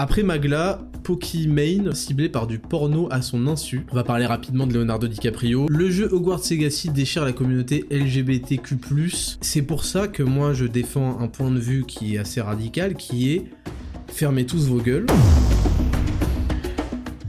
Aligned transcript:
Après 0.00 0.22
Magla, 0.22 0.78
Pokimane, 1.02 1.92
ciblé 1.92 2.28
par 2.28 2.46
du 2.46 2.60
porno 2.60 3.08
à 3.10 3.20
son 3.20 3.48
insu. 3.48 3.84
On 3.90 3.96
va 3.96 4.04
parler 4.04 4.26
rapidement 4.26 4.64
de 4.64 4.72
Leonardo 4.74 5.08
DiCaprio. 5.08 5.66
Le 5.68 5.90
jeu 5.90 6.08
Hogwarts 6.12 6.42
Legacy 6.48 6.90
déchire 6.90 7.24
la 7.24 7.32
communauté 7.32 7.84
LGBTQ+. 7.90 8.76
C'est 9.40 9.62
pour 9.62 9.84
ça 9.84 10.06
que 10.06 10.22
moi 10.22 10.52
je 10.52 10.66
défends 10.66 11.18
un 11.18 11.26
point 11.26 11.50
de 11.50 11.58
vue 11.58 11.84
qui 11.84 12.14
est 12.14 12.18
assez 12.18 12.40
radical, 12.40 12.94
qui 12.94 13.32
est 13.32 13.46
fermez 14.06 14.46
tous 14.46 14.68
vos 14.68 14.78
gueules. 14.78 15.06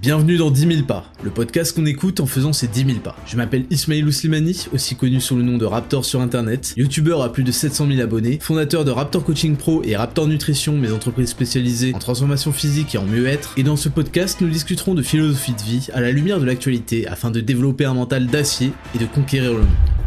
Bienvenue 0.01 0.37
dans 0.37 0.49
10 0.49 0.75
000 0.75 0.83
pas, 0.83 1.11
le 1.23 1.29
podcast 1.29 1.75
qu'on 1.75 1.85
écoute 1.85 2.21
en 2.21 2.25
faisant 2.25 2.53
ces 2.53 2.69
10 2.69 2.85
000 2.85 2.99
pas. 2.99 3.17
Je 3.25 3.35
m'appelle 3.35 3.65
Ismail 3.69 4.09
Slimani, 4.13 4.67
aussi 4.71 4.95
connu 4.95 5.19
sous 5.19 5.35
le 5.35 5.43
nom 5.43 5.57
de 5.57 5.65
Raptor 5.65 6.05
sur 6.05 6.21
internet, 6.21 6.73
youtubeur 6.77 7.21
à 7.21 7.33
plus 7.33 7.43
de 7.43 7.51
700 7.51 7.87
000 7.87 7.99
abonnés, 7.99 8.39
fondateur 8.41 8.85
de 8.85 8.91
Raptor 8.91 9.25
Coaching 9.25 9.57
Pro 9.57 9.83
et 9.83 9.97
Raptor 9.97 10.27
Nutrition, 10.27 10.77
mes 10.77 10.93
entreprises 10.93 11.27
spécialisées 11.27 11.93
en 11.93 11.99
transformation 11.99 12.53
physique 12.53 12.95
et 12.95 12.97
en 12.97 13.03
mieux-être. 13.03 13.53
Et 13.57 13.63
dans 13.63 13.75
ce 13.75 13.89
podcast, 13.89 14.39
nous 14.39 14.47
discuterons 14.47 14.93
de 14.93 15.01
philosophie 15.01 15.51
de 15.51 15.61
vie 15.63 15.89
à 15.93 15.99
la 15.99 16.11
lumière 16.11 16.39
de 16.39 16.45
l'actualité 16.45 17.05
afin 17.05 17.29
de 17.29 17.41
développer 17.41 17.83
un 17.83 17.93
mental 17.93 18.27
d'acier 18.27 18.71
et 18.95 18.99
de 18.99 19.05
conquérir 19.05 19.51
le 19.51 19.59
monde. 19.59 19.98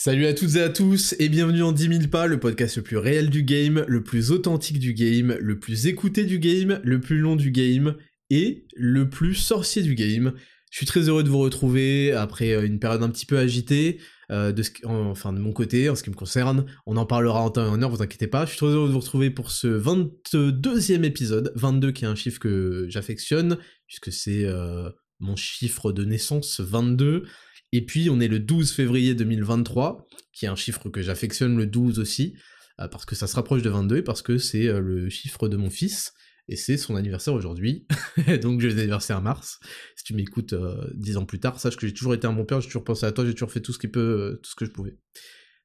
Salut 0.00 0.26
à 0.26 0.32
toutes 0.32 0.54
et 0.54 0.62
à 0.62 0.68
tous 0.68 1.16
et 1.18 1.28
bienvenue 1.28 1.64
en 1.64 1.72
10 1.72 1.88
000 1.88 2.08
pas, 2.08 2.28
le 2.28 2.38
podcast 2.38 2.76
le 2.76 2.84
plus 2.84 2.98
réel 2.98 3.30
du 3.30 3.42
game, 3.42 3.84
le 3.88 4.04
plus 4.04 4.30
authentique 4.30 4.78
du 4.78 4.94
game, 4.94 5.36
le 5.40 5.58
plus 5.58 5.88
écouté 5.88 6.24
du 6.24 6.38
game, 6.38 6.80
le 6.84 7.00
plus 7.00 7.18
long 7.18 7.34
du 7.34 7.50
game 7.50 7.96
et 8.30 8.64
le 8.76 9.10
plus 9.10 9.34
sorcier 9.34 9.82
du 9.82 9.96
game. 9.96 10.34
Je 10.70 10.76
suis 10.76 10.86
très 10.86 11.08
heureux 11.08 11.24
de 11.24 11.28
vous 11.28 11.40
retrouver 11.40 12.12
après 12.12 12.52
euh, 12.52 12.64
une 12.64 12.78
période 12.78 13.02
un 13.02 13.08
petit 13.08 13.26
peu 13.26 13.38
agitée, 13.38 13.98
euh, 14.30 14.52
enfin 14.84 15.32
de 15.32 15.40
mon 15.40 15.52
côté, 15.52 15.90
en 15.90 15.96
ce 15.96 16.04
qui 16.04 16.10
me 16.10 16.14
concerne. 16.14 16.66
On 16.86 16.96
en 16.96 17.04
parlera 17.04 17.40
en 17.40 17.50
temps 17.50 17.66
et 17.66 17.68
en 17.68 17.82
heure, 17.82 17.90
vous 17.90 18.00
inquiétez 18.00 18.28
pas. 18.28 18.44
Je 18.44 18.50
suis 18.50 18.58
très 18.58 18.68
heureux 18.68 18.86
de 18.86 18.92
vous 18.92 19.00
retrouver 19.00 19.30
pour 19.30 19.50
ce 19.50 19.66
22e 19.66 21.02
épisode, 21.02 21.52
22 21.56 21.90
qui 21.90 22.04
est 22.04 22.08
un 22.08 22.14
chiffre 22.14 22.38
que 22.38 22.86
j'affectionne, 22.88 23.58
puisque 23.88 24.12
c'est 24.12 24.44
euh, 24.44 24.90
mon 25.18 25.34
chiffre 25.34 25.90
de 25.90 26.04
naissance, 26.04 26.60
22. 26.60 27.24
Et 27.72 27.84
puis 27.84 28.08
on 28.10 28.20
est 28.20 28.28
le 28.28 28.38
12 28.38 28.72
février 28.72 29.14
2023, 29.14 30.06
qui 30.32 30.46
est 30.46 30.48
un 30.48 30.56
chiffre 30.56 30.88
que 30.88 31.02
j'affectionne 31.02 31.56
le 31.56 31.66
12 31.66 31.98
aussi, 31.98 32.34
euh, 32.80 32.88
parce 32.88 33.04
que 33.04 33.14
ça 33.14 33.26
se 33.26 33.36
rapproche 33.36 33.62
de 33.62 33.70
22 33.70 33.98
et 33.98 34.02
parce 34.02 34.22
que 34.22 34.38
c'est 34.38 34.68
euh, 34.68 34.80
le 34.80 35.08
chiffre 35.10 35.48
de 35.48 35.56
mon 35.56 35.70
fils, 35.70 36.12
et 36.48 36.56
c'est 36.56 36.78
son 36.78 36.96
anniversaire 36.96 37.34
aujourd'hui. 37.34 37.86
Donc 38.42 38.60
j'ai 38.60 38.70
anniversaire 38.70 39.18
en 39.18 39.22
mars. 39.22 39.60
Si 39.96 40.04
tu 40.04 40.14
m'écoutes 40.14 40.54
euh, 40.54 40.88
dix 40.94 41.18
ans 41.18 41.26
plus 41.26 41.40
tard, 41.40 41.60
sache 41.60 41.76
que 41.76 41.86
j'ai 41.86 41.92
toujours 41.92 42.14
été 42.14 42.26
un 42.26 42.32
bon 42.32 42.46
père, 42.46 42.60
j'ai 42.60 42.68
toujours 42.68 42.84
pensé 42.84 43.04
à 43.04 43.12
toi, 43.12 43.26
j'ai 43.26 43.34
toujours 43.34 43.52
fait 43.52 43.60
tout 43.60 43.72
ce 43.72 43.78
qui 43.78 43.88
peut, 43.88 44.40
tout 44.42 44.50
ce 44.50 44.54
que 44.54 44.64
je 44.64 44.70
pouvais. 44.70 44.96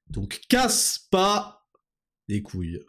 Donc 0.09 0.41
casse 0.49 1.07
pas 1.09 1.65
les 2.27 2.41
couilles. 2.41 2.81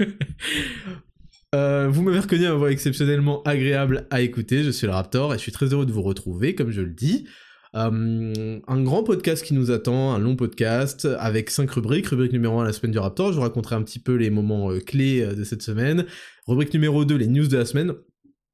vous 0.00 2.02
m'avez 2.02 2.18
reconnu 2.18 2.46
à 2.46 2.50
ma 2.50 2.56
voix 2.56 2.72
exceptionnellement 2.72 3.44
agréable 3.44 4.08
à 4.10 4.22
écouter, 4.22 4.64
je 4.64 4.70
suis 4.70 4.88
le 4.88 4.92
Raptor 4.92 5.34
et 5.34 5.38
je 5.38 5.42
suis 5.42 5.52
très 5.52 5.66
heureux 5.66 5.86
de 5.86 5.92
vous 5.92 6.02
retrouver, 6.02 6.56
comme 6.56 6.72
je 6.72 6.80
le 6.80 6.92
dis. 6.92 7.28
Euh, 7.76 8.58
un 8.66 8.82
grand 8.82 9.04
podcast 9.04 9.44
qui 9.44 9.54
nous 9.54 9.70
attend, 9.70 10.12
un 10.12 10.18
long 10.18 10.34
podcast 10.34 11.06
avec 11.18 11.50
cinq 11.50 11.70
rubriques. 11.70 12.06
Rubrique 12.08 12.32
numéro 12.32 12.58
1, 12.58 12.64
la 12.64 12.72
semaine 12.72 12.92
du 12.92 12.98
Raptor, 12.98 13.30
je 13.30 13.36
vous 13.36 13.42
raconterai 13.42 13.76
un 13.76 13.82
petit 13.82 14.00
peu 14.00 14.14
les 14.14 14.30
moments 14.30 14.72
euh, 14.72 14.80
clés 14.80 15.22
euh, 15.22 15.34
de 15.34 15.44
cette 15.44 15.62
semaine. 15.62 16.06
Rubrique 16.46 16.74
numéro 16.74 17.04
2, 17.04 17.16
les 17.16 17.28
news 17.28 17.46
de 17.46 17.56
la 17.56 17.64
semaine. 17.64 17.94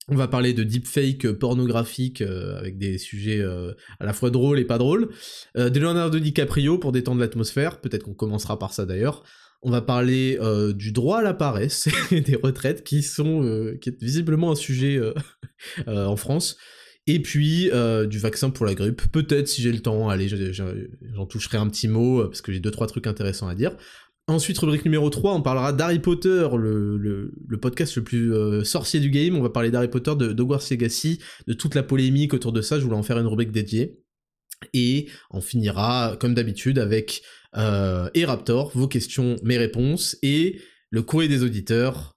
On 0.08 0.17
va 0.17 0.28
parler 0.28 0.53
de 0.53 0.62
deepfake 0.62 1.33
pornographique 1.33 2.20
avec 2.20 2.78
des 2.78 2.97
sujets 2.97 3.42
à 3.42 4.05
la 4.05 4.12
fois 4.12 4.31
drôles 4.31 4.61
et 4.61 4.64
pas 4.64 4.78
drôles. 4.78 5.08
de 5.56 5.80
Leonardo 5.80 6.20
DiCaprio 6.20 6.78
pour 6.78 6.92
détendre 6.92 7.20
l'atmosphère, 7.20 7.80
peut-être 7.80 8.05
qu'on 8.05 8.14
commencera 8.14 8.56
par 8.56 8.73
ça 8.73 8.86
d'ailleurs. 8.86 9.25
On 9.62 9.70
va 9.73 9.83
parler 9.83 10.39
du 10.77 10.92
droit 10.92 11.19
à 11.19 11.23
la 11.23 11.34
paresse 11.34 11.89
et 12.12 12.20
des 12.20 12.36
retraites 12.36 12.84
qui 12.84 13.03
sont 13.03 13.42
visiblement 14.01 14.53
un 14.53 14.55
sujet 14.55 15.01
en 15.89 16.14
France. 16.14 16.56
Et 17.06 17.20
puis 17.20 17.70
euh, 17.70 18.06
du 18.06 18.18
vaccin 18.18 18.50
pour 18.50 18.66
la 18.66 18.74
grippe. 18.74 19.02
Peut-être 19.12 19.46
si 19.46 19.62
j'ai 19.62 19.72
le 19.72 19.80
temps, 19.80 20.08
allez, 20.08 20.28
j'en 20.28 21.27
toucherai 21.27 21.58
un 21.58 21.68
petit 21.68 21.89
mot 21.89 22.20
euh, 22.20 22.27
parce 22.27 22.40
que 22.40 22.52
j'ai 22.52 22.61
deux 22.61 22.70
trois 22.70 22.86
trucs 22.86 23.06
intéressants 23.06 23.48
à 23.48 23.55
dire. 23.55 23.77
Ensuite, 24.28 24.58
rubrique 24.58 24.84
numéro 24.84 25.08
3, 25.08 25.34
on 25.34 25.40
parlera 25.40 25.72
d'Harry 25.72 26.00
Potter, 26.00 26.48
le, 26.58 27.30
podcast 27.62 27.95
le 27.95 28.02
plus 28.02 28.34
euh, 28.34 28.64
sorcier 28.64 28.98
du 28.98 29.08
game. 29.08 29.36
On 29.36 29.40
va 29.40 29.50
parler 29.50 29.70
d'Harry 29.70 29.86
Potter, 29.86 30.14
de 30.16 30.30
Hogwarts 30.30 30.64
Legacy, 30.68 31.20
de 31.46 31.52
toute 31.52 31.77
la 31.77 31.84
polémique 31.84 32.34
autour 32.34 32.52
de 32.52 32.61
ça. 32.61 32.80
Je 32.80 32.84
voulais 32.84 32.96
en 32.96 33.05
faire 33.05 33.18
une 33.18 33.28
rubrique 33.28 33.52
dédiée. 33.52 34.00
Et 34.72 35.08
on 35.30 35.40
finira, 35.40 36.16
comme 36.18 36.34
d'habitude, 36.34 36.80
avec 36.80 37.22
euh, 37.56 38.11
et 38.14 38.24
Raptor, 38.24 38.72
vos 38.74 38.89
questions, 38.89 39.36
mes 39.45 39.58
réponses, 39.58 40.16
et 40.22 40.61
le 40.90 41.02
courrier 41.02 41.28
des 41.28 41.45
auditeurs, 41.45 42.15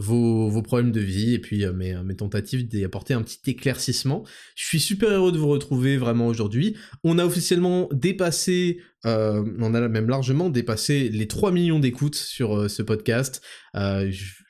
vos, 0.00 0.62
problèmes 0.62 0.92
de 0.92 1.00
vie 1.00 1.34
et 1.34 1.38
puis 1.38 1.64
euh, 1.64 1.72
mes, 1.72 2.16
tentatives 2.16 2.66
d'apporter 2.66 3.14
un 3.14 3.22
petit 3.22 3.38
éclaircissement. 3.46 4.24
Je 4.56 4.64
suis 4.64 4.80
super 4.80 5.10
heureux 5.10 5.32
de 5.32 5.38
vous 5.38 5.48
retrouver 5.48 5.96
vraiment 5.96 6.26
aujourd'hui. 6.26 6.76
On 7.04 7.18
a 7.18 7.24
officiellement 7.24 7.88
dépassé, 7.92 8.80
euh, 9.04 9.44
on 9.58 9.74
a 9.74 9.88
même 9.88 10.08
largement 10.08 10.48
dépassé 10.48 11.08
les 11.10 11.28
3 11.28 11.52
millions 11.52 11.78
d'écoutes 11.78 12.14
sur 12.14 12.56
euh, 12.56 12.68
ce 12.68 12.82
podcast. 12.82 13.42
je, 13.74 14.40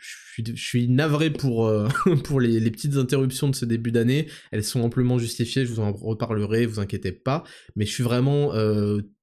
suis 0.55 0.89
navré 0.89 1.29
pour, 1.29 1.71
pour 2.25 2.41
les, 2.41 2.61
les, 2.61 2.71
petites 2.71 2.97
interruptions 2.97 3.51
de 3.51 3.55
ce 3.55 3.67
début 3.67 3.93
d'année. 3.93 4.27
Elles 4.53 4.65
sont 4.65 4.81
amplement 4.81 5.19
justifiées, 5.19 5.67
je 5.67 5.71
vous 5.71 5.81
en 5.81 5.93
reparlerai, 5.93 6.65
vous 6.65 6.81
inquiétez 6.81 7.13
pas. 7.13 7.45
Mais 7.77 7.85
je 7.85 7.93
suis 7.93 8.05
vraiment 8.05 8.55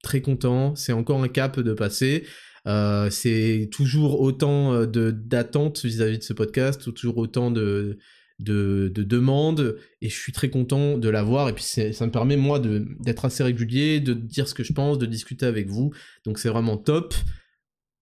très 0.03 0.21
content. 0.21 0.75
C'est 0.75 0.93
encore 0.93 1.23
un 1.23 1.27
cap 1.27 1.59
de 1.59 1.73
passer. 1.73 2.23
Euh, 2.67 3.09
c'est 3.09 3.69
toujours 3.71 4.19
autant 4.19 4.73
euh, 4.73 4.85
d'attentes 4.85 5.85
vis-à-vis 5.85 6.17
de 6.17 6.23
ce 6.23 6.33
podcast, 6.33 6.93
toujours 6.93 7.17
autant 7.17 7.49
de, 7.49 7.97
de, 8.39 8.91
demandes, 8.93 9.77
et 10.01 10.09
je 10.09 10.15
suis 10.15 10.33
très 10.33 10.49
content 10.49 10.97
de 10.97 11.09
l'avoir, 11.09 11.47
et 11.47 11.53
puis 11.53 11.63
ça 11.63 12.05
me 12.05 12.11
permet, 12.11 12.35
moi, 12.35 12.59
d'être 12.59 13.25
assez 13.25 13.43
régulier, 13.43 14.01
de 14.01 14.13
dire 14.13 14.47
ce 14.47 14.53
que 14.53 14.63
je 14.63 14.73
pense, 14.73 14.97
de 14.97 15.05
discuter 15.05 15.45
avec 15.45 15.67
vous, 15.67 15.93
donc 16.25 16.39
c'est 16.39 16.49
vraiment 16.49 16.77
top. 16.77 17.13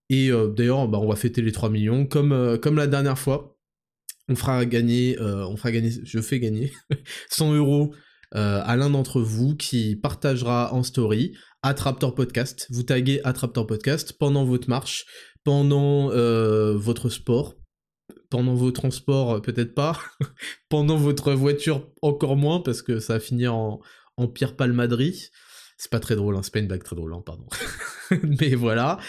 Et 0.09 0.29
euh, 0.31 0.47
d'ailleurs, 0.47 0.87
bah, 0.87 0.99
on 0.99 1.07
va 1.07 1.15
fêter 1.15 1.41
les 1.41 1.51
3 1.51 1.69
millions, 1.69 2.05
comme, 2.05 2.57
comme 2.61 2.75
la 2.75 2.87
dernière 2.87 3.19
fois. 3.19 3.57
On 4.27 4.35
fera 4.35 4.65
gagner, 4.65 5.15
on 5.19 5.55
fera 5.55 5.71
gagner, 5.71 5.91
je 6.03 6.19
fais 6.19 6.39
gagner 6.39 6.73
100 7.29 7.53
euros 7.53 7.93
à 8.31 8.75
l'un 8.75 8.89
d'entre 8.89 9.21
vous 9.21 9.55
qui 9.55 9.95
partagera 9.95 10.73
en 10.73 10.81
story 10.81 11.33
Attraptor 11.65 12.13
Podcast. 12.13 12.67
Vous 12.69 12.83
taguez 12.83 13.21
Attraptor 13.23 13.65
Podcast 13.65 14.13
pendant 14.19 14.45
votre 14.45 14.69
marche, 14.69 15.07
pendant 15.43 16.11
euh, 16.11 16.77
votre 16.77 17.09
sport, 17.09 17.55
pendant 18.29 18.53
vos 18.53 18.69
transports, 18.69 19.31
euh, 19.33 19.39
peut-être 19.39 19.73
pas, 19.73 19.99
pendant 20.69 20.95
votre 20.95 21.33
voiture, 21.33 21.89
encore 22.03 22.37
moins, 22.37 22.59
parce 22.59 22.83
que 22.83 22.99
ça 22.99 23.13
va 23.13 23.19
finir 23.19 23.55
en, 23.55 23.81
en 24.15 24.27
pire 24.27 24.55
palmaderie. 24.55 25.31
C'est 25.79 25.89
pas 25.89 25.99
très 25.99 26.15
drôle, 26.15 26.35
hein, 26.35 26.41
c'est 26.43 26.53
pas 26.53 26.59
une 26.59 26.67
blague 26.67 26.83
très 26.83 26.95
drôle, 26.95 27.15
hein, 27.15 27.23
pardon. 27.25 27.47
Mais 28.39 28.53
voilà. 28.53 28.99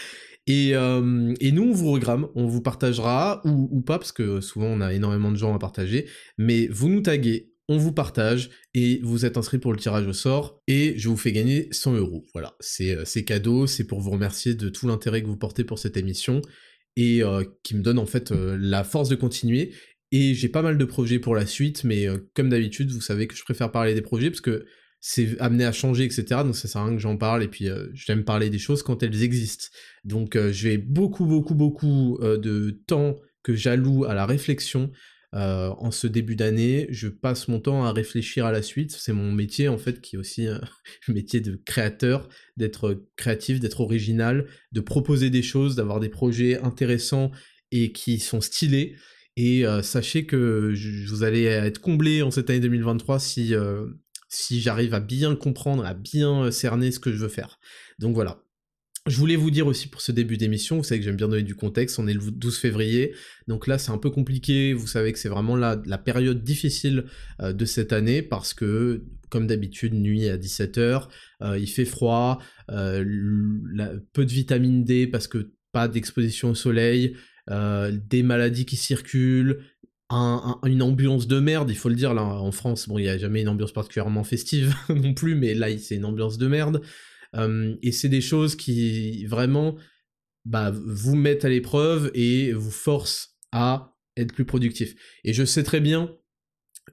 Et, 0.47 0.75
euh, 0.75 1.35
et, 1.41 1.53
nous, 1.53 1.65
on 1.65 1.73
vous 1.73 1.91
regramme, 1.91 2.29
on 2.37 2.47
vous 2.47 2.63
partagera, 2.63 3.43
ou, 3.45 3.69
ou, 3.71 3.83
pas, 3.83 3.99
parce 3.99 4.13
que 4.13 4.41
souvent 4.41 4.69
on 4.69 4.81
a 4.81 4.95
énormément 4.95 5.31
de 5.31 5.37
gens 5.37 5.55
à 5.55 5.59
partager, 5.59 6.09
mais 6.39 6.69
vous 6.69 6.89
nous 6.89 7.03
taguez 7.03 7.53
on 7.69 7.79
vous 7.79 7.93
partage 7.93 8.51
et 8.75 9.01
vous 9.03 9.25
êtes 9.25 9.37
inscrit 9.37 9.59
pour 9.59 9.73
le 9.73 9.79
tirage 9.79 10.07
au 10.07 10.13
sort 10.13 10.63
et 10.69 10.95
je 10.97 11.09
vous 11.09 11.17
fais 11.17 11.33
gagner 11.33 11.69
100 11.73 11.95
euros. 11.95 12.27
Voilà, 12.33 12.55
c'est 12.61 12.95
euh, 12.95 13.23
cadeau, 13.23 13.67
c'est 13.67 13.87
pour 13.87 14.01
vous 14.01 14.11
remercier 14.11 14.55
de 14.55 14.69
tout 14.69 14.87
l'intérêt 14.87 15.23
que 15.23 15.27
vous 15.27 15.37
portez 15.37 15.65
pour 15.65 15.79
cette 15.79 15.97
émission 15.97 16.43
et 16.97 17.23
euh, 17.23 17.45
qui 17.63 17.75
me 17.75 17.83
donne 17.83 17.99
en 17.99 18.07
fait 18.07 18.31
euh, 18.31 18.57
la 18.61 18.85
force 18.85 19.09
de 19.09 19.17
continuer. 19.17 19.75
Et 20.13 20.35
j'ai 20.35 20.49
pas 20.49 20.63
mal 20.63 20.79
de 20.79 20.85
projets 20.85 21.19
pour 21.19 21.35
la 21.35 21.47
suite, 21.47 21.83
mais 21.83 22.07
comme 22.35 22.49
d'habitude, 22.49 22.93
vous 22.93 23.01
savez 23.01 23.27
que 23.27 23.35
je 23.35 23.43
préfère 23.43 23.73
parler 23.73 23.93
des 23.93 24.03
projets 24.03 24.31
parce 24.31 24.41
que 24.41 24.65
c'est 25.01 25.39
amené 25.41 25.65
à 25.65 25.73
changer, 25.73 26.05
etc. 26.05 26.43
Donc 26.45 26.55
ça 26.55 26.69
sert 26.69 26.81
à 26.81 26.85
rien 26.87 26.95
que 26.95 27.03
j'en 27.03 27.17
parle 27.17 27.43
et 27.43 27.49
puis 27.49 27.69
j'aime 27.93 28.25
parler 28.25 28.49
des 28.49 28.61
choses 28.61 28.85
quand 28.85 29.03
elles 29.03 29.25
existent. 29.25 29.67
Donc 30.05 30.39
j'ai 30.53 30.79
beaucoup, 30.79 31.27
beaucoup, 31.27 31.57
beaucoup 31.57 32.21
de 32.23 32.71
temps 32.87 33.17
que 33.43 33.57
j'alloue 33.57 34.05
à 34.05 34.15
la 34.15 34.27
réflexion, 34.27 34.93
euh, 35.35 35.69
en 35.79 35.91
ce 35.91 36.07
début 36.07 36.37
d'année, 36.37 36.87
je 36.91 37.09
passe 37.09 37.49
mon 37.49 37.61
temps 37.61 37.85
à 37.85 37.93
réfléchir 37.93 38.47
à 38.47 38.53
la 38.53 38.63
suite. 38.63 38.93
C'est 38.93 39.13
mon 39.13 39.33
métier 39.33 39.69
en 39.69 39.79
fait, 39.79 40.01
qui 40.01 40.17
est 40.17 40.19
aussi 40.19 40.47
un 40.47 40.61
métier 41.09 41.41
de 41.41 41.61
créateur, 41.65 42.29
d'être 42.57 43.05
créatif, 43.17 43.61
d'être 43.61 43.81
original, 43.81 44.47
de 44.73 44.81
proposer 44.81 45.31
des 45.31 45.43
choses, 45.43 45.77
d'avoir 45.77 46.01
des 46.01 46.09
projets 46.09 46.59
intéressants 46.61 47.31
et 47.73 47.93
qui 47.93 48.19
sont 48.19 48.41
stylés. 48.41 48.97
Et 49.37 49.67
euh, 49.67 49.83
sachez 49.83 50.25
que 50.25 50.75
vous 51.09 51.23
allez 51.23 51.45
être 51.45 51.81
comblé 51.81 52.23
en 52.23 52.31
cette 52.31 52.49
année 52.49 52.61
2023 52.61 53.19
si, 53.19 53.55
euh, 53.55 53.87
si 54.29 54.61
j'arrive 54.61 54.95
à 54.95 55.01
bien 55.01 55.37
comprendre, 55.37 55.85
à 55.85 55.93
bien 55.93 56.51
cerner 56.51 56.91
ce 56.91 57.01
que 57.01 57.13
je 57.13 57.19
veux 57.19 57.29
faire. 57.29 57.59
Donc 57.99 58.15
voilà, 58.15 58.46
je 59.07 59.17
voulais 59.19 59.37
vous 59.37 59.51
dire 59.51 59.67
aussi 59.67 59.89
pour 59.89 60.01
ce 60.01 60.13
début 60.13 60.37
d'émission, 60.37 60.79
vous 60.79 60.85
savez 60.85 61.01
que 61.01 61.05
j'aime 61.05 61.17
bien 61.17 61.29
donner 61.29 61.43
du 61.43 61.55
contexte, 61.55 61.99
on 61.99 62.07
est 62.09 62.15
le 62.15 62.21
12 62.21 62.59
février, 62.59 63.15
donc 63.47 63.67
là 63.67 63.79
c'est 63.79 63.93
un 63.93 63.99
peu 63.99 64.11
compliqué, 64.11 64.73
vous 64.73 64.87
savez 64.87 65.13
que 65.13 65.19
c'est 65.19 65.29
vraiment 65.29 65.57
la, 65.57 65.77
période 65.99 66.43
difficile 66.43 67.05
euh, 67.41 67.53
de 67.53 67.65
cette 67.65 67.93
année 67.93 68.23
parce 68.23 68.55
que, 68.55 69.05
comme 69.29 69.47
d'habitude, 69.47 69.95
nuit 69.95 70.29
à 70.29 70.37
17h, 70.37 71.09
euh, 71.43 71.59
il 71.59 71.69
fait 71.69 71.85
froid, 71.85 72.41
euh, 72.71 73.05
peu 74.13 74.25
de 74.25 74.33
vitamine 74.33 74.85
D 74.85 75.07
parce 75.07 75.29
que 75.29 75.53
pas 75.73 75.89
d'exposition 75.89 76.51
au 76.51 76.55
soleil, 76.55 77.17
des 77.49 78.25
maladies 78.25 78.67
qui 78.67 78.77
circulent, 78.77 79.61
une 80.11 80.83
ambiance 80.83 81.27
de 81.27 81.39
merde, 81.41 81.71
il 81.71 81.77
faut 81.77 81.89
le 81.89 81.95
dire, 81.95 82.15
là, 82.15 82.23
en 82.23 82.53
France, 82.53 82.89
bon, 82.89 82.99
il 82.99 83.03
n'y 83.03 83.09
a 83.09 83.19
jamais 83.19 83.43
une 83.43 83.49
ambiance 83.49 83.73
particulièrement 83.73 84.25
festive 84.25 84.75
non 84.89 85.15
plus, 85.15 85.35
mais 85.35 85.55
là, 85.55 85.67
c'est 85.79 85.97
une 85.97 86.05
ambiance 86.05 86.39
de 86.39 86.47
merde. 86.47 86.81
Et 87.35 87.93
c'est 87.93 88.09
des 88.09 88.21
choses 88.21 88.57
qui, 88.57 89.27
vraiment, 89.27 89.77
bah, 90.45 90.71
vous 90.73 91.17
mettent 91.17 91.45
à 91.45 91.49
l'épreuve 91.49 92.11
et 92.15 92.53
vous 92.53 92.71
forcent 92.71 93.37
à 93.53 93.95
être 94.17 94.33
plus 94.33 94.45
productif. 94.45 94.95
Et 95.25 95.33
je 95.33 95.45
sais 95.45 95.63
très 95.63 95.81
bien, 95.81 96.17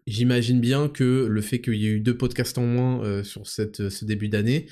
j'imagine 0.08 0.60
bien 0.60 0.90
que 0.90 1.26
le 1.30 1.42
fait 1.42 1.62
qu'il 1.62 1.76
y 1.76 1.86
ait 1.86 1.92
eu 1.92 2.00
deux 2.00 2.18
podcasts 2.18 2.58
en 2.58 2.66
moins 2.66 3.24
sur 3.24 3.48
cette, 3.48 3.90
ce 3.90 4.06
début 4.06 4.30
d'année 4.30 4.68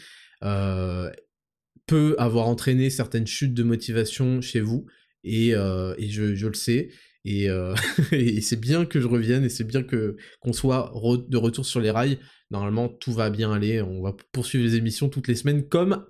peut 1.88 2.16
avoir 2.18 2.48
entraîné 2.48 2.90
certaines 2.90 3.28
chutes 3.28 3.54
de 3.54 3.64
motivation 3.64 4.42
chez 4.42 4.62
vous, 4.62 4.86
et, 5.24 5.50
et 5.50 6.10
je, 6.10 6.36
je, 6.36 6.48
le 6.48 6.54
sais. 6.54 6.90
Et, 7.24 7.48
et 8.12 8.42
c'est 8.42 8.60
bien 8.60 8.86
que 8.86 9.00
je 9.00 9.08
revienne 9.08 9.44
et 9.44 9.50
c'est 9.50 9.64
bien 9.64 9.84
que 9.84 10.18
qu'on 10.40 10.54
soit 10.54 10.92
de 11.28 11.38
retour 11.38 11.66
sur 11.66 11.80
les 11.80 11.92
rails. 11.92 12.20
Normalement, 12.52 12.90
tout 12.90 13.14
va 13.14 13.30
bien 13.30 13.52
aller. 13.52 13.82
On 13.82 14.02
va 14.02 14.16
poursuivre 14.32 14.64
les 14.64 14.76
émissions 14.76 15.10
toutes 15.10 15.28
les 15.28 15.36
semaines 15.36 15.68
comme 15.68 16.06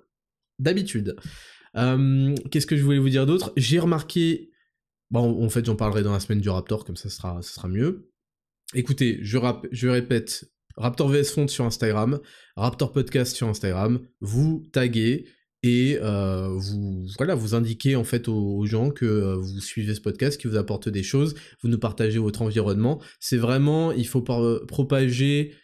d'habitude. 0.58 1.16
Qu'est-ce 1.74 2.66
que 2.66 2.76
je 2.76 2.82
voulais 2.82 2.98
vous 2.98 3.08
dire 3.08 3.26
d'autre? 3.26 3.52
J'ai 3.56 3.78
remarqué, 3.78 4.50
bon, 5.10 5.42
en 5.42 5.48
fait 5.48 5.64
j'en 5.64 5.76
parlerai 5.76 6.02
dans 6.02 6.12
la 6.12 6.20
semaine 6.20 6.40
du 6.40 6.50
Raptor, 6.50 6.84
comme 6.84 6.96
ça 6.96 7.08
sera, 7.08 7.40
ça 7.42 7.54
sera 7.54 7.68
mieux. 7.68 8.10
Écoutez, 8.74 9.18
je, 9.22 9.38
je 9.70 9.88
répète, 9.88 10.52
Raptor 10.76 11.08
VS 11.08 11.24
Font 11.24 11.48
sur 11.48 11.64
Instagram, 11.64 12.20
Raptor 12.56 12.92
Podcast 12.92 13.36
sur 13.36 13.48
Instagram, 13.48 14.00
vous 14.20 14.64
taguez 14.72 15.26
et 15.62 15.98
euh, 16.02 16.48
vous 16.48 17.06
voilà 17.18 17.34
vous 17.34 17.54
indiquez 17.54 17.94
en 17.94 18.02
fait 18.02 18.26
aux, 18.26 18.66
gens 18.66 18.90
que 18.90 19.04
euh, 19.04 19.36
vous 19.36 19.60
suivez 19.60 19.94
ce 19.94 20.00
podcast 20.00 20.40
qui 20.40 20.48
vous 20.48 20.56
apporte 20.56 20.88
des 20.88 21.04
choses 21.04 21.36
vous 21.62 21.68
nous 21.68 21.78
partagez 21.78 22.18
votre 22.18 22.42
environnement 22.42 23.00
c'est 23.20 23.36
vraiment 23.36 23.92
il 23.92 24.08
faut 24.08 24.22
propager 24.22 25.54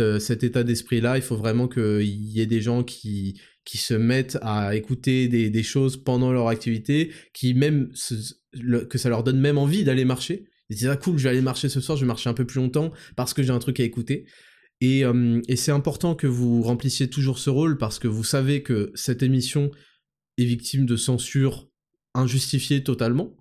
euh, 0.00 0.18
cet 0.18 0.44
état 0.44 0.64
d'esprit 0.64 1.00
là 1.00 1.16
il 1.16 1.22
faut 1.22 1.36
vraiment 1.36 1.68
qu'il 1.68 2.02
y 2.02 2.40
ait 2.40 2.46
des 2.46 2.60
gens 2.60 2.82
qui 2.82 3.38
qui 3.64 3.78
se 3.78 3.94
mettent 3.94 4.38
à 4.42 4.74
écouter 4.74 5.28
des, 5.28 5.50
des 5.50 5.62
choses 5.62 5.96
pendant 5.96 6.32
leur 6.32 6.48
activité, 6.48 7.12
qui 7.32 7.54
même 7.54 7.92
que 8.88 8.98
ça 8.98 9.08
leur 9.08 9.22
donne 9.22 9.40
même 9.40 9.58
envie 9.58 9.84
d'aller 9.84 10.04
marcher. 10.04 10.44
Ils 10.68 10.76
disent 10.76 10.88
ah 10.88 10.96
cool, 10.96 11.18
je 11.18 11.24
vais 11.24 11.30
aller 11.30 11.42
marcher 11.42 11.68
ce 11.68 11.80
soir, 11.80 11.96
je 11.96 12.02
vais 12.02 12.08
marcher 12.08 12.28
un 12.28 12.34
peu 12.34 12.46
plus 12.46 12.60
longtemps 12.60 12.92
parce 13.16 13.34
que 13.34 13.42
j'ai 13.42 13.50
un 13.50 13.58
truc 13.58 13.78
à 13.80 13.84
écouter. 13.84 14.26
Et, 14.80 15.04
euh, 15.04 15.40
et 15.46 15.56
c'est 15.56 15.70
important 15.70 16.14
que 16.14 16.26
vous 16.26 16.62
remplissiez 16.62 17.08
toujours 17.08 17.38
ce 17.38 17.50
rôle 17.50 17.78
parce 17.78 17.98
que 17.98 18.08
vous 18.08 18.24
savez 18.24 18.62
que 18.62 18.90
cette 18.94 19.22
émission 19.22 19.70
est 20.38 20.44
victime 20.44 20.86
de 20.86 20.96
censure 20.96 21.68
injustifiée 22.14 22.82
totalement. 22.82 23.36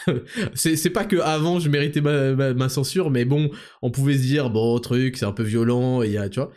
c'est 0.54 0.90
pas 0.90 1.04
que 1.04 1.16
avant 1.16 1.60
je 1.60 1.68
méritais 1.68 2.00
ma, 2.00 2.68
censure, 2.68 3.10
mais 3.10 3.24
bon, 3.24 3.50
on 3.82 3.90
pouvait 3.90 4.16
se 4.16 4.22
dire 4.22 4.50
bon 4.50 4.78
truc, 4.78 5.16
c'est 5.16 5.26
un 5.26 5.32
peu 5.32 5.42
violent, 5.42 6.02
et 6.02 6.16
tu 6.30 6.40
vois. 6.40 6.52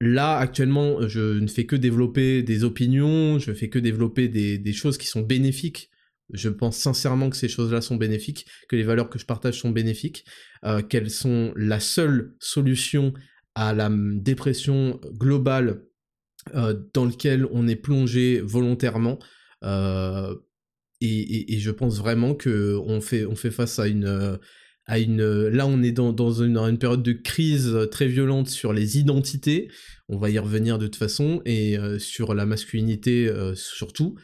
Là, 0.00 0.36
actuellement, 0.36 1.08
je 1.08 1.38
ne 1.38 1.46
fais 1.46 1.64
que 1.64 1.76
développer 1.76 2.42
des 2.42 2.64
opinions, 2.64 3.38
je 3.38 3.52
fais 3.52 3.70
que 3.70 3.78
développer 3.78 4.28
des, 4.28 4.72
choses 4.72 4.98
qui 4.98 5.06
sont 5.06 5.22
bénéfiques. 5.22 5.90
Je 6.32 6.48
pense 6.48 6.76
sincèrement 6.76 7.30
que 7.30 7.36
ces 7.36 7.48
choses-là 7.48 7.80
sont 7.80 7.96
bénéfiques, 7.96 8.46
que 8.68 8.76
les 8.76 8.82
valeurs 8.82 9.08
que 9.08 9.18
je 9.18 9.24
partage 9.24 9.60
sont 9.60 9.70
bénéfiques, 9.70 10.24
euh, 10.64 10.82
qu'elles 10.82 11.10
sont 11.10 11.52
la 11.56 11.80
seule 11.80 12.34
solution 12.40 13.14
à 13.54 13.72
la 13.72 13.88
dépression 13.90 15.00
globale 15.14 15.84
euh, 16.54 16.74
dans 16.92 17.06
laquelle 17.06 17.46
on 17.52 17.66
est 17.66 17.76
plongé 17.76 18.40
volontairement. 18.40 19.18
Euh, 19.64 20.34
et, 21.00 21.58
je 21.58 21.70
pense 21.70 21.98
vraiment 21.98 22.34
que 22.34 22.76
on 22.86 23.00
fait, 23.00 23.26
on 23.26 23.36
fait 23.36 23.50
face 23.50 23.78
à 23.78 23.86
une 23.86 24.38
une... 24.88 25.48
Là, 25.48 25.66
on 25.66 25.82
est 25.82 25.92
dans, 25.92 26.32
une, 26.32 26.78
période 26.78 27.02
de 27.02 27.12
crise 27.12 27.76
très 27.90 28.06
violente 28.06 28.48
sur 28.48 28.72
les 28.72 28.98
identités, 28.98 29.68
on 30.08 30.18
va 30.18 30.30
y 30.30 30.38
revenir 30.38 30.78
de 30.78 30.86
toute 30.86 30.96
façon, 30.96 31.42
et 31.44 31.76
euh, 31.76 31.98
sur 31.98 32.34
la 32.34 32.46
masculinité 32.46 33.26
euh, 33.26 33.54
surtout, 33.54 34.16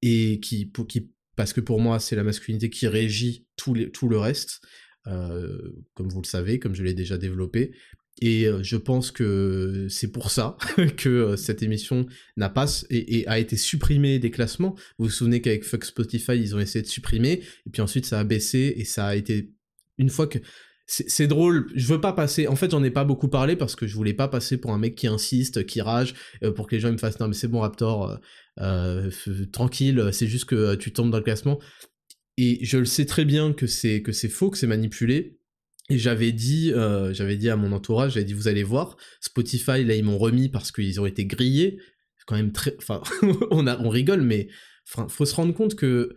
et 0.00 0.40
qui, 0.40 0.72
qui, 0.88 1.12
parce 1.36 1.52
que 1.52 1.60
pour 1.60 1.80
moi, 1.80 2.00
c'est 2.00 2.16
la 2.16 2.24
masculinité 2.24 2.70
qui 2.70 2.88
régit 2.88 3.46
tout, 3.56 3.74
tout 3.92 4.08
le 4.08 4.18
reste, 4.18 4.60
euh, 5.06 5.58
comme 5.94 6.08
vous 6.08 6.22
le 6.22 6.26
savez, 6.26 6.58
comme 6.58 6.74
je 6.74 6.82
l'ai 6.82 6.94
déjà 6.94 7.18
développé, 7.18 7.72
et 8.20 8.46
je 8.62 8.76
pense 8.76 9.10
que 9.10 9.86
c'est 9.88 10.10
pour 10.10 10.30
ça 10.30 10.56
que 10.96 11.36
cette 11.36 11.62
émission 11.62 12.06
n'a 12.36 12.48
pas 12.48 12.66
et, 12.90 13.26
a 13.26 13.38
été 13.38 13.56
supprimée 13.56 14.18
des 14.18 14.30
classements. 14.30 14.74
Vous 14.98 15.06
vous 15.06 15.10
souvenez 15.10 15.40
qu'avec 15.40 15.64
Fuck 15.64 15.84
Spotify, 15.84 16.32
ils 16.32 16.54
ont 16.54 16.60
essayé 16.60 16.82
de 16.82 16.88
supprimer, 16.88 17.42
et 17.66 17.70
puis 17.70 17.82
ensuite 17.82 18.06
ça 18.06 18.18
a 18.20 18.24
baissé 18.24 18.74
et 18.76 18.84
ça 18.84 19.06
a 19.06 19.14
été 19.14 19.52
une 19.98 20.10
fois 20.10 20.26
que 20.26 20.38
c'est 20.90 21.26
drôle, 21.26 21.70
je 21.74 21.86
veux 21.86 22.00
pas 22.00 22.14
passer, 22.14 22.48
en 22.48 22.56
fait 22.56 22.70
j'en 22.70 22.82
ai 22.82 22.90
pas 22.90 23.04
beaucoup 23.04 23.28
parlé 23.28 23.56
parce 23.56 23.76
que 23.76 23.86
je 23.86 23.94
voulais 23.94 24.14
pas 24.14 24.26
passer 24.26 24.56
pour 24.56 24.72
un 24.72 24.78
mec 24.78 24.94
qui 24.94 25.06
insiste, 25.06 25.66
qui 25.66 25.82
rage, 25.82 26.14
euh, 26.42 26.50
pour 26.50 26.66
que 26.66 26.74
les 26.74 26.80
gens 26.80 26.90
me 26.90 26.96
fassent 26.96 27.20
non 27.20 27.28
mais 27.28 27.34
c'est 27.34 27.48
bon 27.48 27.60
Raptor, 27.60 28.18
euh, 28.58 29.10
euh, 29.28 29.46
tranquille, 29.52 30.08
c'est 30.12 30.26
juste 30.26 30.46
que 30.46 30.76
tu 30.76 30.92
tombes 30.92 31.10
dans 31.10 31.18
le 31.18 31.24
classement. 31.24 31.58
Et 32.38 32.64
je 32.64 32.78
le 32.78 32.86
sais 32.86 33.04
très 33.04 33.26
bien 33.26 33.52
que 33.52 33.66
c'est 33.66 34.00
faux, 34.30 34.48
que 34.48 34.56
c'est 34.56 34.66
manipulé. 34.66 35.37
Et 35.90 35.98
j'avais 35.98 36.32
dit, 36.32 36.72
j'avais 37.12 37.36
dit 37.36 37.48
à 37.48 37.56
mon 37.56 37.72
entourage, 37.72 38.12
j'avais 38.12 38.24
dit 38.26 38.34
vous 38.34 38.48
allez 38.48 38.62
voir, 38.62 38.96
Spotify 39.20 39.84
là 39.84 39.94
ils 39.94 40.04
m'ont 40.04 40.18
remis 40.18 40.48
parce 40.48 40.70
qu'ils 40.70 41.00
ont 41.00 41.06
été 41.06 41.24
grillés, 41.24 41.78
quand 42.26 42.36
même 42.36 42.52
très, 42.52 42.76
enfin 42.76 43.02
on 43.50 43.88
rigole 43.88 44.20
mais, 44.20 44.48
faut 44.84 45.24
se 45.24 45.34
rendre 45.34 45.54
compte 45.54 45.74
que 45.74 46.14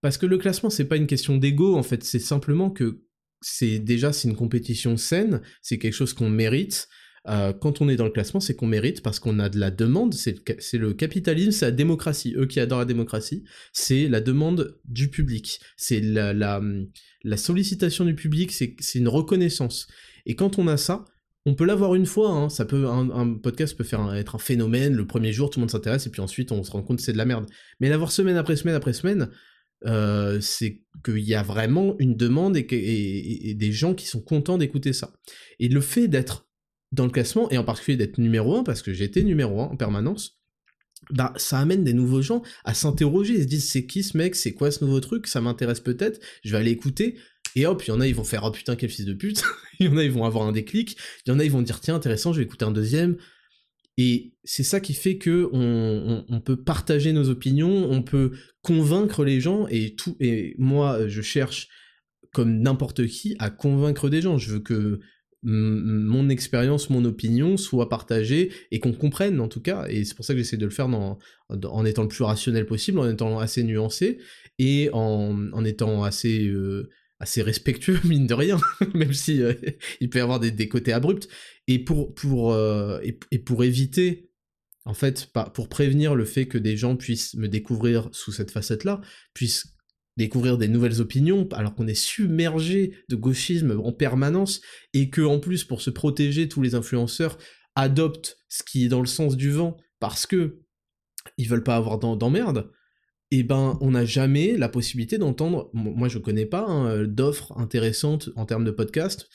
parce 0.00 0.16
que 0.16 0.24
le 0.24 0.38
classement 0.38 0.70
c'est 0.70 0.86
pas 0.86 0.96
une 0.96 1.06
question 1.06 1.36
d'ego 1.36 1.76
en 1.76 1.82
fait, 1.82 2.02
c'est 2.02 2.18
simplement 2.18 2.70
que 2.70 3.02
c'est 3.42 3.78
déjà 3.78 4.12
c'est 4.12 4.28
une 4.28 4.36
compétition 4.36 4.96
saine, 4.96 5.42
c'est 5.62 5.78
quelque 5.78 5.94
chose 5.94 6.14
qu'on 6.14 6.30
mérite. 6.30 6.88
Euh, 7.28 7.52
quand 7.52 7.80
on 7.80 7.88
est 7.88 7.96
dans 7.96 8.04
le 8.04 8.10
classement, 8.10 8.40
c'est 8.40 8.54
qu'on 8.54 8.66
mérite 8.66 9.02
parce 9.02 9.18
qu'on 9.18 9.38
a 9.38 9.48
de 9.48 9.58
la 9.58 9.70
demande, 9.70 10.14
c'est 10.14 10.36
le, 10.72 10.92
capitalisme, 10.94 11.50
c'est 11.50 11.66
la 11.66 11.72
démocratie. 11.72 12.34
Eux 12.36 12.46
qui 12.46 12.60
adorent 12.60 12.78
la 12.80 12.84
démocratie, 12.86 13.44
c'est 13.72 14.08
la 14.08 14.20
demande 14.20 14.78
du 14.86 15.10
public, 15.10 15.60
c'est 15.76 16.00
la, 16.00 16.60
sollicitation 17.36 18.04
du 18.04 18.14
public, 18.14 18.52
c'est 18.52 18.98
une 18.98 19.08
reconnaissance. 19.08 19.86
Et 20.24 20.34
quand 20.34 20.58
on 20.58 20.66
a 20.66 20.76
ça, 20.76 21.04
on 21.46 21.54
peut 21.54 21.64
l'avoir 21.64 21.94
une 21.94 22.06
fois, 22.06 22.30
hein, 22.30 22.48
ça 22.48 22.64
peut, 22.64 22.86
un, 22.86 23.34
podcast 23.34 23.76
peut 23.76 23.84
faire 23.84 24.14
être 24.14 24.34
un 24.34 24.38
phénomène, 24.38 24.94
le 24.94 25.06
premier 25.06 25.32
jour 25.32 25.48
tout 25.48 25.58
le 25.58 25.62
monde 25.62 25.70
s'intéresse 25.70 26.06
et 26.06 26.10
puis 26.10 26.20
ensuite 26.20 26.52
on 26.52 26.62
se 26.62 26.70
rend 26.70 26.82
compte 26.82 26.98
que 26.98 27.02
c'est 27.02 27.12
de 27.12 27.18
la 27.18 27.24
merde. 27.24 27.46
Mais 27.80 27.88
l'avoir 27.88 28.12
semaine 28.12 28.36
après 28.36 28.56
semaine 28.56 28.74
après 28.74 28.92
semaine, 28.92 29.30
euh, 29.86 30.38
c'est 30.42 30.82
qu'il 31.02 31.20
y 31.20 31.34
a 31.34 31.42
vraiment 31.42 31.96
une 31.98 32.14
demande 32.14 32.56
et, 32.58 33.54
des 33.56 33.72
gens 33.72 33.94
qui 33.94 34.06
sont 34.06 34.20
contents 34.20 34.58
d'écouter 34.58 34.92
ça. 34.92 35.12
Et 35.58 35.68
le 35.68 35.80
fait 35.80 36.08
d'être 36.08 36.49
dans 36.92 37.04
le 37.04 37.10
classement, 37.10 37.50
et 37.50 37.58
en 37.58 37.64
particulier 37.64 37.96
d'être 37.96 38.18
numéro 38.18 38.56
1, 38.56 38.64
parce 38.64 38.82
que 38.82 38.92
j'étais 38.92 39.22
numéro 39.22 39.60
1 39.60 39.64
en 39.64 39.76
permanence, 39.76 40.40
bah 41.10 41.32
ça 41.36 41.58
amène 41.58 41.84
des 41.84 41.94
nouveaux 41.94 42.22
gens 42.22 42.42
à 42.64 42.74
s'interroger, 42.74 43.34
ils 43.34 43.42
se 43.42 43.48
disent 43.48 43.70
c'est 43.70 43.86
qui 43.86 44.02
ce 44.02 44.16
mec, 44.16 44.34
c'est 44.34 44.52
quoi 44.52 44.70
ce 44.70 44.84
nouveau 44.84 45.00
truc, 45.00 45.26
ça 45.26 45.40
m'intéresse 45.40 45.80
peut-être, 45.80 46.20
je 46.44 46.50
vais 46.50 46.58
aller 46.58 46.70
écouter, 46.70 47.16
et 47.56 47.66
hop, 47.66 47.82
il 47.84 47.88
y 47.88 47.90
en 47.92 48.00
a, 48.00 48.06
ils 48.06 48.14
vont 48.14 48.24
faire 48.24 48.44
oh 48.44 48.50
putain 48.50 48.76
quel 48.76 48.90
fils 48.90 49.06
de 49.06 49.14
pute, 49.14 49.42
il 49.80 49.86
y 49.86 49.88
en 49.88 49.96
a, 49.96 50.04
ils 50.04 50.10
vont 50.10 50.24
avoir 50.24 50.46
un 50.46 50.52
déclic, 50.52 50.96
il 51.26 51.30
y 51.30 51.32
en 51.32 51.38
a, 51.38 51.44
ils 51.44 51.50
vont 51.50 51.62
dire 51.62 51.80
tiens 51.80 51.94
intéressant, 51.94 52.32
je 52.32 52.38
vais 52.38 52.44
écouter 52.44 52.64
un 52.64 52.72
deuxième, 52.72 53.16
et 54.02 54.32
c'est 54.44 54.62
ça 54.62 54.80
qui 54.80 54.94
fait 54.94 55.18
que 55.18 55.50
on, 55.52 56.40
peut 56.40 56.56
partager 56.56 57.12
nos 57.12 57.28
opinions, 57.28 57.90
on 57.90 58.02
peut 58.02 58.32
convaincre 58.62 59.24
les 59.24 59.42
gens, 59.42 59.66
et 59.68 59.94
tout. 59.94 60.16
Et 60.20 60.54
moi, 60.56 61.06
je 61.06 61.20
cherche, 61.20 61.68
comme 62.32 62.60
n'importe 62.60 63.06
qui, 63.08 63.36
à 63.38 63.50
convaincre 63.50 64.08
des 64.08 64.22
gens. 64.22 64.38
Je 64.38 64.52
veux 64.52 64.60
que 64.60 65.00
mon 65.42 66.28
expérience, 66.28 66.90
mon 66.90 67.04
opinion 67.04 67.56
soit 67.56 67.88
partagée 67.88 68.52
et 68.70 68.78
qu'on 68.78 68.92
comprenne 68.92 69.40
en 69.40 69.48
tout 69.48 69.62
cas. 69.62 69.86
Et 69.88 70.04
c'est 70.04 70.14
pour 70.14 70.24
ça 70.24 70.34
que 70.34 70.38
j'essaie 70.38 70.58
de 70.58 70.66
le 70.66 70.70
faire 70.70 70.88
en 70.88 71.84
étant 71.84 72.02
le 72.02 72.08
plus 72.08 72.24
rationnel 72.24 72.66
possible, 72.66 72.98
en 72.98 73.08
étant 73.08 73.38
assez 73.38 73.62
nuancé 73.62 74.18
et 74.58 74.90
en, 74.92 75.64
étant 75.64 76.04
assez 76.04 76.46
euh, 76.46 76.90
assez 77.18 77.42
respectueux 77.42 77.98
mine 78.04 78.26
de 78.26 78.34
rien, 78.34 78.60
même 78.94 79.14
si 79.14 79.42
euh, 79.42 79.54
il 80.00 80.10
peut 80.10 80.18
y 80.18 80.22
avoir 80.22 80.40
des, 80.40 80.68
côtés 80.68 80.92
abrupts. 80.92 81.28
Et 81.66 81.78
pour 81.78 82.14
pour 82.14 82.52
euh, 82.52 83.00
et, 83.02 83.38
pour 83.38 83.64
éviter, 83.64 84.30
en 84.84 84.94
fait, 84.94 85.30
pour 85.54 85.68
prévenir 85.68 86.14
le 86.14 86.26
fait 86.26 86.46
que 86.46 86.58
des 86.58 86.76
gens 86.76 86.96
puissent 86.96 87.34
me 87.34 87.48
découvrir 87.48 88.10
sous 88.12 88.32
cette 88.32 88.50
facette-là, 88.50 89.00
puissent 89.32 89.76
découvrir 90.20 90.58
des 90.58 90.68
nouvelles 90.68 91.00
opinions, 91.00 91.48
alors 91.52 91.74
qu'on 91.74 91.86
est 91.86 91.94
submergé 91.94 92.92
de 93.08 93.16
gauchisme 93.16 93.80
en 93.82 93.92
permanence, 93.92 94.60
et 94.92 95.10
que 95.10 95.22
en 95.22 95.40
plus, 95.40 95.64
pour 95.64 95.80
se 95.80 95.90
protéger, 95.90 96.48
tous 96.48 96.62
les 96.62 96.74
influenceurs 96.74 97.38
adoptent 97.74 98.38
ce 98.48 98.62
qui 98.62 98.84
est 98.84 98.88
dans 98.88 99.00
le 99.00 99.06
sens 99.06 99.36
du 99.36 99.50
vent 99.50 99.76
parce 99.98 100.26
que 100.26 100.60
ils 101.36 101.48
veulent 101.48 101.64
pas 101.64 101.76
avoir 101.76 101.98
d'emmerde 101.98 102.70
eh 103.32 103.44
ben, 103.44 103.78
on 103.80 103.92
n'a 103.92 104.04
jamais 104.04 104.56
la 104.56 104.68
possibilité 104.68 105.16
d'entendre, 105.16 105.70
moi 105.72 106.08
je 106.08 106.18
connais 106.18 106.46
pas, 106.46 106.66
hein, 106.66 107.04
d'offres 107.04 107.56
intéressantes 107.58 108.30
en 108.34 108.44
termes 108.44 108.64
de 108.64 108.72
podcast, 108.72 109.28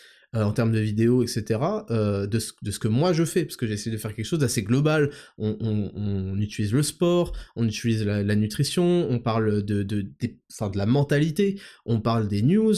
en 0.43 0.51
termes 0.51 0.71
de 0.71 0.79
vidéos, 0.79 1.23
etc., 1.23 1.59
de, 1.89 2.39
ce, 2.39 2.79
que 2.79 2.87
moi 2.87 3.13
je 3.13 3.23
fais, 3.23 3.45
parce 3.45 3.55
que 3.55 3.67
j'essaie 3.67 3.89
de 3.89 3.97
faire 3.97 4.13
quelque 4.13 4.25
chose 4.25 4.39
d'assez 4.39 4.63
global. 4.63 5.09
On, 5.37 6.37
utilise 6.37 6.73
le 6.73 6.83
sport, 6.83 7.33
on 7.55 7.67
utilise 7.67 8.03
la, 8.03 8.35
nutrition, 8.35 9.07
on 9.09 9.19
parle 9.19 9.63
de, 9.63 9.83
de, 9.83 10.01
de 10.01 10.77
la 10.77 10.85
mentalité, 10.85 11.59
on 11.85 12.01
parle 12.01 12.27
des 12.27 12.41
news, 12.41 12.75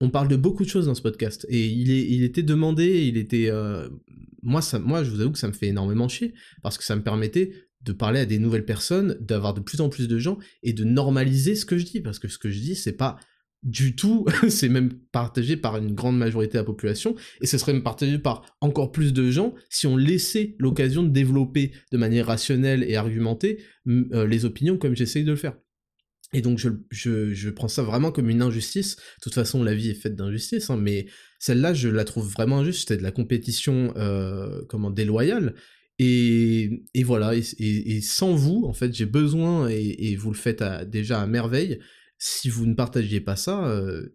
on 0.00 0.10
parle 0.10 0.28
de 0.28 0.36
beaucoup 0.36 0.64
de 0.64 0.68
choses 0.68 0.86
dans 0.86 0.94
ce 0.94 1.02
podcast 1.02 1.46
et 1.48 1.66
il, 1.66 1.90
est, 1.90 2.06
il 2.10 2.24
était 2.24 2.42
demandé, 2.42 3.06
il 3.06 3.16
était 3.16 3.48
euh, 3.50 3.88
moi 4.42 4.62
ça 4.62 4.78
moi 4.78 5.04
je 5.04 5.10
vous 5.10 5.20
avoue 5.20 5.32
que 5.32 5.38
ça 5.38 5.48
me 5.48 5.52
fait 5.52 5.68
énormément 5.68 6.08
chier 6.08 6.32
parce 6.62 6.78
que 6.78 6.84
ça 6.84 6.96
me 6.96 7.02
permettait 7.02 7.52
de 7.82 7.92
parler 7.92 8.20
à 8.20 8.26
des 8.26 8.38
nouvelles 8.38 8.64
personnes, 8.64 9.16
d'avoir 9.20 9.54
de 9.54 9.60
plus 9.60 9.80
en 9.80 9.88
plus 9.88 10.08
de 10.08 10.18
gens 10.18 10.38
et 10.62 10.72
de 10.72 10.84
normaliser 10.84 11.54
ce 11.54 11.64
que 11.64 11.78
je 11.78 11.84
dis 11.84 12.00
parce 12.00 12.18
que 12.18 12.28
ce 12.28 12.38
que 12.38 12.50
je 12.50 12.60
dis 12.60 12.74
c'est 12.74 12.96
pas 12.96 13.18
du 13.62 13.94
tout, 13.94 14.26
c'est 14.48 14.68
même 14.68 14.92
partagé 15.12 15.56
par 15.56 15.76
une 15.76 15.94
grande 15.94 16.18
majorité 16.18 16.54
de 16.54 16.58
la 16.58 16.64
population, 16.64 17.14
et 17.40 17.46
ce 17.46 17.58
serait 17.58 17.72
même 17.72 17.82
partagé 17.82 18.18
par 18.18 18.56
encore 18.60 18.92
plus 18.92 19.12
de 19.12 19.30
gens 19.30 19.54
si 19.68 19.86
on 19.86 19.96
laissait 19.96 20.56
l'occasion 20.58 21.02
de 21.02 21.10
développer 21.10 21.72
de 21.92 21.98
manière 21.98 22.26
rationnelle 22.26 22.84
et 22.84 22.96
argumentée 22.96 23.62
euh, 23.88 24.26
les 24.26 24.44
opinions 24.44 24.78
comme 24.78 24.96
j'essaye 24.96 25.24
de 25.24 25.30
le 25.30 25.36
faire. 25.36 25.54
Et 26.32 26.42
donc 26.42 26.58
je, 26.58 26.68
je, 26.90 27.34
je, 27.34 27.50
prends 27.50 27.68
ça 27.68 27.82
vraiment 27.82 28.12
comme 28.12 28.30
une 28.30 28.42
injustice. 28.42 28.96
De 28.96 29.22
toute 29.22 29.34
façon, 29.34 29.64
la 29.64 29.74
vie 29.74 29.90
est 29.90 29.94
faite 29.94 30.14
d'injustice, 30.14 30.70
hein, 30.70 30.76
mais 30.76 31.06
celle-là, 31.40 31.74
je 31.74 31.88
la 31.88 32.04
trouve 32.04 32.30
vraiment 32.30 32.58
injuste. 32.58 32.80
C'était 32.80 32.98
de 32.98 33.02
la 33.02 33.10
compétition, 33.10 33.92
euh, 33.96 34.62
comment, 34.68 34.90
déloyale. 34.90 35.54
Et, 35.98 36.84
et 36.94 37.02
voilà, 37.02 37.34
et, 37.34 37.42
et, 37.58 38.00
sans 38.00 38.34
vous, 38.34 38.64
en 38.66 38.72
fait, 38.72 38.94
j'ai 38.94 39.06
besoin, 39.06 39.68
et, 39.68 40.16
vous 40.16 40.30
le 40.30 40.36
faites 40.36 40.62
déjà 40.88 41.20
à 41.20 41.26
merveille, 41.26 41.78
si 42.20 42.50
vous 42.50 42.66
ne 42.66 42.74
partagiez 42.74 43.20
pas 43.20 43.34
ça, 43.34 43.66
euh, 43.66 44.12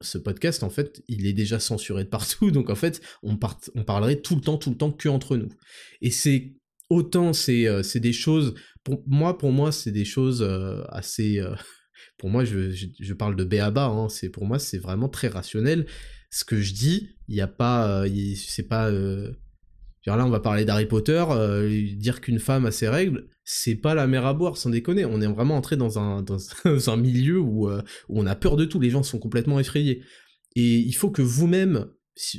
ce 0.00 0.18
podcast, 0.18 0.64
en 0.64 0.68
fait, 0.68 1.02
il 1.08 1.26
est 1.26 1.32
déjà 1.32 1.60
censuré 1.60 2.04
de 2.04 2.08
partout, 2.08 2.50
donc 2.50 2.68
en 2.68 2.74
fait, 2.74 3.00
on, 3.22 3.36
parlerait 3.36 4.16
tout 4.16 4.34
le 4.34 4.42
temps, 4.42 4.58
tout 4.58 4.70
le 4.70 4.76
temps 4.76 4.90
que 4.90 5.08
entre 5.08 5.36
nous. 5.36 5.48
Et 6.02 6.10
c'est 6.10 6.56
autant 6.90 7.32
c'est 7.32 7.66
euh, 7.66 7.82
des 7.94 8.12
choses 8.12 8.54
pour 8.84 9.02
moi, 9.06 9.38
pour 9.38 9.52
moi, 9.52 9.72
c'est 9.72 9.92
des 9.92 10.04
choses 10.04 10.42
euh, 10.42 10.82
assez. 10.88 11.42
Pour 12.18 12.30
moi, 12.30 12.44
je, 12.46 13.12
parle 13.12 13.36
de 13.36 13.44
béaba. 13.44 13.86
Hein, 13.86 14.08
c'est 14.08 14.30
pour 14.30 14.46
moi, 14.46 14.58
c'est 14.58 14.78
vraiment 14.78 15.08
très 15.08 15.28
rationnel. 15.28 15.86
Ce 16.30 16.44
que 16.44 16.62
je 16.62 16.72
dis, 16.72 17.10
il 17.28 17.34
n'y 17.34 17.42
a 17.42 17.46
pas, 17.46 18.04
c'est 18.36 18.66
pas. 18.66 18.90
là, 18.90 19.30
on 20.06 20.30
va 20.30 20.40
parler 20.40 20.64
d'Harry 20.64 20.86
Potter. 20.86 21.22
dire 21.94 22.22
qu'une 22.22 22.38
femme 22.38 22.64
a 22.64 22.70
ses 22.70 22.88
règles, 22.88 23.28
c'est 23.46 23.76
pas 23.76 23.94
la 23.94 24.06
mer 24.06 24.26
à 24.26 24.34
boire, 24.34 24.58
sans 24.58 24.68
déconner. 24.68 25.06
On 25.06 25.22
est 25.22 25.26
vraiment 25.26 25.56
entré 25.56 25.76
dans 25.78 25.98
un 25.98 26.20
dans 26.20 26.36
un 26.88 26.96
milieu 26.96 27.38
où, 27.38 27.70
où 27.70 27.80
on 28.08 28.26
a 28.26 28.34
peur 28.34 28.56
de 28.56 28.66
tout. 28.66 28.80
Les 28.80 28.90
gens 28.90 29.02
sont 29.02 29.18
complètement 29.18 29.58
effrayés. 29.58 30.02
Et 30.56 30.76
il 30.76 30.92
faut 30.92 31.10
que 31.10 31.22
vous-même 31.22 31.86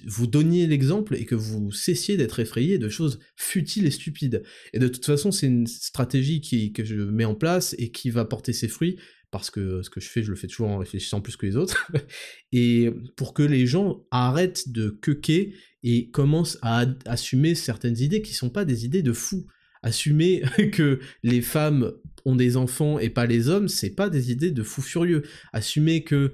vous 0.07 0.27
donniez 0.27 0.65
l'exemple 0.67 1.15
et 1.15 1.25
que 1.25 1.35
vous 1.35 1.71
cessiez 1.71 2.17
d'être 2.17 2.39
effrayé 2.39 2.77
de 2.77 2.89
choses 2.89 3.19
futiles 3.35 3.85
et 3.85 3.91
stupides. 3.91 4.43
Et 4.73 4.79
de 4.79 4.87
toute 4.87 5.05
façon, 5.05 5.31
c'est 5.31 5.47
une 5.47 5.67
stratégie 5.67 6.41
que 6.73 6.83
je 6.83 6.95
mets 6.95 7.25
en 7.25 7.35
place 7.35 7.75
et 7.77 7.91
qui 7.91 8.09
va 8.09 8.25
porter 8.25 8.53
ses 8.53 8.67
fruits, 8.67 8.97
parce 9.29 9.51
que 9.51 9.81
ce 9.83 9.89
que 9.89 9.99
je 9.99 10.09
fais, 10.09 10.23
je 10.23 10.31
le 10.31 10.35
fais 10.35 10.47
toujours 10.47 10.69
en 10.69 10.77
réfléchissant 10.77 11.21
plus 11.21 11.37
que 11.37 11.45
les 11.45 11.55
autres, 11.55 11.91
et 12.51 12.89
pour 13.15 13.33
que 13.33 13.43
les 13.43 13.67
gens 13.67 14.03
arrêtent 14.09 14.69
de 14.69 14.89
quequer 14.89 15.53
et 15.83 16.09
commencent 16.09 16.57
à 16.63 16.85
assumer 17.05 17.53
certaines 17.53 17.99
idées 17.99 18.23
qui 18.23 18.33
sont 18.33 18.49
pas 18.49 18.65
des 18.65 18.85
idées 18.85 19.03
de 19.03 19.13
fous. 19.13 19.45
Assumer 19.83 20.43
que 20.71 20.99
les 21.23 21.41
femmes 21.41 21.93
ont 22.25 22.35
des 22.35 22.57
enfants 22.57 22.99
et 22.99 23.09
pas 23.09 23.25
les 23.25 23.49
hommes, 23.49 23.67
c'est 23.67 23.95
pas 23.95 24.09
des 24.09 24.31
idées 24.31 24.51
de 24.51 24.63
fous 24.63 24.81
furieux. 24.81 25.23
Assumer 25.53 26.03
que 26.03 26.33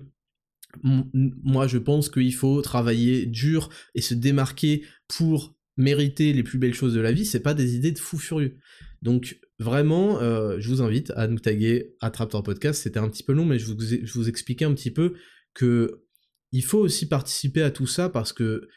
moi 0.81 1.67
je 1.67 1.77
pense 1.77 2.09
qu'il 2.09 2.33
faut 2.33 2.62
travailler 2.62 3.27
dur 3.27 3.69
et 3.93 4.01
se 4.01 4.15
démarquer 4.15 4.83
pour 5.07 5.55
mériter 5.77 6.33
les 6.33 6.43
plus 6.43 6.57
belles 6.57 6.73
choses 6.73 6.93
de 6.93 7.01
la 7.01 7.12
vie, 7.12 7.25
c'est 7.25 7.39
pas 7.39 7.53
des 7.53 7.75
idées 7.75 7.91
de 7.91 8.00
fou 8.00 8.17
furieux. 8.17 8.57
Donc 9.01 9.39
vraiment, 9.59 10.21
euh, 10.21 10.57
je 10.59 10.69
vous 10.69 10.81
invite 10.81 11.12
à 11.15 11.27
nous 11.27 11.39
taguer 11.39 11.95
Attrape 12.00 12.31
podcast. 12.43 12.83
C'était 12.83 13.00
un 13.00 13.09
petit 13.09 13.23
peu 13.23 13.33
long, 13.33 13.45
mais 13.45 13.59
je 13.59 13.65
vous, 13.65 13.79
je 13.79 14.29
expliquais 14.29 14.65
un 14.65 14.73
petit 14.73 14.91
peu 14.91 15.13
que 15.53 16.03
il 16.51 16.63
faut 16.63 16.79
aussi 16.79 17.07
participer 17.07 17.63
à 17.63 17.71
tout 17.71 17.88
ça 17.88 18.09
parce 18.09 18.31
que 18.31 18.67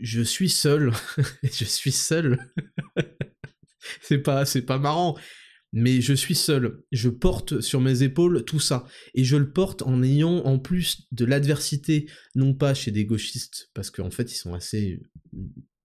je 0.00 0.22
suis 0.22 0.50
seul. 0.50 0.92
je 1.42 1.64
suis 1.64 1.92
seul. 1.92 2.38
c'est 4.02 4.18
pas, 4.18 4.44
c'est 4.44 4.62
pas 4.62 4.78
marrant 4.78 5.16
mais 5.76 6.00
je 6.00 6.14
suis 6.14 6.36
seul. 6.36 6.84
Je 6.92 7.08
porte 7.08 7.60
sur 7.60 7.80
mes 7.80 8.04
épaules 8.04 8.44
tout 8.44 8.60
ça. 8.60 8.86
Et 9.14 9.24
je 9.24 9.36
le 9.36 9.50
porte 9.50 9.82
en 9.82 10.04
ayant 10.04 10.36
en 10.44 10.58
plus 10.58 11.08
de 11.10 11.24
l'adversité, 11.24 12.08
non 12.36 12.54
pas 12.54 12.74
chez 12.74 12.92
des 12.92 13.04
gauchistes, 13.04 13.70
parce 13.74 13.90
qu'en 13.90 14.10
fait 14.10 14.32
ils 14.32 14.36
sont 14.36 14.54
assez... 14.54 15.02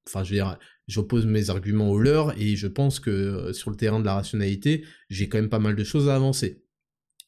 Enfin 0.07 0.23
je 0.23 0.29
veux 0.29 0.35
dire, 0.35 0.59
j'oppose 0.87 1.25
mes 1.25 1.49
arguments 1.49 1.89
aux 1.89 1.99
leurs, 1.99 2.39
et 2.39 2.55
je 2.55 2.67
pense 2.67 2.99
que 2.99 3.09
euh, 3.09 3.53
sur 3.53 3.71
le 3.71 3.75
terrain 3.75 3.99
de 3.99 4.05
la 4.05 4.13
rationalité, 4.13 4.85
j'ai 5.09 5.27
quand 5.27 5.39
même 5.39 5.49
pas 5.49 5.59
mal 5.59 5.75
de 5.75 5.83
choses 5.83 6.07
à 6.07 6.15
avancer 6.15 6.63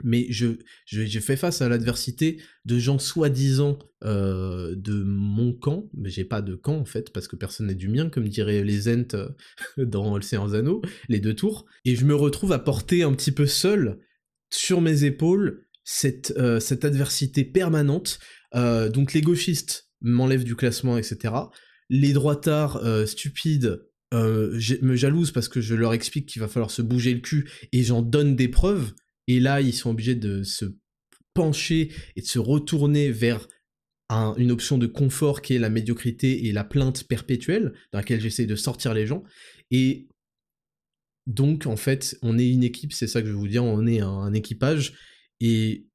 mais 0.03 0.27
je, 0.29 0.57
je, 0.85 1.19
fais 1.19 1.35
face 1.35 1.61
à 1.61 1.69
l'adversité 1.69 2.41
de 2.65 2.79
gens 2.79 2.99
soi-disant 2.99 3.79
euh, 4.03 4.75
de 4.75 5.03
mon 5.03 5.53
camp, 5.53 5.89
mais 5.93 6.09
j'ai 6.09 6.25
pas 6.25 6.41
de 6.41 6.55
camp 6.55 6.77
en 6.77 6.85
fait, 6.85 7.11
parce 7.11 7.27
que 7.27 7.35
personne 7.35 7.67
n'est 7.67 7.75
du 7.75 7.89
mien, 7.89 8.09
comme 8.09 8.27
diraient 8.27 8.63
les 8.63 8.87
Ents 8.87 9.13
euh, 9.13 9.29
dans 9.77 10.15
Le 10.15 10.21
Seigneur 10.21 10.53
Anneaux, 10.53 10.81
les 11.09 11.19
deux 11.19 11.35
tours, 11.35 11.65
et 11.85 11.95
je 11.95 12.05
me 12.05 12.15
retrouve 12.15 12.51
à 12.51 12.59
porter 12.59 13.03
un 13.03 13.13
petit 13.13 13.31
peu 13.31 13.45
seul 13.45 13.99
sur 14.49 14.81
mes 14.81 15.03
épaules 15.03 15.65
cette, 15.83 16.33
euh, 16.37 16.59
cette 16.59 16.85
adversité 16.85 17.43
permanente, 17.43 18.19
donc 18.53 19.13
les 19.13 19.21
gauchistes 19.21 19.89
m'enlèvent 20.01 20.43
du 20.43 20.55
classement, 20.55 20.97
etc. 20.97 21.33
Les 21.89 22.11
droitards 22.11 22.81
stupides 23.07 23.81
me 24.13 24.95
jalousent 24.95 25.31
parce 25.31 25.47
que 25.47 25.61
je 25.61 25.73
leur 25.73 25.93
explique 25.93 26.25
qu'il 26.25 26.41
va 26.41 26.49
falloir 26.49 26.69
se 26.69 26.81
bouger 26.81 27.13
le 27.13 27.21
cul 27.21 27.49
et 27.71 27.83
j'en 27.83 28.01
donne 28.01 28.35
des 28.35 28.49
preuves, 28.49 28.91
et 29.27 29.39
là, 29.39 29.61
ils 29.61 29.73
sont 29.73 29.91
obligés 29.91 30.15
de 30.15 30.43
se 30.43 30.65
pencher 31.33 31.91
et 32.15 32.21
de 32.21 32.25
se 32.25 32.39
retourner 32.39 33.11
vers 33.11 33.47
une 34.37 34.51
option 34.51 34.77
de 34.77 34.87
confort 34.87 35.41
qui 35.41 35.55
est 35.55 35.59
la 35.59 35.69
médiocrité 35.69 36.47
et 36.47 36.51
la 36.51 36.65
plainte 36.65 37.05
perpétuelle, 37.05 37.73
dans 37.91 37.99
laquelle 37.99 38.19
j'essaie 38.19 38.45
de 38.45 38.57
sortir 38.57 38.93
les 38.93 39.07
gens. 39.07 39.23
Et 39.69 40.09
donc, 41.27 41.65
en 41.65 41.77
fait, 41.77 42.17
on 42.21 42.37
est 42.37 42.49
une 42.49 42.63
équipe, 42.63 42.93
c'est 42.93 43.07
ça 43.07 43.21
que 43.21 43.27
je 43.27 43.31
veux 43.31 43.37
vous 43.37 43.47
dire, 43.47 43.63
on 43.63 43.87
est 43.87 44.01
un, 44.01 44.33
équipage, 44.33 44.93
et 45.39 45.87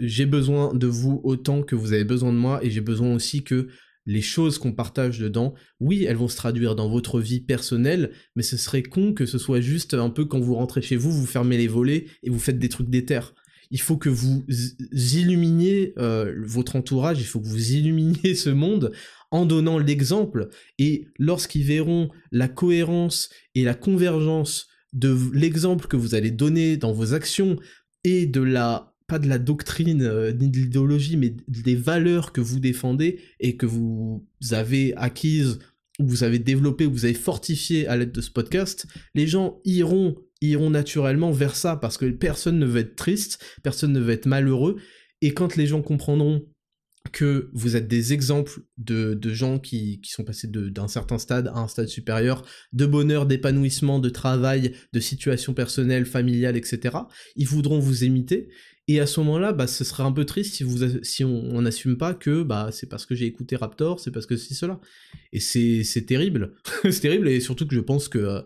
j'ai 0.00 0.26
besoin 0.26 0.74
de 0.74 0.86
vous 0.86 1.20
autant 1.24 1.62
que 1.62 1.74
vous 1.74 1.92
avez 1.92 2.04
besoin 2.04 2.32
de 2.32 2.38
moi, 2.38 2.64
et 2.64 2.70
j'ai 2.70 2.80
besoin 2.80 3.14
aussi 3.14 3.42
que 3.42 3.68
les 4.06 4.22
choses 4.22 4.58
qu'on 4.58 4.72
partage 4.72 5.18
dedans, 5.18 5.54
oui, 5.80 6.04
elles 6.04 6.16
vont 6.16 6.28
se 6.28 6.36
traduire 6.36 6.76
dans 6.76 6.88
votre 6.88 7.20
vie 7.20 7.40
personnelle, 7.40 8.12
mais 8.36 8.42
ce 8.42 8.56
serait 8.56 8.82
con 8.82 9.12
que 9.12 9.26
ce 9.26 9.38
soit 9.38 9.60
juste 9.60 9.94
un 9.94 10.10
peu 10.10 10.24
quand 10.24 10.40
vous 10.40 10.54
rentrez 10.54 10.82
chez 10.82 10.96
vous, 10.96 11.12
vous 11.12 11.26
fermez 11.26 11.58
les 11.58 11.68
volets 11.68 12.06
et 12.22 12.30
vous 12.30 12.38
faites 12.38 12.58
des 12.58 12.68
trucs 12.68 12.88
d'éther. 12.88 13.34
Il 13.70 13.80
faut 13.80 13.96
que 13.96 14.08
vous 14.08 14.44
illuminiez 14.92 15.92
euh, 15.98 16.32
votre 16.44 16.76
entourage, 16.76 17.20
il 17.20 17.26
faut 17.26 17.40
que 17.40 17.48
vous 17.48 17.72
illuminiez 17.72 18.34
ce 18.36 18.50
monde 18.50 18.92
en 19.32 19.44
donnant 19.44 19.78
l'exemple, 19.78 20.48
et 20.78 21.08
lorsqu'ils 21.18 21.64
verront 21.64 22.08
la 22.30 22.46
cohérence 22.46 23.28
et 23.56 23.64
la 23.64 23.74
convergence 23.74 24.68
de 24.92 25.16
l'exemple 25.34 25.88
que 25.88 25.96
vous 25.96 26.14
allez 26.14 26.30
donner 26.30 26.76
dans 26.76 26.92
vos 26.92 27.12
actions 27.12 27.56
et 28.04 28.26
de 28.26 28.40
la 28.40 28.95
pas 29.06 29.18
de 29.18 29.28
la 29.28 29.38
doctrine 29.38 30.02
euh, 30.02 30.32
ni 30.32 30.48
de 30.48 30.58
l'idéologie, 30.58 31.16
mais 31.16 31.34
des 31.48 31.76
valeurs 31.76 32.32
que 32.32 32.40
vous 32.40 32.60
défendez 32.60 33.20
et 33.40 33.56
que 33.56 33.66
vous 33.66 34.26
avez 34.50 34.94
acquises, 34.96 35.58
ou 35.98 36.06
vous 36.06 36.24
avez 36.24 36.38
développées, 36.38 36.86
ou 36.86 36.92
vous 36.92 37.04
avez 37.04 37.14
fortifiées 37.14 37.86
à 37.86 37.96
l'aide 37.96 38.12
de 38.12 38.20
ce 38.20 38.30
podcast, 38.30 38.86
les 39.14 39.26
gens 39.26 39.60
iront, 39.64 40.16
iront 40.40 40.70
naturellement 40.70 41.30
vers 41.30 41.56
ça 41.56 41.76
parce 41.76 41.96
que 41.96 42.06
personne 42.10 42.58
ne 42.58 42.66
veut 42.66 42.80
être 42.80 42.96
triste, 42.96 43.42
personne 43.62 43.92
ne 43.92 44.00
veut 44.00 44.12
être 44.12 44.26
malheureux. 44.26 44.76
Et 45.22 45.32
quand 45.32 45.56
les 45.56 45.66
gens 45.66 45.82
comprendront 45.82 46.42
que 47.12 47.50
vous 47.52 47.76
êtes 47.76 47.88
des 47.88 48.12
exemples 48.12 48.60
de, 48.78 49.18
gens 49.32 49.58
qui, 49.58 50.00
qui, 50.00 50.10
sont 50.10 50.24
passés 50.24 50.48
d'un 50.48 50.88
certain 50.88 51.18
stade 51.18 51.48
à 51.48 51.58
un 51.58 51.68
stade 51.68 51.88
supérieur, 51.88 52.44
de 52.72 52.84
bonheur, 52.84 53.26
d'épanouissement, 53.26 53.98
de 53.98 54.08
travail, 54.08 54.72
de 54.92 55.00
situation 55.00 55.54
personnelle, 55.54 56.04
familiale, 56.04 56.56
etc., 56.56 56.96
ils 57.36 57.46
voudront 57.46 57.78
vous 57.78 58.04
imiter, 58.04 58.48
et 58.88 59.00
à 59.00 59.06
ce 59.06 59.20
moment-là, 59.20 59.52
bah, 59.52 59.66
ce 59.66 59.82
serait 59.84 60.04
un 60.04 60.12
peu 60.12 60.24
triste 60.24 60.62
si, 61.02 61.24
on 61.24 61.62
n'assume 61.62 61.98
pas 61.98 62.14
que 62.14 62.42
bah, 62.42 62.70
c'est 62.72 62.88
parce 62.88 63.04
que 63.04 63.14
j'ai 63.14 63.26
écouté 63.26 63.56
Raptor, 63.56 63.98
c'est 63.98 64.12
parce 64.12 64.26
que 64.26 64.36
c'est 64.36 64.54
cela. 64.54 64.80
Et 65.32 65.40
c'est 65.40 66.06
terrible. 66.06 66.54
c'est 66.84 67.00
terrible, 67.00 67.28
et 67.28 67.40
surtout 67.40 67.66
que 67.66 67.74
je 67.74 67.80
pense 67.80 68.08
que. 68.08 68.18
Euh, 68.18 68.42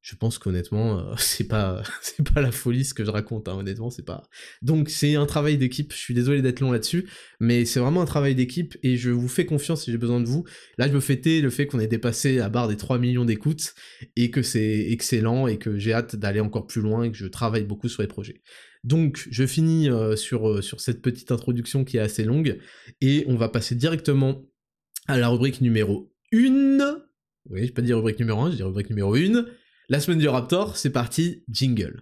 je 0.00 0.14
pense 0.14 0.38
qu'honnêtement, 0.38 1.00
euh, 1.00 1.14
c'est 1.18 1.48
pas, 1.48 1.82
pas 2.34 2.40
la 2.40 2.52
folie 2.52 2.84
ce 2.84 2.94
que 2.94 3.04
je 3.04 3.10
raconte, 3.10 3.48
hein, 3.48 3.56
honnêtement, 3.58 3.90
c'est 3.90 4.04
pas. 4.04 4.22
Donc 4.62 4.88
c'est 4.88 5.16
un 5.16 5.26
travail 5.26 5.58
d'équipe, 5.58 5.92
je 5.92 5.98
suis 5.98 6.14
désolé 6.14 6.40
d'être 6.40 6.60
long 6.60 6.72
là-dessus, 6.72 7.08
mais 7.40 7.64
c'est 7.64 7.80
vraiment 7.80 8.02
un 8.02 8.06
travail 8.06 8.34
d'équipe 8.34 8.76
et 8.82 8.96
je 8.96 9.10
vous 9.10 9.28
fais 9.28 9.44
confiance 9.44 9.84
si 9.84 9.90
j'ai 9.90 9.98
besoin 9.98 10.20
de 10.20 10.26
vous. 10.26 10.44
Là, 10.78 10.88
je 10.88 10.92
me 10.92 11.00
fêtais 11.00 11.40
le 11.40 11.50
fait 11.50 11.66
qu'on 11.66 11.80
ait 11.80 11.88
dépassé 11.88 12.36
la 12.36 12.48
barre 12.48 12.68
des 12.68 12.76
3 12.76 12.98
millions 12.98 13.24
d'écoutes 13.24 13.74
et 14.16 14.30
que 14.30 14.42
c'est 14.42 14.90
excellent 14.90 15.46
et 15.46 15.58
que 15.58 15.78
j'ai 15.78 15.92
hâte 15.92 16.16
d'aller 16.16 16.40
encore 16.40 16.66
plus 16.66 16.80
loin 16.80 17.04
et 17.04 17.10
que 17.10 17.16
je 17.16 17.26
travaille 17.26 17.64
beaucoup 17.64 17.88
sur 17.88 18.02
les 18.02 18.08
projets. 18.08 18.40
Donc 18.84 19.26
je 19.30 19.46
finis 19.46 19.90
euh, 19.90 20.16
sur, 20.16 20.48
euh, 20.48 20.62
sur 20.62 20.80
cette 20.80 21.02
petite 21.02 21.32
introduction 21.32 21.84
qui 21.84 21.96
est 21.96 22.00
assez 22.00 22.24
longue 22.24 22.58
et 23.00 23.24
on 23.28 23.36
va 23.36 23.48
passer 23.48 23.74
directement 23.74 24.44
à 25.06 25.18
la 25.18 25.28
rubrique 25.28 25.60
numéro 25.60 26.12
1. 26.32 26.98
Oui, 27.50 27.66
je 27.66 27.72
pas 27.72 27.82
dire 27.82 27.96
rubrique 27.96 28.18
numéro 28.18 28.40
1, 28.42 28.52
je 28.52 28.56
dis 28.56 28.62
rubrique 28.62 28.90
numéro 28.90 29.14
1. 29.14 29.46
La 29.88 30.00
semaine 30.00 30.18
du 30.18 30.28
Raptor, 30.28 30.76
c'est 30.76 30.90
parti, 30.90 31.44
jingle. 31.48 32.00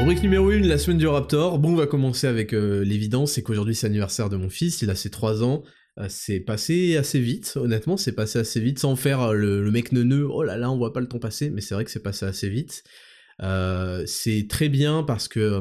Rubrique 0.00 0.22
numéro 0.22 0.50
1, 0.50 0.60
la 0.60 0.78
semaine 0.78 0.98
du 0.98 1.06
Raptor. 1.06 1.58
Bon, 1.58 1.72
on 1.72 1.76
va 1.76 1.86
commencer 1.86 2.26
avec 2.26 2.54
euh, 2.54 2.82
l'évidence, 2.84 3.32
c'est 3.32 3.42
qu'aujourd'hui 3.42 3.74
c'est 3.74 3.86
l'anniversaire 3.86 4.28
de 4.28 4.36
mon 4.36 4.48
fils, 4.48 4.82
il 4.82 4.90
a 4.90 4.94
ses 4.94 5.10
3 5.10 5.44
ans. 5.44 5.62
Euh, 5.98 6.06
c'est 6.08 6.40
passé 6.40 6.96
assez 6.96 7.20
vite, 7.20 7.52
honnêtement, 7.56 7.96
c'est 7.96 8.12
passé 8.12 8.38
assez 8.38 8.60
vite, 8.60 8.78
sans 8.78 8.96
faire 8.96 9.20
euh, 9.20 9.34
le, 9.34 9.70
mec 9.70 9.92
neuneux, 9.92 10.26
oh 10.26 10.42
là 10.42 10.56
là, 10.56 10.70
on 10.70 10.78
voit 10.78 10.92
pas 10.92 11.00
le 11.00 11.08
temps 11.08 11.18
passer, 11.18 11.50
mais 11.50 11.60
c'est 11.60 11.74
vrai 11.74 11.84
que 11.84 11.90
c'est 11.90 12.02
passé 12.02 12.24
assez 12.24 12.48
vite. 12.48 12.82
c'est 14.06 14.46
très 14.48 14.68
bien 14.68 15.02
parce 15.02 15.28
que 15.28 15.60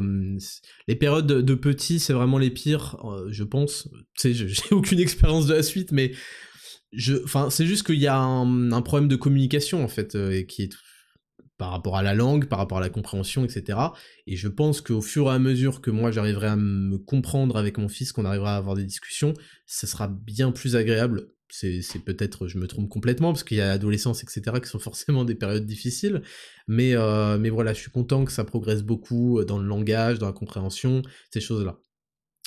les 0.88 0.96
périodes 0.96 1.28
de, 1.28 1.56
petits, 1.56 2.00
c'est 2.00 2.14
vraiment 2.14 2.38
les 2.38 2.52
pires, 2.52 2.98
je 3.30 3.44
pense. 3.44 3.90
Tu 4.18 4.34
sais, 4.34 4.48
j'ai 4.48 4.72
aucune 4.72 5.00
expérience 5.00 5.48
de 5.48 5.56
la 5.56 5.64
suite, 5.64 5.92
mais 5.92 6.12
c'est 6.94 7.66
juste 7.66 7.86
qu'il 7.86 8.00
y 8.00 8.08
a 8.08 8.18
un, 8.18 8.82
problème 8.82 9.10
de 9.10 9.16
communication 9.16 9.84
en 9.84 9.88
fait, 9.88 10.18
qui 10.48 10.64
est 10.64 10.74
par 11.62 11.70
rapport 11.70 11.96
à 11.96 12.02
la 12.02 12.16
langue, 12.16 12.48
par 12.48 12.58
rapport 12.58 12.80
à 12.80 12.82
la 12.82 12.90
compréhension, 12.90 13.46
etc. 13.46 13.78
Et 14.26 14.36
je 14.36 14.48
pense 14.48 14.82
qu'au 14.82 15.00
fur 15.00 15.28
et 15.28 15.36
à 15.36 15.38
mesure 15.38 15.80
que 15.80 15.92
moi 15.92 16.10
j'arriverai 16.10 16.48
à 16.48 16.56
me 16.56 16.98
comprendre 16.98 17.56
avec 17.56 17.78
mon 17.78 17.88
fils, 17.88 18.12
qu'on 18.12 18.26
arrivera 18.26 18.56
à 18.56 18.58
avoir 18.58 18.76
des 18.76 18.84
discussions, 18.84 19.36
ça 19.68 19.86
sera 19.86 20.08
bien 20.08 20.52
plus 20.52 20.76
agréable. 20.76 21.28
C'est 21.50 21.84
peut-être, 22.04 22.48
je 22.48 22.58
me 22.58 22.66
trompe 22.66 22.90
complètement, 22.90 23.32
parce 23.32 23.44
qu'il 23.44 23.58
y 23.58 23.62
a 23.62 23.68
l'adolescence, 23.68 24.24
etc., 24.24 24.60
qui 24.60 24.70
sont 24.70 24.80
forcément 24.90 25.24
des 25.24 25.36
périodes 25.36 25.68
difficiles. 25.68 26.24
Mais, 26.68 26.96
euh, 26.96 27.38
mais 27.38 27.52
voilà, 27.52 27.76
je 27.76 27.80
suis 27.82 27.92
content 27.92 28.26
que 28.26 28.32
ça 28.32 28.44
progresse 28.44 28.82
beaucoup 28.82 29.44
dans 29.46 29.60
le 29.60 29.68
langage, 29.68 30.18
dans 30.18 30.26
la 30.26 30.34
compréhension, 30.34 31.04
ces 31.32 31.42
choses-là. 31.42 31.78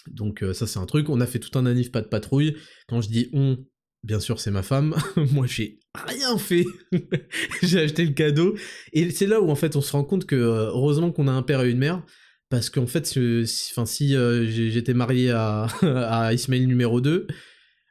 Donc 0.09 0.42
euh, 0.42 0.52
ça 0.52 0.66
c'est 0.66 0.80
un 0.80 0.87
truc, 0.87 1.09
on 1.09 1.21
a 1.21 1.26
fait 1.26 1.38
tout 1.38 1.56
un 1.56 1.66
anif 1.66 1.92
pas 1.92 2.02
de 2.02 2.09
patrouille. 2.09 2.56
Quand 2.88 3.00
je 3.00 3.11
dis 3.11 3.30
on, 3.33 3.64
bien 4.02 4.18
sûr 4.18 4.40
c'est 4.40 4.50
ma 4.50 4.64
femme, 4.64 4.97
moi 5.33 5.47
j'ai 5.47 5.78
rien 5.94 6.38
fait, 6.38 6.64
j'ai 7.62 7.80
acheté 7.80 8.04
le 8.04 8.12
cadeau, 8.12 8.56
et 8.92 9.10
c'est 9.10 9.26
là 9.26 9.40
où 9.40 9.50
en 9.50 9.54
fait 9.54 9.76
on 9.76 9.80
se 9.80 9.92
rend 9.92 10.04
compte 10.04 10.26
que 10.26 10.36
euh, 10.36 10.66
heureusement 10.68 11.12
qu'on 11.12 11.28
a 11.28 11.32
un 11.32 11.42
père 11.42 11.62
et 11.62 11.70
une 11.70 11.78
mère, 11.78 12.02
parce 12.50 12.70
qu'en 12.70 12.86
fait, 12.86 13.06
si, 13.06 13.46
si 13.46 14.16
euh, 14.16 14.46
j'étais 14.46 14.94
marié 14.94 15.30
à, 15.30 15.66
à 15.82 16.32
Ismaël 16.32 16.66
numéro 16.66 17.00
2, 17.00 17.26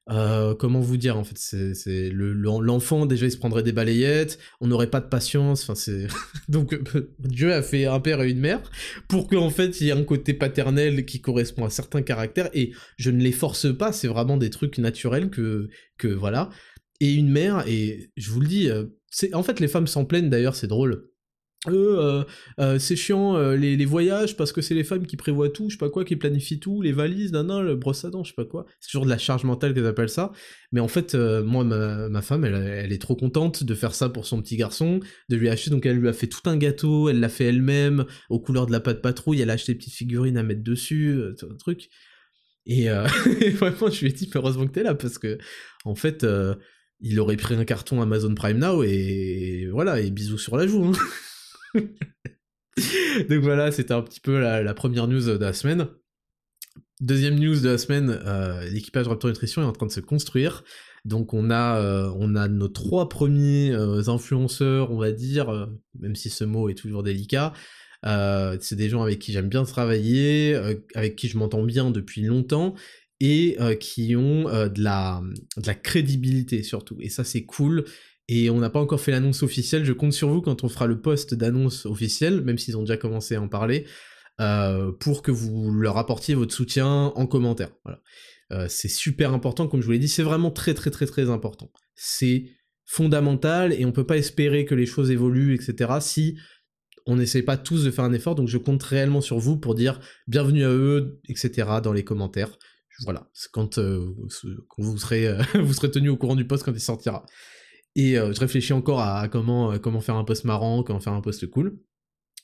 euh, 0.09 0.53
comment 0.53 0.81
vous 0.81 0.97
dire 0.97 1.17
en 1.17 1.23
fait 1.23 1.37
c'est 1.37 2.09
l'enfant 2.11 3.05
déjà 3.05 3.25
il 3.25 3.31
se 3.31 3.37
prendrait 3.37 3.63
des 3.63 3.71
balayettes 3.71 4.37
on 4.59 4.67
n'aurait 4.67 4.89
pas 4.89 4.99
de 4.99 5.07
patience 5.07 5.63
enfin 5.63 5.75
c'est 5.75 6.07
donc 6.49 6.77
Dieu 7.19 7.53
a 7.53 7.61
fait 7.61 7.85
un 7.85 8.01
père 8.01 8.21
et 8.21 8.29
une 8.29 8.41
mère 8.41 8.61
pour 9.07 9.29
qu'en 9.29 9.49
fait 9.49 9.79
il 9.79 9.87
y 9.87 9.89
ait 9.91 9.93
un 9.93 10.03
côté 10.03 10.33
paternel 10.33 11.05
qui 11.05 11.21
correspond 11.21 11.63
à 11.63 11.69
certains 11.69 12.01
caractères. 12.01 12.49
Et 12.53 12.73
je 12.97 13.11
ne 13.11 13.21
les 13.21 13.31
force 13.31 13.73
pas 13.73 13.93
c'est 13.93 14.09
vraiment 14.09 14.35
des 14.35 14.49
trucs 14.49 14.77
naturels 14.77 15.29
que 15.29 15.69
que 15.97 16.09
voilà 16.09 16.49
et 17.03 17.13
une 17.13 17.29
mère 17.29 17.67
et 17.67 18.11
je 18.17 18.31
vous 18.31 18.39
le 18.39 18.47
dis 18.47 18.69
euh, 18.69 18.85
c'est 19.09 19.33
en 19.33 19.43
fait 19.43 19.59
les 19.59 19.67
femmes 19.67 19.87
s'en 19.87 20.05
plaignent 20.05 20.29
d'ailleurs 20.29 20.55
c'est 20.55 20.67
drôle 20.67 21.09
euh, 21.69 22.23
euh, 22.59 22.77
c'est 22.77 22.95
chiant 22.95 23.37
euh, 23.37 23.55
les, 23.55 23.85
voyages 23.85 24.35
parce 24.35 24.51
que 24.51 24.61
c'est 24.61 24.75
les 24.75 24.83
femmes 24.83 25.05
qui 25.05 25.15
prévoient 25.15 25.49
tout, 25.49 25.69
je 25.69 25.75
sais 25.75 25.77
pas 25.77 25.89
quoi, 25.89 26.03
qui 26.03 26.15
planifient 26.15 26.59
tout, 26.59 26.81
les 26.81 26.91
valises, 26.91 27.31
non, 27.31 27.61
le 27.61 27.75
brosse 27.75 28.03
à 28.03 28.09
dents, 28.09 28.23
je 28.23 28.29
sais 28.29 28.35
pas 28.35 28.45
quoi. 28.45 28.65
C'est 28.79 28.89
toujours 28.89 29.05
de 29.05 29.09
la 29.09 29.17
charge 29.17 29.43
mentale 29.43 29.73
qu'elles 29.73 29.85
appellent 29.85 30.09
ça. 30.09 30.31
Mais 30.71 30.79
en 30.79 30.87
fait, 30.87 31.15
moi, 31.15 31.63
ma, 31.63 32.21
femme, 32.21 32.43
elle, 32.45 32.91
est 32.91 33.01
trop 33.01 33.15
contente 33.15 33.63
de 33.63 33.75
faire 33.75 33.95
ça 33.95 34.09
pour 34.09 34.25
son 34.25 34.41
petit 34.41 34.57
garçon, 34.57 34.99
de 35.29 35.35
lui 35.35 35.49
acheter. 35.49 35.69
Donc 35.69 35.85
elle 35.85 35.97
lui 35.97 36.09
a 36.09 36.13
fait 36.13 36.27
tout 36.27 36.41
un 36.49 36.57
gâteau, 36.57 37.09
elle 37.09 37.19
l'a 37.19 37.29
fait 37.29 37.45
elle-même, 37.45 38.05
aux 38.29 38.39
couleurs 38.39 38.65
de 38.67 38.71
la 38.71 38.79
pâte 38.79 39.01
patrouille, 39.01 39.41
elle 39.41 39.49
a 39.49 39.53
acheté 39.53 39.73
des 39.73 39.77
petites 39.77 39.93
figurines 39.93 40.37
à 40.37 40.43
mettre 40.43 40.63
dessus, 40.63 41.17
un 41.41 41.55
truc. 41.55 41.89
Et, 42.65 42.87
vraiment, 42.87 43.89
je 43.89 44.01
lui 44.01 44.07
ai 44.07 44.13
dit, 44.13 44.29
heureusement 44.33 44.65
que 44.65 44.71
t'es 44.71 44.83
là 44.83 44.95
parce 44.95 45.17
que, 45.17 45.37
en 45.83 45.95
fait, 45.95 46.25
il 46.99 47.19
aurait 47.19 47.37
pris 47.37 47.55
un 47.55 47.65
carton 47.65 48.01
Amazon 48.01 48.33
Prime 48.33 48.59
Now 48.59 48.83
et 48.83 49.67
voilà, 49.71 49.99
et 49.99 50.09
bisous 50.09 50.37
sur 50.37 50.57
la 50.57 50.67
joue. 50.67 50.85
Hein. 50.85 51.81
Donc 53.29 53.43
voilà, 53.43 53.71
c'était 53.71 53.93
un 53.93 54.01
petit 54.01 54.19
peu 54.19 54.39
la, 54.39 54.73
première 54.73 55.07
news 55.07 55.21
de 55.21 55.37
la 55.37 55.53
semaine. 55.53 55.87
Deuxième 57.01 57.37
news 57.37 57.59
de 57.59 57.69
la 57.69 57.77
semaine, 57.77 58.17
euh, 58.25 58.67
l'équipage 58.69 59.07
Raptor 59.07 59.29
Nutrition 59.29 59.61
est 59.61 59.65
en 59.65 59.73
train 59.73 59.85
de 59.85 59.91
se 59.91 59.99
construire. 59.99 60.63
Donc 61.05 61.33
on 61.33 61.49
a, 61.49 61.79
euh, 61.79 62.47
nos 62.47 62.67
trois 62.69 63.09
premiers 63.09 63.71
euh, 63.71 64.07
influenceurs, 64.07 64.91
on 64.91 64.97
va 64.97 65.11
dire, 65.11 65.69
même 65.99 66.15
si 66.15 66.29
ce 66.29 66.45
mot 66.45 66.69
est 66.69 66.75
toujours 66.75 67.03
délicat. 67.03 67.53
c'est 68.03 68.75
des 68.75 68.89
gens 68.89 69.03
avec 69.03 69.19
qui 69.19 69.33
j'aime 69.33 69.49
bien 69.49 69.63
travailler, 69.63 70.55
avec 70.95 71.15
qui 71.15 71.27
je 71.27 71.37
m'entends 71.37 71.63
bien 71.63 71.91
depuis 71.91 72.21
longtemps, 72.21 72.75
et 73.25 73.57
qui 73.79 74.15
ont 74.15 74.43
de, 74.43 74.81
la, 74.81 75.23
de 75.57 75.65
la 75.65 75.75
crédibilité 75.75 76.61
surtout. 76.61 76.97
Et 76.99 77.09
ça 77.09 77.23
c'est 77.23 77.45
cool, 77.45 77.85
et 78.29 78.49
on 78.49 78.59
n'a 78.59 78.69
pas 78.69 78.79
encore 78.79 79.01
fait 79.01 79.11
l'annonce 79.11 79.43
officielle, 79.43 79.83
je 79.83 79.93
compte 79.93 80.13
sur 80.13 80.29
vous 80.29 80.41
quand 80.41 80.63
on 80.63 80.69
fera 80.69 80.87
le 80.87 81.01
post 81.01 81.33
d'annonce 81.33 81.85
officielle, 81.85 82.41
même 82.41 82.57
s'ils 82.57 82.77
ont 82.77 82.81
déjà 82.81 82.97
commencé 82.97 83.35
à 83.35 83.41
en 83.41 83.49
parler, 83.49 83.85
euh, 84.39 84.91
pour 84.91 85.21
que 85.21 85.31
vous 85.31 85.71
leur 85.71 85.97
apportiez 85.97 86.33
votre 86.33 86.53
soutien 86.53 86.87
en 86.87 87.27
commentaire. 87.27 87.69
Voilà. 87.83 88.01
Euh, 88.51 88.67
c'est 88.69 88.87
super 88.87 89.33
important, 89.33 89.67
comme 89.67 89.81
je 89.81 89.85
vous 89.85 89.91
l'ai 89.91 89.99
dit, 89.99 90.07
c'est 90.07 90.23
vraiment 90.23 90.51
très 90.51 90.73
très 90.73 90.89
très 90.89 91.05
très 91.05 91.29
important. 91.29 91.71
C'est 91.95 92.45
fondamental 92.85 93.73
et 93.73 93.85
on 93.85 93.91
peut 93.91 94.05
pas 94.05 94.17
espérer 94.17 94.65
que 94.65 94.75
les 94.75 94.85
choses 94.85 95.11
évoluent, 95.11 95.53
etc. 95.53 95.91
si 95.99 96.37
on 97.05 97.17
n'essaie 97.17 97.43
pas 97.43 97.57
tous 97.57 97.83
de 97.83 97.91
faire 97.91 98.05
un 98.05 98.13
effort, 98.13 98.35
donc 98.35 98.47
je 98.47 98.57
compte 98.57 98.81
réellement 98.83 99.19
sur 99.19 99.37
vous 99.37 99.57
pour 99.57 99.75
dire 99.75 99.99
bienvenue 100.27 100.63
à 100.63 100.69
eux, 100.69 101.19
etc. 101.27 101.67
dans 101.83 101.91
les 101.91 102.03
commentaires. 102.03 102.57
Voilà, 103.05 103.27
quand, 103.51 103.79
euh, 103.79 104.13
vous 104.77 104.97
serez, 104.97 105.35
vous 105.55 105.73
serez 105.73 105.91
tenu 105.91 106.09
au 106.09 106.17
courant 106.17 106.35
du 106.35 106.45
post 106.45 106.63
quand 106.63 106.73
il 106.73 106.79
sortira. 106.79 107.25
Et 107.95 108.17
euh, 108.17 108.33
je 108.33 108.39
réfléchis 108.39 108.73
encore 108.73 109.01
à, 109.01 109.27
comment, 109.27 109.71
euh, 109.71 109.99
faire 110.01 110.15
un 110.15 110.23
post 110.23 110.45
marrant, 110.45 110.83
comment 110.83 110.99
faire 110.99 111.13
un 111.13 111.21
post 111.21 111.45
cool. 111.47 111.77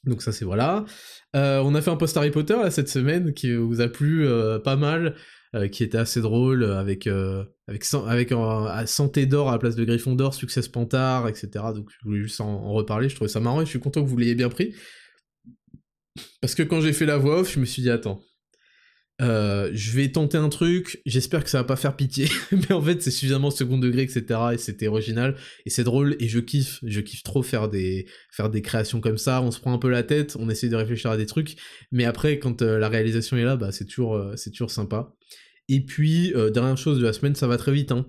Donc 0.05 0.21
ça 0.21 0.31
c'est 0.31 0.45
voilà. 0.45 0.85
Euh, 1.35 1.59
on 1.59 1.75
a 1.75 1.81
fait 1.81 1.91
un 1.91 1.97
post 1.97 2.15
Harry 2.15 2.31
Potter 2.31 2.55
cette 2.71 2.87
semaine 2.87 3.33
qui 3.33 3.53
vous 3.53 3.81
a 3.81 3.89
plu 3.89 4.25
pas 4.63 4.77
mal, 4.77 5.15
qui 5.73 5.83
était 5.83 5.97
assez 5.97 6.21
drôle 6.21 6.63
avec 6.63 7.09
avec 7.67 7.83
santé 8.85 9.25
d'or 9.25 9.49
à 9.49 9.53
la 9.53 9.59
place 9.59 9.75
de 9.75 9.83
Gryffondor, 9.83 10.33
succès 10.33 10.61
Pantard, 10.71 11.27
etc. 11.27 11.49
Donc 11.75 11.89
je 11.89 11.97
voulais 12.05 12.21
juste 12.21 12.39
en, 12.39 12.71
reparler. 12.71 13.09
Je 13.09 13.15
trouvais 13.15 13.29
ça 13.29 13.41
marrant 13.41 13.61
et 13.61 13.65
je 13.65 13.71
suis 13.71 13.81
content 13.81 14.01
que 14.01 14.07
vous 14.07 14.15
l'ayez 14.15 14.35
bien 14.35 14.47
pris 14.47 14.73
parce 16.39 16.55
que 16.55 16.63
quand 16.63 16.79
j'ai 16.79 16.93
fait 16.93 17.05
la 17.05 17.17
voix 17.17 17.41
off, 17.41 17.53
je 17.53 17.59
me 17.59 17.65
suis 17.65 17.81
dit 17.81 17.89
attends, 17.89 18.21
euh, 19.21 19.69
je 19.73 19.91
vais 19.91 20.09
tenter 20.09 20.37
un 20.37 20.47
truc, 20.47 21.01
j'espère 21.05 21.43
que 21.43 21.49
ça 21.49 21.57
va 21.57 21.63
pas 21.65 21.75
faire 21.75 21.95
pitié, 21.97 22.29
mais 22.51 22.71
en 22.71 22.81
fait 22.81 23.01
c'est 23.01 23.11
suffisamment 23.11 23.51
second 23.51 23.77
degré, 23.77 24.03
etc. 24.03 24.39
Et 24.53 24.57
c'était 24.57 24.87
original, 24.87 25.35
et 25.65 25.69
c'est 25.69 25.83
drôle, 25.83 26.15
et 26.19 26.29
je 26.29 26.39
kiffe, 26.39 26.79
je 26.83 27.01
kiffe 27.01 27.23
trop 27.23 27.43
faire 27.43 27.67
des, 27.67 28.05
créations 28.63 29.01
comme 29.01 29.17
ça, 29.17 29.41
on 29.41 29.51
se 29.51 29.59
prend 29.59 29.73
un 29.73 29.77
peu 29.77 29.89
la 29.89 30.03
tête, 30.03 30.37
on 30.39 30.49
essaie 30.49 30.69
de 30.69 30.75
réfléchir 30.75 31.11
à 31.11 31.17
des 31.17 31.25
trucs, 31.25 31.57
mais 31.91 32.05
après 32.05 32.39
quand 32.39 32.61
euh, 32.61 32.79
la 32.79 32.87
réalisation 32.87 33.35
est 33.35 33.43
là, 33.43 33.57
bah 33.57 33.73
c'est 33.73 33.85
toujours, 33.85 34.15
euh, 34.15 34.35
toujours 34.53 34.71
sympa. 34.71 35.13
Et 35.67 35.85
puis, 35.85 36.33
dernière 36.51 36.77
chose 36.77 36.97
de 36.97 37.03
la 37.03 37.13
semaine, 37.13 37.35
ça 37.35 37.45
va 37.45 37.55
très 37.57 37.71
vite, 37.71 37.91
hein. 37.91 38.07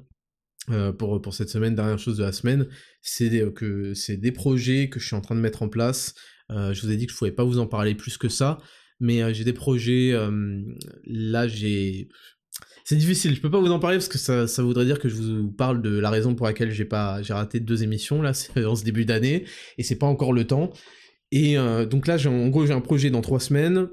pour, 0.98 1.34
cette 1.34 1.50
semaine, 1.50 1.74
dernière 1.74 1.98
chose 1.98 2.16
de 2.16 2.24
la 2.24 2.32
semaine, 2.32 2.66
c'est 3.02 3.28
des 3.28 4.32
projets 4.32 4.88
que 4.88 4.98
je 4.98 5.06
suis 5.06 5.14
en 5.16 5.20
train 5.20 5.34
de 5.34 5.42
mettre 5.42 5.62
en 5.62 5.68
place. 5.68 6.14
je 6.48 6.80
vous 6.80 6.90
ai 6.90 6.96
dit 6.96 7.04
que 7.04 7.12
je 7.12 7.18
pouvais 7.18 7.32
pas 7.32 7.44
vous 7.44 7.58
en 7.58 7.66
parler 7.66 7.94
plus 7.94 8.16
que 8.16 8.30
ça, 8.30 8.60
mais 9.00 9.22
euh, 9.22 9.32
j'ai 9.32 9.44
des 9.44 9.52
projets. 9.52 10.12
Euh, 10.12 10.60
là, 11.04 11.48
j'ai. 11.48 12.08
C'est 12.84 12.96
difficile, 12.96 13.34
je 13.34 13.40
peux 13.40 13.50
pas 13.50 13.60
vous 13.60 13.70
en 13.70 13.78
parler 13.78 13.96
parce 13.96 14.08
que 14.08 14.18
ça, 14.18 14.46
ça, 14.46 14.62
voudrait 14.62 14.84
dire 14.84 14.98
que 14.98 15.08
je 15.08 15.14
vous 15.14 15.50
parle 15.50 15.80
de 15.80 15.98
la 15.98 16.10
raison 16.10 16.34
pour 16.34 16.46
laquelle 16.46 16.72
j'ai 16.72 16.84
pas 16.84 17.22
j'ai 17.22 17.32
raté 17.32 17.60
deux 17.60 17.84
émissions 17.84 18.20
là 18.20 18.32
en 18.66 18.74
ce 18.74 18.84
début 18.84 19.04
d'année 19.04 19.44
et 19.78 19.82
c'est 19.82 19.96
pas 19.96 20.06
encore 20.06 20.32
le 20.32 20.46
temps. 20.46 20.70
Et 21.30 21.56
euh, 21.56 21.86
donc 21.86 22.06
là, 22.06 22.16
en 22.26 22.48
gros, 22.48 22.66
j'ai 22.66 22.72
un 22.72 22.80
projet 22.80 23.10
dans 23.10 23.20
trois 23.20 23.40
semaines. 23.40 23.88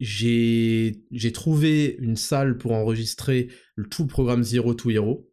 J'ai 0.00 1.02
trouvé 1.32 1.96
une 2.00 2.16
salle 2.16 2.58
pour 2.58 2.72
enregistrer 2.72 3.48
le, 3.74 3.88
tout 3.88 4.02
le 4.02 4.08
programme 4.08 4.42
Zero 4.42 4.74
to 4.74 4.90
Hero. 4.90 5.30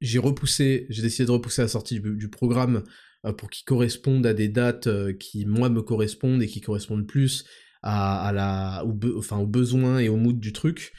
J'ai 0.00 0.18
repoussé, 0.18 0.86
j'ai 0.88 1.02
décidé 1.02 1.26
de 1.26 1.32
repousser 1.32 1.62
la 1.62 1.68
sortie 1.68 2.00
du, 2.00 2.16
du 2.16 2.28
programme 2.28 2.84
pour 3.36 3.50
qu'il 3.50 3.66
corresponde 3.66 4.24
à 4.24 4.32
des 4.32 4.48
dates 4.48 4.88
qui 5.18 5.44
moi 5.44 5.68
me 5.68 5.82
correspondent 5.82 6.42
et 6.42 6.46
qui 6.46 6.62
correspondent 6.62 7.06
plus 7.06 7.44
à, 7.82 8.32
la, 8.34 8.84
enfin, 9.16 9.38
aux 9.38 9.46
besoins 9.46 9.98
et 9.98 10.08
au 10.08 10.16
mood 10.16 10.38
du 10.38 10.52
truc. 10.52 10.92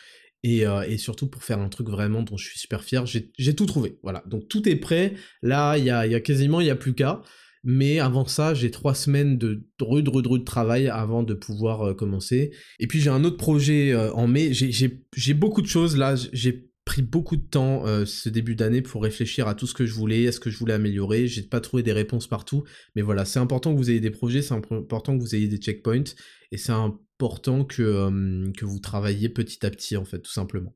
Et, 0.43 0.65
euh, 0.65 0.81
et, 0.81 0.97
surtout 0.97 1.27
pour 1.27 1.43
faire 1.43 1.59
un 1.59 1.69
truc 1.69 1.87
vraiment 1.87 2.23
dont 2.23 2.35
je 2.35 2.45
suis 2.45 2.59
super 2.59 2.83
fier. 2.83 3.05
J'ai 3.05 3.55
tout 3.55 3.67
trouvé, 3.67 3.99
voilà. 4.01 4.23
Donc 4.25 4.47
tout 4.47 4.67
est 4.67 4.75
prêt. 4.75 5.13
Là, 5.43 5.77
il 5.77 5.83
y 5.83 5.91
a, 5.91 6.07
y 6.07 6.15
a, 6.15 6.19
quasiment, 6.19 6.61
il 6.61 6.65
n'y 6.65 6.71
a 6.71 6.75
plus 6.75 6.95
qu'à. 6.95 7.21
Mais 7.63 7.99
avant 7.99 8.25
ça, 8.25 8.55
j'ai 8.55 8.71
trois 8.71 8.95
semaines 8.95 9.37
de 9.37 9.63
rude, 9.79 10.07
rude, 10.07 10.25
rude 10.25 10.45
travail 10.45 10.87
avant 10.87 11.21
de 11.21 11.35
pouvoir 11.35 11.89
euh, 11.89 11.93
commencer. 11.93 12.51
Et 12.79 12.87
puis 12.87 12.99
j'ai 12.99 13.11
un 13.11 13.23
autre 13.23 13.37
projet 13.37 13.91
euh, 13.91 14.11
en 14.13 14.25
mai. 14.27 14.51
J'ai 14.51 15.33
beaucoup 15.35 15.61
de 15.61 15.67
choses 15.67 15.95
là. 15.95 16.15
J'ai 16.33 16.70
pris 16.85 17.01
beaucoup 17.01 17.37
de 17.37 17.45
temps 17.45 17.85
ce 18.05 18.29
début 18.29 18.55
d'année 18.55 18.81
pour 18.81 19.03
réfléchir 19.03 19.47
à 19.47 19.55
tout 19.55 19.67
ce 19.67 19.73
que 19.73 19.85
je 19.85 19.93
voulais, 19.93 20.27
à 20.27 20.31
ce 20.31 20.39
que 20.39 20.49
je 20.49 20.57
voulais 20.57 20.73
améliorer. 20.73 21.27
J'ai 21.27 21.43
pas 21.43 21.61
trouvé 21.61 21.83
des 21.83 21.93
réponses 21.93 22.27
partout. 22.27 22.63
Mais 22.95 23.01
voilà, 23.01 23.23
c'est 23.23 23.39
important 23.39 23.71
que 23.71 23.77
vous 23.77 23.91
ayez 23.91 23.99
des 23.99 24.09
projets, 24.09 24.41
c'est 24.41 24.53
important 24.53 25.15
que 25.15 25.21
vous 25.21 25.35
ayez 25.35 25.47
des 25.47 25.57
checkpoints. 25.57 26.15
Et 26.51 26.57
c'est 26.57 26.71
important 26.71 27.65
que, 27.65 28.51
que 28.57 28.65
vous 28.65 28.79
travaillez 28.79 29.29
petit 29.29 29.65
à 29.65 29.69
petit, 29.69 29.95
en 29.95 30.05
fait, 30.05 30.19
tout 30.19 30.31
simplement. 30.31 30.75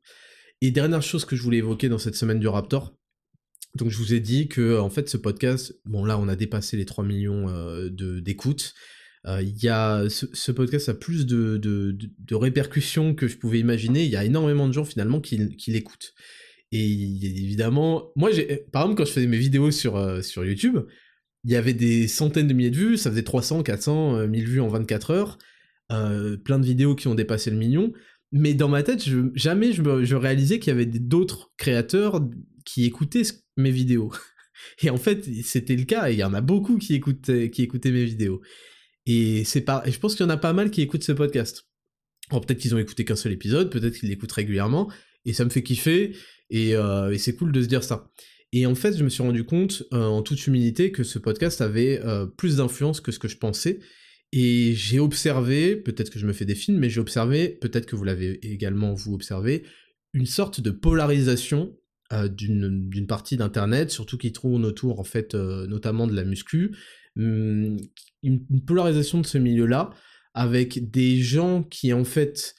Et 0.61 0.71
dernière 0.71 1.01
chose 1.01 1.25
que 1.25 1.35
je 1.35 1.41
voulais 1.41 1.57
évoquer 1.57 1.89
dans 1.89 1.97
cette 1.97 2.15
semaine 2.15 2.39
du 2.39 2.47
Raptor, 2.47 2.95
donc 3.75 3.89
je 3.89 3.97
vous 3.97 4.13
ai 4.13 4.21
dit 4.21 4.47
que 4.47 4.79
en 4.79 4.89
fait 4.89 5.09
ce 5.09 5.17
podcast, 5.17 5.75
bon 5.83 6.05
là 6.05 6.17
on 6.17 6.29
a 6.29 6.35
dépassé 6.37 6.77
les 6.77 6.85
3 6.85 7.03
millions 7.03 7.47
de 7.47 8.19
d'écoutes. 8.19 8.73
Il 9.27 9.63
y 9.63 9.69
a 9.69 10.03
ce, 10.07 10.51
podcast 10.51 10.87
a 10.89 10.93
plus 10.93 11.25
de, 11.25 11.57
de, 11.57 12.35
répercussions 12.35 13.15
que 13.15 13.27
je 13.27 13.37
pouvais 13.37 13.59
imaginer. 13.59 14.03
Il 14.03 14.11
y 14.11 14.15
a 14.15 14.23
énormément 14.23 14.67
de 14.67 14.73
gens 14.73 14.85
finalement 14.85 15.19
qui, 15.19 15.55
qui 15.57 15.71
l'écoutent. 15.71 16.13
Et 16.71 16.83
évidemment, 16.83 18.11
moi 18.15 18.29
par 18.71 18.83
exemple 18.83 18.97
quand 18.97 19.05
je 19.05 19.13
faisais 19.13 19.25
mes 19.25 19.37
vidéos 19.37 19.71
sur, 19.71 20.23
sur 20.23 20.45
YouTube, 20.45 20.79
il 21.45 21.51
y 21.51 21.55
avait 21.55 21.73
des 21.73 22.07
centaines 22.07 22.47
de 22.47 22.53
milliers 22.53 22.71
de 22.71 22.75
vues, 22.75 22.97
ça 22.97 23.11
faisait 23.11 23.23
300, 23.23 23.63
400, 23.63 24.27
1000 24.27 24.45
vues 24.47 24.61
en 24.61 24.67
24 24.67 25.11
heures, 25.11 25.37
euh, 25.91 26.37
plein 26.37 26.57
de 26.57 26.65
vidéos 26.65 26.95
qui 26.95 27.07
ont 27.07 27.15
dépassé 27.15 27.51
le 27.51 27.57
million, 27.57 27.93
mais 28.31 28.55
dans 28.55 28.67
ma 28.67 28.81
tête, 28.81 29.05
jamais 29.35 29.71
je, 29.71 30.03
je 30.03 30.15
réalisais 30.15 30.57
qu'il 30.59 30.71
y 30.71 30.75
avait 30.75 30.87
d'autres 30.87 31.53
créateurs 31.57 32.27
qui 32.65 32.85
écoutaient 32.85 33.21
mes 33.57 33.71
vidéos. 33.71 34.11
Et 34.81 34.89
en 34.89 34.97
fait, 34.97 35.23
c'était 35.43 35.75
le 35.75 35.83
cas, 35.83 36.09
il 36.09 36.17
y 36.17 36.23
en 36.23 36.33
a 36.33 36.41
beaucoup 36.41 36.77
qui 36.77 36.95
écoutaient, 36.95 37.51
qui 37.51 37.61
écoutaient 37.61 37.91
mes 37.91 38.05
vidéos. 38.05 38.41
Et 39.05 39.43
c'est 39.43 39.61
pas, 39.61 39.83
et 39.85 39.91
je 39.91 39.99
pense 39.99 40.15
qu'il 40.15 40.25
y 40.25 40.27
en 40.27 40.31
a 40.31 40.37
pas 40.37 40.53
mal 40.53 40.71
qui 40.71 40.81
écoutent 40.81 41.03
ce 41.03 41.11
podcast. 41.11 41.67
Alors 42.29 42.45
peut-être 42.45 42.59
qu'ils 42.59 42.73
ont 42.73 42.79
écouté 42.79 43.05
qu'un 43.05 43.15
seul 43.15 43.31
épisode, 43.31 43.69
peut-être 43.69 43.99
qu'ils 43.99 44.09
l'écoutent 44.09 44.31
régulièrement, 44.31 44.91
et 45.25 45.33
ça 45.33 45.45
me 45.45 45.49
fait 45.49 45.63
kiffer, 45.63 46.15
et, 46.49 46.75
euh, 46.75 47.11
et 47.11 47.17
c'est 47.17 47.35
cool 47.35 47.51
de 47.51 47.61
se 47.61 47.67
dire 47.67 47.83
ça. 47.83 48.09
Et 48.51 48.65
en 48.65 48.75
fait, 48.75 48.97
je 48.97 49.03
me 49.03 49.09
suis 49.09 49.23
rendu 49.23 49.43
compte, 49.43 49.83
euh, 49.93 50.05
en 50.05 50.21
toute 50.21 50.47
humilité, 50.47 50.91
que 50.91 51.03
ce 51.03 51.19
podcast 51.19 51.61
avait 51.61 52.01
euh, 52.03 52.25
plus 52.25 52.57
d'influence 52.57 53.01
que 53.01 53.11
ce 53.11 53.19
que 53.19 53.27
je 53.27 53.37
pensais. 53.37 53.79
Et 54.31 54.73
j'ai 54.75 54.99
observé, 54.99 55.75
peut-être 55.75 56.09
que 56.09 56.19
je 56.19 56.25
me 56.25 56.33
fais 56.33 56.45
des 56.45 56.55
films, 56.55 56.79
mais 56.79 56.89
j'ai 56.89 56.99
observé, 56.99 57.49
peut-être 57.49 57.85
que 57.85 57.95
vous 57.95 58.03
l'avez 58.03 58.39
également 58.45 58.93
vous 58.93 59.13
observé, 59.13 59.63
une 60.13 60.25
sorte 60.25 60.61
de 60.61 60.71
polarisation 60.71 61.75
d'une 62.29 63.07
partie 63.07 63.35
d'Internet, 63.35 63.91
surtout 63.91 64.17
qui 64.17 64.31
tourne 64.31 64.63
autour, 64.63 64.99
en 64.99 65.03
fait, 65.03 65.33
notamment 65.33 66.05
de 66.07 66.13
la 66.13 66.23
muscu, 66.23 66.75
une, 67.15 67.79
une 68.23 68.65
polarisation 68.65 69.21
de 69.21 69.25
ce 69.25 69.37
milieu-là, 69.37 69.91
avec 70.33 70.91
des 70.91 71.21
gens 71.21 71.63
qui, 71.63 71.93
en 71.93 72.03
fait, 72.03 72.55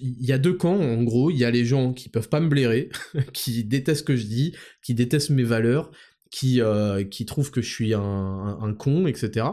il 0.00 0.24
y 0.24 0.32
a 0.32 0.38
deux 0.38 0.54
camps 0.54 0.78
en 0.78 1.02
gros, 1.02 1.30
il 1.30 1.38
y 1.38 1.44
a 1.44 1.50
les 1.50 1.64
gens 1.64 1.92
qui 1.92 2.08
peuvent 2.08 2.28
pas 2.28 2.40
me 2.40 2.48
blairer, 2.48 2.90
qui 3.32 3.64
détestent 3.64 4.00
ce 4.00 4.04
que 4.04 4.16
je 4.16 4.26
dis, 4.26 4.54
qui 4.82 4.94
détestent 4.94 5.30
mes 5.30 5.42
valeurs, 5.42 5.90
qui, 6.30 6.60
euh, 6.60 7.04
qui 7.04 7.26
trouvent 7.26 7.50
que 7.50 7.62
je 7.62 7.70
suis 7.72 7.94
un, 7.94 8.74
con, 8.78 9.06
etc. 9.06 9.46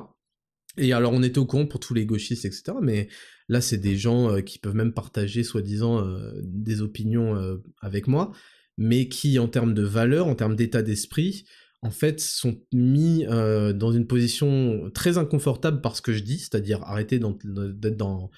Et 0.77 0.93
alors 0.93 1.13
on 1.13 1.23
était 1.23 1.39
au 1.39 1.45
con 1.45 1.67
pour 1.67 1.79
tous 1.79 1.93
les 1.93 2.05
gauchistes, 2.05 2.45
etc. 2.45 2.73
Mais 2.81 3.07
là 3.47 3.61
c'est 3.61 3.77
des 3.77 3.95
gens 3.95 4.31
euh, 4.31 4.41
qui 4.41 4.59
peuvent 4.59 4.75
même 4.75 4.93
partager 4.93 5.43
soi-disant 5.43 6.05
euh, 6.05 6.31
des 6.43 6.81
opinions 6.81 7.35
avec 7.81 8.07
moi, 8.07 8.31
mais 8.77 9.07
qui 9.07 9.39
en 9.39 9.47
termes 9.47 9.73
de 9.73 9.83
valeurs, 9.83 10.27
en 10.27 10.35
termes 10.35 10.55
d'état 10.55 10.81
d'esprit, 10.81 11.45
en 11.83 11.91
fait 11.91 12.19
sont 12.19 12.59
mis 12.73 13.25
dans 13.25 13.91
une 13.91 14.07
position 14.07 14.89
très 14.93 15.17
inconfortable 15.17 15.81
par 15.81 15.95
ce 15.95 16.01
que 16.01 16.13
je 16.13 16.23
dis, 16.23 16.39
c'est-à-dire 16.39 16.81
arrêter 16.83 17.19
d'être 17.19 17.97
dans 17.97 18.29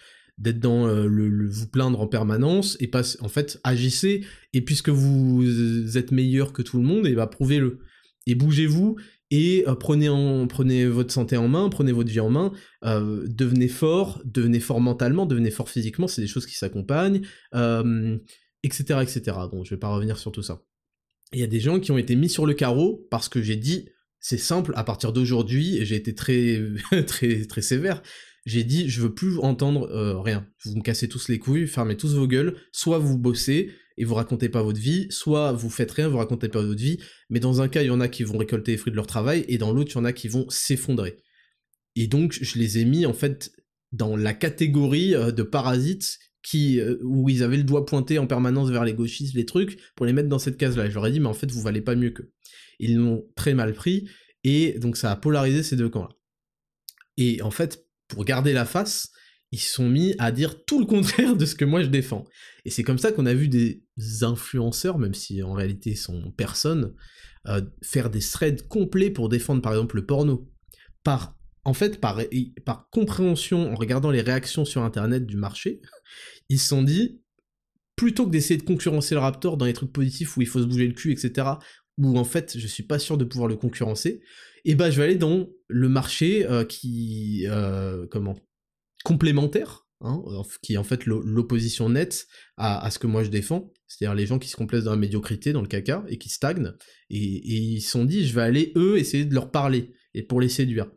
euh, 0.47 1.07
le, 1.07 1.49
vous 1.49 1.67
plaindre 1.67 2.01
en 2.01 2.07
permanence 2.07 2.77
et 2.79 2.87
pas 2.87 3.03
en 3.21 3.29
fait 3.29 3.59
agissez. 3.63 4.25
Et 4.53 4.61
puisque 4.61 4.89
vous 4.89 5.97
êtes 5.97 6.11
meilleur 6.11 6.53
que 6.53 6.61
tout 6.61 6.77
le 6.77 6.83
monde 6.83 7.07
et 7.07 7.15
bah 7.15 7.27
prouvez-le. 7.27 7.79
Et 8.27 8.35
bougez-vous 8.35 8.97
et 9.31 9.63
euh, 9.67 9.75
prenez 9.75 10.09
en 10.09 10.47
prenez 10.47 10.85
votre 10.85 11.11
santé 11.11 11.37
en 11.37 11.47
main 11.47 11.69
prenez 11.69 11.91
votre 11.91 12.09
vie 12.09 12.19
en 12.19 12.29
main. 12.29 12.51
Euh, 12.83 13.25
devenez 13.27 13.67
fort 13.67 14.21
devenez 14.25 14.59
fort 14.59 14.81
mentalement 14.81 15.25
devenez 15.25 15.51
fort 15.51 15.69
physiquement 15.69 16.07
c'est 16.07 16.21
des 16.21 16.27
choses 16.27 16.45
qui 16.45 16.55
s'accompagnent 16.55 17.21
etc 18.63 18.99
etc 19.01 19.37
bon 19.51 19.63
je 19.63 19.71
vais 19.71 19.79
pas 19.79 19.89
revenir 19.89 20.17
sur 20.17 20.31
tout 20.31 20.43
ça 20.43 20.61
il 21.33 21.39
y 21.39 21.43
a 21.43 21.47
des 21.47 21.59
gens 21.59 21.79
qui 21.79 21.91
ont 21.91 21.97
été 21.97 22.15
mis 22.15 22.29
sur 22.29 22.45
le 22.45 22.53
carreau 22.53 23.07
parce 23.09 23.29
que 23.29 23.41
j'ai 23.41 23.55
dit 23.55 23.89
c'est 24.19 24.37
simple 24.37 24.73
à 24.75 24.83
partir 24.83 25.13
d'aujourd'hui 25.13 25.85
j'ai 25.85 25.95
été 25.95 26.15
très 26.15 26.59
très 27.07 27.45
très 27.45 27.61
sévère 27.61 28.01
j'ai 28.45 28.63
dit 28.63 28.89
je 28.89 29.01
veux 29.01 29.13
plus 29.13 29.39
entendre 29.39 29.89
euh, 29.89 30.19
rien. 30.19 30.47
Vous 30.63 30.75
me 30.75 30.81
cassez 30.81 31.09
tous 31.09 31.27
les 31.29 31.39
couilles, 31.39 31.67
fermez 31.67 31.97
tous 31.97 32.15
vos 32.15 32.27
gueules, 32.27 32.55
soit 32.71 32.99
vous 32.99 33.17
bossez 33.17 33.71
et 33.97 34.03
vous 34.03 34.13
racontez 34.13 34.49
pas 34.49 34.61
votre 34.61 34.79
vie, 34.79 35.07
soit 35.09 35.51
vous 35.53 35.69
faites 35.69 35.91
rien, 35.91 36.07
vous 36.07 36.17
racontez 36.17 36.49
pas 36.49 36.61
votre 36.61 36.79
vie, 36.79 36.99
mais 37.29 37.39
dans 37.39 37.61
un 37.61 37.67
cas, 37.67 37.81
il 37.81 37.87
y 37.87 37.91
en 37.91 38.01
a 38.01 38.07
qui 38.07 38.23
vont 38.23 38.37
récolter 38.37 38.73
les 38.73 38.77
fruits 38.77 38.91
de 38.91 38.97
leur 38.97 39.07
travail, 39.07 39.45
et 39.47 39.57
dans 39.57 39.71
l'autre, 39.71 39.91
il 39.91 39.95
y 39.95 39.97
en 39.99 40.05
a 40.05 40.11
qui 40.11 40.27
vont 40.27 40.45
s'effondrer. 40.49 41.15
Et 41.95 42.07
donc, 42.07 42.37
je 42.41 42.59
les 42.59 42.79
ai 42.79 42.83
mis, 42.83 43.05
en 43.05 43.13
fait, 43.13 43.53
dans 43.93 44.17
la 44.17 44.33
catégorie 44.33 45.15
euh, 45.15 45.31
de 45.31 45.43
parasites 45.43 46.19
euh, 46.53 46.99
où 47.03 47.29
ils 47.29 47.43
avaient 47.43 47.57
le 47.57 47.63
doigt 47.63 47.85
pointé 47.85 48.19
en 48.19 48.27
permanence 48.27 48.69
vers 48.69 48.85
les 48.85 48.93
gauchistes, 48.93 49.33
les 49.35 49.45
trucs, 49.45 49.79
pour 49.95 50.05
les 50.05 50.13
mettre 50.13 50.29
dans 50.29 50.39
cette 50.39 50.57
case-là. 50.57 50.89
Je 50.89 50.95
leur 50.95 51.07
ai 51.07 51.11
dit, 51.11 51.19
mais 51.19 51.27
en 51.27 51.33
fait, 51.33 51.51
vous 51.51 51.61
valez 51.61 51.81
pas 51.81 51.95
mieux 51.95 52.11
qu'eux. 52.11 52.31
Ils 52.79 52.97
l'ont 52.97 53.25
très 53.35 53.53
mal 53.53 53.73
pris, 53.73 54.07
et 54.43 54.77
donc 54.79 54.97
ça 54.97 55.11
a 55.11 55.15
polarisé 55.15 55.63
ces 55.63 55.75
deux 55.75 55.89
camps-là. 55.89 56.15
Et 57.17 57.41
en 57.41 57.51
fait, 57.51 57.87
pour 58.07 58.25
garder 58.25 58.53
la 58.53 58.65
face, 58.65 59.11
ils 59.51 59.59
sont 59.59 59.89
mis 59.89 60.15
à 60.19 60.31
dire 60.31 60.65
tout 60.65 60.79
le 60.79 60.85
contraire 60.85 61.35
de 61.35 61.45
ce 61.45 61.55
que 61.55 61.65
moi 61.65 61.81
je 61.81 61.87
défends. 61.87 62.25
Et 62.65 62.69
c'est 62.69 62.83
comme 62.83 62.97
ça 62.97 63.11
qu'on 63.11 63.25
a 63.25 63.33
vu 63.33 63.47
des 63.47 63.83
influenceurs, 64.21 64.99
même 64.99 65.13
si 65.13 65.41
en 65.41 65.53
réalité 65.53 65.91
ils 65.91 65.97
sont 65.97 66.31
personne, 66.35 66.93
euh, 67.47 67.61
faire 67.83 68.09
des 68.09 68.19
threads 68.19 68.67
complets 68.67 69.11
pour 69.11 69.29
défendre 69.29 69.61
par 69.61 69.73
exemple 69.73 69.95
le 69.95 70.05
porno. 70.05 70.51
Par, 71.03 71.34
en 71.65 71.73
fait, 71.73 71.99
par, 71.99 72.19
compréhension, 72.91 73.73
en 73.73 73.75
regardant 73.75 74.11
les 74.11 74.21
réactions 74.21 74.65
sur 74.65 74.83
internet 74.83 75.25
du 75.25 75.35
marché, 75.35 75.81
ils 76.47 76.59
se 76.59 76.67
sont 76.69 76.83
dit, 76.83 77.21
plutôt 77.95 78.25
que 78.25 78.31
d'essayer 78.31 78.57
de 78.57 78.65
concurrencer 78.65 79.15
le 79.15 79.21
Raptor 79.21 79.57
dans 79.57 79.65
les 79.65 79.73
trucs 79.73 79.91
positifs 79.91 80.37
où 80.37 80.41
il 80.41 80.47
faut 80.47 80.59
se 80.59 80.65
bouger 80.65 80.87
le 80.87 80.93
cul, 80.93 81.11
etc., 81.11 81.47
où 81.97 82.17
en 82.17 82.25
fait 82.25 82.57
je 82.57 82.67
suis 82.67 82.83
pas 82.83 82.99
sûr 82.99 83.17
de 83.17 83.23
pouvoir 83.23 83.47
le 83.47 83.55
concurrencer, 83.55 84.21
et 84.65 84.75
bah 84.75 84.91
je 84.91 84.97
vais 84.97 85.05
aller 85.05 85.15
dans 85.15 85.47
le 85.67 85.89
marché 85.89 86.45
euh, 86.45 86.65
qui 86.65 87.45
euh, 87.47 88.05
comment 88.11 88.35
complémentaire, 89.05 89.87
hein, 90.01 90.21
qui 90.61 90.73
est 90.73 90.77
en 90.77 90.83
fait 90.83 91.05
l'opposition 91.05 91.89
nette 91.89 92.27
à, 92.57 92.91
ce 92.91 92.99
que 92.99 93.07
moi 93.07 93.23
je 93.23 93.29
défends, 93.29 93.71
c'est-à-dire 93.87 94.15
les 94.15 94.25
gens 94.25 94.39
qui 94.39 94.49
se 94.49 94.57
complaisent 94.57 94.83
dans 94.83 94.91
la 94.91 94.97
médiocrité, 94.97 95.53
dans 95.53 95.61
le 95.61 95.67
caca 95.67 96.03
et 96.09 96.17
qui 96.17 96.29
stagnent, 96.29 96.73
et, 97.09 97.17
ils 97.17 97.81
se 97.81 97.91
sont 97.91 98.03
dit 98.03 98.27
je 98.27 98.35
vais 98.35 98.41
aller 98.41 98.73
eux 98.75 98.97
essayer 98.97 99.25
de 99.25 99.33
leur 99.33 99.51
parler 99.51 99.93
et 100.13 100.21
pour 100.21 100.41
les 100.41 100.49
séduire. 100.49 100.91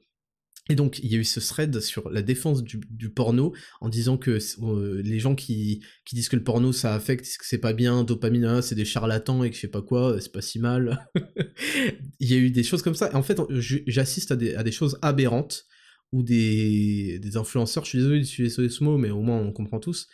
Et 0.68 0.74
donc, 0.74 0.98
il 1.02 1.10
y 1.10 1.14
a 1.14 1.18
eu 1.18 1.24
ce 1.24 1.40
thread 1.40 1.80
sur 1.80 2.10
la 2.10 2.22
défense 2.22 2.62
du, 2.62 3.10
porno 3.10 3.54
en 3.80 3.88
disant 3.88 4.18
que 4.18 4.38
euh, 4.62 5.02
les 5.02 5.18
gens 5.18 5.34
qui, 5.34 5.82
qui, 6.04 6.14
disent 6.14 6.28
que 6.28 6.36
le 6.36 6.44
porno 6.44 6.72
ça 6.72 6.94
affecte, 6.94 7.24
que 7.24 7.46
c'est 7.46 7.58
pas 7.58 7.72
bien, 7.72 8.04
dopamine, 8.04 8.44
ah, 8.44 8.62
c'est 8.62 8.74
des 8.74 8.84
charlatans 8.84 9.42
et 9.44 9.50
que 9.50 9.56
je 9.56 9.62
sais 9.62 9.68
pas 9.68 9.82
quoi, 9.82 10.20
c'est 10.20 10.32
pas 10.32 10.42
si 10.42 10.58
mal. 10.58 11.08
il 12.20 12.30
y 12.30 12.34
a 12.34 12.36
eu 12.36 12.50
des 12.50 12.62
choses 12.62 12.82
comme 12.82 12.94
ça. 12.94 13.10
Et 13.10 13.14
en 13.14 13.22
fait, 13.22 13.40
j'assiste 13.48 14.30
à 14.32 14.36
des, 14.36 14.54
à 14.54 14.62
des 14.62 14.72
choses 14.72 14.98
aberrantes 15.00 15.64
où 16.12 16.22
des, 16.22 17.18
des 17.18 17.36
influenceurs, 17.36 17.84
je 17.84 17.90
suis 17.90 17.98
désolé 17.98 18.20
d'utiliser 18.20 18.68
ce 18.68 18.84
mot, 18.84 18.98
mais 18.98 19.10
au 19.10 19.20
moins 19.20 19.38
on 19.38 19.52
comprend 19.52 19.78
tous, 19.78 20.08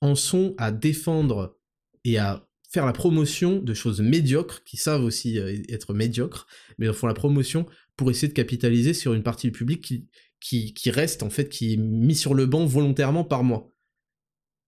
en 0.00 0.14
sont 0.14 0.54
à 0.58 0.72
défendre 0.72 1.56
et 2.04 2.18
à 2.18 2.46
faire 2.68 2.86
la 2.86 2.92
promotion 2.92 3.58
de 3.58 3.74
choses 3.74 4.00
médiocres, 4.00 4.62
qui 4.64 4.76
savent 4.76 5.02
aussi 5.02 5.38
euh, 5.38 5.56
être 5.68 5.92
médiocres, 5.92 6.46
mais 6.78 6.92
font 6.92 7.08
la 7.08 7.14
promotion 7.14 7.66
pour 8.00 8.10
essayer 8.10 8.28
de 8.28 8.32
capitaliser 8.32 8.94
sur 8.94 9.12
une 9.12 9.22
partie 9.22 9.48
du 9.48 9.52
public 9.52 9.92
qui, 10.40 10.90
reste, 10.90 11.22
en 11.22 11.28
fait, 11.28 11.50
qui 11.50 11.74
est 11.74 11.76
mis 11.76 12.14
sur 12.14 12.32
le 12.32 12.46
banc 12.46 12.64
volontairement 12.64 13.24
par 13.24 13.44
moi. 13.44 13.70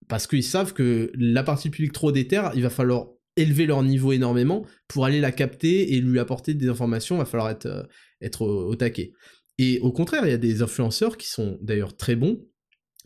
Parce 0.06 0.26
qu'ils 0.26 0.44
savent 0.44 0.74
que 0.74 1.10
la 1.14 1.42
partie 1.42 1.70
publique 1.70 1.94
trop 1.94 2.12
déterre, 2.12 2.52
il 2.54 2.62
va 2.62 2.68
falloir 2.68 3.06
élever 3.36 3.64
leur 3.64 3.82
niveau 3.82 4.12
énormément 4.12 4.66
pour 4.86 5.06
aller 5.06 5.18
la 5.18 5.32
capter 5.32 5.94
et 5.94 6.02
lui 6.02 6.18
apporter 6.18 6.52
des 6.52 6.68
informations, 6.68 7.16
il 7.16 7.20
va 7.20 7.24
falloir 7.24 7.48
être, 7.48 7.64
euh, 7.64 7.84
être 8.20 8.42
au, 8.42 8.76
taquet. 8.76 9.14
Et 9.56 9.80
au 9.80 9.92
contraire, 9.92 10.26
il 10.26 10.30
y 10.30 10.34
a 10.34 10.36
des 10.36 10.60
influenceurs 10.60 11.16
qui 11.16 11.30
sont 11.30 11.58
d'ailleurs 11.62 11.96
très 11.96 12.16
bons, 12.16 12.46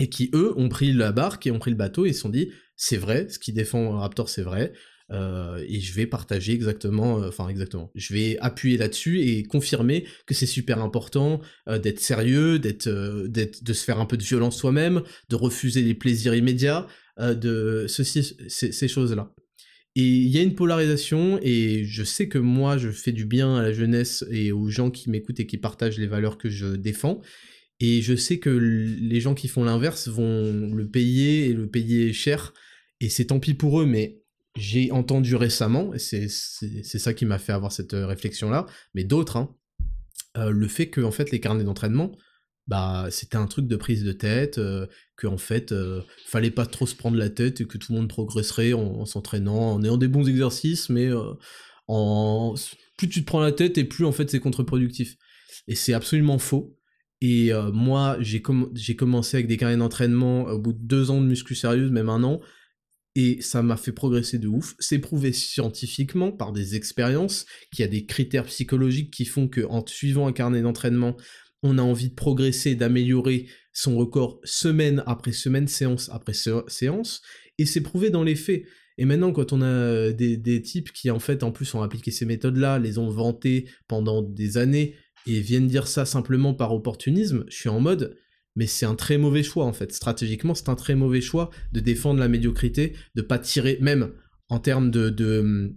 et 0.00 0.08
qui, 0.08 0.30
eux, 0.34 0.52
ont 0.56 0.68
pris 0.68 0.92
la 0.92 1.12
barque 1.12 1.46
et 1.46 1.52
ont 1.52 1.60
pris 1.60 1.70
le 1.70 1.76
bateau 1.76 2.04
et 2.04 2.12
se 2.12 2.22
sont 2.22 2.30
dit, 2.30 2.50
c'est 2.74 2.96
vrai, 2.96 3.28
ce 3.28 3.38
qui 3.38 3.52
défend 3.52 3.92
Raptor, 3.92 4.28
c'est 4.28 4.42
vrai, 4.42 4.72
euh, 5.12 5.64
et 5.69 5.81
je 5.81 5.92
vais 5.95 6.07
partager 6.07 6.53
exactement, 6.53 7.23
euh, 7.23 7.29
enfin 7.29 7.49
exactement, 7.49 7.92
je 7.95 8.12
vais 8.12 8.38
appuyer 8.40 8.77
là-dessus 8.77 9.21
et 9.21 9.45
confirmer 9.45 10.05
que 10.27 10.35
c'est 10.35 10.47
super 10.47 10.83
important 10.83 11.40
euh, 11.69 11.79
d'être 11.79 12.01
sérieux, 12.01 12.59
d'être, 12.59 12.88
de 12.88 13.73
se 13.73 13.85
faire 13.85 14.01
un 14.01 14.07
peu 14.07 14.16
de 14.16 14.25
violence 14.25 14.59
soi-même, 14.59 15.03
de 15.29 15.37
refuser 15.37 15.83
les 15.83 15.95
plaisirs 15.95 16.35
immédiats, 16.35 16.87
de 17.19 17.87
ceci, 17.88 18.37
ces, 18.49 18.88
choses-là. 18.88 19.33
Et 19.95 20.03
il 20.03 20.29
y 20.29 20.38
a 20.38 20.42
une 20.42 20.55
polarisation, 20.55 21.38
et 21.40 21.85
je 21.85 22.05
sais 22.05 22.29
que 22.29 22.37
moi, 22.37 22.77
je 22.77 22.90
fais 22.90 23.12
du 23.12 23.25
bien 23.25 23.57
à 23.57 23.62
la 23.62 23.73
jeunesse 23.73 24.23
et 24.31 24.53
aux 24.53 24.69
gens 24.69 24.90
qui 24.90 25.09
m'écoutent 25.09 25.40
et 25.40 25.47
qui 25.47 25.57
partagent 25.57 25.97
les 25.97 26.07
valeurs 26.07 26.37
que 26.37 26.51
je 26.51 26.66
défends. 26.77 27.23
Et 27.81 28.03
je 28.03 28.14
sais 28.14 28.38
que 28.38 28.51
les 28.51 29.21
gens 29.21 29.35
qui 29.35 29.49
font 29.49 29.64
l'inverse 29.64 30.09
vont 30.09 30.75
le 30.75 30.88
payer 30.88 31.47
et 31.47 31.53
le 31.55 31.69
payer 31.69 32.12
cher. 32.12 32.53
Et 33.01 33.09
c'est 33.09 33.27
tant 33.27 33.40
pis 33.40 33.55
pour 33.55 33.81
eux, 33.81 33.87
mais 33.87 34.21
j'ai 34.57 34.90
entendu 34.90 35.37
récemment, 35.37 35.92
et 35.95 35.99
c'est 35.99 36.29
ça 36.29 37.14
qui 37.14 37.27
m'a 37.27 37.38
fait 37.38 37.53
avoir 37.53 37.73
cette 37.73 37.95
euh, 37.95 38.07
réflexion-là, 38.07 38.66
mais 38.95 39.05
d'autres, 39.05 39.37
hein, 39.37 39.55
euh, 40.37 40.51
le 40.51 40.69
fait 40.69 40.88
que 40.88 41.01
en 41.01 41.11
fait 41.11 41.31
les 41.31 41.40
carnets 41.40 41.64
d'entraînement 41.64 42.12
bah 42.66 43.07
c'était 43.11 43.37
un 43.37 43.47
truc 43.47 43.69
de 43.69 43.77
prise 43.77 44.03
de 44.03 44.11
tête, 44.11 44.59
euh, 44.59 44.87
que 45.16 45.29
en 45.29 45.38
fait 45.38 45.73
fallait 46.27 46.51
pas 46.51 46.66
trop 46.66 46.85
se 46.85 46.97
prendre 46.97 47.16
la 47.16 47.31
tête 47.31 47.61
et 47.61 47.64
que 47.64 47.79
tout 47.79 47.92
le 47.92 47.99
monde 47.99 48.09
progresserait 48.09 48.73
en, 48.73 49.05
s'entraînant, 49.05 49.75
en 49.75 49.85
ayant 49.85 49.97
des 49.97 50.09
bons 50.09 50.29
exercices, 50.29 50.90
mais 50.90 51.09
en 51.87 52.55
plus 52.99 53.09
tu 53.09 53.21
te 53.21 53.25
prends 53.25 53.40
la 53.40 53.53
tête 53.53 53.79
et 53.79 53.85
plus 53.85 54.05
en 54.05 54.11
fait 54.11 54.29
c'est 54.29 54.40
contre-productif. 54.40 55.16
Et 55.69 55.77
c'est 55.77 55.92
absolument 55.92 56.38
faux. 56.38 56.77
Et 57.21 57.53
moi 57.73 58.16
j'ai 58.19 58.42
commencé 58.42 59.37
avec 59.37 59.47
des 59.47 59.57
carrières 59.57 59.79
d'entraînement 59.79 60.47
au 60.47 60.59
bout 60.59 60.73
de 60.73 60.83
deux 60.83 61.12
ans 61.12 61.21
de 61.21 61.27
muscu 61.27 61.55
sérieuse, 61.55 61.92
même 61.92 62.09
un 62.09 62.25
an, 62.25 62.40
et 63.16 63.40
ça 63.40 63.62
m'a 63.62 63.79
fait 63.79 63.92
progresser 63.92 64.38
de 64.38 64.46
ouf. 64.46 64.76
C'est 64.79 64.98
prouvé 64.98 65.33
scientifiquement 65.33 66.31
par 66.31 66.52
des 66.52 66.76
expériences 66.76 67.46
qu'il 67.72 67.83
y 67.83 67.88
a 67.88 67.90
des 67.90 68.05
critères 68.05 68.44
psychologiques 68.44 69.11
qui 69.11 69.24
font 69.24 69.48
que 69.48 69.62
en 69.62 69.85
suivant 69.87 70.29
un 70.29 70.33
carnet 70.33 70.61
d'entraînement, 70.61 71.16
on 71.62 71.79
a 71.79 71.83
envie 71.83 72.11
de 72.11 72.14
progresser, 72.14 72.74
d'améliorer 72.74 73.46
son 73.72 73.96
record 73.96 74.38
semaine 74.44 75.02
après 75.07 75.33
semaine, 75.33 75.66
séance 75.66 76.11
après 76.12 76.35
séance, 76.35 77.22
et 77.57 77.64
c'est 77.64 77.81
prouvé 77.81 78.11
dans 78.11 78.22
les 78.22 78.37
faits. 78.37 78.64
Et 78.98 79.07
maintenant, 79.07 79.33
quand 79.33 79.52
on 79.55 79.62
a 79.62 80.12
des, 80.12 80.62
types 80.62 80.92
qui, 80.92 81.11
en 81.11 81.18
fait, 81.18 81.42
en 81.42 81.52
plus, 81.52 81.74
ont 81.74 81.83
appliqué 81.83 82.11
ces 82.11 82.26
méthodes-là, 82.26 82.79
les 82.79 82.98
ont 82.98 83.09
vantées 83.09 83.66
pendant 83.88 84.20
des 84.20 84.59
années, 84.59 84.94
et 85.26 85.40
viennent 85.40 85.66
dire 85.66 85.88
ça 85.88 86.05
simplement 86.05 86.55
par 86.55 86.72
opportunisme, 86.72 87.44
je 87.48 87.57
suis 87.57 87.68
en 87.68 87.81
mode, 87.81 88.16
mais 88.57 88.66
c'est 88.66 88.87
un 88.87 88.95
très 88.95 89.19
mauvais 89.19 89.42
choix, 89.42 89.64
en 89.64 89.73
fait. 89.73 89.92
Stratégiquement, 89.92 90.55
c'est 90.55 90.69
un 90.69 90.75
très 90.75 90.95
mauvais 90.95 91.21
choix 91.21 91.51
de 91.73 91.81
défendre 91.81 92.19
la 92.19 92.29
médiocrité, 92.29 92.95
de 93.14 93.23
pas 93.23 93.38
tirer, 93.38 93.79
même 93.81 94.12
en 94.49 94.59
termes 94.59 94.90
de, 94.90 95.75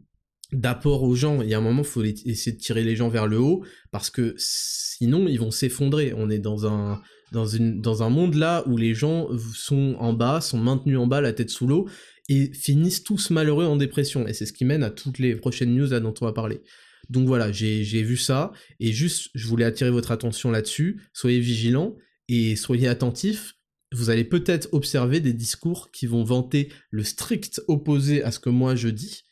d'apport 0.54 1.04
aux 1.04 1.16
gens. 1.16 1.42
Il 1.42 1.50
y 1.50 1.54
a 1.54 1.58
un 1.58 1.62
moment, 1.62 1.82
il 1.82 1.88
faut 1.88 2.04
essayer 2.04 2.54
de 2.54 2.62
tirer 2.62 2.84
les 2.84 2.96
gens 2.96 3.10
vers 3.10 3.28
le 3.28 3.38
haut, 3.38 3.64
parce 3.92 4.10
que 4.10 4.34
sinon, 4.38 5.28
ils 5.28 5.40
vont 5.40 5.52
s'effondrer. 5.52 6.14
On 6.16 6.30
est 6.30 6.40
dans 6.40 6.66
un, 6.66 7.02
dans 7.32 8.04
un 8.04 8.10
monde 8.10 8.36
là 8.36 8.64
où 8.68 8.78
les 8.78 8.96
gens 8.96 9.28
sont 9.54 9.96
en 10.00 10.14
bas, 10.14 10.42
sont 10.42 10.58
maintenus 10.58 10.98
en 10.98 11.08
bas, 11.08 11.22
la 11.22 11.34
tête 11.34 11.50
sous 11.50 11.68
l'eau, 11.68 11.88
et 12.30 12.54
finissent 12.54 13.04
tous 13.04 13.30
malheureux 13.32 13.66
en 13.66 13.76
dépression. 13.76 14.28
Et 14.28 14.34
c'est 14.34 14.46
ce 14.46 14.54
qui 14.54 14.64
mène 14.64 14.84
à 14.84 14.90
toutes 14.90 15.20
les 15.20 15.36
prochaines 15.36 15.76
news 15.76 15.88
là 15.88 16.00
dont 16.00 16.14
on 16.22 16.26
va 16.26 16.34
parler. 16.34 16.62
Donc 17.10 17.28
voilà, 17.28 17.52
j'ai 17.52 18.04
vu 18.04 18.18
ça, 18.18 18.52
et 18.80 18.92
juste, 18.92 19.30
je 19.34 19.48
voulais 19.48 19.66
attirer 19.66 19.90
votre 19.90 20.12
attention 20.12 20.52
là-dessus. 20.52 21.02
Soyez 21.12 21.40
vigilants, 21.40 21.96
et 22.30 22.56
soyez 22.56 22.88
attentifs. 22.88 23.56
Vous 23.92 24.10
allez 24.10 24.24
peut-être 24.24 24.70
observer 24.72 25.20
des 25.20 25.34
discours 25.34 25.92
qui 25.92 26.06
vont 26.06 26.24
vanter 26.24 26.72
le 26.92 27.04
strict 27.04 27.62
opposé 27.68 28.24
à 28.24 28.32
ce 28.32 28.40
que 28.40 28.50
moi 28.50 28.76
je 28.76 28.88
dis, 28.88 29.24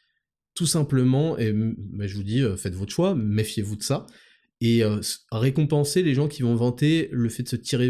tout 0.56 0.66
simplement, 0.66 1.38
et 1.38 1.54
je 2.02 2.16
vous 2.16 2.24
dis, 2.24 2.42
euh, 2.42 2.58
faites 2.58 2.74
votre 2.74 2.92
choix, 2.92 3.14
méfiez-vous 3.14 3.76
de 3.76 3.84
ça, 3.84 4.08
et 4.60 4.84
euh, 4.84 5.00
récompenser 5.32 6.02
les 6.02 6.16
gens 6.16 6.28
qui 6.28 6.42
vont 6.42 6.56
vanter 6.56 7.10
le 7.12 7.30
fait 7.30 7.44
de 7.44 7.50
se 7.50 7.56
tirer 7.56 7.88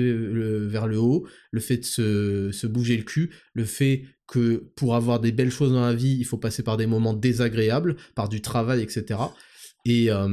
vers 0.67 0.87
le 0.87 0.99
haut, 0.99 1.25
le 1.51 1.61
fait 1.61 1.77
de 1.77 2.51
se, 2.51 2.67
bouger 2.67 2.97
le 2.97 3.03
cul, 3.03 3.31
le 3.53 3.63
fait 3.63 4.03
que 4.27 4.69
pour 4.75 4.95
avoir 4.95 5.21
des 5.21 5.31
belles 5.31 5.51
choses 5.51 5.71
dans 5.71 5.85
la 5.85 5.93
vie, 5.93 6.17
il 6.19 6.25
faut 6.25 6.37
passer 6.37 6.63
par 6.63 6.75
des 6.75 6.85
moments 6.85 7.13
désagréables, 7.13 7.95
par 8.15 8.27
du 8.27 8.41
travail, 8.41 8.81
etc. 8.81 9.17
Et, 9.89 10.11
euh, 10.11 10.27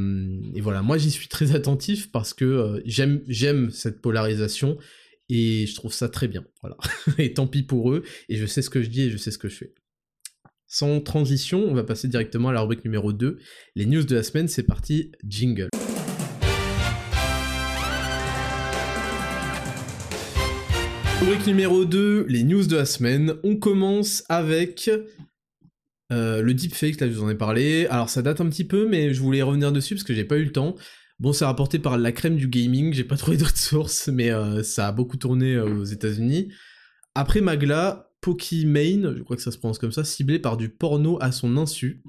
et 0.57 0.61
voilà, 0.61 0.83
moi 0.83 0.99
j'y 0.99 1.13
suis 1.13 1.29
très 1.29 1.55
attentif 1.55 2.11
parce 2.11 2.35
que 2.35 2.83
j'aime 2.85 3.23
j'aime 3.29 3.71
cette 3.71 4.01
polarisation 4.01 4.79
et 5.29 5.67
je 5.69 5.75
trouve 5.77 5.93
ça 5.93 6.09
très 6.09 6.27
bien. 6.27 6.45
Voilà. 6.61 6.77
et 7.19 7.35
tant 7.35 7.47
pis 7.47 7.63
pour 7.63 7.93
eux, 7.93 8.03
et 8.29 8.35
je 8.37 8.47
sais 8.47 8.63
ce 8.63 8.69
que 8.69 8.83
je 8.83 8.89
dis 8.89 9.03
et 9.03 9.11
je 9.11 9.17
sais 9.17 9.31
ce 9.31 9.39
que 9.39 9.49
je 9.49 9.55
fais. 9.55 9.75
Sans 10.67 11.01
transition, 11.01 11.65
on 11.65 11.73
va 11.73 11.85
passer 11.85 12.09
directement 12.09 12.49
à 12.49 12.53
la 12.53 12.63
rubrique 12.63 12.85
numéro 12.85 13.13
2. 13.13 13.39
Les 13.77 13.87
news 13.87 14.03
de 14.03 14.17
la 14.17 14.25
semaine, 14.25 14.49
c'est 14.49 14.65
parti, 14.65 15.13
jingle. 15.25 15.69
Rubrique 21.21 21.47
numéro 21.47 21.85
2, 21.85 22.27
les 22.29 22.43
news 22.43 22.67
de 22.67 22.75
la 22.75 22.87
semaine. 22.87 23.35
On 23.45 23.55
commence 23.55 24.25
avec 24.29 24.91
euh, 26.13 26.43
le 26.43 26.55
deepfake, 26.55 27.01
là 27.01 27.09
je 27.09 27.15
vous 27.15 27.25
en 27.25 27.31
ai 27.31 27.35
parlé. 27.35 27.87
Alors 27.87 28.11
ça 28.11 28.23
date 28.23 28.41
un 28.41 28.49
petit 28.49 28.65
peu, 28.65 28.89
mais 28.89 29.15
je 29.15 29.21
voulais 29.21 29.43
revenir 29.43 29.73
dessus 29.73 29.95
parce 29.95 30.05
que 30.05 30.15
j'ai 30.15 30.25
pas 30.25 30.37
eu 30.37 30.45
le 30.45 30.53
temps. 30.53 30.75
Bon, 31.21 31.33
c'est 31.33 31.45
rapporté 31.45 31.79
par 31.79 31.97
la 31.97 32.13
crème 32.13 32.37
du 32.37 32.49
gaming, 32.49 32.93
j'ai 32.93 33.05
pas 33.05 33.17
trouvé 33.19 33.37
d'autres 33.37 33.57
sources, 33.57 34.09
mais 34.09 34.31
euh, 34.31 34.63
ça 34.63 34.89
a 34.89 34.93
beaucoup 34.93 35.17
tourné 35.17 35.55
euh, 35.55 35.81
aux 35.81 35.85
États-Unis. 35.85 36.53
Après 37.15 37.41
Magla, 37.41 38.11
Pokimane, 38.21 39.15
je 39.17 39.23
crois 39.23 39.37
que 39.37 39.43
ça 39.43 39.53
se 39.53 39.59
prononce 39.59 39.79
comme 39.79 39.93
ça, 39.93 40.05
ciblé 40.05 40.39
par 40.39 40.57
du 40.57 40.69
porno 40.69 41.19
à 41.21 41.31
son 41.31 41.57
insu. 41.57 42.03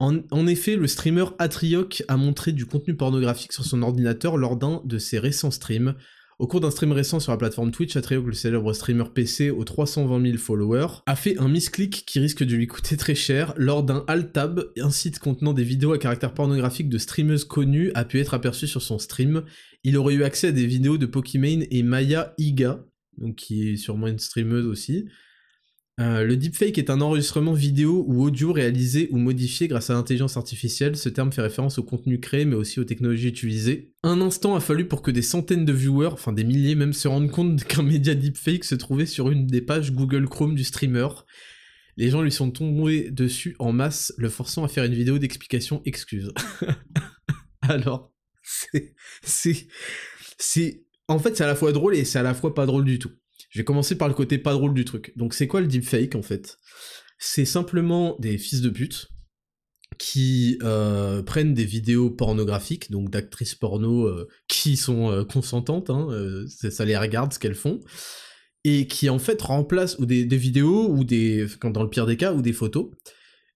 En, 0.00 0.46
effet, 0.46 0.76
le 0.76 0.86
streamer 0.86 1.24
Atrioc 1.40 2.04
a 2.06 2.16
montré 2.16 2.52
du 2.52 2.66
contenu 2.66 2.94
pornographique 2.94 3.52
sur 3.52 3.64
son 3.64 3.82
ordinateur 3.82 4.36
lors 4.36 4.56
d'un 4.56 4.80
de 4.84 4.98
ses 4.98 5.18
récents 5.18 5.50
streams. 5.50 5.96
Au 6.38 6.46
cours 6.46 6.60
d'un 6.60 6.70
stream 6.70 6.92
récent 6.92 7.18
sur 7.18 7.32
la 7.32 7.36
plateforme 7.36 7.72
Twitch, 7.72 7.96
Atrioc, 7.96 8.24
le 8.24 8.32
célèbre 8.32 8.72
streamer 8.72 9.06
PC 9.12 9.50
aux 9.50 9.64
320 9.64 10.22
000 10.24 10.38
followers, 10.38 11.02
a 11.06 11.16
fait 11.16 11.36
un 11.40 11.48
misclick 11.48 12.04
qui 12.06 12.20
risque 12.20 12.44
de 12.44 12.54
lui 12.54 12.68
coûter 12.68 12.96
très 12.96 13.16
cher. 13.16 13.54
Lors 13.56 13.82
d'un 13.82 14.04
alt-tab, 14.06 14.70
un 14.78 14.90
site 14.90 15.18
contenant 15.18 15.52
des 15.52 15.64
vidéos 15.64 15.92
à 15.92 15.98
caractère 15.98 16.34
pornographique 16.34 16.88
de 16.88 16.98
streameuses 16.98 17.44
connues 17.44 17.90
a 17.96 18.04
pu 18.04 18.20
être 18.20 18.34
aperçu 18.34 18.68
sur 18.68 18.82
son 18.82 19.00
stream. 19.00 19.42
Il 19.82 19.96
aurait 19.96 20.14
eu 20.14 20.22
accès 20.22 20.48
à 20.48 20.52
des 20.52 20.66
vidéos 20.66 20.96
de 20.96 21.06
Pokimane 21.06 21.64
et 21.72 21.82
Maya 21.82 22.34
Iga, 22.38 22.84
donc 23.16 23.34
qui 23.34 23.70
est 23.70 23.76
sûrement 23.76 24.06
une 24.06 24.20
streameuse 24.20 24.66
aussi, 24.66 25.06
euh, 26.00 26.22
le 26.22 26.36
deepfake 26.36 26.78
est 26.78 26.90
un 26.90 27.00
enregistrement 27.00 27.52
vidéo 27.52 28.04
ou 28.06 28.22
audio 28.22 28.52
réalisé 28.52 29.08
ou 29.10 29.18
modifié 29.18 29.66
grâce 29.66 29.90
à 29.90 29.94
l'intelligence 29.94 30.36
artificielle. 30.36 30.96
Ce 30.96 31.08
terme 31.08 31.32
fait 31.32 31.42
référence 31.42 31.78
au 31.78 31.82
contenu 31.82 32.20
créé 32.20 32.44
mais 32.44 32.54
aussi 32.54 32.78
aux 32.78 32.84
technologies 32.84 33.28
utilisées. 33.28 33.92
Un 34.04 34.20
instant 34.20 34.54
a 34.54 34.60
fallu 34.60 34.86
pour 34.86 35.02
que 35.02 35.10
des 35.10 35.22
centaines 35.22 35.64
de 35.64 35.72
viewers, 35.72 36.12
enfin 36.12 36.32
des 36.32 36.44
milliers 36.44 36.76
même, 36.76 36.92
se 36.92 37.08
rendent 37.08 37.30
compte 37.30 37.64
qu'un 37.68 37.82
média 37.82 38.14
deepfake 38.14 38.64
se 38.64 38.76
trouvait 38.76 39.06
sur 39.06 39.30
une 39.30 39.46
des 39.46 39.60
pages 39.60 39.92
Google 39.92 40.28
Chrome 40.28 40.54
du 40.54 40.62
streamer. 40.62 41.08
Les 41.96 42.10
gens 42.10 42.22
lui 42.22 42.30
sont 42.30 42.52
tombés 42.52 43.10
dessus 43.10 43.56
en 43.58 43.72
masse, 43.72 44.14
le 44.18 44.28
forçant 44.28 44.62
à 44.62 44.68
faire 44.68 44.84
une 44.84 44.94
vidéo 44.94 45.18
d'explication 45.18 45.82
excuse. 45.84 46.32
Alors, 47.62 48.12
c'est... 48.44 48.94
c'est... 49.22 49.66
c'est... 50.38 50.84
En 51.08 51.18
fait, 51.18 51.36
c'est 51.36 51.42
à 51.42 51.48
la 51.48 51.56
fois 51.56 51.72
drôle 51.72 51.96
et 51.96 52.04
c'est 52.04 52.20
à 52.20 52.22
la 52.22 52.34
fois 52.34 52.54
pas 52.54 52.66
drôle 52.66 52.84
du 52.84 53.00
tout. 53.00 53.10
Je 53.48 53.60
vais 53.60 53.64
commencer 53.64 53.96
par 53.96 54.08
le 54.08 54.14
côté 54.14 54.38
pas 54.38 54.52
drôle 54.52 54.74
du 54.74 54.84
truc. 54.84 55.12
Donc 55.16 55.34
c'est 55.34 55.46
quoi 55.46 55.60
le 55.60 55.66
deepfake 55.66 56.14
en 56.14 56.22
fait? 56.22 56.58
C'est 57.18 57.44
simplement 57.44 58.16
des 58.18 58.38
fils 58.38 58.60
de 58.60 58.70
pute 58.70 59.08
qui 59.98 60.58
euh, 60.62 61.22
prennent 61.22 61.54
des 61.54 61.64
vidéos 61.64 62.10
pornographiques, 62.10 62.90
donc 62.90 63.10
d'actrices 63.10 63.54
porno 63.54 64.06
euh, 64.06 64.28
qui 64.46 64.76
sont 64.76 65.10
euh, 65.10 65.24
consentantes, 65.24 65.90
hein, 65.90 66.08
ça 66.46 66.84
les 66.84 66.96
regarde 66.96 67.32
ce 67.32 67.38
qu'elles 67.38 67.54
font, 67.54 67.80
et 68.64 68.86
qui 68.86 69.08
en 69.08 69.18
fait 69.18 69.40
remplacent 69.42 69.98
ou 69.98 70.06
des, 70.06 70.24
vidéos 70.24 70.88
ou 70.88 71.04
des, 71.04 71.46
dans 71.62 71.82
le 71.82 71.90
pire 71.90 72.06
des 72.06 72.16
cas, 72.16 72.32
ou 72.32 72.42
des 72.42 72.52
photos, 72.52 72.90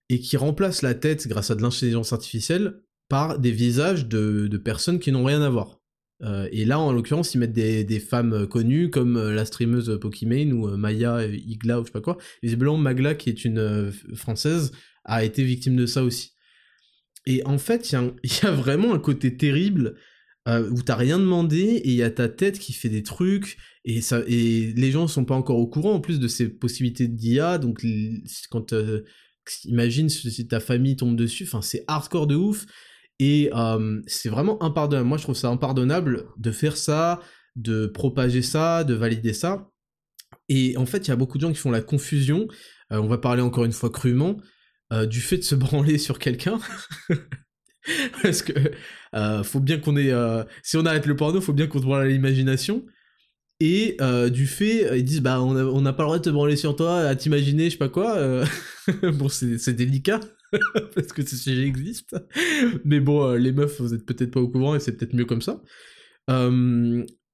et 0.09 0.19
qui 0.19 0.35
remplacent 0.35 0.81
la 0.81 0.95
tête 0.95 1.27
grâce 1.27 1.51
à 1.51 1.55
de 1.55 1.61
l'intelligence 1.61 2.11
artificielle 2.11 2.81
par 3.07 3.39
des 3.39 3.51
visages 3.51 4.07
de 4.07 4.57
personnes 4.57 4.99
qui 4.99 5.11
n'ont 5.11 5.23
rien 5.23 5.41
à 5.41 5.49
voir. 5.49 5.82
Euh, 6.23 6.47
et 6.51 6.65
là, 6.65 6.79
en 6.79 6.91
l'occurrence, 6.91 7.33
ils 7.33 7.39
mettent 7.39 7.53
des, 7.53 7.99
femmes 7.99 8.33
euh, 8.33 8.47
connues 8.47 8.89
comme 8.89 9.17
euh, 9.17 9.33
la 9.33 9.45
streameuse 9.45 9.97
Pokimane 9.99 10.53
ou 10.53 10.77
Maya 10.77 11.25
Igla 11.25 11.79
ou 11.79 11.83
je 11.83 11.87
sais 11.87 11.91
pas 11.91 12.01
quoi. 12.01 12.17
Visiblement, 12.41 12.77
Magla, 12.77 13.15
qui 13.15 13.29
est 13.29 13.45
une 13.45 13.91
française, 14.15 14.71
a 15.03 15.23
été 15.23 15.43
victime 15.43 15.75
de 15.75 15.85
ça 15.85 16.03
aussi. 16.03 16.31
Et 17.25 17.45
en 17.45 17.57
fait, 17.57 17.91
il 17.91 17.95
y, 17.95 18.45
a 18.45 18.51
vraiment 18.55 18.93
un 18.93 18.99
côté 18.99 19.35
terrible 19.35 19.95
où 20.45 20.81
t'as 20.81 20.95
rien 20.95 21.19
demandé 21.19 21.61
et 21.61 21.87
il 21.87 21.95
y 21.95 22.03
a 22.03 22.11
ta 22.11 22.27
tête 22.27 22.59
qui 22.59 22.73
fait 22.73 22.89
des 22.89 23.01
trucs 23.01 23.57
et, 23.85 24.01
et 24.27 24.73
les 24.73 24.91
gens 24.91 25.07
sont 25.07 25.23
pas 25.23 25.35
encore 25.35 25.57
au 25.57 25.67
courant 25.67 25.93
en 25.93 26.01
plus 26.01 26.19
de 26.19 26.27
ces 26.27 26.49
possibilités 26.49 27.07
d'IA. 27.07 27.57
Donc, 27.57 27.85
quand 28.49 28.73
imagine 29.63 30.09
si 30.09 30.47
ta 30.47 30.59
famille 30.59 30.97
tombe 30.97 31.15
dessus, 31.15 31.47
c'est 31.61 31.85
hardcore 31.87 32.27
de 32.27 32.35
ouf. 32.35 32.65
Et 33.19 33.49
c'est 34.07 34.29
vraiment 34.29 34.61
impardonnable. 34.63 35.07
Moi, 35.07 35.17
je 35.17 35.23
trouve 35.23 35.35
ça 35.35 35.49
impardonnable 35.49 36.25
de 36.37 36.51
faire 36.51 36.77
ça, 36.77 37.19
de 37.55 37.87
propager 37.87 38.41
ça, 38.41 38.83
de 38.83 38.93
valider 38.93 39.33
ça. 39.33 39.69
Et 40.49 40.75
en 40.77 40.85
fait, 40.85 41.07
il 41.07 41.09
y 41.09 41.11
a 41.11 41.15
beaucoup 41.15 41.37
de 41.37 41.43
gens 41.43 41.51
qui 41.51 41.59
font 41.59 41.71
la 41.71 41.81
confusion, 41.81 42.47
on 42.89 43.07
va 43.07 43.17
parler 43.17 43.41
encore 43.41 43.65
une 43.65 43.71
fois 43.71 43.89
crûment, 43.89 44.37
du 45.07 45.21
fait 45.21 45.37
de 45.37 45.43
se 45.43 45.55
branler 45.55 45.97
sur 45.97 46.19
quelqu'un. 46.19 46.59
Parce 48.21 48.41
que 48.41 48.53
faut 49.43 49.59
bien 49.59 49.79
qu'on 49.79 49.95
ait... 49.95 50.13
si 50.63 50.77
on 50.77 50.85
arrête 50.85 51.05
le 51.05 51.15
porno, 51.15 51.39
faut 51.39 51.53
bien 51.53 51.67
qu'on 51.67 51.79
se 51.79 51.85
branle 51.85 52.01
à 52.01 52.07
l'imagination. 52.07 52.85
Et 53.59 53.97
du 54.31 54.47
fait, 54.47 54.97
ils 54.97 55.05
disent, 55.05 55.21
bah 55.21 55.41
on 55.41 55.81
n'a 55.81 55.93
pas 55.93 56.03
le 56.03 56.07
droit 56.07 56.17
de 56.17 56.23
te 56.23 56.29
branler 56.29 56.57
sur 56.57 56.75
toi, 56.75 56.99
à 57.01 57.15
t'imaginer, 57.15 57.65
je 57.65 57.71
sais 57.71 57.77
pas 57.77 57.89
quoi. 57.89 58.43
bon, 59.13 59.29
c'est 59.29 59.73
délicat. 59.73 60.19
parce 60.95 61.13
que 61.13 61.25
ce 61.25 61.35
sujet 61.35 61.65
existe. 61.65 62.15
Mais 62.85 62.99
bon, 62.99 63.25
euh, 63.25 63.37
les 63.37 63.51
meufs, 63.51 63.79
vous 63.79 63.93
êtes 63.93 64.05
peut-être 64.05 64.31
pas 64.31 64.41
au 64.41 64.49
courant 64.49 64.75
et 64.75 64.79
c'est 64.79 64.93
peut-être 64.93 65.13
mieux 65.13 65.25
comme 65.25 65.41
ça. 65.41 65.61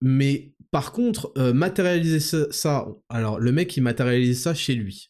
mais 0.01 0.53
par 0.71 0.91
contre, 0.91 1.31
euh, 1.37 1.51
matérialiser 1.51 2.19
ça, 2.19 2.87
alors 3.09 3.39
le 3.39 3.51
mec 3.51 3.75
il 3.75 3.81
matérialise 3.81 4.41
ça 4.41 4.53
chez 4.53 4.75
lui. 4.75 5.09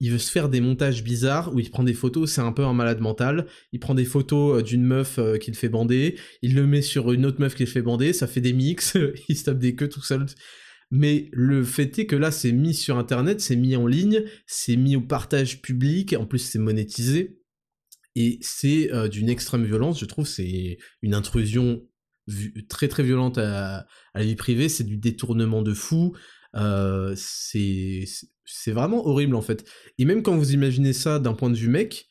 il 0.00 0.10
veut 0.10 0.18
se 0.18 0.30
faire 0.30 0.48
des 0.48 0.60
montages 0.60 1.04
bizarres 1.04 1.54
où 1.54 1.60
il 1.60 1.70
prend 1.70 1.84
des 1.84 1.94
photos, 1.94 2.30
c'est 2.30 2.40
un 2.40 2.52
peu 2.52 2.64
un 2.64 2.72
malade 2.72 3.00
mental. 3.00 3.46
Il 3.72 3.80
prend 3.80 3.94
des 3.94 4.04
photos 4.04 4.58
euh, 4.58 4.62
d'une 4.62 4.84
meuf 4.84 5.18
qu'il 5.40 5.54
fait 5.54 5.68
bander, 5.68 6.18
il 6.42 6.54
le 6.54 6.66
met 6.66 6.82
sur 6.82 7.12
une 7.12 7.26
autre 7.26 7.40
meuf 7.40 7.54
qu'il 7.54 7.66
fait 7.66 7.82
bander, 7.82 8.12
ça 8.12 8.26
fait 8.26 8.40
des 8.40 8.52
mix, 8.52 8.96
il 9.28 9.36
se 9.36 9.44
tape 9.44 9.58
des 9.58 9.74
queues 9.74 9.88
tout 9.88 10.02
seul. 10.02 10.26
Mais 10.92 11.30
le 11.32 11.64
fait 11.64 11.98
est 11.98 12.04
que 12.04 12.16
là, 12.16 12.30
c'est 12.30 12.52
mis 12.52 12.74
sur 12.74 12.98
internet, 12.98 13.40
c'est 13.40 13.56
mis 13.56 13.76
en 13.76 13.86
ligne, 13.86 14.24
c'est 14.46 14.76
mis 14.76 14.94
au 14.94 15.00
partage 15.00 15.62
public, 15.62 16.14
en 16.18 16.26
plus 16.26 16.38
c'est 16.38 16.58
monétisé. 16.58 17.38
Et 18.14 18.38
c'est 18.42 18.92
euh, 18.92 19.08
d'une 19.08 19.28
extrême 19.28 19.64
violence, 19.64 19.98
je 19.98 20.04
trouve, 20.04 20.26
c'est 20.26 20.78
une 21.00 21.14
intrusion 21.14 21.82
très 22.68 22.88
très 22.88 23.02
violente 23.02 23.38
à, 23.38 23.86
la 24.14 24.22
vie 24.22 24.36
privée, 24.36 24.68
c'est 24.68 24.84
du 24.84 24.96
détournement 24.96 25.62
de 25.62 25.74
fou, 25.74 26.14
euh, 26.54 27.14
c'est 27.16 28.04
vraiment 28.68 29.06
horrible 29.06 29.34
en 29.34 29.42
fait. 29.42 29.68
Et 29.98 30.04
même 30.04 30.22
quand 30.22 30.36
vous 30.36 30.52
imaginez 30.52 30.92
ça 30.92 31.18
d'un 31.18 31.34
point 31.34 31.50
de 31.50 31.56
vue 31.56 31.68
mec, 31.68 32.08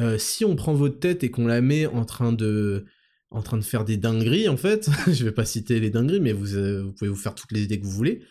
euh, 0.00 0.18
si 0.18 0.44
on 0.44 0.56
prend 0.56 0.74
votre 0.74 0.98
tête 0.98 1.22
et 1.22 1.30
qu'on 1.30 1.46
la 1.46 1.60
met 1.60 1.86
en 1.86 2.04
train 2.04 2.32
de 2.32 2.84
en 3.30 3.42
train 3.42 3.58
de 3.58 3.64
faire 3.64 3.84
des 3.84 3.96
dingueries 3.96 4.48
en 4.48 4.56
fait, 4.56 4.88
je 5.12 5.24
vais 5.24 5.32
pas 5.32 5.44
citer 5.44 5.80
les 5.80 5.90
dingueries, 5.90 6.20
mais 6.20 6.32
vous, 6.32 6.92
pouvez 6.92 7.10
vous 7.10 7.16
faire 7.16 7.34
toutes 7.34 7.52
les 7.52 7.62
idées 7.62 7.80
que 7.80 7.84
vous 7.84 7.90
voulez, 7.90 8.22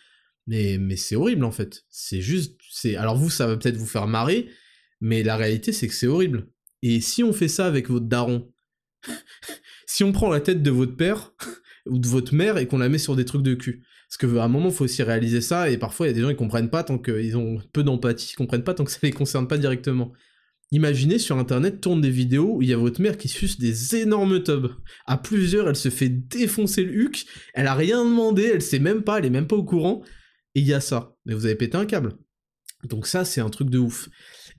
mais, 0.47 0.77
mais 0.79 0.95
c'est 0.95 1.15
horrible 1.15 1.43
en 1.45 1.51
fait. 1.51 1.83
C'est 1.89 2.21
juste, 2.21 2.59
alors 2.97 3.17
vous 3.17 3.29
ça 3.29 3.47
va 3.47 3.57
peut-être 3.57 3.77
vous 3.77 3.85
faire 3.85 4.07
marrer, 4.07 4.49
mais 5.01 5.23
la 5.23 5.37
réalité 5.37 5.71
c'est 5.71 5.87
que 5.87 5.93
c'est 5.93 6.07
horrible. 6.07 6.47
Et 6.83 6.99
si 6.99 7.23
on 7.23 7.31
fait 7.31 7.47
ça 7.47 7.65
avec 7.65 7.89
votre 7.89 8.05
daron, 8.05 8.51
si 9.87 10.03
on 10.03 10.11
prend 10.11 10.29
la 10.29 10.41
tête 10.41 10.61
de 10.61 10.69
votre 10.69 10.95
père 10.95 11.33
ou 11.87 11.97
de 11.97 12.07
votre 12.07 12.35
mère 12.35 12.57
et 12.57 12.67
qu'on 12.67 12.77
la 12.77 12.89
met 12.89 12.97
sur 12.97 13.15
des 13.15 13.25
trucs 13.25 13.41
de 13.41 13.55
cul, 13.55 13.83
parce 14.09 14.17
qu'à 14.17 14.43
un 14.43 14.47
moment, 14.49 14.67
il 14.69 14.75
faut 14.75 14.83
aussi 14.83 15.01
réaliser 15.01 15.41
ça, 15.41 15.71
et 15.71 15.77
parfois, 15.77 16.05
il 16.05 16.09
y 16.09 16.11
a 16.11 16.13
des 16.13 16.21
gens 16.21 16.29
qui 16.29 16.35
comprennent 16.35 16.69
pas 16.69 16.83
tant 16.83 16.99
qu'ils 16.99 17.35
ont 17.37 17.59
peu 17.71 17.83
d'empathie, 17.83 18.33
ils 18.33 18.35
comprennent 18.35 18.65
pas 18.65 18.73
tant 18.73 18.83
que 18.83 18.91
ça 18.91 18.99
les 19.01 19.11
concerne 19.11 19.47
pas 19.47 19.57
directement. 19.57 20.11
Imaginez 20.71 21.19
sur 21.19 21.37
internet 21.37 21.79
tourne 21.81 22.01
des 22.01 22.09
vidéos 22.09 22.57
où 22.57 22.61
il 22.61 22.67
y 22.67 22.73
a 22.73 22.77
votre 22.77 23.01
mère 23.01 23.17
qui 23.17 23.29
suce 23.29 23.59
des 23.59 23.95
énormes 23.95 24.43
tubs. 24.43 24.67
À 25.05 25.17
plusieurs, 25.17 25.69
elle 25.69 25.75
se 25.75 25.89
fait 25.89 26.09
défoncer 26.09 26.83
le 26.83 26.93
huc, 26.93 27.25
elle 27.53 27.67
a 27.67 27.75
rien 27.75 28.03
demandé, 28.03 28.51
elle 28.53 28.61
sait 28.61 28.79
même 28.79 29.03
pas, 29.03 29.19
elle 29.19 29.25
est 29.25 29.29
même 29.29 29.47
pas 29.47 29.55
au 29.55 29.63
courant, 29.63 30.03
et 30.53 30.59
il 30.59 30.67
y 30.67 30.73
a 30.73 30.81
ça. 30.81 31.15
Mais 31.25 31.33
vous 31.33 31.45
avez 31.45 31.55
pété 31.55 31.77
un 31.77 31.85
câble. 31.85 32.17
Donc 32.83 33.07
ça, 33.07 33.23
c'est 33.23 33.41
un 33.41 33.49
truc 33.49 33.69
de 33.69 33.79
ouf. 33.79 34.09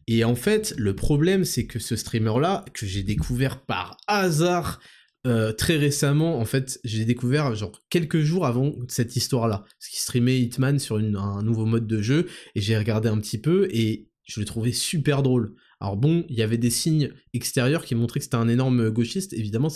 Et 0.06 0.24
en 0.24 0.34
fait, 0.34 0.74
le 0.76 0.94
problème, 0.94 1.44
c'est 1.44 1.66
que 1.66 1.78
ce 1.78 1.96
streamer-là, 1.96 2.64
que 2.74 2.86
j'ai 2.86 3.02
découvert 3.02 3.60
par 3.60 3.96
hasard 4.06 4.80
euh, 5.26 5.52
très 5.52 5.76
récemment, 5.76 6.38
en 6.38 6.44
fait, 6.44 6.78
j'ai 6.84 7.06
découvert, 7.06 7.54
genre, 7.54 7.82
quelques 7.88 8.20
jours 8.20 8.44
avant 8.44 8.74
cette 8.88 9.16
histoire-là. 9.16 9.60
Parce 9.60 9.88
qu'il 9.90 10.00
streamait 10.00 10.38
Hitman 10.38 10.78
sur 10.78 10.96
un 10.96 11.42
nouveau 11.42 11.64
mode 11.64 11.86
de 11.86 12.02
jeu, 12.02 12.26
et 12.54 12.60
j'ai 12.60 12.76
regardé 12.76 13.08
un 13.08 13.18
petit 13.18 13.38
peu, 13.38 13.68
et 13.70 14.08
je 14.24 14.40
l'ai 14.40 14.46
trouvé 14.46 14.72
super 14.72 15.22
drôle. 15.22 15.54
Alors 15.80 15.96
bon, 15.96 16.24
il 16.28 16.36
y 16.36 16.42
avait 16.42 16.58
des 16.58 16.70
signes 16.70 17.10
extérieurs 17.32 17.84
qui 17.84 17.94
montraient 17.94 18.20
que 18.20 18.24
c'était 18.24 18.36
un 18.36 18.48
énorme 18.48 18.90
gauchiste, 18.90 19.32
évidemment, 19.32 19.68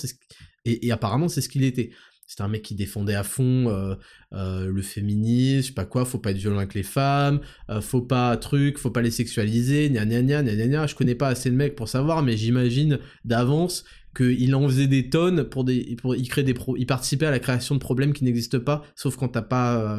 et, 0.64 0.91
apparemment 0.91 1.29
c'est 1.29 1.41
ce 1.41 1.49
qu'il 1.49 1.64
était. 1.64 1.91
C'était 2.29 2.43
un 2.43 2.49
mec 2.49 2.61
qui 2.61 2.75
défendait 2.75 3.14
à 3.14 3.23
fond 3.23 3.71
euh, 3.71 3.95
euh, 4.35 4.67
le 4.67 4.83
féminisme, 4.83 5.62
je 5.62 5.67
sais 5.69 5.73
pas 5.73 5.87
quoi, 5.87 6.05
faut 6.05 6.19
pas 6.19 6.33
être 6.33 6.37
violent 6.37 6.59
avec 6.59 6.75
les 6.75 6.83
femmes, 6.83 7.41
euh, 7.71 7.81
faut 7.81 8.03
pas 8.03 8.37
truc, 8.37 8.77
faut 8.77 8.91
pas 8.91 9.01
les 9.01 9.11
sexualiser, 9.11 9.88
gna 9.88 10.05
gna 10.05 10.21
gna 10.21 10.43
gna 10.43 10.67
gna 10.67 10.87
Je 10.87 10.95
connais 10.95 11.14
pas 11.14 11.29
assez 11.29 11.49
le 11.49 11.57
mec 11.57 11.75
pour 11.75 11.88
savoir, 11.88 12.23
mais 12.23 12.37
j'imagine 12.37 12.99
d'avance 13.25 13.87
qu'il 14.14 14.55
en 14.55 14.69
faisait 14.69 14.88
des 14.88 15.09
tonnes 15.09 15.45
pour 15.45 15.64
des, 15.64 15.97
pour, 15.97 16.14
il 16.14 16.29
crée 16.29 16.43
des 16.43 16.55
il 16.77 16.85
participait 16.85 17.25
à 17.25 17.31
la 17.31 17.38
création 17.38 17.75
de 17.75 17.81
problèmes 17.81 18.12
qui 18.12 18.25
n'existent 18.25 18.61
pas, 18.61 18.85
sauf 18.95 19.17
quand 19.17 19.29
t'as 19.29 19.41
pas, 19.41 19.99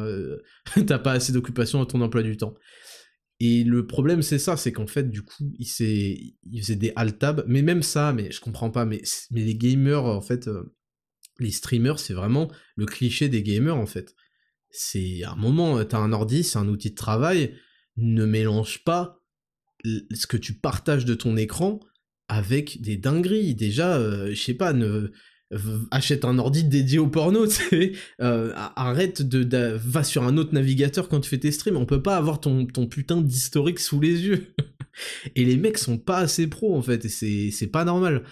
pas 0.86 1.12
assez 1.12 1.32
d'occupation 1.32 1.80
dans 1.80 1.86
ton 1.86 2.00
emploi 2.00 2.22
du 2.22 2.36
temps. 2.36 2.54
Et 3.40 3.64
le 3.64 3.88
problème, 3.88 4.22
c'est 4.22 4.38
ça, 4.38 4.56
c'est 4.56 4.70
qu'en 4.70 4.86
fait, 4.86 5.10
du 5.10 5.22
coup, 5.22 5.50
il, 5.58 5.66
il 6.52 6.60
faisait 6.60 6.76
des 6.76 6.92
alt-tab, 6.94 7.42
mais 7.48 7.62
même 7.62 7.82
ça, 7.82 8.12
mais 8.12 8.30
je 8.30 8.40
comprends 8.40 8.70
pas, 8.70 8.84
mais, 8.84 9.00
mais 9.32 9.40
les 9.40 9.56
gamers, 9.56 10.04
en 10.04 10.20
fait, 10.20 10.48
les 11.40 11.50
streamers, 11.50 11.98
c'est 11.98 12.14
vraiment 12.14 12.50
le 12.76 12.86
cliché 12.86 13.28
des 13.28 13.42
gamers 13.42 13.76
en 13.76 13.86
fait. 13.86 14.14
C'est 14.70 15.24
un 15.24 15.36
moment, 15.36 15.78
euh, 15.78 15.84
t'as 15.84 15.98
un 15.98 16.12
ordi, 16.12 16.44
c'est 16.44 16.58
un 16.58 16.68
outil 16.68 16.90
de 16.90 16.96
travail, 16.96 17.54
ne 17.96 18.24
mélange 18.24 18.84
pas 18.84 19.20
ce 19.84 20.26
que 20.26 20.36
tu 20.36 20.54
partages 20.54 21.04
de 21.04 21.14
ton 21.14 21.36
écran 21.36 21.80
avec 22.28 22.80
des 22.80 22.96
dingueries. 22.96 23.54
Déjà, 23.54 23.96
euh, 23.96 24.30
je 24.30 24.40
sais 24.40 24.54
pas, 24.54 24.72
achète 25.90 26.24
un 26.24 26.38
ordi 26.38 26.64
dédié 26.64 26.98
au 26.98 27.08
porno, 27.08 27.46
euh, 28.20 28.52
arrête 28.76 29.22
de, 29.22 29.76
va 29.84 30.04
sur 30.04 30.22
un 30.22 30.36
autre 30.36 30.54
navigateur 30.54 31.08
quand 31.08 31.20
tu 31.20 31.28
fais 31.28 31.38
tes 31.38 31.50
streams, 31.50 31.76
on 31.76 31.86
peut 31.86 32.02
pas 32.02 32.16
avoir 32.16 32.40
ton, 32.40 32.66
ton 32.66 32.86
putain 32.86 33.20
d'historique 33.20 33.80
sous 33.80 34.00
les 34.00 34.22
yeux. 34.22 34.54
et 35.34 35.44
les 35.44 35.56
mecs 35.56 35.78
sont 35.78 35.98
pas 35.98 36.18
assez 36.18 36.46
pros 36.46 36.76
en 36.76 36.82
fait, 36.82 37.04
et 37.04 37.50
c'est 37.50 37.66
pas 37.66 37.84
normal. 37.84 38.22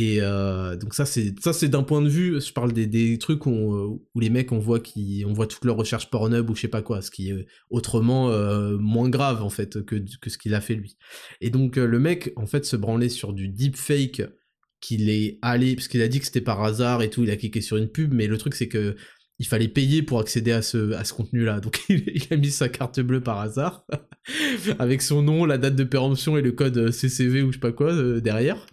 Et 0.00 0.18
euh, 0.20 0.76
donc 0.76 0.94
ça 0.94 1.04
c'est 1.04 1.68
d'un 1.68 1.82
point 1.82 2.00
de 2.00 2.08
vue, 2.08 2.40
je 2.40 2.52
parle 2.52 2.72
des, 2.72 3.18
trucs 3.18 3.46
où, 3.46 4.00
où, 4.14 4.20
les 4.20 4.30
mecs 4.30 4.52
on 4.52 4.60
voit 4.60 4.78
qui 4.78 5.24
on 5.26 5.32
voit 5.32 5.48
toutes 5.48 5.64
leurs 5.64 5.74
recherches 5.74 6.08
Pornhub 6.08 6.48
ou 6.48 6.54
je 6.54 6.60
sais 6.60 6.68
pas 6.68 6.82
quoi, 6.82 7.02
ce 7.02 7.10
qui 7.10 7.30
est 7.30 7.46
autrement 7.68 8.30
euh, 8.30 8.76
moins 8.78 9.08
grave 9.08 9.42
en 9.42 9.50
fait 9.50 9.84
que, 9.84 9.96
ce 10.24 10.38
qu'il 10.38 10.54
a 10.54 10.60
fait 10.60 10.76
lui. 10.76 10.96
Et 11.40 11.50
donc 11.50 11.78
euh, 11.78 11.84
le 11.84 11.98
mec 11.98 12.32
en 12.36 12.46
fait 12.46 12.64
se 12.64 12.76
branlait 12.76 13.08
sur 13.08 13.32
du 13.32 13.48
deepfake 13.48 14.22
qu'il 14.80 15.10
est 15.10 15.40
allé 15.42 15.74
parce 15.74 15.88
qu'il 15.88 16.00
a 16.00 16.06
dit 16.06 16.20
que 16.20 16.26
c'était 16.26 16.42
par 16.42 16.62
hasard 16.62 17.02
et 17.02 17.10
tout, 17.10 17.24
il 17.24 17.30
a 17.32 17.36
cliqué 17.36 17.60
sur 17.60 17.76
une 17.76 17.88
pub, 17.88 18.14
mais 18.14 18.28
le 18.28 18.38
truc 18.38 18.54
c'est 18.54 18.68
que 18.68 18.94
il 19.40 19.48
fallait 19.48 19.66
payer 19.66 20.04
pour 20.04 20.20
accéder 20.20 20.52
à 20.52 20.62
ce 20.62 21.12
contenu-là. 21.12 21.58
Donc 21.58 21.80
il, 21.88 22.22
a 22.30 22.36
mis 22.36 22.52
sa 22.52 22.68
carte 22.68 23.00
bleue 23.00 23.20
par 23.20 23.40
hasard, 23.40 23.84
avec 24.78 25.02
son 25.02 25.22
nom, 25.22 25.44
la 25.44 25.58
date 25.58 25.74
de 25.74 25.82
péremption 25.82 26.36
et 26.36 26.42
le 26.42 26.52
code 26.52 26.92
CCV 26.92 27.42
ou 27.42 27.48
je 27.48 27.56
sais 27.56 27.60
pas 27.60 27.72
quoi 27.72 28.20
derrière. 28.20 28.64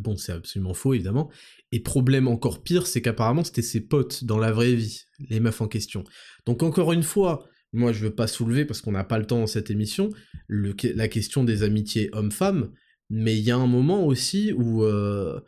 Bon, 0.00 0.16
c'est 0.16 0.32
absolument 0.32 0.74
faux, 0.74 0.94
évidemment. 0.94 1.30
Et 1.72 1.80
problème 1.80 2.28
encore 2.28 2.62
pire, 2.62 2.86
c'est 2.86 3.02
qu'apparemment, 3.02 3.44
c'était 3.44 3.62
ses 3.62 3.80
potes 3.80 4.24
dans 4.24 4.38
la 4.38 4.52
vraie 4.52 4.74
vie, 4.74 5.02
les 5.28 5.40
meufs 5.40 5.60
en 5.60 5.68
question. 5.68 6.04
Donc 6.46 6.62
encore 6.62 6.92
une 6.92 7.02
fois, 7.02 7.48
moi, 7.72 7.92
je 7.92 8.04
veux 8.04 8.14
pas 8.14 8.26
soulever, 8.26 8.64
parce 8.64 8.80
qu'on 8.80 8.92
n'a 8.92 9.04
pas 9.04 9.18
le 9.18 9.26
temps 9.26 9.40
dans 9.40 9.46
cette 9.46 9.70
émission, 9.70 10.10
la 10.48 11.08
question 11.08 11.44
des 11.44 11.62
amitiés 11.62 12.10
hommes-femmes, 12.12 12.72
mais 13.10 13.36
il 13.36 13.44
y 13.44 13.50
a 13.50 13.56
un 13.56 13.66
moment 13.66 14.06
aussi 14.06 14.52
où... 14.52 14.84
Euh, 14.84 15.40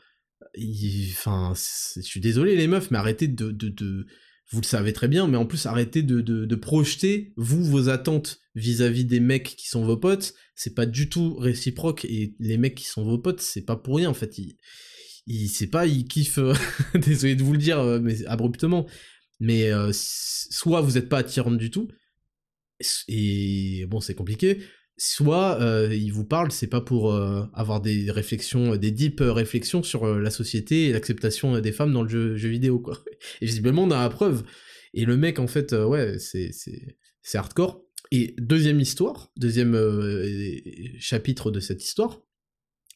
enfin, 1.10 1.52
je 1.54 2.00
suis 2.00 2.20
désolé 2.20 2.56
les 2.56 2.66
meufs, 2.66 2.90
mais 2.90 2.98
arrêtez 2.98 3.28
de, 3.28 3.50
de 3.50 4.06
vous 4.50 4.60
le 4.60 4.66
savez 4.66 4.92
très 4.92 5.08
bien, 5.08 5.26
mais 5.26 5.36
en 5.36 5.44
plus 5.44 5.66
arrêtez 5.66 6.02
de, 6.02 6.20
de, 6.20 6.54
projeter, 6.56 7.32
vous, 7.36 7.62
vos 7.62 7.88
attentes 7.88 8.40
vis-à-vis 8.54 9.04
des 9.04 9.20
mecs 9.20 9.56
qui 9.56 9.68
sont 9.68 9.84
vos 9.84 9.96
potes, 9.96 10.34
c'est 10.54 10.74
pas 10.74 10.86
du 10.86 11.08
tout 11.08 11.36
réciproque, 11.36 12.06
et 12.06 12.34
les 12.38 12.56
mecs 12.56 12.74
qui 12.74 12.86
sont 12.86 13.04
vos 13.04 13.18
potes, 13.18 13.40
c'est 13.40 13.62
pas 13.62 13.76
pour 13.76 13.96
rien, 13.96 14.08
en 14.08 14.14
fait, 14.14 14.38
ils, 14.38 15.48
c'est 15.48 15.66
pas, 15.66 15.86
ils 15.86 16.06
kiffent, 16.06 16.38
euh, 16.38 16.54
désolé 16.94 17.36
de 17.36 17.42
vous 17.42 17.52
le 17.52 17.58
dire, 17.58 17.78
euh, 17.78 18.00
mais 18.00 18.24
abruptement, 18.24 18.86
mais 19.38 19.70
euh, 19.70 19.90
soit 19.92 20.80
vous 20.80 20.96
êtes 20.96 21.10
pas 21.10 21.18
attirant 21.18 21.50
du 21.50 21.70
tout, 21.70 21.88
et 23.06 23.84
bon, 23.86 24.00
c'est 24.00 24.14
compliqué, 24.14 24.62
soit 24.98 25.60
euh, 25.60 25.94
il 25.94 26.12
vous 26.12 26.24
parle, 26.24 26.50
c'est 26.50 26.66
pas 26.66 26.80
pour 26.80 27.12
euh, 27.12 27.44
avoir 27.54 27.80
des 27.80 28.10
réflexions, 28.10 28.76
des 28.76 28.90
deep 28.90 29.20
réflexions 29.20 29.82
sur 29.84 30.04
euh, 30.04 30.20
la 30.20 30.30
société 30.30 30.86
et 30.86 30.92
l'acceptation 30.92 31.58
des 31.60 31.72
femmes 31.72 31.92
dans 31.92 32.02
le 32.02 32.36
jeu, 32.36 32.48
vidéo, 32.48 32.80
quoi. 32.80 32.98
Et 33.40 33.46
visiblement, 33.46 33.84
on 33.84 33.90
a 33.92 34.02
la 34.02 34.10
preuve. 34.10 34.42
Et 34.94 35.04
le 35.04 35.16
mec, 35.16 35.38
en 35.38 35.46
fait, 35.46 35.72
ouais, 35.72 36.18
c'est, 36.18 36.50
hardcore. 37.34 37.84
Et 38.10 38.34
deuxième 38.38 38.80
histoire, 38.80 39.30
deuxième 39.36 39.78
chapitre 40.98 41.50
de 41.50 41.60
cette 41.60 41.84
histoire, 41.84 42.20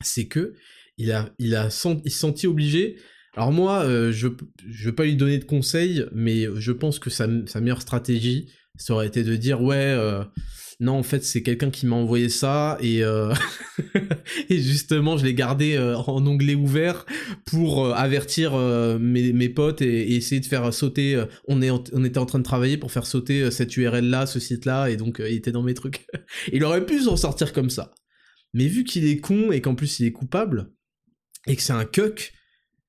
c'est 0.01 0.27
que 0.27 0.55
il 0.97 1.13
a, 1.13 1.33
il 1.39 1.55
a 1.55 1.71
senti 1.71 2.47
obligé. 2.47 2.97
Alors 3.35 3.53
moi, 3.53 3.85
je, 4.11 4.29
je 4.67 4.85
veux 4.87 4.95
pas 4.95 5.05
lui 5.05 5.17
donner 5.17 5.39
de 5.39 5.45
conseils, 5.45 6.07
mais 6.13 6.47
je 6.57 6.73
pense 6.73 6.99
que 6.99 7.11
sa, 7.11 7.29
sa 7.47 7.61
meilleure 7.61 7.83
stratégie, 7.83 8.51
ça 8.77 8.95
aurait 8.95 9.07
été 9.07 9.23
de 9.23 9.37
dire, 9.37 9.61
ouais, 9.61 9.95
non 10.83 10.99
en 10.99 11.03
fait 11.03 11.25
c'est 11.25 11.43
quelqu'un 11.43 11.71
qui 11.71 11.87
m'a 11.87 11.97
envoyé 11.97 12.29
ça 12.29 12.77
et, 12.81 13.03
euh, 13.05 13.33
justement 14.51 15.17
je 15.17 15.25
l'ai 15.25 15.33
gardé 15.33 15.77
euh, 15.77 15.97
en 15.97 16.27
onglet 16.27 16.57
ouvert 16.57 17.07
pour 17.47 17.87
euh, 17.87 17.93
avertir 17.93 18.57
mes, 18.99 19.33
mes, 19.33 19.49
potes 19.49 19.81
et, 19.81 20.17
essayer 20.17 20.41
de 20.41 20.47
faire 20.47 20.75
sauter 20.75 21.25
on, 21.47 21.63
est 21.63 21.71
on 21.71 22.05
était 22.05 22.19
en 22.19 22.27
train 22.27 22.41
de 22.41 22.45
travailler 22.45 22.77
pour 22.77 22.91
faire 22.91 23.07
sauter 23.07 23.51
cette 23.51 23.77
URL 23.77 24.11
là 24.11 24.27
ce 24.27 24.41
site 24.41 24.65
là 24.65 24.91
et 24.91 24.97
donc 24.97 25.23
il 25.25 25.35
était 25.35 25.53
dans 25.53 25.63
mes 25.63 25.75
trucs 25.75 26.07
il 26.53 26.65
aurait 26.65 26.85
pu 26.85 27.01
s'en 27.01 27.17
sortir 27.17 27.53
comme 27.53 27.71
ça 27.71 27.95
mais 28.53 28.67
vu 28.67 28.85
qu'il 28.85 29.07
est 29.07 29.19
con 29.19 29.53
et 29.53 29.61
qu'en 29.61 29.75
plus 29.75 30.01
il 30.01 30.07
est 30.07 30.13
coupable 30.13 30.73
et 31.47 31.57
que 31.57 31.63
c'est 31.63 31.73
un 31.73 31.85
cuck 31.85 32.33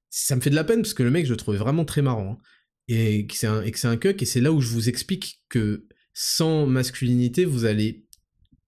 ça 0.10 0.36
me 0.36 0.42
fait 0.42 0.50
de 0.50 0.56
la 0.56 0.64
peine 0.64 0.82
parce 0.82 0.94
que 0.94 1.04
le 1.04 1.12
mec 1.12 1.26
je 1.26 1.32
le 1.32 1.38
trouvais 1.38 1.58
vraiment 1.58 1.86
très 1.86 2.02
marrant 2.02 2.40
hein. 2.40 2.44
et 2.88 3.28
que 3.28 3.36
c'est 3.36 3.48
un, 3.48 3.62
et 3.62 3.72
que 3.72 3.78
c'est 3.78 3.88
un 3.88 3.98
cuck 3.98 4.22
et 4.22 4.26
c'est 4.26 4.42
là 4.42 4.52
où 4.52 4.62
je 4.62 4.70
vous 4.70 4.90
explique 4.90 5.44
que 5.50 5.86
sans 6.14 6.66
masculinité, 6.66 7.46
vous 7.46 7.66
allez 7.66 8.06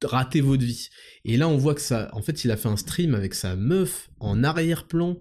rater 0.04 0.42
votre 0.42 0.64
vie. 0.64 0.90
Et 1.24 1.38
là, 1.38 1.48
on 1.48 1.58
voit 1.58 1.76
que 1.76 1.82
ça, 1.82 2.10
en 2.14 2.22
fait, 2.22 2.44
il 2.44 2.52
a 2.52 2.58
fait 2.58 2.68
un 2.68 2.78
stream 2.78 3.16
avec 3.16 3.34
sa 3.34 3.56
meuf 3.56 4.10
en 4.20 4.44
arrière-plan, 4.44 5.20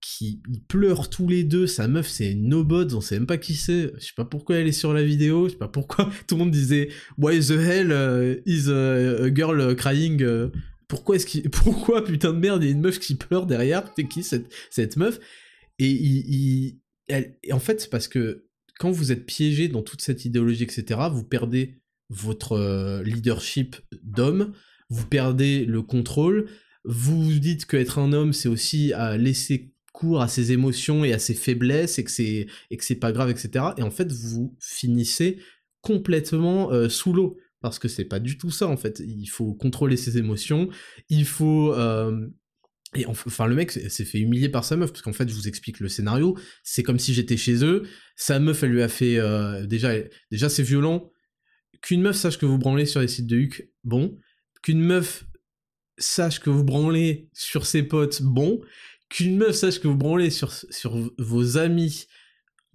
qui 0.00 0.42
pleurent 0.68 1.10
tous 1.10 1.28
les 1.28 1.44
deux. 1.44 1.66
Sa 1.66 1.88
meuf, 1.88 2.08
c'est 2.08 2.34
Nobods, 2.34 2.94
on 2.94 3.00
sait 3.00 3.16
même 3.16 3.26
pas 3.26 3.38
qui 3.38 3.54
c'est. 3.54 3.92
Je 3.98 4.06
sais 4.06 4.12
pas 4.16 4.24
pourquoi 4.24 4.56
elle 4.56 4.68
est 4.68 4.72
sur 4.72 4.92
la 4.92 5.02
vidéo. 5.02 5.46
Je 5.46 5.52
sais 5.52 5.58
pas 5.58 5.68
pourquoi 5.68 6.10
tout 6.26 6.36
le 6.36 6.38
monde 6.40 6.50
disait 6.50 6.88
Why 7.18 7.40
the 7.40 7.50
hell 7.50 7.90
uh, 7.90 8.42
is 8.46 8.70
a, 8.70 9.34
girl 9.34 9.74
crying 9.76 10.22
uh, 10.22 10.50
Pourquoi 10.86 11.16
est-ce 11.16 11.26
qu'il, 11.26 11.50
pourquoi 11.50 12.04
putain 12.04 12.32
de 12.32 12.38
merde, 12.38 12.62
il 12.62 12.66
y 12.66 12.68
a 12.68 12.72
une 12.72 12.80
meuf 12.80 12.98
qui 12.98 13.16
pleure 13.16 13.46
derrière? 13.46 13.90
C'est 13.96 14.08
qui 14.08 14.22
cette, 14.22 14.52
cette 14.70 14.96
meuf? 14.96 15.18
Et 15.78 15.90
il, 15.90 16.80
elle, 17.08 17.36
en 17.52 17.60
fait, 17.60 17.80
c'est 17.80 17.90
parce 17.90 18.08
que 18.08 18.47
quand 18.78 18.90
vous 18.90 19.12
êtes 19.12 19.26
piégé 19.26 19.68
dans 19.68 19.82
toute 19.82 20.00
cette 20.00 20.24
idéologie, 20.24 20.64
etc., 20.64 21.00
vous 21.12 21.24
perdez 21.24 21.80
votre 22.10 22.52
euh, 22.52 23.02
leadership 23.02 23.76
d'homme, 24.02 24.52
vous 24.88 25.06
perdez 25.06 25.64
le 25.64 25.82
contrôle, 25.82 26.48
vous 26.84 27.22
vous 27.22 27.38
dites 27.38 27.66
qu'être 27.66 27.98
un 27.98 28.12
homme, 28.12 28.32
c'est 28.32 28.48
aussi 28.48 28.92
à 28.92 29.16
laisser 29.16 29.74
cours 29.92 30.22
à 30.22 30.28
ses 30.28 30.52
émotions 30.52 31.04
et 31.04 31.12
à 31.12 31.18
ses 31.18 31.34
faiblesses 31.34 31.98
et 31.98 32.04
que 32.04 32.10
c'est 32.10 32.46
et 32.70 32.76
que 32.76 32.84
c'est 32.84 32.94
pas 32.94 33.12
grave, 33.12 33.30
etc. 33.30 33.66
Et 33.76 33.82
en 33.82 33.90
fait, 33.90 34.12
vous 34.12 34.56
finissez 34.60 35.38
complètement 35.80 36.72
euh, 36.72 36.88
sous 36.88 37.12
l'eau 37.12 37.36
parce 37.60 37.78
que 37.78 37.88
c'est 37.88 38.04
pas 38.04 38.20
du 38.20 38.38
tout 38.38 38.50
ça 38.50 38.68
en 38.68 38.76
fait. 38.76 39.00
Il 39.00 39.26
faut 39.26 39.54
contrôler 39.54 39.96
ses 39.96 40.16
émotions, 40.18 40.68
il 41.08 41.24
faut 41.24 41.74
euh, 41.74 42.28
et 42.94 43.04
enfin, 43.06 43.46
le 43.46 43.54
mec 43.54 43.70
s'est 43.70 44.04
fait 44.04 44.18
humilier 44.18 44.48
par 44.48 44.64
sa 44.64 44.76
meuf, 44.76 44.92
parce 44.92 45.02
qu'en 45.02 45.12
fait, 45.12 45.28
je 45.28 45.34
vous 45.34 45.46
explique 45.46 45.80
le 45.80 45.88
scénario, 45.88 46.38
c'est 46.62 46.82
comme 46.82 46.98
si 46.98 47.12
j'étais 47.12 47.36
chez 47.36 47.62
eux, 47.64 47.82
sa 48.16 48.38
meuf, 48.38 48.62
elle 48.62 48.70
lui 48.70 48.82
a 48.82 48.88
fait... 48.88 49.18
Euh, 49.18 49.66
déjà, 49.66 49.92
déjà 50.30 50.48
c'est 50.48 50.62
violent, 50.62 51.10
qu'une 51.82 52.00
meuf 52.00 52.16
sache 52.16 52.38
que 52.38 52.46
vous 52.46 52.58
branlez 52.58 52.86
sur 52.86 53.00
les 53.00 53.08
sites 53.08 53.26
de 53.26 53.36
Huc, 53.36 53.68
bon, 53.84 54.16
qu'une 54.62 54.80
meuf 54.80 55.26
sache 55.98 56.40
que 56.40 56.48
vous 56.48 56.64
branlez 56.64 57.28
sur 57.34 57.66
ses 57.66 57.82
potes, 57.82 58.22
bon, 58.22 58.60
qu'une 59.10 59.36
meuf 59.36 59.56
sache 59.56 59.80
que 59.80 59.88
vous 59.88 59.96
branlez 59.96 60.30
sur, 60.30 60.52
sur 60.52 61.12
vos 61.18 61.58
amis 61.58 62.06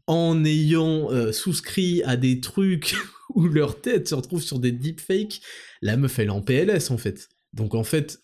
en 0.06 0.44
ayant 0.46 1.12
euh, 1.12 1.32
souscrit 1.32 2.04
à 2.04 2.18
des 2.18 2.40
trucs 2.40 2.96
où 3.36 3.48
leur 3.48 3.82
tête 3.82 4.08
se 4.08 4.16
retrouve 4.16 4.42
sur 4.42 4.60
des 4.60 4.72
deepfakes, 4.72 5.42
la 5.82 5.98
meuf, 5.98 6.20
elle 6.20 6.28
est 6.28 6.32
en 6.32 6.42
PLS, 6.42 6.92
en 6.92 6.98
fait. 6.98 7.30
Donc, 7.54 7.74
en 7.74 7.84
fait, 7.84 8.20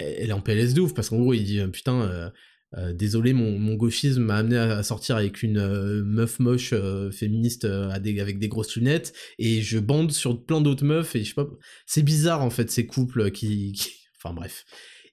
elle 0.00 0.30
est 0.30 0.32
en 0.32 0.40
PLS 0.40 0.74
de 0.74 0.80
ouf 0.80 0.94
parce 0.94 1.10
qu'en 1.10 1.18
gros 1.18 1.34
il 1.34 1.44
dit 1.44 1.60
putain 1.72 2.02
euh, 2.02 2.30
euh, 2.78 2.92
désolé 2.92 3.32
mon, 3.32 3.74
gauchisme 3.74 4.22
m'a 4.22 4.36
amené 4.36 4.56
à, 4.56 4.82
sortir 4.82 5.16
avec 5.16 5.42
une 5.42 5.58
euh, 5.58 6.04
meuf 6.04 6.38
moche 6.38 6.72
féministe 7.10 7.64
avec 7.64 8.38
des 8.38 8.48
grosses 8.48 8.76
lunettes 8.76 9.12
et 9.38 9.60
je 9.60 9.78
bande 9.78 10.12
sur 10.12 10.44
plein 10.44 10.60
d'autres 10.60 10.84
meufs 10.84 11.16
et 11.16 11.24
je 11.24 11.28
sais 11.28 11.34
pas 11.34 11.48
c'est 11.86 12.02
bizarre 12.02 12.42
en 12.42 12.50
fait 12.50 12.70
ces 12.70 12.86
couples 12.86 13.30
qui, 13.30 13.72
enfin 14.22 14.34
bref. 14.34 14.64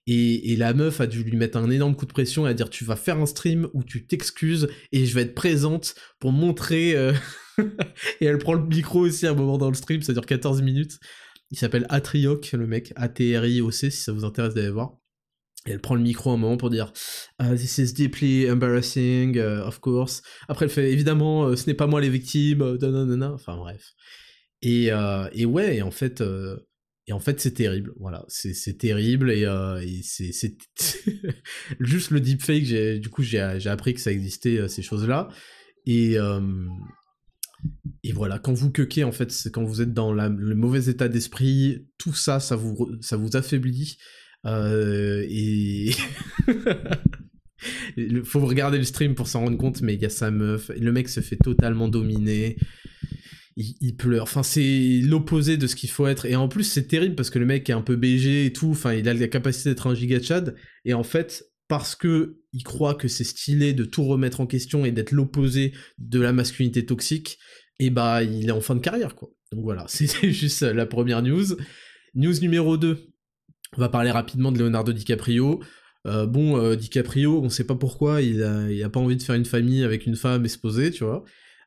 Et, 0.09 0.55
la 0.55 0.73
meuf 0.73 1.01
a 1.01 1.07
dû 1.07 1.21
lui 1.21 1.35
mettre 1.35 1.57
un 1.57 1.69
énorme 1.69 1.93
coup 1.93 2.05
de 2.05 2.13
pression 2.13 2.47
et 2.47 2.49
à 2.49 2.53
dire 2.53 2.69
tu 2.69 2.85
vas 2.85 2.95
faire 2.95 3.17
un 3.19 3.25
stream 3.25 3.67
où 3.73 3.83
tu 3.83 4.07
t'excuses 4.07 4.69
et 4.93 5.05
je 5.05 5.13
vais 5.13 5.23
être 5.23 5.35
présente 5.35 5.95
pour 6.19 6.31
montrer 6.31 6.91
et 7.57 8.25
elle 8.25 8.37
prend 8.37 8.53
le 8.53 8.65
micro 8.65 9.01
aussi 9.01 9.27
à 9.27 9.31
un 9.31 9.33
moment 9.33 9.57
dans 9.57 9.67
le 9.67 9.75
stream 9.75 10.01
ça 10.01 10.13
dure 10.13 10.25
14 10.25 10.61
minutes 10.61 10.97
il 11.51 11.57
s'appelle 11.57 11.85
Atrioc, 11.89 12.51
le 12.53 12.67
mec, 12.67 12.93
A-T-R-I-O-C, 12.95 13.89
si 13.89 14.03
ça 14.03 14.11
vous 14.11 14.25
intéresse 14.25 14.53
d'aller 14.53 14.69
voir. 14.69 14.97
Et 15.65 15.71
elle 15.71 15.81
prend 15.81 15.95
le 15.95 16.01
micro 16.01 16.31
un 16.31 16.37
moment 16.37 16.57
pour 16.57 16.69
dire 16.69 16.93
uh, 17.41 17.55
This 17.55 17.77
is 17.77 17.93
deeply 17.93 18.49
embarrassing, 18.49 19.35
uh, 19.35 19.61
of 19.65 19.79
course. 19.79 20.21
Après, 20.47 20.65
elle 20.65 20.71
fait 20.71 20.91
évidemment, 20.91 21.51
uh, 21.51 21.57
ce 21.57 21.67
n'est 21.67 21.73
pas 21.73 21.87
moi 21.87 21.99
les 22.01 22.09
victimes, 22.09 22.77
nanana. 22.77 23.31
Enfin 23.33 23.57
bref. 23.57 23.93
Et, 24.61 24.89
et 25.33 25.45
ouais, 25.45 25.77
et 25.77 25.81
en 25.83 25.91
fait, 25.91 26.23
en 27.11 27.19
fait, 27.19 27.39
c'est 27.39 27.51
terrible. 27.51 27.93
Voilà, 27.99 28.25
c'est 28.27 28.77
terrible 28.79 29.29
et, 29.29 29.43
et 29.43 30.01
c'est 30.01 30.57
juste 31.79 32.09
le 32.09 32.19
deepfake. 32.19 32.99
Du 32.99 33.09
coup, 33.09 33.21
j'ai 33.21 33.39
appris 33.39 33.93
que 33.93 34.01
ça 34.01 34.11
existait 34.11 34.67
ces 34.67 34.81
choses-là. 34.81 35.29
Et 35.85 36.17
et 38.03 38.11
voilà, 38.11 38.39
quand 38.39 38.53
vous 38.53 38.71
cuequez, 38.71 39.03
en 39.03 39.11
fait, 39.11 39.31
c'est 39.31 39.51
quand 39.51 39.63
vous 39.63 39.81
êtes 39.81 39.93
dans 39.93 40.13
le 40.13 40.55
mauvais 40.55 40.89
état 40.89 41.07
d'esprit, 41.09 41.87
tout 41.97 42.13
ça, 42.13 42.39
ça 42.39 42.55
vous, 42.55 42.97
ça 43.01 43.17
vous 43.17 43.35
affaiblit. 43.35 43.97
Euh, 44.45 45.25
et. 45.27 45.91
Il 47.97 48.23
faut 48.23 48.45
regarder 48.45 48.77
le 48.77 48.83
stream 48.83 49.15
pour 49.15 49.27
s'en 49.27 49.41
rendre 49.41 49.57
compte, 49.57 49.81
mais 49.81 49.95
il 49.95 50.01
y 50.01 50.05
a 50.05 50.09
sa 50.09 50.29
meuf, 50.29 50.69
le 50.79 50.91
mec 50.91 51.09
se 51.09 51.21
fait 51.21 51.37
totalement 51.37 51.87
dominer, 51.87 52.55
il, 53.55 53.95
pleure, 53.97 54.23
enfin 54.23 54.43
c'est 54.43 55.01
l'opposé 55.03 55.57
de 55.57 55.65
ce 55.65 55.75
qu'il 55.75 55.89
faut 55.89 56.05
être, 56.05 56.27
et 56.27 56.35
en 56.35 56.47
plus 56.47 56.63
c'est 56.63 56.87
terrible 56.87 57.15
parce 57.15 57.31
que 57.31 57.39
le 57.39 57.45
mec 57.47 57.67
est 57.67 57.73
un 57.73 57.81
peu 57.81 57.95
BG 57.95 58.45
et 58.45 58.53
tout, 58.53 58.69
enfin 58.69 58.93
il 58.93 59.09
a 59.09 59.13
la 59.15 59.27
capacité 59.27 59.69
d'être 59.69 59.87
un 59.87 59.95
giga 59.95 60.21
chad, 60.21 60.55
et 60.85 60.93
en 60.93 61.01
fait 61.01 61.45
parce 61.67 61.95
que 61.95 62.39
il 62.53 62.63
croit 62.63 62.95
que 62.95 63.07
c'est 63.07 63.23
stylé 63.23 63.73
de 63.73 63.83
tout 63.83 64.03
remettre 64.03 64.41
en 64.41 64.47
question 64.47 64.85
et 64.85 64.91
d'être 64.91 65.11
l'opposé 65.11 65.73
de 65.97 66.19
la 66.19 66.33
masculinité 66.33 66.85
toxique, 66.85 67.37
et 67.79 67.89
bah 67.89 68.23
il 68.23 68.47
est 68.47 68.51
en 68.51 68.61
fin 68.61 68.75
de 68.75 68.79
carrière 68.79 69.15
quoi. 69.15 69.29
Donc 69.51 69.63
voilà, 69.63 69.85
c'est 69.87 70.31
juste 70.31 70.61
la 70.61 70.85
première 70.85 71.21
news. 71.21 71.45
News 72.15 72.39
numéro 72.41 72.77
2, 72.77 72.97
on 73.75 73.81
va 73.81 73.89
parler 73.89 74.11
rapidement 74.11 74.51
de 74.51 74.59
Leonardo 74.59 74.93
DiCaprio. 74.93 75.61
Euh, 76.05 76.25
bon, 76.25 76.57
euh, 76.57 76.75
DiCaprio, 76.75 77.41
on 77.43 77.49
sait 77.49 77.65
pas 77.65 77.75
pourquoi, 77.75 78.21
il 78.21 78.41
a, 78.43 78.89
pas 78.89 78.99
envie 78.99 79.17
de 79.17 79.23
faire 79.23 79.35
une 79.35 79.45
famille 79.45 79.83
avec 79.83 80.05
une 80.05 80.15
femme 80.15 80.45
exposée, 80.45 80.91
tu 80.91 81.03
vois. 81.03 81.23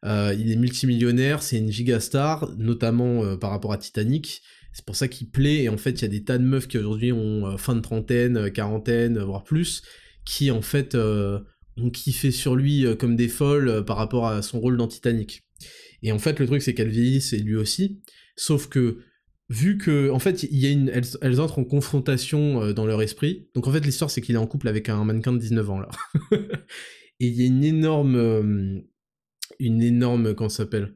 Euh, 0.06 0.34
il 0.38 0.50
est 0.50 0.56
multimillionnaire, 0.56 1.42
c'est 1.42 1.58
une 1.58 1.70
gigastar, 1.70 2.48
notamment 2.56 3.36
par 3.36 3.50
rapport 3.50 3.72
à 3.72 3.78
Titanic. 3.78 4.42
C'est 4.72 4.84
pour 4.84 4.96
ça 4.96 5.08
qu'il 5.08 5.30
plaît, 5.30 5.64
et 5.64 5.68
en 5.68 5.76
fait, 5.76 5.90
il 5.90 6.02
y 6.02 6.04
a 6.04 6.08
des 6.08 6.22
tas 6.22 6.38
de 6.38 6.44
meufs 6.44 6.68
qui 6.68 6.78
aujourd'hui 6.78 7.12
ont 7.12 7.56
fin 7.58 7.74
de 7.74 7.80
trentaine, 7.80 8.50
quarantaine, 8.52 9.18
voire 9.18 9.42
plus, 9.42 9.82
qui 10.24 10.50
en 10.50 10.62
fait 10.62 10.94
ont 10.94 11.90
kiffé 11.92 12.30
sur 12.30 12.54
lui 12.54 12.86
comme 12.96 13.16
des 13.16 13.28
folles 13.28 13.84
par 13.84 13.96
rapport 13.96 14.28
à 14.28 14.42
son 14.42 14.60
rôle 14.60 14.76
dans 14.76 14.86
Titanic. 14.86 15.42
Et 16.02 16.12
en 16.12 16.18
fait, 16.18 16.38
le 16.38 16.46
truc, 16.46 16.62
c'est 16.62 16.74
qu'elles 16.74 16.88
vieillissent 16.88 17.32
et 17.32 17.38
lui 17.38 17.56
aussi. 17.56 18.00
Sauf 18.36 18.68
que, 18.68 18.98
vu 19.48 19.78
que, 19.78 20.10
en 20.10 20.18
fait, 20.18 20.44
y 20.44 20.66
a 20.66 20.70
une, 20.70 20.88
elles, 20.88 21.40
entrent 21.40 21.58
en 21.58 21.64
confrontation 21.64 22.62
euh, 22.62 22.72
dans 22.72 22.86
leur 22.86 23.02
esprit. 23.02 23.48
Donc 23.54 23.66
en 23.66 23.72
fait, 23.72 23.84
l'histoire, 23.84 24.10
c'est 24.10 24.20
qu'il 24.20 24.34
est 24.34 24.38
en 24.38 24.46
couple 24.46 24.68
avec 24.68 24.88
un 24.88 25.04
mannequin 25.04 25.32
de 25.32 25.38
19 25.38 25.70
ans, 25.70 25.80
là. 25.80 25.88
et 26.32 27.26
il 27.26 27.34
y 27.34 27.42
a 27.42 27.46
une 27.46 27.64
énorme, 27.64 28.16
euh, 28.16 28.80
une 29.58 29.82
énorme, 29.82 30.34
comment 30.34 30.48
ça 30.48 30.64
s'appelle? 30.64 30.94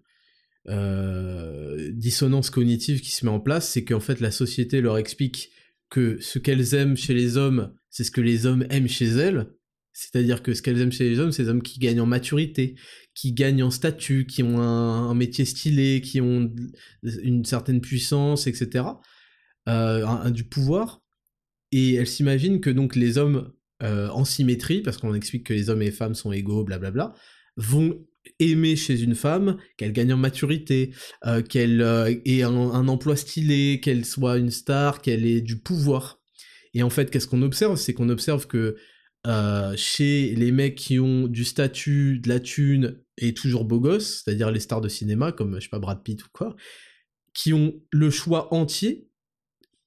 Euh, 0.68 1.90
dissonance 1.92 2.50
cognitive 2.50 3.00
qui 3.00 3.10
se 3.10 3.24
met 3.24 3.30
en 3.30 3.40
place, 3.40 3.68
c'est 3.68 3.84
qu'en 3.84 4.00
fait 4.00 4.20
la 4.20 4.30
société 4.30 4.80
leur 4.80 4.98
explique 4.98 5.50
que 5.90 6.18
ce 6.20 6.38
qu'elles 6.38 6.74
aiment 6.74 6.96
chez 6.96 7.14
les 7.14 7.36
hommes, 7.36 7.72
c'est 7.90 8.04
ce 8.04 8.10
que 8.10 8.20
les 8.20 8.46
hommes 8.46 8.66
aiment 8.70 8.88
chez 8.88 9.06
elles, 9.06 9.46
c'est-à-dire 9.92 10.42
que 10.42 10.54
ce 10.54 10.62
qu'elles 10.62 10.80
aiment 10.80 10.92
chez 10.92 11.08
les 11.08 11.20
hommes, 11.20 11.30
c'est 11.30 11.44
les 11.44 11.48
hommes 11.48 11.62
qui 11.62 11.78
gagnent 11.78 12.00
en 12.00 12.06
maturité, 12.06 12.74
qui 13.14 13.32
gagnent 13.32 13.62
en 13.62 13.70
statut, 13.70 14.26
qui 14.26 14.42
ont 14.42 14.60
un, 14.60 15.14
métier 15.14 15.44
stylé, 15.44 16.00
qui 16.00 16.20
ont 16.20 16.52
une 17.02 17.44
certaine 17.44 17.80
puissance, 17.80 18.48
etc. 18.48 18.86
Euh, 19.68 20.30
du 20.30 20.44
pouvoir. 20.44 21.00
Et 21.70 21.94
elles 21.94 22.08
s'imaginent 22.08 22.60
que 22.60 22.70
donc 22.70 22.96
les 22.96 23.18
hommes 23.18 23.52
euh, 23.82 24.08
en 24.08 24.24
symétrie, 24.24 24.82
parce 24.82 24.96
qu'on 24.96 25.14
explique 25.14 25.46
que 25.46 25.54
les 25.54 25.70
hommes 25.70 25.82
et 25.82 25.86
les 25.86 25.90
femmes 25.92 26.14
sont 26.14 26.32
égaux, 26.32 26.64
blablabla, 26.64 27.14
vont 27.56 28.04
aimer 28.38 28.76
chez 28.76 29.00
une 29.00 29.14
femme 29.14 29.56
qu'elle 29.76 29.92
gagne 29.92 30.12
en 30.12 30.16
maturité, 30.16 30.92
euh, 31.26 31.42
qu'elle 31.42 31.80
ait 32.24 32.42
un, 32.42 32.88
emploi 32.88 33.16
stylé, 33.16 33.80
qu'elle 33.80 34.04
soit 34.04 34.38
une 34.38 34.50
star, 34.50 35.02
qu'elle 35.02 35.26
ait 35.26 35.40
du 35.40 35.58
pouvoir. 35.58 36.20
Et 36.74 36.82
en 36.82 36.90
fait, 36.90 37.10
qu'est-ce 37.10 37.28
qu'on 37.28 37.42
observe? 37.42 37.76
C'est 37.76 37.94
qu'on 37.94 38.08
observe 38.08 38.46
que 38.46 38.76
chez 39.76 40.34
les 40.36 40.52
mecs 40.52 40.74
qui 40.74 40.98
ont 40.98 41.28
du 41.28 41.44
statut, 41.44 42.18
de 42.18 42.28
la 42.28 42.40
thune 42.40 43.00
et 43.16 43.32
toujours 43.32 43.64
beau 43.64 43.80
gosse, 43.80 44.22
c'est-à-dire 44.22 44.50
les 44.50 44.60
stars 44.60 44.80
de 44.80 44.88
cinéma 44.88 45.32
comme, 45.32 45.56
je 45.56 45.64
sais 45.64 45.68
pas, 45.70 45.78
Brad 45.78 46.02
Pitt 46.02 46.22
ou 46.22 46.28
quoi, 46.32 46.56
qui 47.32 47.52
ont 47.52 47.74
le 47.90 48.10
choix 48.10 48.52
entier 48.52 49.08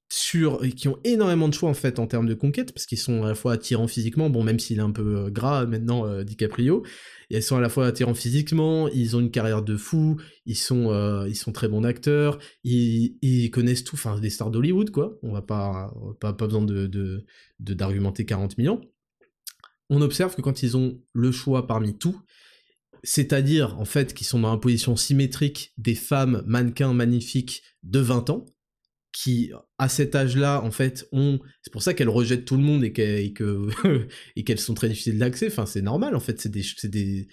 sur 0.09 0.61
qui 0.75 0.87
ont 0.87 0.99
énormément 1.03 1.49
de 1.49 1.53
choix 1.53 1.69
en 1.69 1.73
fait 1.73 1.99
en 1.99 2.07
termes 2.07 2.27
de 2.27 2.33
conquête 2.33 2.73
parce 2.73 2.85
qu'ils 2.85 2.97
sont 2.97 3.23
à 3.23 3.27
la 3.27 3.35
fois 3.35 3.53
attirants 3.53 3.87
physiquement 3.87 4.29
bon 4.29 4.41
même 4.41 4.57
s'il 4.57 4.77
est 4.77 4.81
un 4.81 4.91
peu 4.91 5.17
euh, 5.17 5.29
gras 5.29 5.65
maintenant 5.65 6.05
euh, 6.05 6.23
DiCaprio 6.23 6.83
ils 7.29 7.43
sont 7.43 7.57
à 7.57 7.61
la 7.61 7.67
fois 7.67 7.87
attirants 7.87 8.13
physiquement 8.13 8.87
ils 8.87 9.17
ont 9.17 9.19
une 9.19 9.31
carrière 9.31 9.61
de 9.61 9.75
fou 9.75 10.15
ils 10.45 10.55
sont 10.55 10.91
euh, 10.91 11.27
ils 11.27 11.35
sont 11.35 11.51
très 11.51 11.67
bons 11.67 11.83
acteurs 11.83 12.39
ils, 12.63 13.49
connaissent 13.51 13.83
tout 13.83 13.95
enfin 13.95 14.17
des 14.19 14.29
stars 14.29 14.51
d'Hollywood 14.51 14.91
quoi. 14.91 15.17
On 15.23 15.31
va 15.31 15.41
pas 15.41 15.93
pas, 16.19 16.33
pas 16.33 16.47
besoin 16.47 16.63
de 16.63 17.25
d'argumenter 17.59 18.23
de, 18.23 18.27
40 18.27 18.57
millions. 18.57 18.81
On 19.89 20.01
observe 20.01 20.35
que 20.35 20.41
quand 20.41 20.63
ils 20.63 20.75
ont 20.77 21.01
le 21.13 21.31
choix 21.31 21.65
parmi 21.65 21.97
tout, 21.97 22.19
c'est-à-dire 23.03 23.79
en 23.79 23.85
fait 23.85 24.13
qu'ils 24.13 24.27
sont 24.27 24.39
dans 24.39 24.51
la 24.51 24.57
position 24.57 24.95
symétrique 24.95 25.73
des 25.77 25.95
femmes 25.95 26.43
mannequins 26.45 26.93
magnifiques 26.93 27.63
de 27.83 27.99
20 27.99 28.29
ans, 28.29 28.45
qui 29.17 29.51
à 29.79 29.89
cet 29.89 30.13
âge-là 30.13 30.61
en 30.61 30.69
fait 30.69 31.07
ont, 31.11 31.39
c'est 31.63 31.73
pour 31.73 31.81
ça 31.81 31.95
qu'elles 31.95 32.07
rejettent 32.07 32.45
tout 32.45 32.55
le 32.55 32.61
monde 32.61 32.83
et 32.83 32.93
qu'elles 32.93 34.59
sont 34.59 34.75
très 34.75 34.89
difficiles 34.89 35.17
d'accès. 35.17 35.47
Enfin 35.47 35.65
c'est 35.65 35.81
normal 35.81 36.15
en 36.15 36.19
fait, 36.19 36.39
c'est 36.39 36.51
des, 36.51 37.27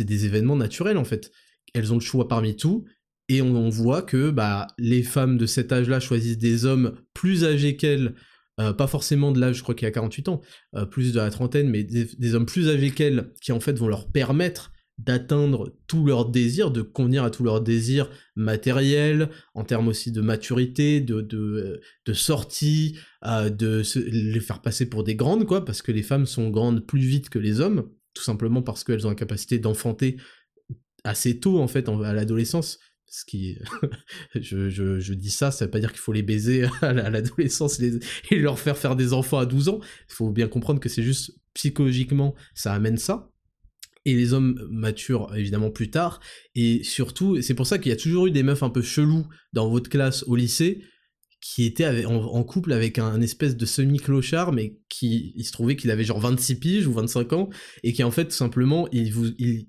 des, 0.00 0.26
événements 0.26 0.56
naturels 0.56 0.98
en 0.98 1.04
fait. 1.04 1.32
Elles 1.72 1.94
ont 1.94 1.96
le 1.96 2.02
choix 2.02 2.28
parmi 2.28 2.56
tout 2.56 2.84
et 3.30 3.40
on, 3.40 3.70
voit 3.70 4.02
que 4.02 4.28
bah 4.28 4.66
les 4.76 5.02
femmes 5.02 5.38
de 5.38 5.46
cet 5.46 5.72
âge-là 5.72 5.98
choisissent 5.98 6.36
des 6.36 6.66
hommes 6.66 6.94
plus 7.14 7.44
âgés 7.44 7.76
qu'elles 7.76 8.14
pas 8.56 8.86
forcément 8.86 9.32
de 9.32 9.40
l'âge, 9.40 9.56
je 9.56 9.62
crois 9.62 9.74
qu'il 9.74 9.88
a 9.88 9.90
48 9.90 10.28
ans, 10.28 10.42
plus 10.90 11.14
de 11.14 11.20
la 11.20 11.30
trentaine, 11.30 11.70
mais 11.70 11.84
des, 11.84 12.34
hommes 12.34 12.46
plus 12.46 12.68
âgés 12.68 12.90
qu'elle, 12.90 13.32
qui 13.40 13.50
en 13.50 13.60
fait 13.60 13.78
vont 13.78 13.88
leur 13.88 14.12
permettre 14.12 14.73
d'atteindre 14.98 15.76
tous 15.86 16.06
leurs 16.06 16.30
désirs, 16.30 16.70
de 16.70 16.82
convenir 16.82 17.24
à 17.24 17.30
tous 17.30 17.42
leurs 17.42 17.60
désirs 17.60 18.10
matériels, 18.36 19.28
en 19.54 19.64
termes 19.64 19.88
aussi 19.88 20.12
de 20.12 20.20
maturité, 20.20 21.00
de, 21.00 21.20
de, 21.20 21.80
de 22.06 22.12
sortie, 22.12 22.98
de 23.22 23.82
les 24.10 24.40
faire 24.40 24.62
passer 24.62 24.88
pour 24.88 25.02
des 25.02 25.16
grandes, 25.16 25.46
quoi, 25.46 25.64
parce 25.64 25.82
que 25.82 25.92
les 25.92 26.02
femmes 26.02 26.26
sont 26.26 26.48
grandes 26.50 26.86
plus 26.86 27.00
vite 27.00 27.28
que 27.28 27.38
les 27.38 27.60
hommes, 27.60 27.90
tout 28.14 28.22
simplement 28.22 28.62
parce 28.62 28.84
qu'elles 28.84 29.06
ont 29.06 29.10
la 29.10 29.16
capacité 29.16 29.58
d'enfanter 29.58 30.16
assez 31.02 31.40
tôt, 31.40 31.58
en 31.60 31.68
fait, 31.68 31.88
à 31.88 32.12
l'adolescence. 32.12 32.78
Ce 33.06 33.24
qui, 33.24 33.58
je, 34.34 34.70
je, 34.70 34.98
je, 34.98 35.14
dis 35.14 35.30
ça, 35.30 35.50
ça 35.50 35.66
veut 35.66 35.70
pas 35.70 35.78
dire 35.80 35.92
qu'il 35.92 36.00
faut 36.00 36.12
les 36.12 36.22
baiser 36.22 36.66
à 36.82 36.92
l'adolescence 36.92 37.80
et 37.80 38.00
leur 38.36 38.58
faire 38.58 38.78
faire 38.78 38.96
des 38.96 39.12
enfants 39.12 39.38
à 39.38 39.46
12 39.46 39.68
ans. 39.68 39.80
Il 40.08 40.14
faut 40.14 40.30
bien 40.30 40.48
comprendre 40.48 40.80
que 40.80 40.88
c'est 40.88 41.02
juste 41.02 41.32
psychologiquement, 41.52 42.34
ça 42.54 42.72
amène 42.72 42.98
ça 42.98 43.33
et 44.04 44.14
les 44.14 44.32
hommes 44.32 44.60
maturent 44.70 45.34
évidemment 45.34 45.70
plus 45.70 45.90
tard. 45.90 46.20
Et 46.54 46.82
surtout, 46.84 47.40
c'est 47.42 47.54
pour 47.54 47.66
ça 47.66 47.78
qu'il 47.78 47.90
y 47.90 47.92
a 47.92 47.96
toujours 47.96 48.26
eu 48.26 48.30
des 48.30 48.42
meufs 48.42 48.62
un 48.62 48.70
peu 48.70 48.82
chelous 48.82 49.26
dans 49.52 49.68
votre 49.68 49.88
classe 49.88 50.24
au 50.26 50.36
lycée 50.36 50.82
qui 51.40 51.66
étaient 51.66 52.06
en, 52.06 52.42
couple 52.42 52.72
avec 52.72 52.98
un, 52.98 53.20
espèce 53.20 53.54
de 53.54 53.66
semi-clochard, 53.66 54.52
mais 54.52 54.78
qui 54.88 55.34
il 55.36 55.44
se 55.44 55.52
trouvait 55.52 55.76
qu'il 55.76 55.90
avait 55.90 56.02
genre 56.02 56.18
26 56.18 56.54
piges 56.58 56.86
ou 56.86 56.92
25 56.94 57.34
ans, 57.34 57.50
et 57.82 57.92
qui 57.92 58.02
en 58.02 58.10
fait 58.10 58.24
tout 58.24 58.30
simplement, 58.30 58.88
il 58.92 59.12
vous, 59.12 59.26
il, 59.38 59.66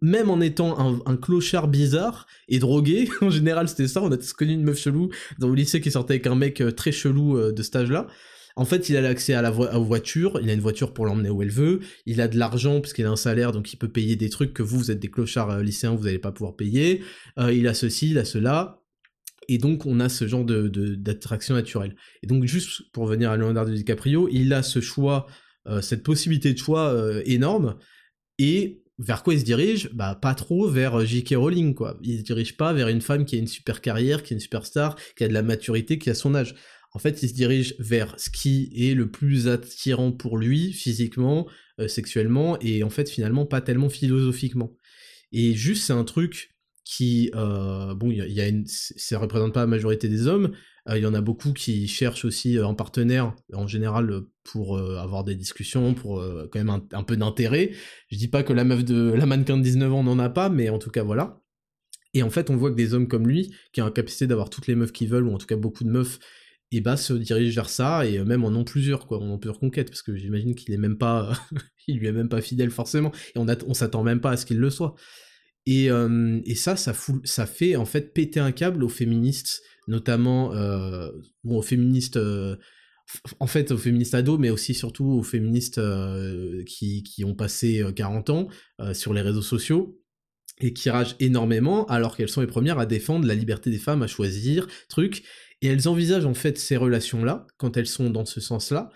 même 0.00 0.30
en 0.30 0.40
étant 0.40 1.02
un, 1.06 1.16
clochard 1.16 1.68
bizarre 1.68 2.26
et 2.48 2.58
drogué, 2.58 3.08
en 3.20 3.28
général 3.28 3.68
c'était 3.68 3.86
ça, 3.86 4.02
on 4.02 4.10
a 4.10 4.16
tous 4.16 4.32
connu 4.32 4.54
une 4.54 4.62
meuf 4.62 4.78
chelou 4.78 5.10
dans 5.38 5.48
le 5.48 5.54
lycée 5.54 5.82
qui 5.82 5.90
sortait 5.90 6.14
avec 6.14 6.26
un 6.26 6.34
mec 6.34 6.62
euh, 6.62 6.72
très 6.72 6.92
chelou 6.92 7.36
euh, 7.36 7.52
de 7.52 7.62
stage 7.62 7.90
là, 7.90 8.06
en 8.58 8.64
fait, 8.64 8.88
il 8.88 8.96
a 8.96 9.00
l'accès 9.00 9.34
à 9.34 9.40
la 9.40 9.50
voiture, 9.50 10.40
il 10.42 10.50
a 10.50 10.52
une 10.52 10.60
voiture 10.60 10.92
pour 10.92 11.06
l'emmener 11.06 11.30
où 11.30 11.42
elle 11.42 11.50
veut, 11.50 11.78
il 12.06 12.20
a 12.20 12.26
de 12.26 12.36
l'argent 12.36 12.80
parce 12.80 12.92
qu'il 12.92 13.06
a 13.06 13.10
un 13.10 13.14
salaire, 13.14 13.52
donc 13.52 13.72
il 13.72 13.76
peut 13.76 13.88
payer 13.88 14.16
des 14.16 14.30
trucs 14.30 14.52
que 14.52 14.64
vous, 14.64 14.78
vous 14.78 14.90
êtes 14.90 14.98
des 14.98 15.12
clochards 15.12 15.50
euh, 15.50 15.62
lycéens, 15.62 15.94
vous 15.94 16.06
n'allez 16.06 16.18
pas 16.18 16.32
pouvoir 16.32 16.56
payer. 16.56 17.02
Euh, 17.38 17.52
il 17.52 17.68
a 17.68 17.74
ceci, 17.74 18.10
il 18.10 18.18
a 18.18 18.24
cela. 18.24 18.82
Et 19.46 19.58
donc, 19.58 19.86
on 19.86 20.00
a 20.00 20.08
ce 20.08 20.26
genre 20.26 20.44
de, 20.44 20.66
d'attraction 20.96 21.54
naturelle. 21.54 21.94
Et 22.24 22.26
donc, 22.26 22.46
juste 22.46 22.90
pour 22.92 23.06
venir 23.06 23.30
à 23.30 23.36
Leonardo 23.36 23.72
DiCaprio, 23.72 24.28
il 24.32 24.52
a 24.52 24.64
ce 24.64 24.80
choix, 24.80 25.28
euh, 25.68 25.80
cette 25.80 26.02
possibilité 26.02 26.52
de 26.52 26.58
choix 26.58 26.92
énorme. 27.26 27.76
Et 28.40 28.82
vers 28.98 29.22
quoi 29.22 29.34
il 29.34 29.40
se 29.40 29.44
dirige? 29.44 29.88
Bah 29.92 30.18
pas 30.20 30.34
trop 30.34 30.68
vers 30.68 31.06
J.K. 31.06 31.36
Rowling 31.36 31.74
quoi. 31.74 31.96
Il 32.02 32.18
se 32.18 32.24
dirige 32.24 32.56
pas 32.56 32.72
vers 32.72 32.88
une 32.88 33.02
femme 33.02 33.24
qui 33.24 33.36
a 33.36 33.38
une 33.38 33.46
super 33.46 33.80
carrière, 33.80 34.24
qui 34.24 34.34
est 34.34 34.36
une 34.36 34.40
superstar, 34.40 34.96
qui 35.16 35.22
a 35.22 35.28
de 35.28 35.32
la 35.32 35.42
maturité, 35.42 35.98
qui 35.98 36.10
a 36.10 36.14
son 36.14 36.34
âge 36.34 36.56
en 36.98 37.00
fait, 37.00 37.22
il 37.22 37.28
se 37.28 37.34
dirige 37.34 37.76
vers 37.78 38.18
ce 38.18 38.28
qui 38.28 38.72
est 38.74 38.92
le 38.92 39.08
plus 39.08 39.46
attirant 39.46 40.10
pour 40.10 40.36
lui, 40.36 40.72
physiquement, 40.72 41.46
euh, 41.78 41.86
sexuellement, 41.86 42.58
et 42.60 42.82
en 42.82 42.90
fait, 42.90 43.08
finalement, 43.08 43.46
pas 43.46 43.60
tellement 43.60 43.88
philosophiquement. 43.88 44.72
Et 45.30 45.54
juste, 45.54 45.84
c'est 45.84 45.92
un 45.92 46.02
truc 46.02 46.56
qui, 46.84 47.30
euh, 47.36 47.94
bon, 47.94 48.10
il 48.10 48.32
y, 48.32 48.40
a 48.40 48.50
ça 48.64 49.20
représente 49.20 49.54
pas 49.54 49.60
la 49.60 49.68
majorité 49.68 50.08
des 50.08 50.26
hommes. 50.26 50.50
Euh, 50.88 50.98
il 50.98 51.04
y 51.04 51.06
en 51.06 51.14
a 51.14 51.20
beaucoup 51.20 51.52
qui 51.52 51.86
cherchent 51.86 52.24
aussi 52.24 52.58
un 52.58 52.74
partenaire, 52.74 53.32
en 53.52 53.68
général, 53.68 54.22
pour 54.42 54.76
avoir 54.76 55.22
des 55.22 55.36
discussions, 55.36 55.94
pour 55.94 56.20
quand 56.50 56.58
même 56.58 56.82
un, 56.90 57.04
peu 57.04 57.16
d'intérêt. 57.16 57.70
Je 58.10 58.16
dis 58.16 58.26
pas 58.26 58.42
que 58.42 58.52
la 58.52 58.64
meuf 58.64 58.84
de 58.84 59.12
la 59.12 59.24
mannequin 59.24 59.56
de 59.56 59.62
19 59.62 59.92
ans 59.92 60.02
n'en 60.02 60.18
a 60.18 60.30
pas, 60.30 60.48
mais 60.48 60.68
en 60.68 60.80
tout 60.80 60.90
cas, 60.90 61.04
voilà. 61.04 61.44
Et 62.12 62.24
en 62.24 62.30
fait, 62.30 62.50
on 62.50 62.56
voit 62.56 62.70
que 62.72 62.76
des 62.76 62.92
hommes 62.92 63.06
comme 63.06 63.28
lui, 63.28 63.54
qui 63.72 63.82
ont 63.82 63.84
la 63.84 63.92
capacité 63.92 64.26
d'avoir 64.26 64.50
toutes 64.50 64.66
les 64.66 64.74
meufs 64.74 64.90
qu'ils 64.90 65.08
veulent, 65.08 65.28
ou 65.28 65.32
en 65.32 65.38
tout 65.38 65.46
cas 65.46 65.54
beaucoup 65.54 65.84
de 65.84 65.90
meufs, 65.90 66.18
et 66.70 66.80
bah 66.80 66.96
se 66.96 67.14
dirige 67.14 67.54
vers 67.54 67.70
ça 67.70 68.06
et 68.06 68.22
même 68.24 68.44
en 68.44 68.48
ont 68.48 68.64
plusieurs 68.64 69.06
quoi, 69.06 69.18
en 69.18 69.30
ont 69.30 69.38
plusieurs 69.38 69.58
conquêtes 69.58 69.88
parce 69.88 70.02
que 70.02 70.14
j'imagine 70.16 70.54
qu'il 70.54 70.74
est 70.74 70.78
même 70.78 70.98
pas, 70.98 71.32
il 71.88 71.98
lui 71.98 72.06
est 72.06 72.12
même 72.12 72.28
pas 72.28 72.42
fidèle 72.42 72.70
forcément. 72.70 73.12
Et 73.34 73.38
on, 73.38 73.46
on 73.66 73.74
s'attend 73.74 74.02
même 74.02 74.20
pas 74.20 74.32
à 74.32 74.36
ce 74.36 74.44
qu'il 74.44 74.58
le 74.58 74.70
soit. 74.70 74.94
Et, 75.70 75.90
et 76.46 76.54
ça, 76.54 76.76
ça, 76.76 76.94
ça 77.24 77.44
fait 77.44 77.76
en 77.76 77.84
fait 77.84 78.14
péter 78.14 78.40
un 78.40 78.52
câble 78.52 78.82
aux 78.82 78.88
féministes, 78.88 79.60
notamment 79.86 80.54
euh, 80.54 81.10
aux 81.44 81.60
féministes, 81.60 82.16
euh, 82.16 82.56
en 83.38 83.46
fait 83.46 83.70
aux 83.70 83.76
féministes 83.76 84.14
ados, 84.14 84.38
mais 84.38 84.48
aussi 84.48 84.72
surtout 84.72 85.04
aux 85.04 85.22
féministes 85.22 85.76
euh, 85.76 86.64
qui, 86.64 87.02
qui, 87.02 87.22
ont 87.22 87.34
passé 87.34 87.84
40 87.94 88.30
ans 88.30 88.48
sur 88.94 89.12
les 89.12 89.20
réseaux 89.20 89.42
sociaux 89.42 90.00
et 90.60 90.72
qui 90.72 90.88
ragent 90.88 91.16
énormément 91.20 91.84
alors 91.86 92.16
qu'elles 92.16 92.30
sont 92.30 92.40
les 92.40 92.46
premières 92.46 92.78
à 92.78 92.86
défendre 92.86 93.26
la 93.26 93.34
liberté 93.34 93.70
des 93.70 93.78
femmes 93.78 94.02
à 94.02 94.06
choisir, 94.06 94.66
truc, 94.88 95.22
et 95.62 95.68
elles 95.68 95.88
envisagent 95.88 96.26
en 96.26 96.34
fait 96.34 96.58
ces 96.58 96.76
relations-là, 96.76 97.46
quand 97.56 97.76
elles 97.76 97.86
sont 97.86 98.10
dans 98.10 98.24
ce 98.24 98.40
sens-là, 98.40 98.90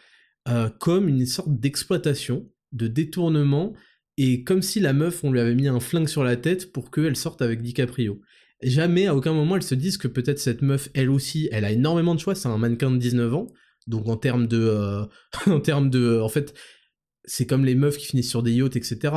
euh, 0.48 0.68
comme 0.68 1.08
une 1.08 1.26
sorte 1.26 1.58
d'exploitation, 1.60 2.48
de 2.72 2.86
détournement, 2.86 3.74
et 4.16 4.44
comme 4.44 4.62
si 4.62 4.80
la 4.80 4.92
meuf, 4.92 5.24
on 5.24 5.32
lui 5.32 5.40
avait 5.40 5.54
mis 5.54 5.68
un 5.68 5.80
flingue 5.80 6.08
sur 6.08 6.24
la 6.24 6.36
tête 6.36 6.72
pour 6.72 6.90
qu'elle 6.90 7.16
sorte 7.16 7.42
avec 7.42 7.62
DiCaprio. 7.62 8.20
Jamais, 8.62 9.06
à 9.06 9.16
aucun 9.16 9.32
moment, 9.32 9.56
elles 9.56 9.62
se 9.62 9.74
disent 9.74 9.96
que 9.96 10.08
peut-être 10.08 10.38
cette 10.38 10.62
meuf, 10.62 10.88
elle 10.94 11.10
aussi, 11.10 11.48
elle 11.50 11.64
a 11.64 11.72
énormément 11.72 12.14
de 12.14 12.20
choix, 12.20 12.34
c'est 12.34 12.48
un 12.48 12.58
mannequin 12.58 12.90
de 12.90 12.98
19 12.98 13.34
ans, 13.34 13.46
donc 13.86 14.08
en 14.08 14.16
termes 14.16 14.46
de... 14.46 14.58
Euh, 14.58 15.04
en 15.46 15.60
termes 15.60 15.90
de... 15.90 16.20
En 16.20 16.28
fait, 16.28 16.54
c'est 17.24 17.46
comme 17.46 17.64
les 17.64 17.74
meufs 17.74 17.96
qui 17.96 18.06
finissent 18.06 18.30
sur 18.30 18.42
des 18.42 18.52
yachts, 18.52 18.76
etc. 18.76 19.14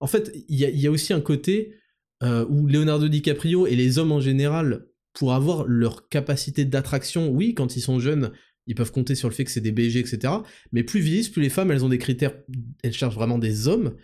En 0.00 0.06
fait, 0.06 0.32
il 0.48 0.58
y, 0.58 0.86
a, 0.86 0.90
aussi 0.90 1.12
un 1.12 1.20
côté 1.20 1.74
euh, 2.22 2.44
où 2.48 2.66
Leonardo 2.66 3.08
DiCaprio 3.08 3.66
et 3.66 3.76
les 3.76 3.98
hommes 3.98 4.12
en 4.12 4.20
général 4.20 4.86
pour 5.16 5.32
avoir 5.32 5.66
leur 5.66 6.08
capacité 6.08 6.64
d'attraction, 6.64 7.30
oui, 7.30 7.54
quand 7.54 7.74
ils 7.76 7.80
sont 7.80 7.98
jeunes, 7.98 8.32
ils 8.66 8.74
peuvent 8.74 8.92
compter 8.92 9.14
sur 9.14 9.28
le 9.28 9.34
fait 9.34 9.44
que 9.44 9.50
c'est 9.50 9.60
des 9.60 9.72
BG, 9.72 9.98
etc. 9.98 10.34
Mais 10.72 10.82
plus 10.82 11.00
vieillissent, 11.00 11.30
plus 11.30 11.42
les 11.42 11.48
femmes, 11.48 11.70
elles 11.70 11.84
ont 11.84 11.88
des 11.88 11.98
critères, 11.98 12.34
elles 12.82 12.92
cherchent 12.92 13.14
vraiment 13.14 13.38
des 13.38 13.66
hommes, 13.66 13.94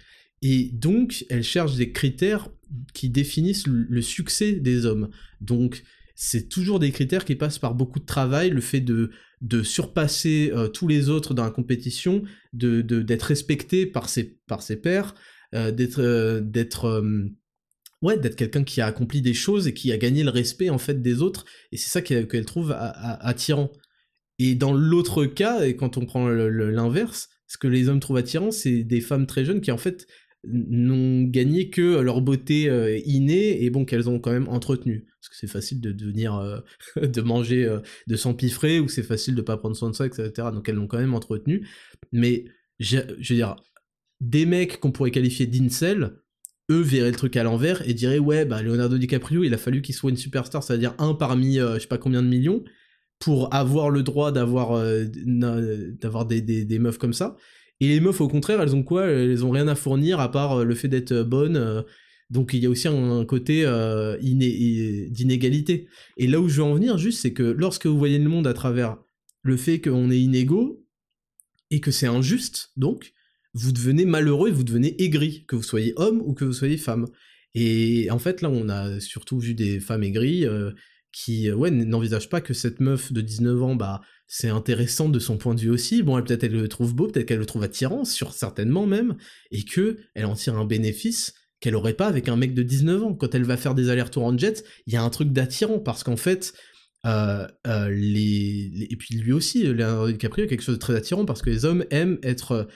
et 0.41 0.71
donc 0.73 1.27
elles 1.29 1.45
cherchent 1.45 1.77
des 1.77 1.93
critères 1.93 2.49
qui 2.95 3.11
définissent 3.11 3.67
le 3.67 4.03
succès 4.03 4.55
des 4.55 4.87
hommes. 4.87 5.11
Donc 5.41 5.83
c'est 6.15 6.49
toujours 6.49 6.79
des 6.79 6.93
critères 6.93 7.25
qui 7.25 7.35
passent 7.35 7.59
par 7.59 7.75
beaucoup 7.75 7.99
de 7.99 8.07
travail, 8.07 8.51
le 8.51 8.61
fait 8.61 8.81
de, 8.81 9.11
de 9.41 9.63
surpasser 9.63 10.51
euh, 10.55 10.69
tous 10.69 10.89
les 10.89 11.09
autres 11.09 11.35
dans 11.35 11.45
la 11.45 11.51
compétition, 11.51 12.23
de 12.53 12.81
d'être 12.81 13.23
respecté 13.25 13.87
par 13.87 14.09
ses, 14.09 14.39
par 14.47 14.63
ses 14.63 14.77
pairs, 14.77 15.15
euh, 15.55 15.73
d'être 15.73 16.01
euh, 16.01 16.41
d'être 16.41 17.03
ouais, 18.03 18.19
d'être 18.19 18.37
quelqu'un 18.37 18.65
qui 18.65 18.81
a 18.81 18.87
accompli 18.87 19.23
des 19.23 19.35
choses 19.35 19.67
et 19.69 19.75
qui 19.75 19.93
a 19.93 19.99
gagné 19.99 20.25
le 20.25 20.31
respect 20.31 20.71
en 20.71 20.79
fait 20.79 21.01
des 21.01 21.23
autres, 21.23 21.45
et 21.71 21.77
c'est 21.77 21.91
ça 21.91 22.03
qu'elle 22.03 22.45
trouve 22.45 22.75
attirant. 22.77 23.71
Et 24.39 24.55
dans 24.55 24.73
l'autre 24.73 25.25
cas, 25.25 25.65
et 25.65 25.77
quand 25.77 25.97
on 25.97 26.07
prend 26.07 26.29
l'inverse, 26.29 27.29
ce 27.47 27.59
que 27.59 27.69
les 27.69 27.89
hommes 27.89 28.01
trouvent 28.01 28.17
attirant, 28.17 28.51
c'est 28.51 28.83
des 28.83 29.01
femmes 29.01 29.27
très 29.27 29.45
jeunes 29.45 29.61
qui 29.61 29.71
en 29.71 29.79
fait 29.79 30.07
n'ont 30.45 31.23
gagné 31.23 31.71
que 31.71 32.01
leur 32.01 32.21
beauté 32.21 32.69
euh, 32.69 32.99
innée 33.05 33.63
et 33.63 33.71
bon 33.71 33.85
qu'elles 33.85 34.09
ont 34.09 34.19
quand 34.19 34.33
même 34.33 34.49
entretenu 34.49 35.07
parce 35.21 35.29
que 35.29 35.37
c'est 35.37 35.47
facile 35.47 35.81
de 35.81 35.93
devenir 35.93 36.35
euh, 36.35 36.59
de 37.07 37.21
manger 37.21 37.65
euh, 37.65 37.79
de 38.09 38.17
s'empiffrer 38.17 38.81
ou 38.81 38.89
c'est 38.89 39.05
facile 39.05 39.37
de 39.37 39.43
pas 39.43 39.57
prendre 39.57 39.77
soin 39.77 39.91
de 39.91 39.95
ça 39.95 40.05
etc 40.05 40.33
donc 40.53 40.69
elles 40.69 40.75
l'ont 40.75 40.89
quand 40.89 40.99
même 40.99 41.15
entretenu 41.15 41.69
mais 42.11 42.47
je 42.81 42.99
veux 42.99 43.37
dire 43.37 43.55
des 44.21 44.47
mecs 44.47 44.81
qu'on 44.81 44.91
pourrait 44.91 45.13
qualifier 45.13 45.47
d'incel 45.47 46.17
eux 46.73 46.81
verraient 46.81 47.11
le 47.11 47.17
truc 47.17 47.37
à 47.37 47.43
l'envers 47.43 47.87
et 47.89 47.95
diraient 47.95 48.19
ouais 48.19 48.45
bah 48.45 48.63
Leonardo 48.63 48.99
DiCaprio 48.99 49.45
il 49.45 49.55
a 49.55 49.59
fallu 49.59 49.83
qu'il 49.83 49.95
soit 49.95 50.11
une 50.11 50.17
superstar 50.17 50.63
c'est-à-dire 50.63 50.95
un 50.99 51.15
parmi 51.15 51.59
euh, 51.59 51.75
je 51.75 51.81
sais 51.81 51.87
pas 51.87 51.99
combien 51.99 52.23
de 52.23 52.29
millions 52.29 52.65
pour 53.19 53.55
avoir 53.55 53.91
le 53.91 54.03
droit 54.03 54.33
d'avoir 54.33 54.73
euh, 54.73 55.05
d'avoir 55.07 56.27
des, 56.27 56.41
des, 56.41 56.79
meufs 56.81 56.99
comme 56.99 57.13
ça. 57.13 57.37
Et 57.79 57.87
les 57.87 58.01
meufs 58.01 58.21
au 58.21 58.27
contraire 58.27 58.61
elles 58.61 58.75
ont 58.75 58.83
quoi? 58.83 59.07
Elles 59.07 59.45
ont 59.45 59.51
rien 59.51 59.69
à 59.69 59.77
fournir 59.77 60.19
à 60.19 60.33
part 60.33 60.61
euh, 60.61 60.65
le 60.65 60.75
fait 60.75 60.89
d'être 60.89 61.23
bonnes 61.23 61.85
donc 62.31 62.55
il 62.55 62.63
y 62.63 62.67
a 62.67 62.71
aussi 62.71 62.89
un, 62.89 63.25
côté 63.27 63.65
d'inégalité. 64.21 65.87
Et 66.17 66.27
là 66.27 66.41
où 66.41 66.49
je 66.49 66.57
veux 66.57 66.65
en 66.65 66.75
venir 66.75 66.99
juste 66.99 67.21
c'est 67.21 67.33
que 67.33 67.43
lorsque 67.43 67.87
vous 67.87 67.99
voyez 67.99 68.19
le 68.19 68.29
monde 68.29 68.47
à 68.47 68.55
travers 68.55 68.97
le 69.43 69.57
fait 69.57 69.81
qu'on 69.81 70.11
est 70.11 70.21
inégaux 70.21 70.85
et 71.71 71.81
que 71.81 71.91
c'est 71.91 72.07
injuste 72.07 72.71
donc 72.77 73.13
vous 73.55 73.73
devenez 73.73 74.05
malheureux 74.05 74.49
et 74.49 74.53
vous 74.53 74.65
devenez 74.65 75.01
aigri, 75.03 75.45
que 75.47 75.57
vous 75.57 75.63
soyez 75.63 75.93
homme 75.97 76.23
ou 76.25 76.35
que 76.35 76.45
vous 76.45 76.53
soyez 76.53 76.77
femme. 76.77 77.07
Et 77.55 78.11
en 78.11 78.19
fait, 78.19 78.41
là, 78.41 78.51
on 78.51 78.69
a 78.69 78.99
surtout 79.01 79.39
vu 79.39 79.55
des 79.55 79.79
femmes 79.79 80.03
aigries 80.03 80.47
euh, 80.47 80.71
qui 81.13 81.51
euh, 81.51 81.55
ouais, 81.55 81.71
n'envisagent 81.71 82.31
pas 82.31 82.41
que 82.41 82.55
cette 82.55 82.81
meuf 82.81 83.13
de 83.13 83.21
19 83.21 83.63
ans, 83.63 83.75
bah, 83.75 84.01
c'est 84.27 84.49
intéressant 84.49 85.09
de 85.09 85.19
son 85.19 85.37
point 85.37 85.55
de 85.55 85.61
vue 85.61 85.71
aussi. 85.71 86.03
Bon, 86.03 86.21
peut-être 86.23 86.45
elle 86.45 86.53
le 86.53 86.69
trouve 86.69 86.95
beau, 86.95 87.09
peut-être 87.09 87.27
qu'elle 87.27 87.39
le 87.39 87.47
trouve 87.47 87.63
attirant, 87.63 88.05
sur 88.05 88.33
certainement 88.33 88.87
même, 88.87 89.17
et 89.51 89.65
que 89.65 89.99
elle 90.15 90.25
en 90.25 90.35
tire 90.35 90.57
un 90.57 90.65
bénéfice 90.65 91.35
qu'elle 91.61 91.77
aurait 91.77 91.95
pas 91.95 92.07
avec 92.09 92.29
un 92.29 92.37
mec 92.37 92.55
de 92.55 92.63
19 92.63 93.05
ans. 93.05 93.15
Quand 93.15 93.35
elle 93.35 93.45
va 93.45 93.57
faire 93.57 93.75
des 93.75 93.91
allers-retours 93.91 94.25
en 94.25 94.37
jet, 94.37 94.65
il 94.87 94.95
y 94.95 94.97
a 94.97 95.03
un 95.03 95.11
truc 95.11 95.33
d'attirant 95.33 95.79
parce 95.79 96.03
qu'en 96.03 96.17
fait, 96.17 96.55
euh, 97.07 97.47
les, 97.91 98.89
et 98.91 98.97
puis 98.97 99.17
lui 99.17 99.33
aussi, 99.33 99.65
Leonardo 99.65 100.11
DiCaprio, 100.11 100.47
quelque 100.47 100.63
chose 100.63 100.77
de 100.77 100.81
très 100.81 100.97
attirant 100.97 101.25
parce 101.25 101.43
que 101.43 101.51
les 101.51 101.65
hommes 101.65 101.85
aiment 101.91 102.19
être 102.23 102.69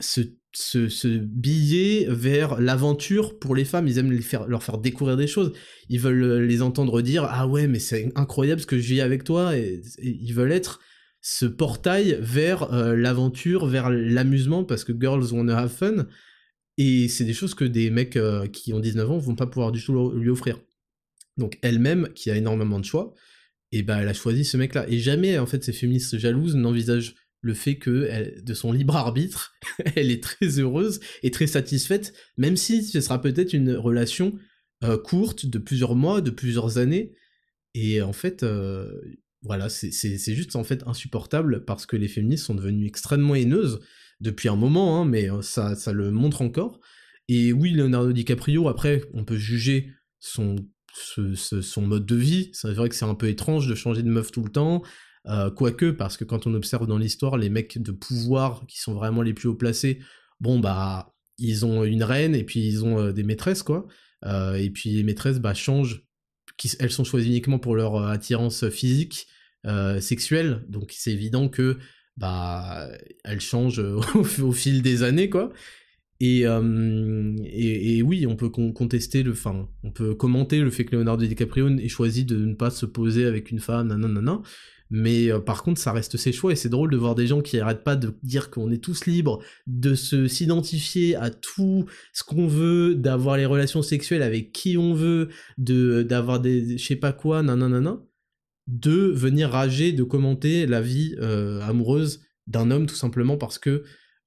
ce, 0.00 1.16
billet 1.18 2.06
vers 2.08 2.60
l'aventure 2.60 3.38
pour 3.38 3.54
les 3.54 3.64
femmes. 3.64 3.88
Ils 3.88 3.98
aiment 3.98 4.12
les 4.12 4.22
faire, 4.22 4.46
leur 4.46 4.62
faire 4.62 4.78
découvrir 4.78 5.16
des 5.16 5.26
choses. 5.26 5.52
Ils 5.88 6.00
veulent 6.00 6.42
les 6.42 6.62
entendre 6.62 7.02
dire 7.02 7.26
Ah 7.28 7.46
ouais, 7.46 7.66
mais 7.66 7.78
c'est 7.78 8.12
incroyable 8.14 8.60
ce 8.60 8.66
que 8.66 8.78
je 8.78 8.94
vis 8.94 9.00
avec 9.00 9.24
toi. 9.24 9.56
Et, 9.56 9.82
ils 9.98 10.32
veulent 10.32 10.52
être 10.52 10.80
ce 11.20 11.46
portail 11.46 12.18
vers 12.20 12.70
l'aventure, 12.72 13.66
vers 13.66 13.90
l'amusement, 13.90 14.64
parce 14.64 14.84
que 14.84 14.92
girls 14.98 15.32
wanna 15.32 15.58
have 15.58 15.70
fun, 15.70 16.06
et 16.76 17.08
c'est 17.08 17.24
des 17.24 17.32
choses 17.32 17.54
que 17.54 17.64
des 17.64 17.88
mecs 17.90 18.18
qui 18.52 18.74
ont 18.74 18.80
19 18.80 19.10
ans 19.10 19.18
vont 19.18 19.34
pas 19.34 19.46
pouvoir 19.46 19.72
du 19.72 19.82
tout 19.82 20.10
lui 20.10 20.28
offrir. 20.28 20.60
Donc 21.36 21.58
elle-même, 21.62 22.08
qui 22.14 22.30
a 22.30 22.36
énormément 22.36 22.78
de 22.78 22.84
choix, 22.84 23.14
et 23.72 23.82
ben 23.82 23.98
elle 23.98 24.08
a 24.08 24.14
choisi 24.14 24.44
ce 24.44 24.56
mec-là. 24.56 24.86
Et 24.88 24.98
jamais, 24.98 25.38
en 25.38 25.46
fait, 25.46 25.64
ces 25.64 25.72
féministes 25.72 26.18
jalouses 26.18 26.54
n'envisagent 26.54 27.14
le 27.44 27.52
fait 27.52 27.76
que, 27.76 28.40
de 28.40 28.54
son 28.54 28.72
libre 28.72 28.96
arbitre, 28.96 29.54
elle 29.96 30.10
est 30.10 30.22
très 30.22 30.58
heureuse 30.58 31.00
et 31.22 31.30
très 31.30 31.46
satisfaite, 31.46 32.14
même 32.38 32.56
si 32.56 32.82
ce 32.82 33.02
sera 33.02 33.20
peut-être 33.20 33.52
une 33.52 33.72
relation 33.72 34.38
euh, 34.82 34.96
courte, 34.96 35.44
de 35.44 35.58
plusieurs 35.58 35.94
mois, 35.94 36.22
de 36.22 36.30
plusieurs 36.30 36.78
années. 36.78 37.12
Et 37.74 38.00
en 38.00 38.14
fait, 38.14 38.42
euh, 38.42 38.90
voilà, 39.42 39.68
c'est 39.68 40.34
juste 40.34 40.56
en 40.56 40.64
fait 40.64 40.82
insupportable 40.86 41.66
parce 41.66 41.84
que 41.84 41.96
les 41.96 42.08
féministes 42.08 42.46
sont 42.46 42.54
devenues 42.54 42.86
extrêmement 42.86 43.34
haineuses 43.34 43.80
depuis 44.20 44.48
un 44.48 44.56
moment, 44.56 44.98
hein, 44.98 45.04
mais 45.04 45.30
euh, 45.30 45.42
ça, 45.42 45.74
ça 45.74 45.92
le 45.92 46.10
montre 46.10 46.40
encore. 46.40 46.80
Et 47.28 47.52
oui, 47.52 47.72
Leonardo 47.72 48.12
DiCaprio, 48.12 48.68
après, 48.68 49.02
on 49.12 49.24
peut 49.24 49.36
juger 49.36 49.90
son 50.18 50.56
son 51.16 51.82
mode 51.82 52.06
de 52.06 52.14
vie. 52.14 52.50
C'est 52.52 52.72
vrai 52.72 52.88
que 52.88 52.94
c'est 52.94 53.04
un 53.04 53.16
peu 53.16 53.28
étrange 53.28 53.66
de 53.66 53.74
changer 53.74 54.04
de 54.04 54.08
meuf 54.08 54.30
tout 54.30 54.44
le 54.44 54.50
temps. 54.50 54.82
Euh, 55.26 55.50
quoique, 55.50 55.90
parce 55.90 56.16
que 56.16 56.24
quand 56.24 56.46
on 56.46 56.54
observe 56.54 56.86
dans 56.86 56.98
l'histoire, 56.98 57.36
les 57.36 57.48
mecs 57.48 57.80
de 57.80 57.92
pouvoir 57.92 58.66
qui 58.66 58.80
sont 58.80 58.94
vraiment 58.94 59.22
les 59.22 59.32
plus 59.32 59.48
haut 59.48 59.54
placés, 59.54 60.00
bon 60.40 60.58
bah, 60.58 61.14
ils 61.38 61.64
ont 61.64 61.84
une 61.84 62.02
reine 62.02 62.34
et 62.34 62.44
puis 62.44 62.60
ils 62.60 62.84
ont 62.84 62.98
euh, 62.98 63.12
des 63.12 63.22
maîtresses, 63.22 63.62
quoi. 63.62 63.86
Euh, 64.24 64.54
et 64.54 64.70
puis 64.70 64.90
les 64.90 65.02
maîtresses, 65.02 65.38
bah, 65.38 65.54
changent. 65.54 66.06
elles 66.78 66.90
sont 66.90 67.04
choisies 67.04 67.28
uniquement 67.28 67.58
pour 67.58 67.74
leur 67.76 67.96
attirance 68.06 68.68
physique, 68.68 69.26
sexuelle. 70.00 70.64
Donc 70.68 70.92
c'est 70.94 71.12
évident 71.12 71.48
que 71.48 71.78
bah, 72.16 72.88
elles 73.24 73.40
changent 73.40 73.78
au, 74.42 74.52
fil 74.52 74.82
des 74.82 75.02
années, 75.02 75.30
quoi. 75.30 75.52
Euh, 76.22 77.36
et, 77.44 77.98
et, 77.98 78.02
oui, 78.02 78.26
on 78.26 78.36
peut 78.36 78.48
contester 78.48 79.22
le, 79.22 79.32
enfin, 79.32 79.68
on 79.82 79.90
peut 79.90 80.14
commenter 80.14 80.60
le 80.60 80.70
fait 80.70 80.84
que 80.84 80.96
Leonardo 80.96 81.26
DiCaprio 81.26 81.68
ait 81.78 81.88
choisi 81.88 82.24
de 82.24 82.36
ne 82.36 82.54
pas 82.54 82.70
se 82.70 82.86
poser 82.86 83.24
avec 83.24 83.50
une 83.50 83.58
femme, 83.58 83.88
nanana, 83.88 84.40
mais 84.96 85.28
euh, 85.28 85.40
par 85.40 85.64
contre, 85.64 85.80
ça 85.80 85.90
reste 85.90 86.16
ses 86.16 86.30
choix 86.30 86.52
et 86.52 86.54
c'est 86.54 86.68
drôle 86.68 86.92
de 86.92 86.96
voir 86.96 87.16
des 87.16 87.26
gens 87.26 87.42
qui 87.42 87.58
arrêtent 87.58 87.82
pas 87.82 87.96
de 87.96 88.14
dire 88.22 88.48
qu'on 88.48 88.70
est 88.70 88.78
tous 88.78 89.06
libres 89.06 89.42
de 89.66 89.96
se 89.96 90.28
s'identifier 90.28 91.16
à 91.16 91.30
tout 91.30 91.86
ce 92.12 92.22
qu'on 92.22 92.46
veut, 92.46 92.94
d'avoir 92.94 93.36
les 93.36 93.44
relations 93.44 93.82
sexuelles 93.82 94.22
avec 94.22 94.52
qui 94.52 94.78
on 94.78 94.94
veut, 94.94 95.30
de 95.58 96.04
d'avoir 96.04 96.38
des, 96.38 96.78
je 96.78 96.86
sais 96.86 96.94
pas 96.94 97.12
quoi, 97.12 97.42
nanana, 97.42 97.98
de 98.68 98.92
venir 98.92 99.50
rager, 99.50 99.90
de 99.90 100.04
commenter 100.04 100.64
la 100.64 100.80
vie 100.80 101.16
euh, 101.18 101.60
amoureuse 101.62 102.20
d'un 102.46 102.70
homme 102.70 102.86
tout 102.86 102.94
simplement 102.94 103.36
parce 103.36 103.58
que 103.58 103.82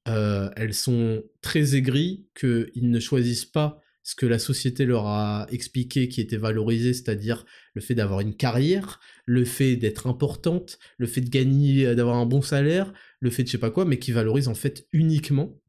euh, 0.10 0.50
elles 0.58 0.74
sont 0.74 1.24
très 1.40 1.76
aigries 1.76 2.28
qu'ils 2.38 2.92
ne 2.92 3.00
choisissent 3.00 3.46
pas 3.46 3.82
ce 4.04 4.16
que 4.16 4.26
la 4.26 4.40
société 4.40 4.86
leur 4.86 5.06
a 5.08 5.48
expliqué 5.50 6.08
qui 6.08 6.20
était 6.22 6.38
valorisé, 6.38 6.94
c'est-à-dire 6.94 7.46
le 7.74 7.82
fait 7.82 7.94
d'avoir 7.94 8.22
une 8.22 8.36
carrière, 8.36 9.02
le 9.28 9.46
fait 9.46 9.76
d'être 9.76 10.08
importante, 10.08 10.80
le 10.98 11.06
fait 11.06 11.22
de 11.22 11.30
gagner, 11.30 11.94
d'avoir 11.96 12.18
un 12.18 12.26
bon 12.26 12.42
salaire, 12.42 12.94
le 13.20 13.30
fait 13.30 13.44
de 13.44 13.48
je 13.48 13.52
sais 13.52 13.58
pas 13.60 13.70
quoi, 13.70 13.86
mais 13.86 14.00
qui 14.00 14.12
valorise 14.12 14.48
en 14.48 14.56
fait 14.56 14.88
uniquement, 14.94 15.60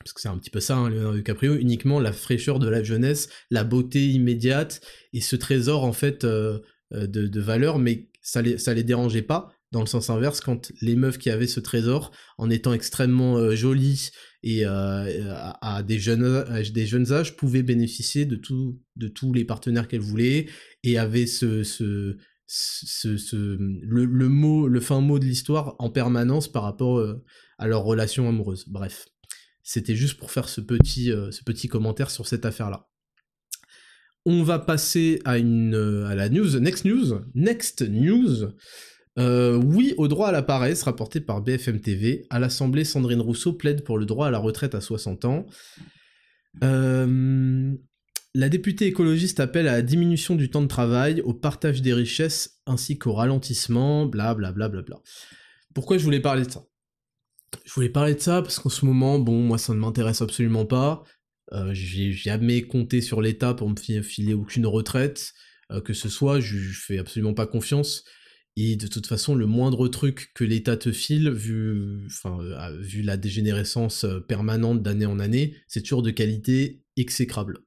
parce 0.00 0.12
que 0.14 0.20
c'est 0.20 0.28
un 0.28 0.38
petit 0.38 0.50
peu 0.50 0.60
ça, 0.60 0.76
hein, 0.76 0.90
Leonardo 0.90 1.18
DiCaprio, 1.18 1.54
uniquement 1.54 2.00
la 2.00 2.12
fraîcheur 2.12 2.58
de 2.58 2.68
la 2.68 2.82
jeunesse, 2.82 3.28
la 3.50 3.62
beauté 3.62 4.08
immédiate, 4.08 4.80
et 5.12 5.20
ce 5.20 5.36
trésor 5.36 5.84
en 5.84 5.92
fait 5.92 6.24
euh, 6.24 6.58
euh, 6.94 7.06
de, 7.06 7.40
valeur, 7.40 7.78
mais 7.78 8.08
ça 8.22 8.42
les, 8.42 8.56
les 8.56 8.82
dérangeait 8.82 9.22
pas, 9.22 9.54
dans 9.74 9.80
le 9.80 9.86
sens 9.86 10.08
inverse, 10.08 10.40
quand 10.40 10.72
les 10.80 10.94
meufs 10.94 11.18
qui 11.18 11.30
avaient 11.30 11.48
ce 11.48 11.58
trésor, 11.58 12.12
en 12.38 12.48
étant 12.48 12.72
extrêmement 12.72 13.36
euh, 13.36 13.56
jolies 13.56 14.10
et 14.44 14.64
euh, 14.64 15.34
à, 15.60 15.82
des, 15.82 15.98
jeunes, 15.98 17.12
âges, 17.12 17.36
pouvaient 17.36 17.64
bénéficier 17.64 18.24
de, 18.24 18.36
tous 18.36 19.32
les 19.32 19.44
partenaires 19.44 19.88
qu'elles 19.88 20.00
voulaient 20.00 20.46
et 20.84 20.96
avaient 20.96 21.26
ce, 21.26 22.16
ce, 22.46 23.56
le, 23.58 24.28
mot, 24.28 24.68
le 24.68 24.80
fin 24.80 25.00
mot 25.00 25.18
de 25.18 25.24
l'histoire 25.24 25.76
en 25.78 25.90
permanence 25.90 26.48
par 26.48 26.62
rapport 26.62 26.98
euh, 26.98 27.22
à 27.58 27.66
leur 27.66 27.84
relation 27.84 28.28
amoureuse. 28.28 28.64
Bref, 28.68 29.06
c'était 29.62 29.96
juste 29.96 30.18
pour 30.18 30.30
faire 30.30 30.48
ce 30.48 30.60
petit, 30.60 31.06
ce 31.06 31.42
petit 31.44 31.68
commentaire 31.68 32.10
sur 32.10 32.26
cette 32.26 32.44
affaire-là. 32.44 32.88
On 34.26 34.42
va 34.42 34.58
passer 34.58 35.20
à, 35.24 35.38
une, 35.38 35.74
à 36.08 36.14
la 36.14 36.28
news, 36.28 36.58
next 36.58 36.84
news, 36.84 37.20
next 37.34 37.82
news. 37.82 38.52
Euh, 39.16 39.54
oui 39.56 39.94
au 39.96 40.08
droit 40.08 40.28
à 40.28 40.32
la 40.32 40.42
paresse, 40.42 40.82
rapporté 40.82 41.20
par 41.20 41.40
BFM 41.40 41.80
TV. 41.80 42.26
À 42.30 42.38
l'Assemblée, 42.38 42.84
Sandrine 42.84 43.20
Rousseau 43.20 43.52
plaide 43.52 43.84
pour 43.84 43.98
le 43.98 44.06
droit 44.06 44.26
à 44.26 44.30
la 44.30 44.38
retraite 44.38 44.74
à 44.74 44.80
60 44.80 45.24
ans. 45.24 45.46
Euh, 46.62 47.53
la 48.34 48.48
députée 48.48 48.86
écologiste 48.86 49.40
appelle 49.40 49.68
à 49.68 49.72
la 49.72 49.82
diminution 49.82 50.34
du 50.34 50.50
temps 50.50 50.62
de 50.62 50.68
travail, 50.68 51.20
au 51.22 51.34
partage 51.34 51.82
des 51.82 51.94
richesses 51.94 52.60
ainsi 52.66 52.98
qu'au 52.98 53.12
ralentissement, 53.12 54.06
bla 54.06 54.34
bla 54.34 54.52
bla 54.52 54.68
bla. 54.68 54.82
Pourquoi 55.74 55.98
je 55.98 56.04
voulais 56.04 56.20
parler 56.20 56.44
de 56.44 56.50
ça? 56.50 56.64
Je 57.64 57.72
voulais 57.72 57.88
parler 57.88 58.14
de 58.14 58.20
ça 58.20 58.42
parce 58.42 58.58
qu'en 58.58 58.68
ce 58.70 58.84
moment, 58.84 59.18
bon, 59.18 59.40
moi 59.40 59.58
ça 59.58 59.72
ne 59.72 59.78
m'intéresse 59.78 60.22
absolument 60.22 60.66
pas. 60.66 61.04
Euh, 61.52 61.70
j'ai 61.72 62.12
jamais 62.12 62.62
compté 62.62 63.00
sur 63.00 63.20
l'État 63.20 63.54
pour 63.54 63.68
me 63.70 63.76
filer 64.02 64.34
aucune 64.34 64.66
retraite. 64.66 65.32
que 65.84 65.92
ce 65.92 66.08
soit, 66.08 66.40
je, 66.40 66.56
je 66.58 66.80
fais 66.80 66.98
absolument 66.98 67.34
pas 67.34 67.46
confiance. 67.46 68.04
Et 68.56 68.76
de 68.76 68.86
toute 68.86 69.06
façon, 69.06 69.34
le 69.34 69.46
moindre 69.46 69.88
truc 69.88 70.30
que 70.34 70.44
l'État 70.44 70.76
te 70.76 70.92
file, 70.92 71.30
vu, 71.30 72.06
euh, 72.24 72.82
la 73.02 73.16
dégénérescence 73.16 74.04
euh, 74.04 74.20
permanente 74.20 74.82
d'année 74.82 75.06
en 75.06 75.18
année, 75.18 75.56
c'est 75.66 75.82
toujours 75.82 76.02
de 76.02 76.12
qualité 76.12 76.84
exécrable. 76.96 77.58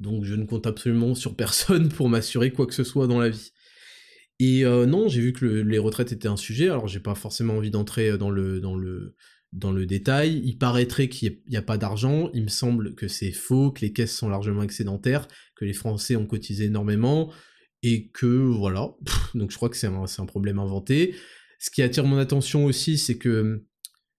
Donc 0.00 0.24
je 0.24 0.34
ne 0.34 0.44
compte 0.44 0.66
absolument 0.66 1.14
sur 1.14 1.36
personne 1.36 1.88
pour 1.96 2.08
m'assurer 2.08 2.52
quoi 2.52 2.66
que 2.66 2.74
ce 2.74 2.84
soit 2.84 3.06
dans 3.06 3.18
la 3.18 3.30
vie. 3.30 3.52
Et 4.40 4.64
euh, 4.64 4.86
non, 4.86 5.08
j'ai 5.08 5.20
vu 5.20 5.32
que 5.32 5.44
les 5.44 5.78
retraites 5.78 6.12
étaient 6.12 6.28
un 6.28 6.36
sujet, 6.36 6.68
alors 6.68 6.86
j'ai 6.86 7.00
pas 7.00 7.16
forcément 7.16 7.56
envie 7.56 7.70
d'entrer 7.70 8.16
dans 8.16 8.30
le, 8.30 8.60
dans, 8.60 8.76
le, 8.76 9.16
dans 9.52 9.72
le 9.72 9.84
détail. 9.84 10.40
Il 10.44 10.58
paraîtrait 10.58 11.08
qu'il 11.08 11.40
n'y 11.48 11.56
a, 11.56 11.62
pas 11.62 11.76
d'argent, 11.76 12.30
il 12.34 12.44
me 12.44 12.48
semble 12.48 12.94
que 12.94 13.08
c'est 13.08 13.32
faux, 13.32 13.72
que 13.72 13.80
les 13.80 13.92
caisses 13.92 14.16
sont 14.16 14.28
largement 14.28 14.62
excédentaires, 14.62 15.26
que 15.56 15.64
les 15.64 15.72
Français 15.72 16.14
ont 16.14 16.26
cotisé 16.26 16.66
énormément, 16.66 17.32
et 17.82 18.10
que 18.10 18.26
voilà, 18.26 18.94
donc 19.34 19.50
je 19.50 19.56
crois 19.56 19.68
que 19.68 19.76
c'est 19.76 19.88
un, 19.88 20.04
un, 20.04 20.26
problème 20.26 20.60
inventé. 20.60 21.16
Ce 21.58 21.70
qui 21.70 21.82
attire 21.82 22.04
mon 22.04 22.18
attention 22.18 22.64
aussi, 22.64 22.96
c'est 22.96 23.18
que 23.18 23.64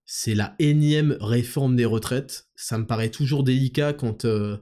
c'est 0.05 0.35
la 0.35 0.55
énième 0.59 1.15
réforme 1.21 1.75
des 1.75 1.85
retraites. 1.85 2.47
Ça 2.55 2.77
me 2.77 2.85
paraît 2.85 3.11
toujours 3.11 3.43
délicat 3.43 3.93
quand 3.93 4.25
euh, 4.25 4.57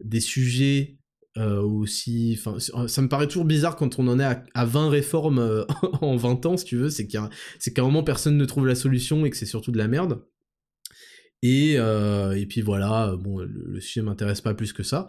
des 0.00 0.20
sujets 0.20 0.98
euh, 1.36 1.60
aussi... 1.60 2.38
Enfin, 2.38 2.58
ça 2.88 3.02
me 3.02 3.08
paraît 3.08 3.26
toujours 3.26 3.44
bizarre 3.44 3.76
quand 3.76 3.98
on 3.98 4.08
en 4.08 4.18
est 4.18 4.42
à, 4.54 4.64
20 4.64 4.88
réformes 4.88 5.38
euh, 5.38 5.64
en 6.00 6.16
20 6.16 6.46
ans, 6.46 6.56
si 6.56 6.64
tu 6.64 6.76
veux. 6.76 6.90
C'est 6.90 7.06
qu'à 7.06 7.28
un 7.78 7.82
moment, 7.82 8.02
personne 8.02 8.36
ne 8.36 8.44
trouve 8.44 8.66
la 8.66 8.74
solution 8.74 9.24
et 9.26 9.30
que 9.30 9.36
c'est 9.36 9.46
surtout 9.46 9.72
de 9.72 9.78
la 9.78 9.88
merde. 9.88 10.22
Et, 11.42 11.74
et 11.74 12.46
puis 12.48 12.60
voilà, 12.60 13.14
bon, 13.20 13.38
le, 13.38 13.64
le 13.66 13.80
sujet 13.80 14.02
m'intéresse 14.02 14.40
pas 14.40 14.54
plus 14.54 14.72
que 14.72 14.82
ça. 14.82 15.06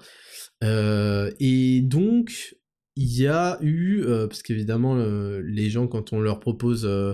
et 0.62 1.82
donc, 1.82 2.58
il 2.98 3.16
y 3.16 3.28
a 3.28 3.60
eu, 3.62 4.02
euh, 4.02 4.28
parce 4.28 4.42
qu'évidemment, 4.42 4.98
euh, 4.98 5.40
les 5.46 5.70
gens, 5.70 5.88
quand 5.88 6.14
on 6.14 6.20
leur 6.20 6.40
propose, 6.40 6.84
euh, 6.84 7.14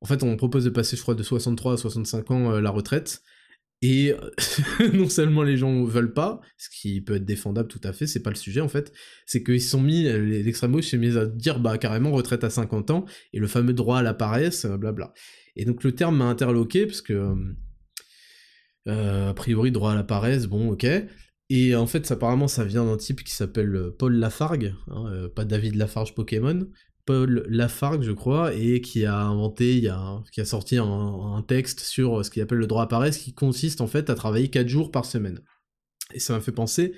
en 0.00 0.06
fait, 0.06 0.24
on 0.24 0.36
propose 0.36 0.64
de 0.64 0.70
passer, 0.70 0.96
je 0.96 1.02
crois, 1.02 1.14
de 1.14 1.22
63 1.22 1.74
à 1.74 1.76
65 1.76 2.30
ans 2.32 2.50
la 2.60 2.70
retraite, 2.70 3.22
et 3.82 4.14
non 4.94 5.08
seulement 5.08 5.42
les 5.42 5.56
gens 5.56 5.84
veulent 5.84 6.14
pas, 6.14 6.40
ce 6.56 6.68
qui 6.70 7.00
peut 7.00 7.16
être 7.16 7.24
défendable 7.24 7.68
tout 7.68 7.80
à 7.84 7.92
fait, 7.92 8.06
c'est 8.06 8.22
pas 8.22 8.30
le 8.30 8.36
sujet 8.36 8.60
en 8.60 8.68
fait, 8.68 8.92
c'est 9.26 9.42
qu'ils 9.42 9.60
sont 9.60 9.82
mis, 9.82 10.04
l'extrême 10.04 10.72
gauche 10.72 10.86
s'est 10.86 10.98
mis 10.98 11.16
à 11.16 11.26
dire 11.26 11.60
bah 11.60 11.76
carrément 11.78 12.12
retraite 12.12 12.44
à 12.44 12.50
50 12.50 12.90
ans, 12.90 13.04
et 13.32 13.38
le 13.38 13.46
fameux 13.46 13.74
droit 13.74 13.98
à 13.98 14.02
la 14.02 14.14
paresse, 14.14 14.64
blabla. 14.66 15.12
Et 15.56 15.64
donc 15.64 15.84
le 15.84 15.92
terme 15.92 16.16
m'a 16.16 16.26
interloqué, 16.26 16.86
parce 16.86 17.02
que 17.02 17.34
a 18.86 19.34
priori 19.34 19.70
droit 19.70 19.92
à 19.92 19.94
la 19.94 20.04
paresse, 20.04 20.46
bon 20.46 20.70
ok, 20.70 20.86
et 21.54 21.76
en 21.76 21.86
fait, 21.86 22.10
apparemment, 22.10 22.48
ça 22.48 22.64
vient 22.64 22.86
d'un 22.86 22.96
type 22.96 23.22
qui 23.22 23.34
s'appelle 23.34 23.76
euh, 23.76 23.94
Paul 23.98 24.14
Lafargue, 24.14 24.74
hein, 24.88 25.04
euh, 25.12 25.28
pas 25.28 25.44
David 25.44 25.74
Lafarge 25.74 26.14
Pokémon, 26.14 26.66
Paul 27.04 27.44
Lafargue, 27.48 28.02
je 28.02 28.12
crois, 28.12 28.54
et 28.54 28.80
qui 28.80 29.04
a 29.04 29.18
inventé, 29.18 29.88
qui 30.32 30.40
a 30.40 30.44
sorti 30.44 30.78
un, 30.78 31.44
texte 31.46 31.80
sur 31.80 32.24
ce 32.24 32.30
qu'il 32.30 32.42
appelle 32.42 32.58
le 32.58 32.66
droit 32.66 32.84
à 32.84 32.86
paresse, 32.86 33.18
qui 33.18 33.34
consiste 33.34 33.80
en 33.80 33.86
fait 33.86 34.10
à 34.10 34.14
travailler 34.14 34.48
4 34.48 34.68
jours 34.68 34.90
par 34.90 35.04
semaine. 35.04 35.40
Et 36.14 36.20
ça 36.20 36.34
m'a 36.34 36.40
fait 36.40 36.52
penser 36.52 36.94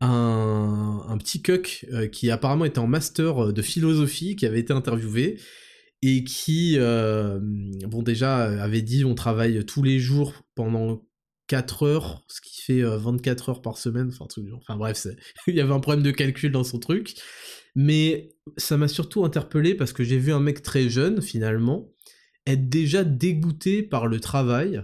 à 0.00 0.08
un, 0.08 1.18
petit 1.18 1.42
cuck 1.42 1.86
euh, 1.92 2.06
qui 2.06 2.30
apparemment 2.30 2.64
était 2.64 2.78
en 2.78 2.86
master 2.86 3.52
de 3.52 3.62
philosophie, 3.62 4.36
qui 4.36 4.46
avait 4.46 4.60
été 4.60 4.72
interviewé, 4.72 5.40
et 6.02 6.22
qui, 6.22 6.78
bon 6.78 8.02
déjà, 8.02 8.62
avait 8.62 8.82
dit 8.82 9.04
on 9.04 9.16
travaille 9.16 9.64
tous 9.66 9.82
les 9.82 9.98
jours 9.98 10.32
pendant 10.54 11.02
4 11.48 11.82
heures, 11.82 12.24
ce 12.28 12.40
qui 12.40 12.62
fait 12.62 12.82
24 12.82 13.48
euh, 13.48 13.52
heures 13.52 13.62
par 13.62 13.78
semaine, 13.78 14.10
enfin, 14.12 14.26
enfin 14.54 14.76
bref, 14.76 15.06
il 15.48 15.56
y 15.56 15.60
avait 15.60 15.72
un 15.72 15.80
problème 15.80 16.04
de 16.04 16.10
calcul 16.10 16.52
dans 16.52 16.62
son 16.62 16.78
truc, 16.78 17.16
mais 17.74 18.36
ça 18.56 18.76
m'a 18.76 18.88
surtout 18.88 19.24
interpellé 19.24 19.74
parce 19.74 19.92
que 19.92 20.04
j'ai 20.04 20.18
vu 20.18 20.32
un 20.32 20.40
mec 20.40 20.62
très 20.62 20.88
jeune, 20.88 21.22
finalement, 21.22 21.92
être 22.46 22.68
déjà 22.68 23.04
dégoûté 23.04 23.82
par 23.82 24.06
le 24.06 24.20
travail. 24.20 24.82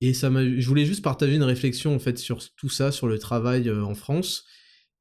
Et 0.00 0.12
ça 0.12 0.30
je 0.30 0.68
voulais 0.68 0.84
juste 0.84 1.02
partager 1.02 1.36
une 1.36 1.42
réflexion 1.42 1.94
en 1.94 1.98
fait 1.98 2.18
sur 2.18 2.38
tout 2.56 2.68
ça, 2.68 2.92
sur 2.92 3.06
le 3.06 3.18
travail 3.18 3.70
en 3.70 3.94
France, 3.94 4.44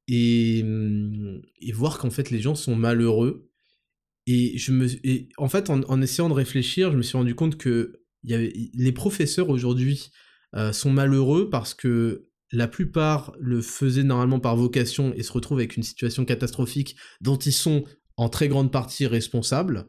et, 0.08 0.64
mmh, 0.64 1.42
et 1.62 1.72
voir 1.72 1.98
qu'en 1.98 2.12
fait 2.12 2.30
les 2.32 2.42
gens 2.42 2.56
sont 2.56 2.76
malheureux. 2.76 3.50
Et 4.28 4.58
je 4.58 4.72
me, 4.72 4.88
et 5.06 5.30
en 5.38 5.50
fait, 5.50 5.70
en, 5.70 6.02
essayant 6.02 6.30
de 6.30 6.34
réfléchir, 6.34 6.92
je 6.92 6.98
me 6.98 7.04
suis 7.04 7.18
rendu 7.18 7.36
compte 7.36 7.58
que 7.58 8.02
les 8.24 8.92
professeurs 8.92 9.50
aujourd'hui 9.50 10.10
sont 10.72 10.90
malheureux 10.90 11.50
parce 11.50 11.74
que 11.76 12.28
la 12.56 12.68
plupart 12.68 13.34
le 13.40 13.62
faisaient 13.62 14.04
normalement 14.04 14.40
par 14.40 14.56
vocation 14.56 15.14
et 15.16 15.24
se 15.24 15.32
retrouvent 15.32 15.60
avec 15.60 15.78
une 15.78 15.84
situation 15.84 16.26
catastrophique 16.26 16.96
dont 17.22 17.38
ils 17.38 17.54
sont 17.54 17.84
en 18.18 18.30
très 18.30 18.48
grande 18.48 18.72
partie 18.72 19.08
responsables. 19.08 19.88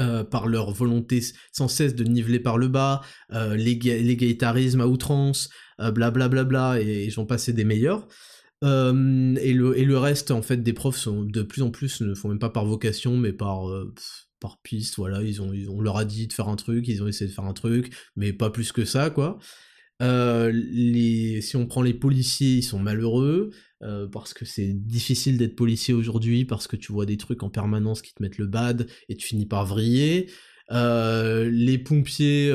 Euh, 0.00 0.24
par 0.24 0.46
leur 0.46 0.70
volonté 0.72 1.20
sans 1.52 1.68
cesse 1.68 1.94
de 1.94 2.04
niveler 2.04 2.40
par 2.40 2.56
le 2.56 2.68
bas, 2.68 3.02
euh, 3.32 3.56
l'égalitarisme 3.56 4.80
à 4.80 4.86
outrance, 4.86 5.50
blablabla, 5.78 6.24
euh, 6.24 6.28
bla 6.28 6.28
bla 6.28 6.44
bla, 6.44 6.80
et 6.80 7.10
j'en 7.10 7.26
passais 7.26 7.52
des 7.52 7.64
meilleurs. 7.64 8.08
Euh, 8.64 9.34
et, 9.34 9.52
le, 9.52 9.76
et 9.76 9.84
le 9.84 9.98
reste, 9.98 10.30
en 10.30 10.40
fait, 10.40 10.62
des 10.62 10.72
profs 10.72 10.96
sont 10.96 11.24
de 11.24 11.42
plus 11.42 11.60
en 11.62 11.70
plus 11.70 12.00
ne 12.00 12.14
font 12.14 12.28
même 12.28 12.38
pas 12.38 12.48
par 12.48 12.64
vocation, 12.64 13.18
mais 13.18 13.32
par, 13.32 13.64
par 14.40 14.62
piste, 14.62 14.96
voilà, 14.96 15.20
ils 15.20 15.42
ont, 15.42 15.52
ils, 15.52 15.68
on 15.68 15.80
leur 15.80 15.98
a 15.98 16.06
dit 16.06 16.26
de 16.26 16.32
faire 16.32 16.48
un 16.48 16.56
truc, 16.56 16.88
ils 16.88 17.02
ont 17.02 17.08
essayé 17.08 17.28
de 17.28 17.34
faire 17.34 17.44
un 17.44 17.52
truc, 17.52 17.92
mais 18.16 18.32
pas 18.32 18.48
plus 18.48 18.72
que 18.72 18.86
ça, 18.86 19.10
quoi. 19.10 19.40
Euh, 20.02 21.40
si 21.40 21.56
on 21.56 21.66
prend 21.66 21.82
les 21.82 21.94
policiers, 21.94 22.56
ils 22.56 22.62
sont 22.62 22.78
malheureux, 22.78 23.50
euh, 23.82 24.06
parce 24.08 24.34
que 24.34 24.44
c'est 24.44 24.72
difficile 24.72 25.38
d'être 25.38 25.56
policier 25.56 25.94
aujourd'hui, 25.94 26.44
parce 26.44 26.66
que 26.66 26.76
tu 26.76 26.92
vois 26.92 27.06
des 27.06 27.16
trucs 27.16 27.42
en 27.42 27.50
permanence 27.50 28.02
qui 28.02 28.12
te 28.14 28.22
mettent 28.22 28.38
le 28.38 28.46
bad, 28.46 28.88
et 29.08 29.16
tu 29.16 29.26
finis 29.26 29.46
par 29.46 29.64
vriller. 29.64 30.30
Euh, 30.70 31.50
les 31.50 31.78
pompiers 31.78 32.52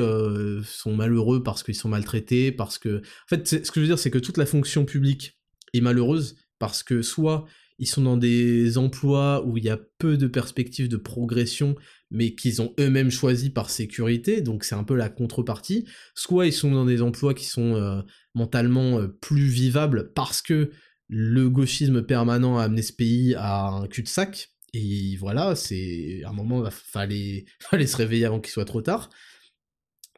sont 0.64 0.94
malheureux 0.94 1.42
parce 1.42 1.62
qu'ils 1.62 1.74
sont 1.74 1.88
maltraités, 1.88 2.52
parce 2.52 2.78
que... 2.78 2.98
En 2.98 3.28
fait, 3.28 3.48
ce 3.48 3.56
que 3.58 3.74
je 3.76 3.80
veux 3.80 3.86
dire, 3.86 3.98
c'est 3.98 4.10
que 4.10 4.18
toute 4.18 4.38
la 4.38 4.46
fonction 4.46 4.84
publique 4.84 5.38
est 5.72 5.80
malheureuse, 5.80 6.36
parce 6.58 6.82
que 6.82 7.02
soit 7.02 7.46
ils 7.78 7.86
sont 7.86 8.02
dans 8.02 8.16
des 8.16 8.76
emplois 8.76 9.46
où 9.46 9.56
il 9.56 9.64
y 9.64 9.70
a 9.70 9.78
peu 9.98 10.16
de 10.16 10.26
perspectives 10.26 10.88
de 10.88 10.96
progression, 10.96 11.76
mais 12.10 12.34
qu'ils 12.34 12.62
ont 12.62 12.74
eux-mêmes 12.80 13.10
choisi 13.10 13.50
par 13.50 13.70
sécurité, 13.70 14.40
donc 14.40 14.64
c'est 14.64 14.74
un 14.74 14.84
peu 14.84 14.94
la 14.94 15.08
contrepartie. 15.08 15.86
Soit 16.14 16.46
ils 16.46 16.52
sont 16.52 16.70
dans 16.70 16.84
des 16.84 17.02
emplois 17.02 17.34
qui 17.34 17.44
sont 17.44 17.74
euh, 17.74 18.00
mentalement 18.34 18.98
euh, 18.98 19.08
plus 19.08 19.46
vivables 19.46 20.12
parce 20.14 20.42
que 20.42 20.70
le 21.08 21.48
gauchisme 21.48 22.02
permanent 22.02 22.58
a 22.58 22.64
amené 22.64 22.82
ce 22.82 22.92
pays 22.92 23.34
à 23.34 23.68
un 23.68 23.86
cul-de-sac, 23.86 24.50
et 24.74 25.16
voilà, 25.16 25.56
c'est 25.56 26.22
un 26.24 26.32
moment, 26.32 26.64
il 26.64 26.70
fallait, 26.70 27.46
fallait 27.60 27.86
se 27.86 27.96
réveiller 27.96 28.26
avant 28.26 28.40
qu'il 28.40 28.52
soit 28.52 28.66
trop 28.66 28.82
tard. 28.82 29.10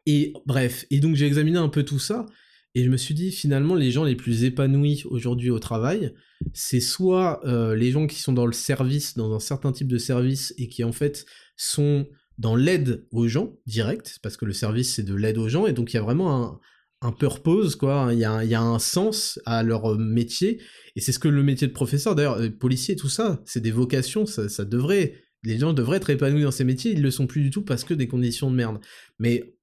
Et 0.07 0.33
bref, 0.47 0.87
et 0.91 1.01
donc 1.01 1.15
j'ai 1.15 1.27
examiné 1.27 1.59
un 1.59 1.69
peu 1.69 1.85
tout 1.85 1.99
ça, 1.99 2.27
et 2.75 2.85
je 2.85 2.91
me 2.91 2.97
suis 2.97 3.15
dit, 3.15 3.33
finalement, 3.33 3.75
les 3.75 3.91
gens 3.91 4.05
les 4.05 4.17
plus 4.17 4.45
épanouis 4.45 5.03
aujourd'hui 5.07 5.51
au 5.51 5.59
travail, 5.59 6.13
c'est 6.53 6.81
soit 6.81 7.45
euh, 7.47 7.75
les 7.75 7.91
gens 7.91 8.07
qui 8.07 8.21
sont 8.21 8.33
dans 8.33 8.47
le 8.47 8.53
service, 8.53 9.17
dans 9.17 9.35
un 9.35 9.41
certain 9.41 9.73
type 9.73 9.89
de 9.89 9.99
service, 9.99 10.55
et 10.59 10.69
qui 10.69 10.85
en 10.85 10.93
fait 10.93 11.27
sont 11.57 12.07
dans 12.39 12.57
l'aide 12.57 13.07
aux 13.11 13.29
gens, 13.29 13.57
direct, 13.67 14.19
parce 14.23 14.37
que 14.37 14.47
le 14.47 14.53
service 14.53 14.95
c'est 14.95 15.03
de 15.03 15.15
l'aide 15.15 15.39
aux 15.39 15.49
gens, 15.49 15.67
et 15.67 15.73
donc 15.73 15.93
il 15.93 15.97
y 15.97 15.99
a 15.99 16.03
vraiment 16.03 16.45
un, 16.45 16.61
un 17.03 17.13
purpose, 17.13 17.77
quoi, 17.77 18.11
il 18.13 18.19
y, 18.19 18.25
a, 18.25 18.45
y, 18.45 18.55
a, 18.55 18.63
un 18.63 18.79
sens 18.79 19.39
à 19.45 19.63
leur 19.63 19.99
métier, 19.99 20.61
et 20.97 21.01
c'est 21.01 21.13
ce 21.13 21.19
que 21.19 21.29
le 21.29 21.43
métier 21.43 21.67
de 21.67 21.73
professeur, 21.73 22.15
d'ailleurs, 22.15 22.41
euh, 22.41 22.51
policier, 22.51 22.97
tout 22.97 23.09
ça, 23.09 23.43
c'est 23.45 23.61
des 23.61 23.71
vocations, 23.71 24.27
ça 24.27 24.65
devrait, 24.65 25.15
les 25.43 25.59
gens 25.59 25.73
devraient 25.73 25.99
être 25.99 26.11
épanouis 26.11 26.43
dans 26.43 26.51
ces 26.51 26.65
métiers, 26.65 26.93
ils 26.93 27.03
le 27.03 27.11
sont 27.11 27.27
plus 27.27 27.43
du 27.43 27.51
tout 27.51 27.63
parce 27.63 27.85
que 27.85 27.95
des 27.95 28.09
conditions 28.09 28.51
de 28.51 28.57
merde. 28.57 28.79
Mais 29.19 29.55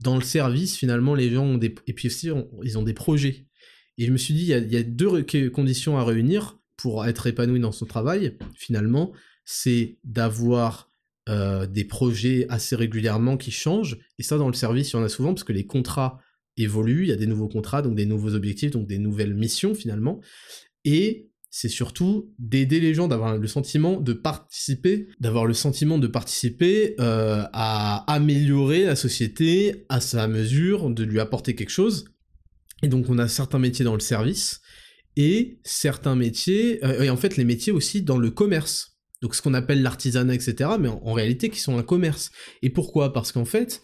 dans 0.00 0.16
le 0.16 0.22
service, 0.22 0.76
finalement, 0.76 1.14
les 1.14 1.30
gens 1.30 1.44
ont 1.44 1.58
des... 1.58 1.74
Et 1.86 1.92
puis 1.92 2.08
aussi, 2.08 2.30
ils 2.62 2.78
ont 2.78 2.82
des 2.82 2.94
projets. 2.94 3.45
Et 3.98 4.06
je 4.06 4.12
me 4.12 4.16
suis 4.16 4.34
dit, 4.34 4.52
il 4.52 4.72
y 4.72 4.76
a, 4.76 4.82
deux 4.82 5.24
conditions 5.50 5.96
à 5.96 6.04
réunir 6.04 6.58
pour 6.76 7.06
être 7.06 7.26
épanoui 7.26 7.60
dans 7.60 7.72
son 7.72 7.86
travail, 7.86 8.36
finalement. 8.54 9.12
C'est 9.44 9.98
d'avoir 10.04 10.90
euh, 11.28 11.66
des 11.66 11.84
projets 11.84 12.46
assez 12.48 12.76
régulièrement 12.76 13.36
qui 13.36 13.50
changent. 13.50 13.98
Et 14.18 14.22
ça, 14.22 14.38
dans 14.38 14.48
le 14.48 14.54
service, 14.54 14.92
il 14.92 14.96
y 14.96 14.98
en 14.98 15.02
a 15.02 15.08
souvent, 15.08 15.32
parce 15.32 15.44
que 15.44 15.52
les 15.52 15.66
contrats 15.66 16.20
évoluent, 16.56 17.04
il 17.04 17.08
y 17.08 17.12
a 17.12 17.16
des 17.16 17.26
nouveaux 17.26 17.48
contrats, 17.48 17.82
donc 17.82 17.94
des 17.94 18.06
nouveaux 18.06 18.34
objectifs, 18.34 18.70
donc 18.70 18.86
des 18.86 18.98
nouvelles 18.98 19.34
missions, 19.34 19.74
finalement. 19.74 20.20
Et 20.84 21.30
c'est 21.50 21.68
surtout 21.68 22.34
d'aider 22.38 22.80
les 22.80 22.92
gens, 22.92 23.08
d'avoir 23.08 23.38
le 23.38 23.46
sentiment 23.46 23.98
de 23.98 24.12
participer, 24.12 25.08
d'avoir 25.20 25.46
le 25.46 25.54
sentiment 25.54 25.98
de 25.98 26.06
participer 26.06 26.94
euh, 27.00 27.44
à 27.52 28.12
améliorer 28.12 28.84
la 28.84 28.94
société 28.94 29.86
à 29.88 30.00
sa 30.00 30.28
mesure, 30.28 30.90
de 30.90 31.02
lui 31.02 31.18
apporter 31.18 31.54
quelque 31.54 31.70
chose. 31.70 32.04
Et 32.86 32.88
donc 32.88 33.10
on 33.10 33.18
a 33.18 33.26
certains 33.26 33.58
métiers 33.58 33.84
dans 33.84 33.94
le 33.94 34.00
service 34.00 34.60
et 35.16 35.58
certains 35.64 36.14
métiers, 36.14 36.84
euh, 36.84 37.02
et 37.02 37.10
en 37.10 37.16
fait 37.16 37.36
les 37.36 37.44
métiers 37.44 37.72
aussi 37.72 38.02
dans 38.02 38.16
le 38.16 38.30
commerce. 38.30 38.96
Donc 39.22 39.34
ce 39.34 39.42
qu'on 39.42 39.54
appelle 39.54 39.82
l'artisanat, 39.82 40.34
etc. 40.36 40.70
Mais 40.78 40.86
en, 40.88 41.12
réalité 41.12 41.50
qui 41.50 41.58
sont 41.58 41.78
un 41.78 41.82
commerce. 41.82 42.30
Et 42.62 42.70
pourquoi? 42.70 43.12
Parce 43.12 43.32
qu'en 43.32 43.44
fait, 43.44 43.82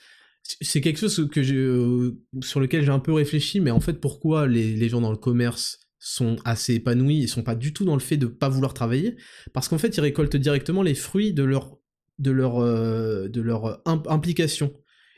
c'est 0.61 0.81
quelque 0.81 1.01
chose 1.01 1.29
que 1.33 1.41
euh, 1.41 2.17
sur 2.45 2.61
lequel 2.61 2.85
j'ai 2.85 2.93
un 2.93 3.01
peu 3.01 3.13
réfléchi, 3.13 3.59
mais 3.59 3.73
en 3.73 3.81
fait 3.81 3.95
pourquoi 3.95 4.47
les 4.47 4.89
gens 4.89 5.01
dans 5.01 5.11
le 5.11 5.17
commerce 5.17 5.81
sont 5.99 6.37
assez 6.45 6.75
épanouis, 6.75 7.17
ils 7.17 7.29
sont 7.29 7.43
pas 7.43 7.57
du 7.57 7.73
tout 7.73 7.85
dans 7.85 7.95
le 7.95 8.01
fait 8.01 8.17
de 8.17 8.27
pas 8.27 8.49
vouloir 8.49 8.73
travailler, 8.73 9.17
parce 9.53 9.69
qu'en 9.69 9.79
fait 9.79 9.97
ils 9.97 10.01
récoltent 10.01 10.37
directement 10.37 10.83
les 10.83 10.95
fruits 10.95 11.33
de 11.33 11.43
leur 11.43 11.77
de 12.21 12.31
leur 12.31 12.59
euh, 12.59 13.27
de 13.29 13.41
leur 13.41 13.83
implication. 13.87 14.73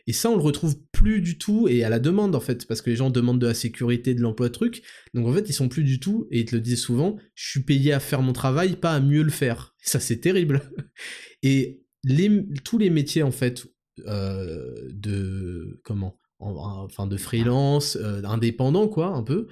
Et 0.07 0.13
ça 0.13 0.31
on 0.31 0.37
le 0.37 0.43
retrouve 0.43 0.77
plus 0.93 1.21
du 1.21 1.39
tout 1.39 1.67
et 1.69 1.83
à 1.85 1.89
la 1.89 1.99
demande 1.99 2.35
en 2.35 2.41
fait, 2.41 2.67
parce 2.67 2.83
que 2.83 2.91
les 2.91 2.97
gens 2.97 3.11
demandent 3.11 3.41
de 3.41 3.47
la 3.47 3.55
sécurité, 3.55 4.15
de 4.15 4.21
l'emploi 4.21 4.49
de 4.49 4.53
trucs, 4.53 4.83
donc 5.15 5.27
en 5.27 5.33
fait 5.33 5.49
ils 5.49 5.55
sont 5.55 5.69
plus 5.69 5.85
du 5.85 6.01
tout 6.01 6.27
et 6.31 6.41
ils 6.41 6.45
te 6.45 6.55
le 6.55 6.61
disent 6.61 6.83
souvent, 6.83 7.17
je 7.35 7.49
suis 7.51 7.63
payé 7.63 7.93
à 7.93 8.01
faire 8.01 8.23
mon 8.23 8.33
travail, 8.33 8.77
pas 8.77 8.93
à 8.93 9.01
mieux 9.01 9.23
le 9.23 9.31
faire. 9.31 9.75
ça 9.83 10.01
c'est 10.01 10.19
terrible. 10.19 10.63
Et 11.43 11.83
tous 12.65 12.79
les 12.79 12.91
métiers 12.91 13.23
en 13.23 13.31
fait 13.31 13.67
euh, 14.07 14.75
de 14.91 15.81
comment 15.85 16.19
enfin 16.41 17.07
de 17.07 17.17
freelance, 17.17 17.97
euh, 17.97 18.23
indépendant 18.25 18.89
quoi 18.89 19.09
un 19.09 19.23
peu, 19.23 19.47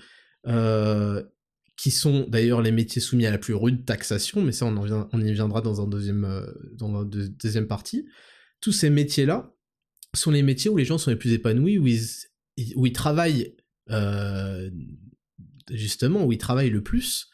euh, 0.47 1.23
qui 1.77 1.91
sont 1.91 2.27
d'ailleurs 2.29 2.61
les 2.61 2.73
métiers 2.73 3.01
soumis 3.01 3.25
à 3.25 3.31
la 3.31 3.39
plus 3.39 3.55
rude 3.55 3.87
taxation, 3.87 4.43
mais 4.43 4.53
ça 4.53 4.67
on, 4.67 5.21
y 5.21 5.33
viendra 5.33 5.63
dans 5.63 5.81
un 5.81 5.87
deuxième, 5.87 6.47
dans 6.75 6.93
la 7.01 7.05
deuxième 7.05 7.67
partie. 7.67 8.07
Tous 8.61 8.73
ces 8.73 8.91
métiers-là 8.91 9.52
sont 10.15 10.31
les 10.31 10.43
métiers 10.43 10.71
où 10.71 10.77
les 10.77 10.85
gens 10.85 10.99
sont 10.99 11.11
les 11.11 11.17
plus 11.17 11.33
épanouis, 11.33 11.79
où 11.79 11.87
ils, 11.87 12.07
où 12.77 12.87
ils 12.87 12.93
travaillent 12.93 13.57
euh, 13.91 14.71
justement, 15.71 16.25
où 16.25 16.33
ils 16.33 16.39
travaillent 16.39 16.71
le 16.71 16.83
plus, 16.83 17.29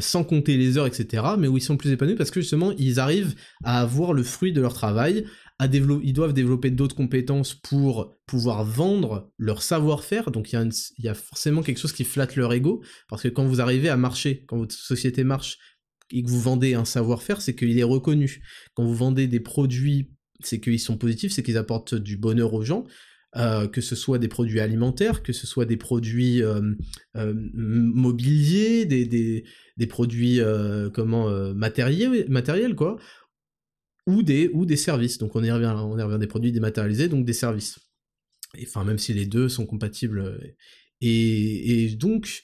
sans 0.00 0.24
compter 0.24 0.56
les 0.56 0.78
heures, 0.78 0.86
etc., 0.86 1.22
mais 1.38 1.46
où 1.46 1.56
ils 1.56 1.62
sont 1.62 1.76
plus 1.76 1.90
épanouis 1.90 2.16
parce 2.16 2.32
que 2.32 2.40
justement 2.40 2.72
ils 2.72 2.98
arrivent 2.98 3.36
à 3.62 3.80
avoir 3.80 4.14
le 4.14 4.24
fruit 4.24 4.52
de 4.52 4.60
leur 4.60 4.74
travail, 4.74 5.26
ils 5.60 6.12
doivent 6.12 6.34
développer 6.34 6.70
d'autres 6.70 6.96
compétences 6.96 7.54
pour 7.54 8.14
pouvoir 8.26 8.64
vendre 8.64 9.32
leur 9.38 9.62
savoir-faire. 9.62 10.30
Donc 10.30 10.52
il 10.52 10.70
y, 10.98 11.08
a 11.08 11.14
forcément 11.14 11.62
quelque 11.62 11.78
chose 11.78 11.92
qui 11.92 12.04
flatte 12.04 12.36
leur 12.36 12.52
ego, 12.52 12.82
parce 13.08 13.22
que 13.22 13.28
quand 13.28 13.46
vous 13.46 13.60
arrivez 13.60 13.88
à 13.88 13.96
marcher, 13.96 14.44
quand 14.46 14.58
votre 14.58 14.74
société 14.74 15.24
marche 15.24 15.58
et 16.10 16.22
que 16.22 16.28
vous 16.28 16.40
vendez 16.40 16.74
un 16.74 16.84
savoir-faire, 16.84 17.40
c'est 17.40 17.54
qu'il 17.54 17.78
est 17.78 17.82
reconnu. 17.82 18.42
Quand 18.74 18.84
vous 18.84 18.94
vendez 18.94 19.26
des 19.26 19.40
produits, 19.40 20.12
c'est 20.40 20.60
qu'ils 20.60 20.80
sont 20.80 20.96
positifs, 20.96 21.32
c'est 21.32 21.42
qu'ils 21.42 21.58
apportent 21.58 21.94
du 21.94 22.16
bonheur 22.16 22.54
aux 22.54 22.62
gens. 22.62 22.84
Euh, 23.36 23.68
que 23.68 23.82
ce 23.82 23.94
soit 23.94 24.18
des 24.18 24.28
produits 24.28 24.60
alimentaires, 24.60 25.22
que 25.22 25.34
ce 25.34 25.46
soit 25.46 25.66
des 25.66 25.76
produits 25.76 26.42
euh, 26.42 26.72
euh, 27.16 27.34
mobiliers, 27.52 28.86
des, 28.86 29.86
produits 29.88 30.40
comment 30.94 31.28
matériels, 31.52 32.24
matériels 32.30 32.74
quoi, 32.74 32.96
ou 34.06 34.22
des, 34.22 34.48
ou 34.52 34.64
des 34.64 34.76
services. 34.76 35.18
Donc 35.18 35.36
on 35.36 35.42
y 35.42 35.50
revient, 35.50 35.74
on 35.76 35.98
y 35.98 36.02
revient 36.02 36.18
des 36.18 36.26
produits 36.26 36.52
dématérialisés, 36.52 37.08
donc 37.08 37.24
des 37.24 37.32
services. 37.32 37.78
enfin, 38.62 38.84
même 38.84 38.98
si 38.98 39.12
les 39.12 39.26
deux 39.26 39.48
sont 39.48 39.66
compatibles. 39.66 40.20
Euh, 40.20 40.38
et, 41.00 41.94
donc, 41.96 42.42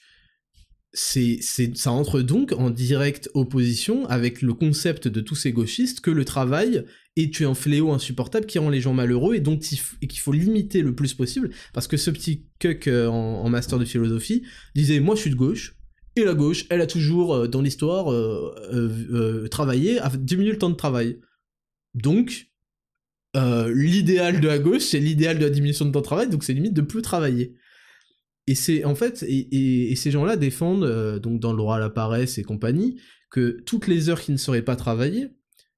c'est, 0.93 1.39
ça 1.41 1.91
entre 1.91 2.21
donc 2.21 2.53
en 2.53 2.69
directe 2.69 3.29
opposition 3.33 4.05
avec 4.07 4.41
le 4.41 4.53
concept 4.53 5.07
de 5.07 5.21
tous 5.21 5.35
ces 5.35 5.51
gauchistes 5.51 6.01
que 6.01 6.11
le 6.11 6.23
travail 6.23 6.85
est 7.15 7.41
un 7.41 7.55
fléau 7.55 7.91
insupportable 7.91 8.45
qui 8.45 8.59
rend 8.59 8.69
les 8.69 8.81
gens 8.81 8.93
malheureux 8.93 9.35
et 9.35 9.41
qu'il 10.07 10.19
faut 10.19 10.31
limiter 10.31 10.81
le 10.81 10.93
plus 10.95 11.13
possible 11.13 11.49
parce 11.73 11.87
que 11.87 11.97
ce 11.97 12.11
petit 12.11 12.45
cuck 12.59 12.87
euh, 12.87 13.07
en, 13.07 13.49
master 13.49 13.79
de 13.79 13.85
philosophie 13.85 14.43
disait 14.75 14.99
moi 14.99 15.15
je 15.15 15.21
suis 15.21 15.31
de 15.31 15.35
gauche 15.35 15.75
et 16.15 16.23
la 16.23 16.35
gauche 16.35 16.65
elle 16.69 16.81
a 16.81 16.87
toujours 16.87 17.33
euh, 17.33 17.47
dans 17.47 17.61
l'histoire 17.61 18.13
travaillé 19.49 19.99
à 19.99 20.09
diminuer 20.09 20.51
le 20.51 20.59
temps 20.59 20.69
de 20.69 20.75
travail 20.75 21.17
donc, 21.93 22.47
euh, 23.35 23.71
l'idéal 23.73 24.39
de 24.39 24.47
la 24.47 24.59
gauche, 24.59 24.81
c'est 24.81 24.99
l'idéal 24.99 25.37
de 25.37 25.43
la 25.43 25.49
diminution 25.49 25.85
de 25.85 25.91
temps 25.91 25.99
de 25.99 26.05
travail, 26.05 26.29
donc 26.29 26.43
c'est 26.43 26.53
limite 26.53 26.73
de 26.73 26.81
plus 26.81 27.01
travailler. 27.01 27.55
Et 28.47 28.55
c'est 28.55 28.83
en 28.83 28.95
fait, 28.95 29.23
et, 29.27 29.95
ces 29.95 30.11
gens-là 30.11 30.35
défendent, 30.35 30.83
euh, 30.83 31.19
donc 31.19 31.39
dans 31.39 31.51
le 31.51 31.57
droit 31.57 31.77
à 31.77 31.79
la 31.79 31.89
paresse 31.89 32.37
et 32.37 32.43
compagnie, 32.43 32.99
que 33.29 33.61
toutes 33.65 33.87
les 33.87 34.09
heures 34.09 34.21
qui 34.21 34.31
ne 34.31 34.37
seraient 34.37 34.61
pas 34.61 34.75
travaillées, 34.75 35.29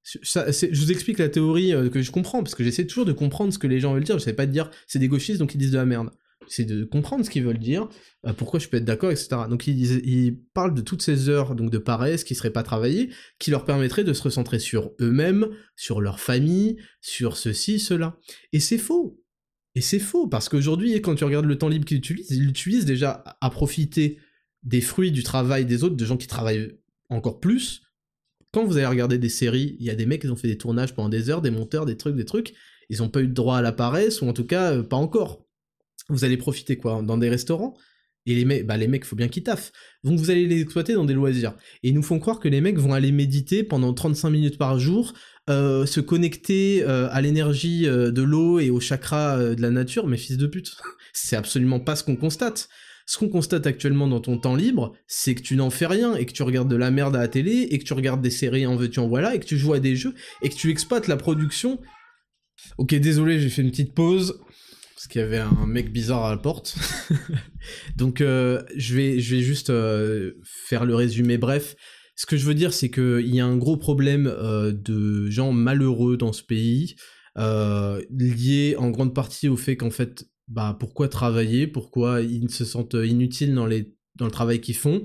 je 0.03 0.79
vous 0.79 0.91
explique 0.91 1.17
la 1.17 1.29
théorie 1.29 1.73
euh, 1.73 1.89
que 1.89 2.01
je 2.01 2.11
comprends, 2.11 2.43
parce 2.43 2.55
que 2.55 2.63
j'essaie 2.63 2.85
toujours 2.85 3.05
de 3.05 3.11
comprendre 3.11 3.53
ce 3.53 3.57
que 3.57 3.67
les 3.67 3.79
gens 3.79 3.93
veulent 3.93 4.03
dire. 4.03 4.19
Je 4.19 4.23
sais 4.23 4.33
pas 4.33 4.45
dire 4.45 4.69
c'est 4.87 4.99
des 4.99 5.07
gauchistes 5.07 5.39
donc 5.39 5.53
ils 5.55 5.57
disent 5.57 5.71
de 5.71 5.77
la 5.77 5.85
merde. 5.85 6.09
C'est 6.47 6.65
de 6.65 6.83
comprendre 6.83 7.25
ce 7.25 7.31
qu'ils 7.31 7.43
veulent 7.43 7.57
dire, 7.57 7.89
euh, 8.27 8.33
pourquoi 8.33 8.59
je 8.59 8.67
peux 8.67 8.77
être 8.77 8.85
d'accord, 8.85 9.09
etc. 9.09 9.29
Donc 9.49 9.65
ils, 9.65 10.07
ils, 10.07 10.39
parlent 10.53 10.75
de 10.75 10.81
toutes 10.81 11.01
ces 11.01 11.27
heures 11.29 11.55
donc 11.55 11.71
de 11.71 11.79
paresse 11.79 12.23
qui 12.23 12.35
seraient 12.35 12.51
pas 12.51 12.61
travaillées, 12.61 13.09
qui 13.39 13.49
leur 13.49 13.65
permettraient 13.65 14.03
de 14.03 14.13
se 14.13 14.21
recentrer 14.21 14.59
sur 14.59 14.91
eux-mêmes, 15.01 15.47
sur 15.75 16.01
leur 16.01 16.19
famille, 16.19 16.77
sur 17.01 17.37
ceci, 17.37 17.79
cela. 17.79 18.17
Et 18.53 18.59
c'est 18.59 18.77
faux. 18.77 19.19
Et 19.75 19.81
c'est 19.81 19.99
faux, 19.99 20.27
parce 20.27 20.49
qu'aujourd'hui, 20.49 21.01
quand 21.01 21.15
tu 21.15 21.23
regardes 21.23 21.45
le 21.45 21.57
temps 21.57 21.67
libre 21.67 21.85
qu'ils 21.85 21.97
utilisent, 21.97 22.31
ils 22.31 22.45
l'utilisent 22.45 22.85
déjà 22.85 23.37
à 23.41 23.49
profiter 23.49 24.19
des 24.63 24.81
fruits 24.81 25.11
du 25.11 25.21
travail 25.21 25.65
des 25.65 25.83
autres, 25.83 25.95
de 25.95 26.05
gens 26.05 26.17
qui 26.17 26.27
travaillent 26.27 26.77
encore 27.09 27.39
plus, 27.39 27.81
quand 28.53 28.63
vous 28.63 28.77
allez 28.77 28.85
regarder 28.85 29.17
des 29.17 29.29
séries, 29.29 29.75
il 29.79 29.85
y 29.85 29.89
a 29.89 29.95
des 29.95 30.05
mecs 30.05 30.21
qui 30.21 30.29
ont 30.29 30.35
fait 30.37 30.47
des 30.47 30.57
tournages 30.57 30.95
pendant 30.95 31.09
des 31.09 31.29
heures, 31.29 31.41
des 31.41 31.51
monteurs, 31.51 31.85
des 31.85 31.97
trucs, 31.97 32.15
des 32.15 32.23
trucs, 32.23 32.53
ils 32.89 32.99
n'ont 32.99 33.09
pas 33.09 33.21
eu 33.21 33.27
de 33.27 33.33
droit 33.33 33.57
à 33.57 33.61
la 33.61 33.73
paresse, 33.73 34.21
ou 34.21 34.27
en 34.29 34.33
tout 34.33 34.45
cas, 34.45 34.71
euh, 34.71 34.83
pas 34.83 34.95
encore. 34.95 35.45
Vous 36.07 36.23
allez 36.23 36.37
profiter 36.37 36.77
quoi 36.77 37.01
Dans 37.01 37.17
des 37.17 37.29
restaurants 37.29 37.75
et 38.25 38.33
les 38.33 38.45
mecs, 38.45 38.65
bah 38.65 38.77
les 38.77 38.87
mecs, 38.87 39.05
faut 39.05 39.15
bien 39.15 39.27
qu'ils 39.27 39.43
taffent. 39.43 39.71
Donc 40.03 40.17
vous 40.17 40.31
allez 40.31 40.47
les 40.47 40.61
exploiter 40.61 40.93
dans 40.93 41.05
des 41.05 41.13
loisirs. 41.13 41.55
Et 41.83 41.89
ils 41.89 41.93
nous 41.93 42.01
font 42.01 42.19
croire 42.19 42.39
que 42.39 42.47
les 42.47 42.59
mecs 42.59 42.77
vont 42.77 42.93
aller 42.93 43.11
méditer 43.11 43.63
pendant 43.63 43.93
35 43.93 44.29
minutes 44.31 44.57
par 44.57 44.79
jour, 44.79 45.13
euh, 45.49 45.85
se 45.85 45.99
connecter 45.99 46.83
euh, 46.83 47.07
à 47.11 47.21
l'énergie 47.21 47.83
de 47.85 48.21
l'eau 48.21 48.59
et 48.59 48.69
au 48.69 48.79
chakra 48.79 49.37
de 49.37 49.61
la 49.61 49.69
nature, 49.69 50.07
mais 50.07 50.17
fils 50.17 50.37
de 50.37 50.47
pute. 50.47 50.75
C'est 51.13 51.35
absolument 51.35 51.79
pas 51.79 51.95
ce 51.95 52.03
qu'on 52.03 52.15
constate. 52.15 52.69
Ce 53.07 53.19
qu'on 53.19 53.29
constate 53.29 53.67
actuellement 53.67 54.07
dans 54.07 54.19
ton 54.19 54.39
temps 54.39 54.55
libre, 54.55 54.93
c'est 55.05 55.35
que 55.35 55.43
tu 55.43 55.55
n'en 55.55 55.69
fais 55.69 55.85
rien 55.85 56.15
et 56.15 56.25
que 56.25 56.31
tu 56.31 56.41
regardes 56.41 56.67
de 56.67 56.75
la 56.75 56.89
merde 56.89 57.15
à 57.15 57.19
la 57.19 57.27
télé 57.27 57.67
et 57.69 57.77
que 57.77 57.83
tu 57.83 57.93
regardes 57.93 58.21
des 58.21 58.31
séries 58.31 58.65
en 58.65 58.75
veux-tu 58.75 58.99
en 58.99 59.07
voilà 59.07 59.35
et 59.35 59.39
que 59.39 59.45
tu 59.45 59.59
joues 59.59 59.73
à 59.73 59.79
des 59.79 59.95
jeux 59.95 60.15
et 60.41 60.49
que 60.49 60.55
tu 60.55 60.71
exploites 60.71 61.07
la 61.07 61.15
production. 61.15 61.79
Ok, 62.79 62.95
désolé, 62.95 63.39
j'ai 63.39 63.49
fait 63.49 63.61
une 63.61 63.69
petite 63.69 63.93
pause 63.93 64.39
parce 64.95 65.07
qu'il 65.07 65.21
y 65.21 65.23
avait 65.23 65.37
un 65.37 65.67
mec 65.67 65.91
bizarre 65.91 66.25
à 66.25 66.31
la 66.31 66.37
porte. 66.37 66.75
Donc 67.95 68.21
euh, 68.21 68.63
je 68.75 68.95
vais 68.95 69.19
juste 69.19 69.69
euh, 69.69 70.31
faire 70.43 70.83
le 70.83 70.95
résumé 70.95 71.37
bref. 71.37 71.75
Ce 72.15 72.25
que 72.25 72.37
je 72.37 72.45
veux 72.45 72.53
dire, 72.53 72.73
c'est 72.73 72.89
qu'il 72.89 73.33
y 73.33 73.39
a 73.39 73.45
un 73.45 73.57
gros 73.57 73.77
problème 73.77 74.27
euh, 74.27 74.71
de 74.71 75.29
gens 75.29 75.51
malheureux 75.51 76.17
dans 76.17 76.33
ce 76.33 76.43
pays, 76.43 76.95
lié 77.37 78.75
en 78.77 78.89
grande 78.89 79.13
partie 79.13 79.49
au 79.49 79.57
fait 79.57 79.75
qu'en 79.75 79.91
fait 79.91 80.25
bah 80.47 80.77
pourquoi 80.79 81.09
travailler, 81.09 81.67
pourquoi 81.67 82.21
ils 82.21 82.49
se 82.49 82.63
sentent 82.65 82.93
inutiles 82.93 83.53
dans, 83.53 83.65
les, 83.65 83.93
dans 84.15 84.25
le 84.25 84.31
travail 84.31 84.61
qu'ils 84.61 84.75
font. 84.75 85.03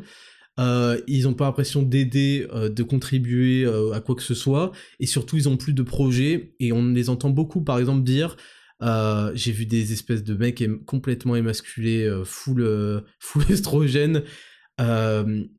Euh, 0.61 1.01
ils 1.07 1.25
n'ont 1.25 1.35
pas 1.35 1.47
l'impression 1.47 1.83
d'aider, 1.83 2.47
euh, 2.53 2.69
de 2.69 2.83
contribuer 2.83 3.65
euh, 3.65 3.93
à 3.93 4.01
quoi 4.01 4.15
que 4.15 4.23
ce 4.23 4.35
soit, 4.35 4.73
et 4.99 5.07
surtout 5.07 5.37
ils 5.37 5.49
ont 5.49 5.57
plus 5.57 5.73
de 5.73 5.83
projets, 5.83 6.55
et 6.61 6.73
on 6.73 6.89
les 6.89 7.09
entend 7.09 7.31
beaucoup 7.31 7.63
par 7.63 7.79
exemple 7.79 8.03
dire, 8.03 8.37
j'ai 9.35 9.53
vu 9.53 9.67
des 9.67 9.93
espèces 9.93 10.25
de 10.25 10.35
mecs 10.35 10.65
complètement 10.87 11.37
émasculés, 11.37 12.11
full, 12.25 13.05
full 13.19 13.45
estrogène, 13.51 14.23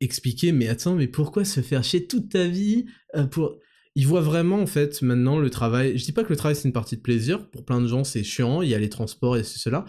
expliquer, 0.00 0.52
mais 0.52 0.68
attends, 0.68 0.96
mais 0.96 1.06
pourquoi 1.06 1.44
se 1.44 1.60
faire 1.60 1.84
chier 1.84 2.06
toute 2.06 2.30
ta 2.30 2.46
vie 2.48 2.86
pour 3.30 3.58
il 3.94 4.06
voit 4.06 4.22
vraiment 4.22 4.60
en 4.60 4.66
fait 4.66 5.02
maintenant 5.02 5.38
le 5.38 5.50
travail. 5.50 5.98
Je 5.98 6.04
dis 6.04 6.12
pas 6.12 6.24
que 6.24 6.30
le 6.30 6.36
travail 6.36 6.56
c'est 6.56 6.68
une 6.68 6.72
partie 6.72 6.96
de 6.96 7.02
plaisir. 7.02 7.50
Pour 7.50 7.64
plein 7.64 7.80
de 7.80 7.86
gens 7.86 8.04
c'est 8.04 8.24
chiant. 8.24 8.62
Il 8.62 8.70
y 8.70 8.74
a 8.74 8.78
les 8.78 8.88
transports 8.88 9.36
et 9.36 9.44
cela. 9.44 9.84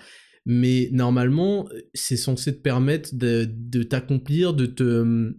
Mais 0.46 0.90
normalement 0.92 1.70
c'est 1.94 2.18
censé 2.18 2.54
te 2.54 2.62
permettre 2.62 3.12
de, 3.14 3.84
t'accomplir, 3.84 4.54
de 4.54 4.66
te 4.66 5.34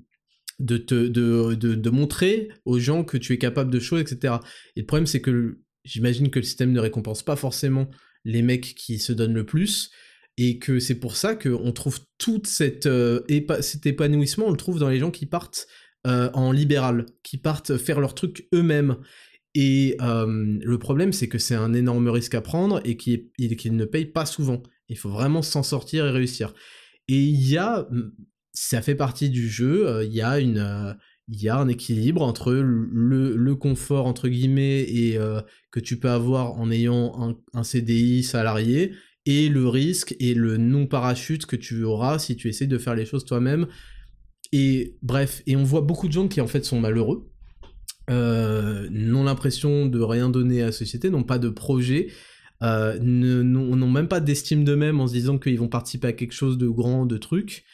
de, 0.61 0.77
te, 0.79 1.09
de, 1.09 1.55
de, 1.55 1.91
montrer 1.91 2.49
aux 2.65 2.79
gens 2.79 3.03
que 3.03 3.17
tu 3.17 3.33
es 3.33 3.39
capable 3.39 3.73
de 3.73 3.81
choses, 3.81 4.01
etc. 4.01 4.35
Et 4.77 4.81
le 4.81 4.87
problème 4.87 5.07
c'est 5.07 5.21
que 5.21 5.59
j'imagine 5.85 6.31
que 6.31 6.39
le 6.39 6.45
système 6.45 6.73
ne 6.73 6.81
récompense 6.81 7.23
pas 7.23 7.37
forcément 7.37 7.91
les 8.25 8.41
mecs 8.41 8.75
qui 8.75 8.99
se 8.99 9.13
donnent 9.13 9.35
le 9.35 9.45
plus 9.45 9.91
et 10.37 10.59
que 10.59 10.81
c'est 10.81 10.97
pour 10.97 11.17
ça 11.17 11.35
qu'on 11.35 11.73
trouve 11.73 12.01
tout 12.19 12.43
cette, 12.45 12.87
euh, 12.87 13.21
cet 13.61 13.87
épanouissement, 13.87 14.47
on 14.47 14.51
le 14.51 14.57
trouve 14.57 14.79
dans 14.79 14.89
les 14.89 14.99
gens 14.99 15.11
qui 15.11 15.27
partent 15.27 15.67
euh, 16.07 16.31
en 16.35 16.53
libéral, 16.53 17.07
qui 17.23 17.39
partent 17.39 17.77
faire 17.77 18.01
leur 18.01 18.15
truc 18.15 18.49
eux-mêmes. 18.53 18.97
Et 19.55 19.97
euh, 20.01 20.59
le 20.61 20.79
problème, 20.79 21.13
c'est 21.13 21.29
que 21.29 21.39
c'est 21.39 21.55
un 21.55 21.73
énorme 21.73 22.09
risque 22.09 22.35
à 22.35 22.41
prendre 22.41 22.81
et 22.85 22.97
qu'ils 22.97 23.31
ne 23.39 23.85
payent 23.85 24.07
pas 24.07 24.27
souvent. 24.27 24.63
Il 24.89 24.99
faut 24.99 25.11
vraiment 25.11 25.43
s'en 25.43 25.63
sortir 25.63 26.07
et 26.07 26.11
réussir. 26.11 26.53
Et 27.07 27.23
il 27.23 27.49
y 27.49 27.57
a, 27.57 27.89
ça 28.53 28.83
fait 28.83 28.97
partie 28.97 29.31
du 29.31 29.49
jeu, 29.49 30.03
il 30.05 30.13
y 30.13 30.21
a 30.21 30.41
une, 30.41 30.97
il 31.29 31.41
y 31.41 31.49
a 31.49 31.57
un 31.57 31.69
équilibre 31.69 32.23
entre 32.23 32.53
le, 32.53 33.37
le 33.37 33.55
confort 33.55 34.07
entre 34.07 34.29
guillemets 34.29 34.81
et 34.81 35.19
que 35.71 35.81
tu 35.81 35.99
peux 35.99 36.11
avoir 36.11 36.55
en 36.55 36.71
ayant 36.71 37.13
un, 37.23 37.37
un, 37.59 37.63
CDI 37.63 38.25
salarié 38.25 38.93
et 39.27 39.49
le 39.49 39.69
risque 39.69 40.15
et 40.21 40.35
le 40.35 40.57
non 40.57 40.87
parachute 40.87 41.47
que 41.47 41.57
tu 41.57 41.83
auras 41.85 42.19
si 42.19 42.37
tu 42.37 42.49
essaies 42.49 42.67
de 42.67 42.79
faire 42.79 42.95
les 42.95 43.07
choses 43.07 43.25
toi-même 43.25 43.67
et 44.57 44.97
bref, 45.03 45.43
et 45.49 45.57
on 45.57 45.65
voit 45.65 45.81
beaucoup 45.81 46.07
de 46.07 46.13
gens 46.13 46.29
qui 46.29 46.41
en 46.41 46.47
fait 46.47 46.65
sont 46.65 46.79
malheureux, 46.79 47.29
euh, 48.09 48.87
n'ont 48.89 49.25
l'impression 49.25 49.87
de 49.87 50.01
rien 50.01 50.31
donner 50.31 50.63
à 50.63 50.67
la 50.67 50.73
société, 50.73 51.11
n'ont 51.11 51.25
pas 51.25 51.39
de 51.39 51.49
projet, 51.49 52.13
euh, 52.63 52.97
n'ont 53.01 53.91
même 53.91 54.07
pas 54.07 54.21
d'estime 54.21 54.63
d'eux-mêmes 54.63 55.01
en 55.01 55.09
se 55.09 55.13
disant 55.13 55.39
qu'ils 55.39 55.59
vont 55.59 55.67
participer 55.67 56.07
à 56.07 56.13
quelque 56.13 56.35
chose 56.35 56.57
de 56.57 56.69
grand, 56.69 57.05
de 57.05 57.19
truc. 57.19 57.65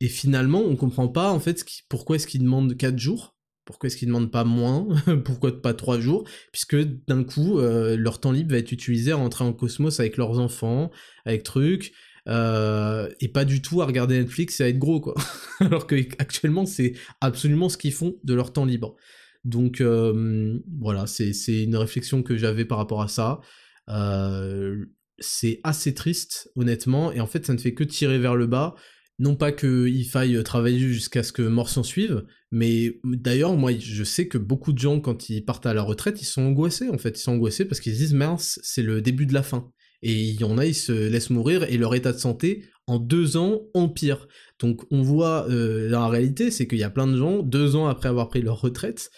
Et 0.00 0.06
finalement, 0.06 0.62
on 0.62 0.76
comprend 0.76 1.08
pas 1.08 1.32
en 1.32 1.40
fait 1.40 1.64
pourquoi 1.88 2.14
est-ce 2.14 2.28
qu'ils 2.28 2.44
demandent 2.44 2.76
4 2.76 2.96
jours, 2.96 3.36
pourquoi 3.64 3.86
est-ce 3.86 3.96
qu'ils 3.96 4.08
demandent 4.08 4.30
pas 4.30 4.44
moins, 4.44 4.88
pourquoi 5.24 5.60
pas 5.60 5.74
3 5.74 6.00
jours, 6.00 6.24
puisque 6.52 6.76
d'un 7.06 7.24
coup, 7.24 7.58
euh, 7.58 7.96
leur 7.96 8.20
temps 8.20 8.32
libre 8.32 8.52
va 8.52 8.58
être 8.58 8.72
utilisé 8.72 9.12
à 9.12 9.16
rentrer 9.16 9.44
en 9.44 9.52
cosmos 9.52 10.00
avec 10.00 10.16
leurs 10.16 10.38
enfants, 10.38 10.90
avec 11.24 11.42
trucs, 11.42 11.92
euh, 12.28 13.08
et 13.20 13.28
pas 13.28 13.44
du 13.44 13.62
tout 13.62 13.82
à 13.82 13.86
regarder 13.86 14.18
Netflix 14.18 14.60
et 14.60 14.64
à 14.64 14.68
être 14.68 14.78
gros 14.78 15.00
quoi. 15.00 15.14
Alors 15.60 15.86
que 15.86 15.96
actuellement 16.18 16.66
c'est 16.66 16.92
absolument 17.20 17.68
ce 17.68 17.78
qu'ils 17.78 17.94
font 17.94 18.16
de 18.24 18.34
leur 18.34 18.52
temps 18.52 18.64
libre. 18.66 18.96
Donc 19.44 19.80
voilà, 19.80 21.06
c'est 21.06 21.62
une 21.62 21.76
réflexion 21.76 22.22
que 22.22 22.36
j'avais 22.36 22.66
par 22.66 22.76
rapport 22.78 23.00
à 23.00 23.08
ça. 23.08 23.40
Euh, 23.88 24.84
c'est 25.18 25.60
assez 25.64 25.94
triste 25.94 26.50
honnêtement 26.56 27.12
et 27.12 27.20
en 27.20 27.26
fait 27.26 27.46
ça 27.46 27.52
ne 27.52 27.58
fait 27.58 27.74
que 27.74 27.84
tirer 27.84 28.18
vers 28.18 28.36
le 28.36 28.46
bas. 28.46 28.74
Non 29.18 29.36
pas 29.36 29.52
qu'il 29.52 30.08
faille 30.08 30.42
travailler 30.44 30.78
jusqu'à 30.78 31.22
ce 31.22 31.32
que 31.32 31.42
mort 31.42 31.68
s'en 31.68 31.82
suive, 31.82 32.24
mais 32.50 32.98
d'ailleurs 33.04 33.56
moi 33.56 33.72
je 33.78 34.04
sais 34.04 34.26
que 34.28 34.38
beaucoup 34.38 34.72
de 34.72 34.78
gens 34.78 35.00
quand 35.00 35.30
ils 35.30 35.44
partent 35.44 35.66
à 35.66 35.74
la 35.74 35.82
retraite 35.82 36.20
ils 36.20 36.26
sont 36.26 36.42
angoissés 36.42 36.88
en 36.88 36.98
fait, 36.98 37.18
ils 37.18 37.22
sont 37.22 37.32
angoissés 37.32 37.64
parce 37.64 37.80
qu'ils 37.80 37.94
disent 37.94 38.14
mince 38.14 38.58
c'est 38.62 38.82
le 38.82 39.00
début 39.00 39.26
de 39.26 39.34
la 39.34 39.42
fin. 39.42 39.70
Et 40.02 40.14
il 40.14 40.40
y 40.40 40.44
en 40.44 40.56
a, 40.58 40.66
ils 40.66 40.74
se 40.74 40.92
laissent 40.92 41.30
mourir 41.30 41.64
et 41.64 41.76
leur 41.76 41.94
état 41.94 42.12
de 42.12 42.18
santé, 42.18 42.64
en 42.86 42.98
deux 42.98 43.36
ans, 43.36 43.60
empire. 43.74 44.28
Donc 44.58 44.82
on 44.90 45.02
voit, 45.02 45.46
euh, 45.50 45.88
la 45.90 46.08
réalité, 46.08 46.50
c'est 46.50 46.66
qu'il 46.66 46.78
y 46.78 46.84
a 46.84 46.90
plein 46.90 47.06
de 47.06 47.16
gens, 47.16 47.42
deux 47.42 47.76
ans 47.76 47.86
après 47.86 48.08
avoir 48.08 48.28
pris 48.28 48.40
leur 48.40 48.60
retraite, 48.60 49.10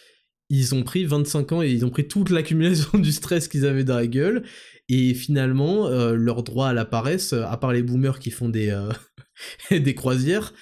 ils 0.51 0.75
ont 0.75 0.83
pris 0.83 1.05
25 1.05 1.53
ans 1.53 1.63
et 1.63 1.71
ils 1.71 1.85
ont 1.87 1.91
pris 1.91 2.07
toute 2.09 2.31
l'accumulation 2.31 2.99
du 2.99 3.13
stress 3.13 3.49
qu'ils 3.49 3.65
avaient 3.65 3.85
dans 3.85 3.97
la 3.97 4.07
gueule. 4.07 4.43
Et 4.89 5.15
finalement, 5.15 5.87
euh, 5.87 6.15
leur 6.15 6.43
droit 6.43 6.69
à 6.69 6.73
la 6.73 6.85
paresse, 6.85 7.33
à 7.33 7.57
part 7.57 7.73
les 7.73 7.83
boomers 7.83 8.19
qui 8.19 8.31
font 8.31 8.49
des, 8.49 8.71
euh, 8.71 8.91
des 9.71 9.95
croisières, 9.95 10.53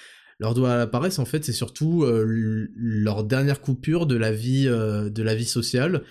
leur 0.41 0.53
droit 0.53 0.71
à 0.71 0.77
la 0.77 0.87
paresse, 0.87 1.19
en 1.19 1.25
fait, 1.25 1.45
c'est 1.45 1.53
surtout 1.53 2.03
leur 2.05 3.23
dernière 3.23 3.61
coupure 3.61 4.07
de 4.07 4.15
la 4.15 4.33
vie, 4.33 4.65
de 4.65 5.23
la 5.23 5.35
vie 5.35 5.45
sociale. 5.45 6.03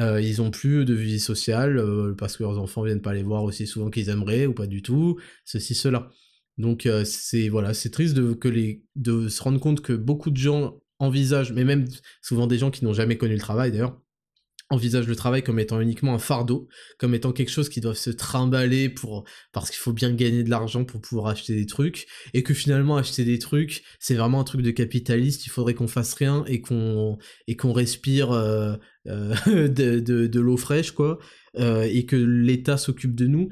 Euh, 0.00 0.20
ils 0.20 0.42
ont 0.42 0.50
plus 0.50 0.84
de 0.84 0.94
vie 0.94 1.20
sociale 1.20 1.78
euh, 1.78 2.14
parce 2.18 2.36
que 2.36 2.42
leurs 2.42 2.58
enfants 2.58 2.82
viennent 2.82 3.00
pas 3.00 3.14
les 3.14 3.22
voir 3.22 3.44
aussi 3.44 3.66
souvent 3.66 3.90
qu'ils 3.90 4.08
aimeraient 4.08 4.46
ou 4.46 4.52
pas 4.52 4.66
du 4.66 4.82
tout, 4.82 5.20
ceci 5.44 5.74
cela. 5.74 6.10
Donc 6.58 6.86
euh, 6.86 7.04
c'est 7.04 7.48
voilà, 7.48 7.74
c'est 7.74 7.90
triste 7.90 8.14
de 8.14 8.32
que 8.34 8.48
les 8.48 8.84
de 8.96 9.28
se 9.28 9.42
rendre 9.42 9.60
compte 9.60 9.82
que 9.82 9.92
beaucoup 9.92 10.30
de 10.30 10.36
gens 10.36 10.80
envisagent, 10.98 11.52
mais 11.52 11.64
même 11.64 11.86
souvent 12.22 12.46
des 12.48 12.58
gens 12.58 12.70
qui 12.70 12.84
n'ont 12.84 12.92
jamais 12.92 13.16
connu 13.16 13.34
le 13.34 13.40
travail 13.40 13.70
d'ailleurs, 13.70 14.00
envisagent 14.74 15.06
le 15.06 15.16
travail 15.16 15.42
comme 15.42 15.58
étant 15.58 15.80
uniquement 15.80 16.14
un 16.14 16.18
fardeau, 16.18 16.68
comme 16.98 17.14
étant 17.14 17.32
quelque 17.32 17.50
chose 17.50 17.68
qui 17.68 17.80
doit 17.80 17.94
se 17.94 18.10
trimballer 18.10 18.88
pour 18.88 19.24
parce 19.52 19.70
qu'il 19.70 19.78
faut 19.78 19.92
bien 19.92 20.12
gagner 20.12 20.42
de 20.42 20.50
l'argent 20.50 20.84
pour 20.84 21.00
pouvoir 21.00 21.28
acheter 21.28 21.54
des 21.54 21.66
trucs 21.66 22.06
et 22.34 22.42
que 22.42 22.54
finalement 22.54 22.96
acheter 22.96 23.24
des 23.24 23.38
trucs 23.38 23.82
c'est 23.98 24.14
vraiment 24.14 24.40
un 24.40 24.44
truc 24.44 24.62
de 24.62 24.70
capitaliste 24.70 25.46
il 25.46 25.50
faudrait 25.50 25.74
qu'on 25.74 25.88
fasse 25.88 26.14
rien 26.14 26.44
et 26.46 26.60
qu'on 26.60 27.18
et 27.46 27.56
qu'on 27.56 27.72
respire 27.72 28.32
euh, 28.32 28.76
euh, 29.06 29.34
de, 29.68 30.00
de, 30.00 30.40
l'eau 30.40 30.56
fraîche 30.56 30.92
quoi 30.92 31.18
euh, 31.58 31.88
et 31.90 32.04
que 32.06 32.16
l'État 32.16 32.76
s'occupe 32.76 33.14
de 33.14 33.26
nous 33.26 33.48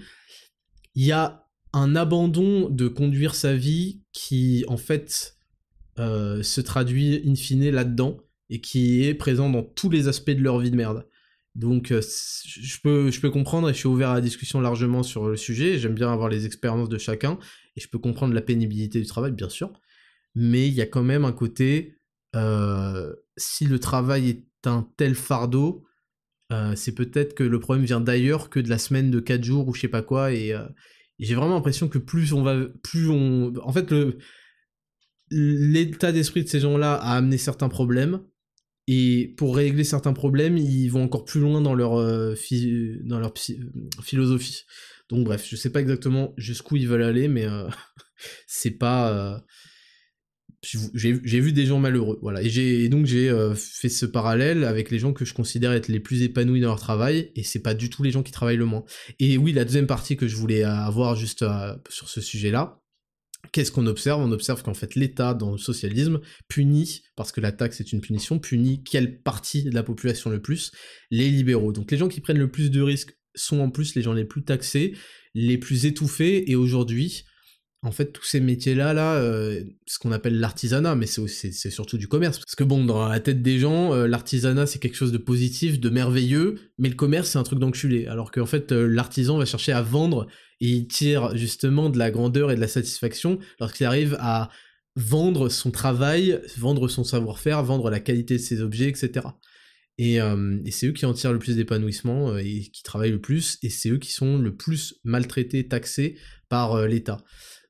il 0.94 1.06
y 1.06 1.12
a 1.12 1.46
un 1.72 1.96
abandon 1.96 2.68
de 2.68 2.88
conduire 2.88 3.34
sa 3.34 3.54
vie 3.54 4.02
qui 4.12 4.64
en 4.68 4.76
fait 4.76 5.36
se 5.96 6.60
traduit 6.60 7.22
in 7.26 7.34
fine 7.34 7.70
là-dedans 7.70 8.18
et 8.52 8.60
qui 8.60 9.04
est 9.04 9.14
présent 9.14 9.48
dans 9.48 9.62
tous 9.62 9.88
les 9.88 10.08
aspects 10.08 10.30
de 10.30 10.42
leur 10.42 10.58
vie 10.58 10.70
de 10.70 10.76
merde. 10.76 11.06
Donc 11.54 11.90
euh, 11.90 12.00
je 12.44 12.78
peux, 12.82 13.10
je 13.10 13.20
peux 13.20 13.30
comprendre 13.30 13.68
et 13.68 13.74
je 13.74 13.78
suis 13.78 13.88
ouvert 13.88 14.10
à 14.10 14.14
la 14.14 14.20
discussion 14.20 14.60
largement 14.60 15.02
sur 15.02 15.28
le 15.28 15.36
sujet, 15.36 15.78
j'aime 15.78 15.94
bien 15.94 16.10
avoir 16.10 16.28
les 16.28 16.46
expériences 16.46 16.88
de 16.88 16.98
chacun, 16.98 17.38
et 17.76 17.80
je 17.80 17.88
peux 17.88 17.98
comprendre 17.98 18.34
la 18.34 18.40
pénibilité 18.40 19.00
du 19.00 19.06
travail, 19.06 19.32
bien 19.32 19.50
sûr, 19.50 19.72
mais 20.34 20.66
il 20.68 20.74
y 20.74 20.80
a 20.80 20.86
quand 20.86 21.02
même 21.02 21.24
un 21.24 21.32
côté, 21.32 21.98
euh, 22.34 23.14
si 23.36 23.66
le 23.66 23.78
travail 23.78 24.30
est 24.30 24.66
un 24.66 24.88
tel 24.96 25.14
fardeau, 25.14 25.84
c'est 26.76 26.94
peut-être 26.94 27.34
que 27.34 27.44
le 27.44 27.60
problème 27.60 27.86
vient 27.86 28.00
d'ailleurs 28.02 28.50
que 28.50 28.60
de 28.60 28.68
la 28.68 28.76
semaine 28.76 29.10
de 29.10 29.20
4 29.20 29.42
jours 29.42 29.68
ou 29.68 29.74
je 29.74 29.80
sais 29.80 29.88
pas 29.88 30.02
quoi, 30.02 30.32
et, 30.32 30.54
j'ai 31.18 31.34
vraiment 31.34 31.54
l'impression 31.54 31.88
que 31.88 31.98
plus 31.98 32.34
on 32.34 32.42
va, 32.42 32.66
plus 32.82 33.08
on, 33.08 33.54
en 33.62 33.72
fait 33.72 33.90
l'état 35.30 36.12
d'esprit 36.12 36.44
de 36.44 36.48
ces 36.48 36.60
gens-là 36.60 36.94
a 36.94 37.16
amené 37.16 37.38
certains 37.38 37.68
problèmes, 37.68 38.20
et 38.88 39.34
pour 39.36 39.56
régler 39.56 39.84
certains 39.84 40.12
problèmes, 40.12 40.58
ils 40.58 40.88
vont 40.88 41.04
encore 41.04 41.24
plus 41.24 41.40
loin 41.40 41.60
dans 41.60 41.74
leur, 41.74 41.92
dans 41.94 43.18
leur 43.18 43.32
philosophie. 44.02 44.62
Donc 45.08 45.24
bref, 45.24 45.46
je 45.48 45.56
sais 45.56 45.70
pas 45.70 45.80
exactement 45.80 46.34
jusqu'où 46.36 46.76
ils 46.76 46.88
veulent 46.88 47.02
aller, 47.02 47.28
mais 47.28 47.46
c'est 48.46 48.72
pas 48.72 49.42
j'ai 50.62 51.40
vu 51.40 51.52
des 51.52 51.66
gens 51.66 51.80
malheureux, 51.80 52.18
voilà. 52.22 52.42
Et, 52.42 52.48
j'ai 52.48 52.88
donc 52.88 53.06
j'ai 53.06 53.28
euh, 53.28 53.54
fait 53.54 53.88
ce 53.88 54.06
parallèle 54.06 54.64
avec 54.64 54.90
les 54.90 54.98
gens 54.98 55.12
que 55.12 55.24
je 55.24 55.34
considère 55.34 55.72
être 55.72 55.88
les 55.88 55.98
plus 55.98 56.22
épanouis 56.22 56.60
dans 56.60 56.68
leur 56.68 56.80
travail, 56.80 57.32
et 57.34 57.42
c'est 57.42 57.62
pas 57.62 57.74
du 57.74 57.90
tout 57.90 58.02
les 58.02 58.12
gens 58.12 58.22
qui 58.22 58.32
travaillent 58.32 58.56
le 58.56 58.66
moins. 58.66 58.84
Et 59.18 59.36
oui, 59.38 59.52
la 59.52 59.64
deuxième 59.64 59.88
partie 59.88 60.16
que 60.16 60.28
je 60.28 60.36
voulais 60.36 60.62
avoir 60.62 61.16
juste 61.16 61.42
euh, 61.42 61.74
sur 61.88 62.08
ce 62.08 62.20
sujet-là, 62.20 62.80
qu'est-ce 63.50 63.72
qu'on 63.72 63.86
observe? 63.86 64.20
On 64.20 64.30
observe 64.30 64.62
qu'en 64.62 64.74
fait 64.74 64.94
l'État 64.94 65.34
dans 65.34 65.52
le 65.52 65.58
socialisme 65.58 66.20
punit, 66.48 67.02
parce 67.16 67.32
que 67.32 67.40
la 67.40 67.52
taxe 67.52 67.80
est 67.80 67.92
une 67.92 68.00
punition, 68.00 68.38
punit 68.38 68.82
quelle 68.84 69.20
partie 69.20 69.64
de 69.64 69.74
la 69.74 69.82
population 69.82 70.30
le 70.30 70.40
plus? 70.40 70.70
Les 71.10 71.28
libéraux. 71.28 71.72
Donc 71.72 71.90
les 71.90 71.98
gens 71.98 72.08
qui 72.08 72.20
prennent 72.20 72.38
le 72.38 72.50
plus 72.50 72.70
de 72.70 72.80
risques 72.80 73.16
sont 73.34 73.60
en 73.60 73.70
plus 73.70 73.94
les 73.94 74.02
gens 74.02 74.12
les 74.12 74.24
plus 74.24 74.44
taxés, 74.44 74.94
les 75.34 75.58
plus 75.58 75.86
étouffés, 75.86 76.50
et 76.50 76.54
aujourd'hui, 76.54 77.24
en 77.84 77.90
fait, 77.90 78.12
tous 78.12 78.24
ces 78.24 78.38
métiers-là, 78.38 78.94
là, 78.94 79.16
euh, 79.16 79.64
ce 79.88 79.98
qu'on 79.98 80.12
appelle 80.12 80.38
l'artisanat, 80.38 80.94
mais 80.94 81.06
c'est 81.06 81.70
surtout 81.70 81.98
du 81.98 82.06
commerce. 82.06 82.38
Parce 82.38 82.54
que 82.54 82.62
bon, 82.62 82.84
dans 82.84 83.08
la 83.08 83.18
tête 83.18 83.42
des 83.42 83.58
gens, 83.58 83.92
euh, 83.92 84.06
l'artisanat 84.06 84.66
c'est 84.66 84.78
quelque 84.78 84.94
chose 84.94 85.10
de 85.10 85.18
positif, 85.18 85.80
de 85.80 85.90
merveilleux, 85.90 86.60
mais 86.78 86.88
le 86.88 86.94
commerce 86.94 87.30
c'est 87.30 87.38
un 87.38 87.42
truc 87.42 87.58
d'enculé. 87.58 88.06
Alors 88.06 88.30
qu'en 88.30 88.46
fait, 88.46 88.70
euh, 88.70 88.86
l'artisan 88.86 89.36
va 89.36 89.46
chercher 89.46 89.72
à 89.72 89.82
vendre 89.82 90.28
et 90.62 90.68
il 90.68 90.86
tire 90.86 91.36
justement 91.36 91.90
de 91.90 91.98
la 91.98 92.10
grandeur 92.10 92.50
et 92.50 92.54
de 92.54 92.60
la 92.60 92.68
satisfaction 92.68 93.38
lorsqu'il 93.60 93.84
arrive 93.84 94.16
à 94.20 94.48
vendre 94.96 95.48
son 95.48 95.70
travail, 95.70 96.40
vendre 96.56 96.88
son 96.88 97.04
savoir-faire, 97.04 97.62
vendre 97.64 97.90
la 97.90 98.00
qualité 98.00 98.34
de 98.34 98.40
ses 98.40 98.62
objets, 98.62 98.88
etc. 98.88 99.26
Et, 99.98 100.16
et 100.16 100.70
c'est 100.70 100.86
eux 100.86 100.92
qui 100.92 101.04
en 101.04 101.14
tirent 101.14 101.32
le 101.32 101.38
plus 101.38 101.56
d'épanouissement 101.56 102.36
et 102.36 102.70
qui 102.72 102.82
travaillent 102.82 103.12
le 103.12 103.20
plus, 103.20 103.58
et 103.62 103.70
c'est 103.70 103.90
eux 103.90 103.98
qui 103.98 104.12
sont 104.12 104.38
le 104.38 104.54
plus 104.54 104.94
maltraités, 105.04 105.66
taxés 105.66 106.16
par 106.48 106.86
l'État. 106.86 107.24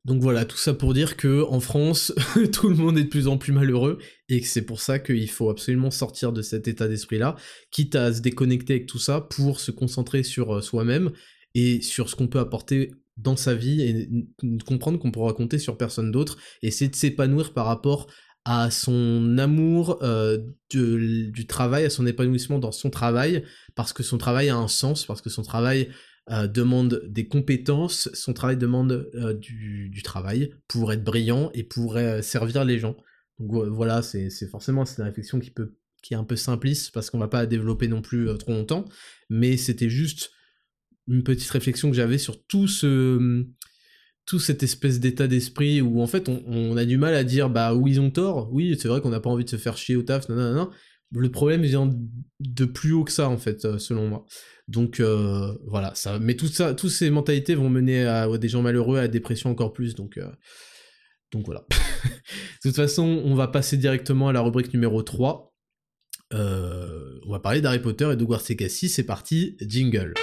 Donc 0.04 0.20
voilà, 0.20 0.44
tout 0.44 0.56
ça 0.56 0.74
pour 0.74 0.94
dire 0.94 1.16
que 1.16 1.44
en 1.44 1.60
France, 1.60 2.12
tout 2.52 2.68
le 2.68 2.74
monde 2.74 2.98
est 2.98 3.04
de 3.04 3.08
plus 3.08 3.28
en 3.28 3.38
plus 3.38 3.52
malheureux 3.52 3.98
et 4.28 4.40
que 4.40 4.46
c'est 4.48 4.62
pour 4.62 4.80
ça 4.80 4.98
qu'il 4.98 5.30
faut 5.30 5.48
absolument 5.48 5.92
sortir 5.92 6.32
de 6.32 6.42
cet 6.42 6.66
état 6.66 6.88
d'esprit-là, 6.88 7.36
quitte 7.70 7.94
à 7.94 8.12
se 8.12 8.20
déconnecter 8.20 8.74
avec 8.74 8.86
tout 8.86 8.98
ça 8.98 9.20
pour 9.20 9.60
se 9.60 9.70
concentrer 9.70 10.24
sur 10.24 10.56
euh, 10.56 10.60
soi-même 10.60 11.12
et 11.54 11.80
sur 11.82 12.08
ce 12.08 12.16
qu'on 12.16 12.28
peut 12.28 12.38
apporter 12.38 12.92
dans 13.16 13.36
sa 13.36 13.54
vie 13.54 13.82
et 13.82 14.08
comprendre 14.66 14.98
qu'on 14.98 15.10
pourra 15.10 15.32
compter 15.34 15.58
sur 15.58 15.76
personne 15.76 16.10
d'autre 16.10 16.38
et 16.62 16.68
essayer 16.68 16.90
de 16.90 16.96
s'épanouir 16.96 17.52
par 17.52 17.66
rapport 17.66 18.08
à 18.44 18.70
son 18.70 19.38
amour 19.38 20.02
euh, 20.02 20.38
du 20.70 21.46
travail, 21.46 21.84
à 21.84 21.90
son 21.90 22.06
épanouissement 22.06 22.58
dans 22.58 22.72
son 22.72 22.90
travail, 22.90 23.44
parce 23.74 23.92
que 23.92 24.02
son 24.02 24.18
travail 24.18 24.48
a 24.48 24.56
un 24.56 24.68
sens, 24.68 25.06
parce 25.06 25.20
que 25.22 25.30
son 25.30 25.42
travail 25.42 25.88
euh, 26.30 26.48
demande 26.48 27.02
des 27.08 27.28
compétences, 27.28 28.08
son 28.14 28.32
travail 28.32 28.56
demande 28.56 29.08
euh, 29.14 29.34
du, 29.34 30.02
travail 30.02 30.50
pour 30.66 30.92
être 30.92 31.04
brillant 31.04 31.50
et 31.54 31.62
pour 31.62 31.96
servir 32.22 32.64
les 32.64 32.78
gens. 32.78 32.96
Donc 33.38 33.68
voilà, 33.68 34.02
c'est 34.02 34.30
forcément 34.48 34.84
une 34.84 35.04
réflexion 35.04 35.38
qui 35.38 35.50
peut 35.50 35.74
qui 36.02 36.14
est 36.14 36.16
un 36.16 36.24
peu 36.24 36.34
simpliste 36.34 36.90
parce 36.92 37.10
qu'on 37.10 37.18
va 37.18 37.28
pas 37.28 37.46
développer 37.46 37.86
non 37.86 38.02
plus 38.02 38.26
trop 38.36 38.50
longtemps, 38.50 38.86
mais 39.30 39.56
c'était 39.56 39.88
juste 39.88 40.32
une 41.08 41.22
petite 41.22 41.50
réflexion 41.50 41.90
que 41.90 41.96
j'avais 41.96 42.18
sur 42.18 42.44
tout 42.44 42.68
ce 42.68 43.44
tout 44.24 44.38
cette 44.38 44.62
espèce 44.62 45.00
d'état 45.00 45.26
d'esprit 45.26 45.80
où 45.80 46.00
en 46.00 46.06
fait 46.06 46.28
on, 46.28 46.76
a 46.76 46.84
du 46.84 46.96
mal 46.96 47.14
à 47.14 47.24
dire 47.24 47.50
bah 47.50 47.74
où 47.74 47.88
ils 47.88 48.00
ont 48.00 48.10
tort, 48.10 48.52
oui 48.52 48.76
c'est 48.78 48.88
vrai 48.88 49.00
qu'on 49.00 49.10
n'a 49.10 49.20
pas 49.20 49.30
envie 49.30 49.44
de 49.44 49.50
se 49.50 49.56
faire 49.56 49.76
chier 49.76 49.96
au 49.96 50.02
taf, 50.02 50.28
non 50.28 50.36
non 50.36 50.54
non, 50.54 50.70
le 51.14 51.30
problème 51.30 51.62
vient 51.62 51.90
de 52.40 52.64
plus 52.64 52.92
haut 52.92 53.04
que 53.04 53.12
ça 53.12 53.28
en 53.28 53.38
fait 53.38 53.78
selon 53.78 54.08
moi. 54.08 54.26
Donc 54.68 55.00
euh, 55.00 55.52
voilà, 55.66 55.94
ça, 55.94 56.18
mais 56.18 56.34
tout 56.34 56.46
ça, 56.46 56.74
toutes 56.74 56.90
ces 56.90 57.10
mentalités 57.10 57.54
vont 57.54 57.68
mener 57.68 58.04
à, 58.06 58.28
des 58.38 58.48
gens 58.48 58.62
malheureux 58.62 58.98
à 58.98 59.02
la 59.02 59.08
dépression 59.08 59.50
encore 59.50 59.72
plus. 59.72 59.94
Donc, 59.94 60.16
euh, 60.16 60.30
donc 61.32 61.44
voilà. 61.44 61.66
de 61.70 62.68
toute 62.68 62.76
façon, 62.76 63.22
on 63.24 63.34
va 63.34 63.48
passer 63.48 63.76
directement 63.76 64.28
à 64.28 64.32
la 64.32 64.40
rubrique 64.40 64.72
numéro 64.72 65.02
3. 65.02 65.52
Euh, 66.34 67.20
on 67.26 67.32
va 67.32 67.40
parler 67.40 67.60
d'Harry 67.60 67.80
Potter 67.80 68.10
et 68.12 68.16
de 68.16 68.24
Legacy. 68.24 68.88
C'est 68.88 69.04
parti, 69.04 69.56
jingle. 69.60 70.14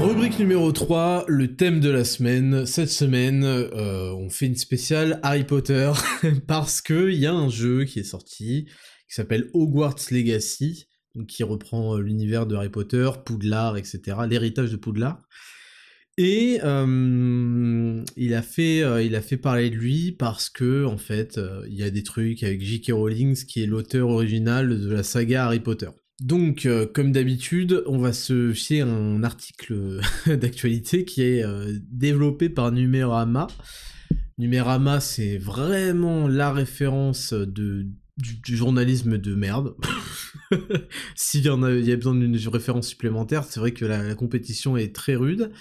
Rubrique 0.00 0.38
numéro 0.38 0.72
3, 0.72 1.24
le 1.28 1.56
thème 1.56 1.80
de 1.80 1.90
la 1.90 2.04
semaine. 2.04 2.66
Cette 2.66 2.90
semaine, 2.90 3.44
on 3.44 4.28
fait 4.30 4.46
une 4.46 4.56
spéciale 4.56 5.20
Harry 5.22 5.44
Potter 5.44 5.92
parce 6.46 6.80
qu'il 6.80 7.14
y 7.14 7.26
a 7.26 7.32
un 7.32 7.48
jeu 7.48 7.84
qui 7.84 8.00
est 8.00 8.04
sorti 8.04 8.66
qui 9.12 9.16
s'appelle 9.16 9.50
Hogwarts 9.52 10.10
Legacy, 10.10 10.88
qui 11.28 11.42
reprend 11.42 11.96
euh, 11.96 12.00
l'univers 12.00 12.46
de 12.46 12.56
Harry 12.56 12.70
Potter, 12.70 13.10
Poudlard, 13.26 13.76
etc., 13.76 14.00
l'héritage 14.26 14.72
de 14.72 14.76
Poudlard. 14.76 15.20
Et 16.18 16.60
euh, 16.62 18.04
il, 18.16 18.34
a 18.34 18.42
fait, 18.42 18.82
euh, 18.82 19.36
parler 19.40 19.70
de 19.70 19.76
lui 19.76 20.12
parce 20.12 20.50
que, 20.50 20.84
en 20.84 20.98
fait, 20.98 21.40
il 21.68 21.74
y 21.74 21.82
a 21.82 21.90
des 21.90 22.02
trucs 22.02 22.42
avec 22.42 22.62
J.K. 22.62 22.92
Rowling, 22.92 23.34
qui 23.34 23.62
est 23.62 23.66
l'auteur 23.66 24.08
original 24.08 24.68
de 24.80 24.90
la 24.90 25.02
saga 25.02 25.46
Harry 25.46 25.60
Potter. 25.60 25.88
Donc, 26.20 26.68
comme 26.92 27.10
d'habitude, 27.10 27.82
on 27.86 27.98
va 27.98 28.12
se 28.12 28.52
fier 28.52 28.82
à 28.82 28.86
un 28.86 29.24
article 29.24 30.00
d'actualité 30.26 31.04
qui 31.04 31.22
est 31.22 31.44
développé 31.90 32.48
par 32.48 32.70
Numérama. 32.70 33.48
Numérama, 34.38 35.00
c'est 35.00 35.38
vraiment 35.38 36.28
la 36.28 36.52
référence 36.52 37.32
du, 37.32 37.86
journalisme 38.44 39.18
de 39.18 39.34
merde. 39.34 39.74
S'il 41.14 41.44
y 41.44 41.48
a, 41.48 41.54
y 41.54 41.92
a 41.92 41.96
besoin 41.96 42.14
d'une 42.14 42.36
référence 42.48 42.88
supplémentaire, 42.88 43.44
c'est 43.44 43.60
vrai 43.60 43.72
que 43.72 43.84
la, 43.84 44.14
compétition 44.14 44.76
est 44.76 44.94
très 44.94 45.14
rude. 45.14 45.52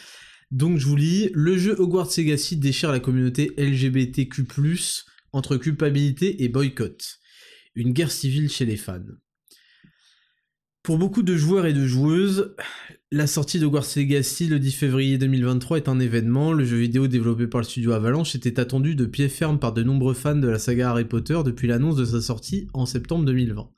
Donc 0.51 0.77
je 0.77 0.85
vous 0.85 0.97
lis, 0.97 1.29
le 1.33 1.57
jeu 1.57 1.75
Hogwarts 1.79 2.09
Legacy 2.17 2.57
déchire 2.57 2.91
la 2.91 2.99
communauté 2.99 3.53
LGBTQ+, 3.57 4.45
entre 5.31 5.55
culpabilité 5.55 6.43
et 6.43 6.49
boycott. 6.49 7.19
Une 7.73 7.93
guerre 7.93 8.11
civile 8.11 8.49
chez 8.49 8.65
les 8.65 8.75
fans. 8.75 8.99
Pour 10.83 10.97
beaucoup 10.97 11.23
de 11.23 11.37
joueurs 11.37 11.67
et 11.67 11.73
de 11.73 11.85
joueuses, 11.85 12.55
la 13.11 13.27
sortie 13.27 13.59
de 13.59 13.65
Legacy 13.65 14.47
le 14.47 14.59
10 14.59 14.71
février 14.71 15.17
2023 15.17 15.77
est 15.77 15.87
un 15.87 15.99
événement. 15.99 16.51
Le 16.51 16.65
jeu 16.65 16.77
vidéo 16.77 17.07
développé 17.07 17.47
par 17.47 17.61
le 17.61 17.65
studio 17.65 17.93
Avalanche 17.93 18.35
était 18.35 18.59
attendu 18.59 18.95
de 18.95 19.05
pied 19.05 19.29
ferme 19.29 19.59
par 19.59 19.73
de 19.73 19.83
nombreux 19.83 20.15
fans 20.15 20.35
de 20.35 20.47
la 20.47 20.59
saga 20.59 20.89
Harry 20.89 21.05
Potter 21.05 21.39
depuis 21.45 21.67
l'annonce 21.67 21.95
de 21.95 22.05
sa 22.05 22.19
sortie 22.19 22.67
en 22.73 22.85
septembre 22.85 23.23
2020. 23.25 23.69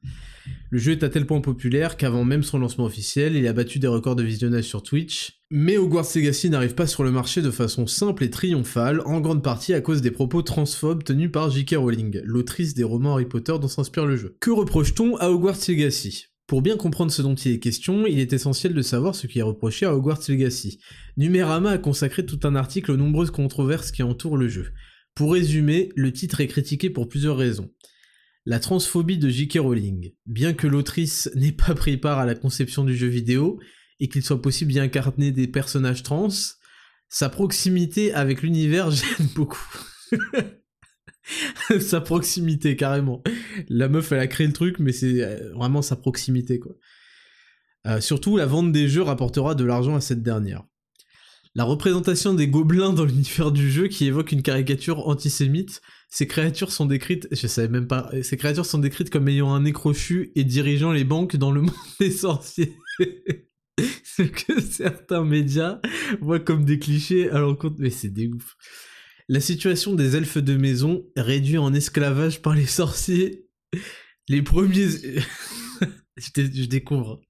Le 0.73 0.79
jeu 0.79 0.93
est 0.93 1.03
à 1.03 1.09
tel 1.09 1.27
point 1.27 1.39
populaire 1.39 1.97
qu'avant 1.97 2.25
même 2.25 2.41
son 2.41 2.57
lancement 2.57 2.85
officiel, 2.85 3.35
il 3.35 3.45
a 3.45 3.53
battu 3.53 3.77
des 3.77 3.85
records 3.85 4.15
de 4.15 4.23
visionnage 4.23 4.63
sur 4.63 4.81
Twitch. 4.81 5.39
Mais 5.51 5.77
Hogwarts 5.77 6.07
Legacy 6.15 6.49
n'arrive 6.49 6.73
pas 6.73 6.87
sur 6.87 7.03
le 7.03 7.11
marché 7.11 7.43
de 7.43 7.51
façon 7.51 7.85
simple 7.85 8.23
et 8.23 8.31
triomphale, 8.31 8.99
en 9.05 9.21
grande 9.21 9.43
partie 9.43 9.75
à 9.75 9.81
cause 9.81 10.01
des 10.01 10.09
propos 10.09 10.41
transphobes 10.41 11.03
tenus 11.03 11.31
par 11.31 11.51
J.K. 11.51 11.75
Rowling, 11.75 12.21
l'autrice 12.23 12.73
des 12.73 12.83
romans 12.83 13.13
Harry 13.13 13.25
Potter 13.25 13.53
dont 13.61 13.67
s'inspire 13.67 14.07
le 14.07 14.15
jeu. 14.15 14.35
Que 14.39 14.49
reproche-t-on 14.49 15.15
à 15.17 15.29
Hogwarts 15.29 15.59
Legacy? 15.67 16.25
Pour 16.47 16.63
bien 16.63 16.75
comprendre 16.75 17.11
ce 17.11 17.21
dont 17.21 17.35
il 17.35 17.51
est 17.51 17.59
question, 17.59 18.07
il 18.07 18.17
est 18.17 18.33
essentiel 18.33 18.73
de 18.73 18.81
savoir 18.81 19.13
ce 19.13 19.27
qui 19.27 19.37
est 19.37 19.43
reproché 19.43 19.85
à 19.85 19.95
Hogwarts 19.95 20.23
Legacy. 20.27 20.79
Numérama 21.17 21.69
a 21.69 21.77
consacré 21.77 22.25
tout 22.25 22.39
un 22.45 22.55
article 22.55 22.89
aux 22.89 22.97
nombreuses 22.97 23.29
controverses 23.29 23.91
qui 23.91 24.01
entourent 24.01 24.37
le 24.37 24.47
jeu. 24.47 24.71
Pour 25.13 25.33
résumer, 25.33 25.89
le 25.95 26.11
titre 26.11 26.41
est 26.41 26.47
critiqué 26.47 26.89
pour 26.89 27.09
plusieurs 27.09 27.37
raisons. 27.37 27.69
La 28.45 28.59
transphobie 28.59 29.17
de 29.17 29.29
J.K. 29.29 29.59
Rowling. 29.59 30.13
Bien 30.25 30.53
que 30.53 30.67
l'autrice 30.67 31.29
n'ait 31.35 31.51
pas 31.53 31.73
pris 31.75 31.97
part 31.97 32.19
à 32.19 32.25
la 32.25 32.35
conception 32.35 32.83
du 32.83 32.95
jeu 32.95 33.07
vidéo, 33.07 33.59
et 33.99 34.09
qu'il 34.09 34.23
soit 34.23 34.41
possible 34.41 34.71
d'y 34.71 34.79
incarner 34.79 35.31
des 35.31 35.47
personnages 35.47 36.03
trans, 36.03 36.27
sa 37.07 37.29
proximité 37.29 38.13
avec 38.13 38.41
l'univers 38.41 38.91
gêne 38.91 39.27
beaucoup. 39.33 39.65
sa 41.79 42.01
proximité, 42.01 42.75
carrément. 42.75 43.23
La 43.69 43.87
meuf, 43.87 44.11
elle 44.11 44.19
a 44.19 44.27
créé 44.27 44.47
le 44.47 44.53
truc, 44.53 44.79
mais 44.79 44.91
c'est 44.91 45.23
euh, 45.23 45.53
vraiment 45.53 45.81
sa 45.81 45.95
proximité, 45.95 46.59
quoi. 46.59 46.73
Euh, 47.85 47.99
surtout, 48.01 48.37
la 48.37 48.45
vente 48.45 48.71
des 48.71 48.87
jeux 48.87 49.01
rapportera 49.01 49.55
de 49.55 49.63
l'argent 49.63 49.95
à 49.95 50.01
cette 50.01 50.23
dernière. 50.23 50.63
La 51.55 51.65
représentation 51.65 52.33
des 52.33 52.47
gobelins 52.47 52.93
dans 52.93 53.05
l'univers 53.05 53.51
du 53.51 53.69
jeu 53.69 53.87
qui 53.87 54.05
évoque 54.05 54.31
une 54.31 54.41
caricature 54.41 55.07
antisémite, 55.07 55.81
ces 56.13 56.27
créatures 56.27 56.71
sont 56.71 56.85
décrites, 56.85 57.27
je 57.31 57.47
savais 57.47 57.69
même 57.69 57.87
pas, 57.87 58.11
ces 58.21 58.37
créatures 58.37 58.67
sont 58.67 58.77
décrites 58.77 59.09
comme 59.09 59.27
ayant 59.29 59.51
un 59.51 59.61
nez 59.61 59.73
crochu 59.73 60.31
et 60.35 60.43
dirigeant 60.43 60.91
les 60.91 61.03
banques 61.03 61.37
dans 61.37 61.51
le 61.51 61.61
monde 61.61 61.73
des 61.99 62.11
sorciers. 62.11 62.77
Ce 64.03 64.21
que 64.21 64.61
certains 64.61 65.23
médias 65.23 65.81
voient 66.21 66.39
comme 66.39 66.65
des 66.65 66.77
clichés 66.77 67.31
à 67.31 67.39
l'encontre, 67.39 67.77
mais 67.79 67.89
c'est 67.89 68.13
des 68.13 68.27
ouf. 68.27 68.55
La 69.27 69.39
situation 69.39 69.95
des 69.95 70.15
elfes 70.15 70.37
de 70.37 70.55
maison, 70.55 71.03
réduits 71.15 71.57
en 71.57 71.73
esclavage 71.73 72.43
par 72.43 72.53
les 72.53 72.67
sorciers, 72.67 73.47
les 74.29 74.43
premiers... 74.43 74.89
je 76.17 76.65
découvre. 76.65 77.21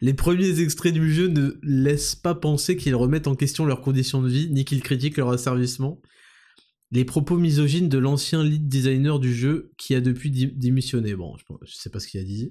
Les 0.00 0.14
premiers 0.14 0.60
extraits 0.60 0.94
du 0.94 1.12
jeu 1.12 1.26
ne 1.26 1.58
laissent 1.64 2.14
pas 2.14 2.36
penser 2.36 2.76
qu'ils 2.76 2.94
remettent 2.94 3.26
en 3.26 3.34
question 3.34 3.64
leurs 3.64 3.80
conditions 3.80 4.22
de 4.22 4.28
vie, 4.28 4.50
ni 4.52 4.64
qu'ils 4.64 4.84
critiquent 4.84 5.16
leur 5.16 5.30
asservissement. 5.30 6.00
Les 6.92 7.04
propos 7.04 7.36
misogynes 7.36 7.88
de 7.88 7.98
l'ancien 7.98 8.42
lead 8.42 8.68
designer 8.68 9.20
du 9.20 9.32
jeu 9.32 9.72
qui 9.76 9.94
a 9.94 10.00
depuis 10.00 10.30
démissionné. 10.30 11.14
Bon, 11.14 11.36
je, 11.62 11.74
sais 11.74 11.90
pas 11.90 12.00
ce 12.00 12.08
qu'il 12.08 12.20
a 12.20 12.24
dit. 12.24 12.50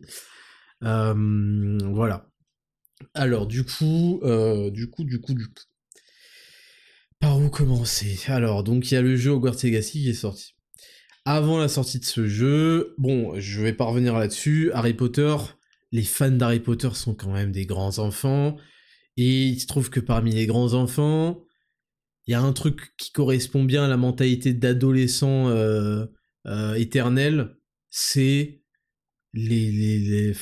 Euh, 0.84 1.78
voilà. 1.92 2.30
Alors, 3.14 3.48
du 3.48 3.66
coup, 3.66 4.22
euh, 4.24 4.70
du 4.72 4.90
coup, 4.90 5.04
du 5.04 5.20
coup, 5.20 5.34
du 5.34 5.48
coup. 5.48 5.64
Par 7.20 7.38
où 7.38 7.50
commencer? 7.50 8.18
Alors, 8.28 8.64
donc 8.64 8.90
il 8.90 8.94
y 8.94 8.98
a 8.98 9.02
le 9.02 9.18
jeu 9.18 9.32
Hogwarts 9.32 9.58
Legacy 9.62 10.04
qui 10.04 10.10
est 10.10 10.14
sorti. 10.14 10.54
Avant 11.26 11.58
la 11.58 11.68
sortie 11.68 12.00
de 12.00 12.06
ce 12.06 12.28
jeu, 12.28 12.96
bon, 12.98 13.38
je 13.40 13.62
vais 13.62 13.74
pas 13.74 13.84
revenir 13.84 14.18
là-dessus, 14.18 14.72
Harry 14.74 14.94
Potter, 14.94 15.36
les 15.92 16.04
fans 16.04 16.32
d'Harry 16.32 16.62
Potter 16.62 16.90
sont 16.94 17.14
quand 17.14 17.32
même 17.32 17.52
des 17.52 17.66
grands 17.66 18.00
enfants, 18.00 18.56
et 19.18 19.48
il 19.48 19.60
se 19.60 19.68
trouve 19.68 19.90
que 19.90 20.00
parmi 20.00 20.32
les 20.32 20.46
grands 20.46 20.74
enfants, 20.74 21.44
il 22.30 22.34
y 22.34 22.36
a 22.36 22.42
un 22.44 22.54
truc 22.54 22.94
qui 22.96 23.12
correspond 23.12 23.64
bien 23.64 23.86
à 23.86 23.88
la 23.88 23.98
mentalité 23.98 24.54
d'adolescent 24.54 25.50
euh, 25.50 26.06
euh, 26.46 26.76
éternel, 26.76 27.58
c'est 27.90 28.62
le 29.34 30.36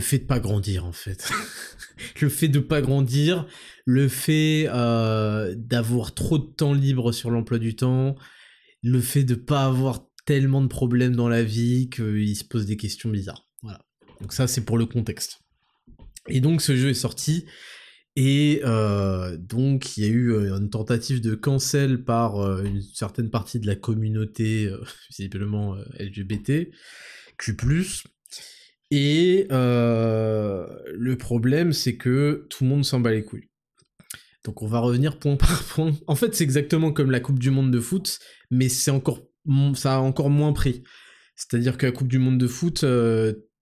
fait 0.00 0.18
de 0.18 0.26
pas 0.26 0.38
grandir 0.38 0.84
en 0.84 0.92
fait. 0.92 1.30
le 2.20 2.28
fait 2.28 2.48
de 2.48 2.58
pas 2.58 2.82
grandir, 2.82 3.46
le 3.86 4.06
fait 4.06 4.66
euh, 4.68 5.54
d'avoir 5.56 6.12
trop 6.12 6.36
de 6.36 6.44
temps 6.44 6.74
libre 6.74 7.12
sur 7.12 7.30
l'emploi 7.30 7.58
du 7.58 7.74
temps, 7.74 8.14
le 8.82 9.00
fait 9.00 9.24
de 9.24 9.34
pas 9.34 9.64
avoir 9.64 10.04
tellement 10.26 10.60
de 10.60 10.68
problèmes 10.68 11.16
dans 11.16 11.30
la 11.30 11.42
vie 11.42 11.88
qu'il 11.88 12.36
se 12.36 12.44
pose 12.44 12.66
des 12.66 12.76
questions 12.76 13.08
bizarres. 13.08 13.48
Voilà. 13.62 13.80
Donc 14.20 14.34
ça 14.34 14.46
c'est 14.46 14.66
pour 14.66 14.76
le 14.76 14.84
contexte. 14.84 15.40
Et 16.28 16.42
donc 16.42 16.60
ce 16.60 16.76
jeu 16.76 16.90
est 16.90 16.94
sorti 16.94 17.46
et 18.14 18.60
euh, 18.64 19.36
donc 19.38 19.96
il 19.96 20.04
y 20.04 20.06
a 20.06 20.10
eu 20.10 20.32
euh, 20.32 20.58
une 20.58 20.68
tentative 20.68 21.22
de 21.22 21.34
cancel 21.34 22.04
par 22.04 22.36
euh, 22.36 22.62
une 22.62 22.82
certaine 22.82 23.30
partie 23.30 23.58
de 23.58 23.66
la 23.66 23.74
communauté 23.74 24.70
visiblement 25.10 25.76
LGBT, 25.98 26.70
Q+. 27.38 27.56
Et 28.90 29.46
le 29.50 31.14
problème 31.18 31.72
c'est 31.72 31.96
que 31.96 32.46
tout 32.50 32.64
le 32.64 32.70
monde 32.70 32.84
s'en 32.84 33.00
bat 33.00 33.12
les 33.12 33.24
couilles. 33.24 33.48
Donc 34.44 34.60
on 34.60 34.66
va 34.66 34.80
revenir 34.80 35.18
point 35.18 35.36
par 35.38 35.62
point. 35.64 35.92
En 36.06 36.14
fait, 36.14 36.34
c'est 36.34 36.44
exactement 36.44 36.92
comme 36.92 37.10
la 37.10 37.20
Coupe 37.20 37.38
du 37.38 37.50
Monde 37.50 37.70
de 37.70 37.80
foot, 37.80 38.18
mais 38.50 38.68
c'est 38.68 38.90
encore, 38.90 39.22
ça 39.74 39.94
a 39.94 39.98
encore 40.00 40.28
moins 40.28 40.52
pris. 40.52 40.82
C'est-à-dire 41.36 41.78
que 41.78 41.86
la 41.86 41.92
Coupe 41.92 42.08
du 42.08 42.18
Monde 42.18 42.36
de 42.36 42.46
foot, 42.46 42.84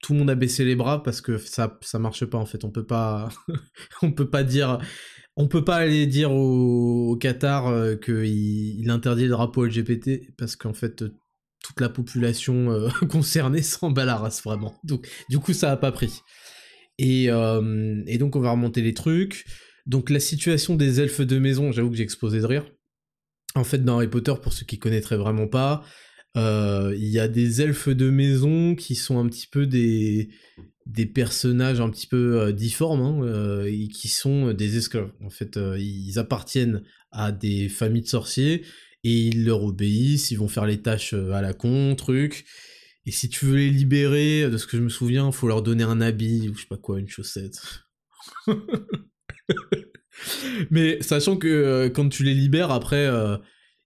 tout 0.02 0.12
le 0.12 0.18
monde 0.18 0.30
a 0.30 0.34
baissé 0.34 0.64
les 0.64 0.76
bras 0.76 1.02
parce 1.02 1.20
que 1.20 1.38
ça, 1.38 1.78
ça 1.82 1.98
marche 1.98 2.24
pas 2.24 2.38
en 2.38 2.46
fait. 2.46 2.64
On 2.64 2.70
peut 2.70 2.86
pas, 2.86 3.28
peut 4.16 4.30
pas 4.30 4.44
dire, 4.44 4.78
aller 5.68 6.06
dire 6.06 6.32
au, 6.32 7.16
Qatar 7.16 7.68
euh, 7.68 7.96
qu'il 7.96 8.24
il 8.24 8.90
interdit 8.90 9.24
le 9.24 9.30
drapeau 9.30 9.64
LGBT 9.64 10.34
parce 10.36 10.56
qu'en 10.56 10.72
fait 10.72 11.04
toute 11.62 11.80
la 11.80 11.90
population 11.90 12.70
euh, 12.70 12.88
concernée 13.08 13.62
s'en 13.62 13.90
bat 13.90 14.04
la 14.04 14.16
race 14.16 14.42
vraiment. 14.42 14.80
Du 15.28 15.38
coup 15.38 15.52
ça 15.52 15.72
a 15.72 15.76
pas 15.76 15.92
pris. 15.92 16.20
Et, 16.98 17.28
donc 18.18 18.36
on 18.36 18.40
va 18.40 18.50
remonter 18.50 18.82
les 18.82 18.94
trucs. 18.94 19.46
Donc 19.86 20.10
la 20.10 20.20
situation 20.20 20.76
des 20.76 21.00
elfes 21.00 21.22
de 21.22 21.38
maison, 21.38 21.72
j'avoue 21.72 21.90
que 21.90 21.96
j'ai 21.96 22.02
exposé 22.02 22.40
de 22.40 22.46
rire. 22.46 22.70
En 23.54 23.64
fait, 23.64 23.84
dans 23.84 23.96
Harry 23.96 24.08
Potter, 24.08 24.34
pour 24.40 24.52
ceux 24.52 24.64
qui 24.64 24.78
connaîtraient 24.78 25.16
vraiment 25.16 25.48
pas, 25.48 25.82
euh, 25.82 25.86
il 26.36 27.08
y 27.08 27.18
a 27.18 27.28
des 27.28 27.62
elfes 27.62 27.88
de 27.88 28.10
maison 28.10 28.74
qui 28.74 28.94
sont 28.94 29.18
un 29.18 29.28
petit 29.28 29.46
peu 29.46 29.66
des, 29.66 30.30
des 30.86 31.06
personnages 31.06 31.80
un 31.80 31.90
petit 31.90 32.06
peu 32.06 32.40
euh, 32.40 32.52
difformes 32.52 33.02
hein, 33.02 33.20
euh, 33.24 33.64
et 33.64 33.88
qui 33.88 34.08
sont 34.08 34.52
des 34.52 34.76
esclaves. 34.76 35.12
En 35.24 35.30
fait, 35.30 35.58
ils 35.78 36.18
appartiennent 36.18 36.82
à 37.12 37.32
des 37.32 37.68
familles 37.68 38.02
de 38.02 38.08
sorciers 38.08 38.64
et 39.02 39.12
ils 39.12 39.44
leur 39.44 39.64
obéissent, 39.64 40.30
ils 40.30 40.38
vont 40.38 40.48
faire 40.48 40.66
les 40.66 40.82
tâches 40.82 41.14
à 41.14 41.40
la 41.40 41.52
con, 41.52 41.94
truc. 41.96 42.44
Et 43.06 43.12
si 43.12 43.28
tu 43.28 43.46
veux 43.46 43.56
les 43.56 43.70
libérer, 43.70 44.50
de 44.50 44.56
ce 44.56 44.66
que 44.66 44.76
je 44.76 44.82
me 44.82 44.90
souviens, 44.90 45.32
faut 45.32 45.48
leur 45.48 45.62
donner 45.62 45.84
un 45.84 46.00
habit 46.00 46.48
ou 46.48 46.54
je 46.54 46.60
sais 46.60 46.68
pas 46.68 46.76
quoi, 46.76 46.98
une 46.98 47.08
chaussette. 47.08 47.58
Mais 50.70 51.02
sachant 51.02 51.36
que 51.36 51.48
euh, 51.48 51.88
quand 51.88 52.08
tu 52.08 52.24
les 52.24 52.34
libères, 52.34 52.70
après, 52.70 53.06
euh, 53.06 53.36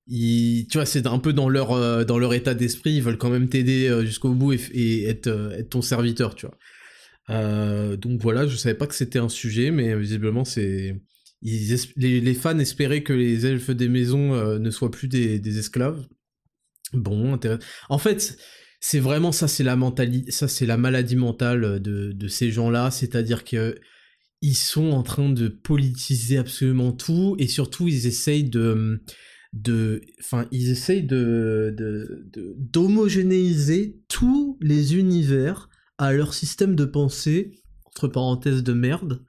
tu 0.09 0.67
vois, 0.75 0.87
c'est 0.87 1.07
un 1.07 1.19
peu 1.19 1.33
dans 1.33 1.49
leur, 1.49 1.73
euh, 1.73 2.05
dans 2.05 2.19
leur 2.19 2.35
état 2.35 2.55
d'esprit, 2.55 2.95
ils 2.95 3.03
veulent 3.03 3.19
quand 3.19 3.31
même 3.31 3.49
t'aider 3.49 3.91
jusqu'au 4.05 4.33
bout 4.35 4.53
et, 4.53 5.05
être, 5.05 5.29
être, 5.53 5.71
ton 5.71 5.83
serviteur, 5.83 6.35
tu 6.35 6.47
vois. 6.47 7.97
donc 7.97 8.21
voilà, 8.21 8.47
je 8.47 8.57
savais 8.57 8.75
pas 8.75 8.87
que 8.87 8.95
c'était 8.95 9.19
un 9.19 9.29
sujet, 9.29 9.71
mais 9.71 9.97
visiblement, 9.97 10.45
c'est. 10.45 11.01
Les, 11.43 12.35
fans 12.35 12.59
espéraient 12.59 13.03
que 13.03 13.13
les 13.13 13.45
elfes 13.45 13.71
des 13.71 13.89
maisons 13.89 14.59
ne 14.59 14.71
soient 14.71 14.91
plus 14.91 15.09
des, 15.09 15.59
esclaves. 15.59 16.07
Bon, 16.95 17.35
intéressant. 17.35 17.63
En 17.91 17.99
fait, 17.99 18.39
c'est 18.81 19.01
vraiment 19.01 19.33
ça, 19.33 19.49
c'est 19.49 19.65
la 19.65 19.77
mentalité, 19.77 20.31
ça 20.31 20.49
c'est 20.49 20.67
la 20.67 20.77
maladie 20.77 21.17
mentale 21.17 21.81
de, 21.81 22.13
de 22.13 22.29
ces 22.29 22.51
gens-là, 22.51 22.91
c'est-à-dire 22.91 23.45
que 23.45 23.75
ils 24.45 24.57
sont 24.57 24.91
en 24.91 25.03
train 25.03 25.31
de 25.31 25.49
politiser 25.49 26.37
absolument 26.37 26.93
tout 26.93 27.35
et 27.39 27.49
surtout 27.49 27.89
ils 27.89 28.07
essayent 28.07 28.45
de 28.45 29.03
de 29.55 30.03
enfin 30.21 30.47
ils 30.51 30.71
essayent 30.71 31.07
d'homogénéiser 31.07 34.01
tous 34.09 34.59
les 34.61 34.97
univers 34.97 35.71
à 35.97 36.13
leur 36.13 36.35
système 36.35 36.75
de 36.75 36.85
pensée 36.85 37.63
entre 37.87 38.09
parenthèses 38.09 38.65
de 38.65 38.73
merde. 38.73 39.25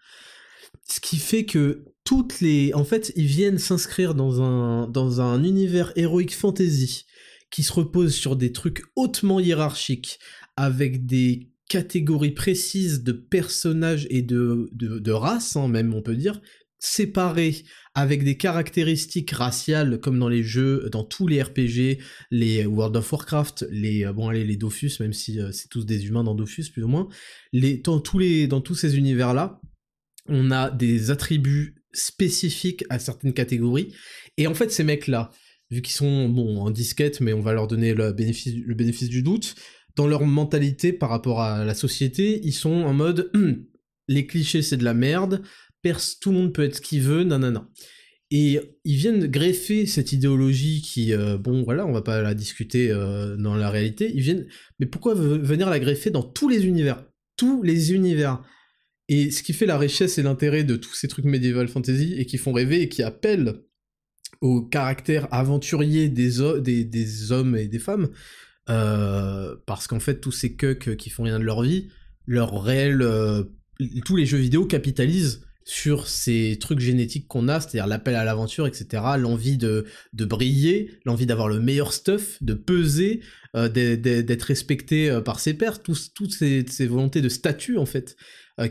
Ce 0.90 1.00
qui 1.00 1.18
fait 1.18 1.46
que 1.46 1.86
toutes 2.04 2.42
les 2.42 2.74
en 2.74 2.84
fait 2.84 3.14
ils 3.16 3.28
viennent 3.28 3.60
s'inscrire 3.60 4.16
dans 4.16 5.22
un 5.22 5.44
univers 5.44 5.94
héroïque 5.96 6.36
fantasy 6.36 7.06
qui 7.52 7.64
se 7.64 7.72
repose 7.72 8.14
sur 8.14 8.36
des 8.36 8.52
trucs 8.52 8.84
hautement 8.96 9.40
hiérarchiques 9.40 10.20
avec 10.58 11.06
des 11.06 11.52
catégories 11.70 12.34
précises 12.34 13.04
de 13.04 13.12
personnages 13.12 14.08
et 14.10 14.22
de, 14.22 14.70
de, 14.74 15.12
races, 15.12 15.56
hein, 15.56 15.68
même 15.68 15.94
on 15.94 16.02
peut 16.02 16.16
dire, 16.16 16.42
séparés 16.86 17.64
avec 17.94 18.24
des 18.24 18.38
caractéristiques 18.38 19.32
raciales 19.32 20.00
comme 20.00 20.20
dans 20.20 20.30
les 20.30 20.44
jeux, 20.44 20.90
dans 20.92 21.04
tous 21.04 21.28
les 21.28 21.42
RPG, 21.42 22.00
les 22.30 22.66
World 22.66 22.96
of 22.98 23.12
Warcraft, 23.12 23.66
les 23.72 24.06
euh, 24.06 24.14
bon 24.14 24.30
allez 24.30 24.44
les 24.44 24.58
Dofus, 24.58 24.92
même 25.00 25.14
si 25.14 25.40
euh, 25.40 25.52
c'est 25.52 25.70
tous 25.70 25.86
des 25.86 26.08
humains 26.08 26.24
dans 26.24 26.36
Dofus 26.36 26.70
plus 26.72 26.84
ou 26.84 26.88
moins, 26.88 27.08
les, 27.54 27.78
dans 27.78 28.00
tous 28.00 28.20
les 28.20 28.48
dans 28.48 28.62
tous 28.62 28.76
ces 28.76 28.98
univers 28.98 29.34
là, 29.34 29.60
on 30.28 30.52
a 30.52 30.70
des 30.70 31.10
attributs 31.10 31.84
spécifiques 31.94 32.84
à 32.90 33.00
certaines 33.00 33.34
catégories. 33.34 33.94
Et 34.38 34.48
en 34.48 34.54
fait 34.54 34.72
ces 34.72 34.84
mecs 34.84 35.08
là, 35.08 35.32
vu 35.72 35.82
qu'ils 35.82 35.96
sont 35.96 36.30
bon 36.30 36.60
en 36.60 36.70
disquette, 36.70 37.22
mais 37.22 37.34
on 37.34 37.42
va 37.42 37.54
leur 37.54 37.68
donner 37.68 37.94
le 37.94 38.12
bénéfice 38.12 38.54
le 38.54 38.76
bénéfice 38.76 39.10
du 39.10 39.24
doute, 39.24 39.56
dans 39.96 40.08
leur 40.08 40.26
mentalité 40.26 40.92
par 40.94 41.10
rapport 41.10 41.42
à 41.42 41.64
la 41.64 41.74
société, 41.74 42.42
ils 42.44 42.54
sont 42.54 42.84
en 42.84 42.94
mode 42.94 43.32
les 44.08 44.28
clichés 44.28 44.62
c'est 44.62 44.78
de 44.78 44.84
la 44.84 44.94
merde, 44.94 45.42
tout 46.20 46.32
le 46.32 46.38
monde 46.38 46.54
peut 46.54 46.64
être 46.64 46.76
ce 46.76 46.82
qu'il 46.82 47.02
veut, 47.02 47.24
nanana. 47.24 47.70
Et 48.32 48.60
ils 48.84 48.96
viennent 48.96 49.28
greffer 49.28 49.86
cette 49.86 50.12
idéologie 50.12 50.82
qui, 50.82 51.14
euh, 51.14 51.38
bon 51.38 51.64
voilà, 51.64 51.86
on 51.86 51.92
va 51.92 52.02
pas 52.02 52.22
la 52.22 52.34
discuter 52.34 52.92
euh, 52.92 53.36
dans 53.38 53.56
la 53.56 53.70
réalité, 53.70 54.12
ils 54.14 54.22
viennent, 54.22 54.48
mais 54.80 54.88
pourquoi 54.88 55.14
venir 55.14 55.70
la 55.70 55.80
greffer 55.80 56.10
dans 56.10 56.24
tous 56.24 56.50
les 56.50 56.66
univers? 56.66 57.06
Tous 57.38 57.62
les 57.62 57.94
univers. 57.94 58.42
Et 59.10 59.30
ce 59.30 59.44
qui 59.44 59.54
fait 59.54 59.68
la 59.68 59.78
richesse 59.78 60.18
et 60.18 60.24
l'intérêt 60.24 60.64
de 60.64 60.76
tous 60.76 60.96
ces 60.96 61.08
trucs 61.08 61.26
médiéval 61.26 61.68
fantasy 61.68 62.16
et 62.18 62.26
qui 62.26 62.38
font 62.38 62.52
rêver 62.52 62.82
et 62.82 62.90
qui 62.90 63.04
appellent 63.04 63.62
au 64.42 64.64
caractère 64.64 65.28
aventurier 65.32 66.10
des, 66.10 66.42
hommes 66.42 67.56
et 67.56 67.68
des 67.68 67.80
femmes, 67.80 68.10
euh, 68.70 69.56
parce 69.68 69.86
qu'en 69.86 70.00
fait 70.00 70.20
tous 70.20 70.32
ces 70.32 70.56
cucks 70.56 70.98
qui 70.98 71.12
font 71.12 71.24
rien 71.24 71.38
de 71.38 71.44
leur 71.44 71.62
vie, 71.62 71.90
leur 72.26 72.64
réel, 72.64 73.08
tous 74.04 74.16
les 74.16 74.26
jeux 74.26 74.40
vidéo 74.40 74.66
capitalisent 74.66 75.45
sur 75.66 76.08
ces 76.08 76.58
trucs 76.60 76.80
génétiques 76.80 77.28
qu'on 77.28 77.48
a, 77.48 77.60
c'est-à-dire 77.60 77.88
l'appel 77.88 78.16
à 78.16 78.24
l'aventure, 78.24 78.68
etc., 78.68 79.04
l'envie 79.18 79.58
de, 79.58 79.86
de 80.14 80.26
briller, 80.26 80.92
l'envie 81.06 81.26
d'avoir 81.26 81.48
le 81.48 81.60
meilleur 81.60 81.92
stuff, 81.92 82.38
de 82.42 82.54
peser, 82.54 83.22
euh, 83.56 83.68
d'être 83.68 84.44
respecté 84.44 85.20
par 85.26 85.40
ses 85.40 85.56
pairs, 85.56 85.82
toutes 85.82 86.32
ces, 86.32 86.66
ces, 86.70 86.88
volontés 86.88 87.22
de 87.22 87.30
statut 87.30 87.78
en 87.78 87.86
fait 87.86 88.16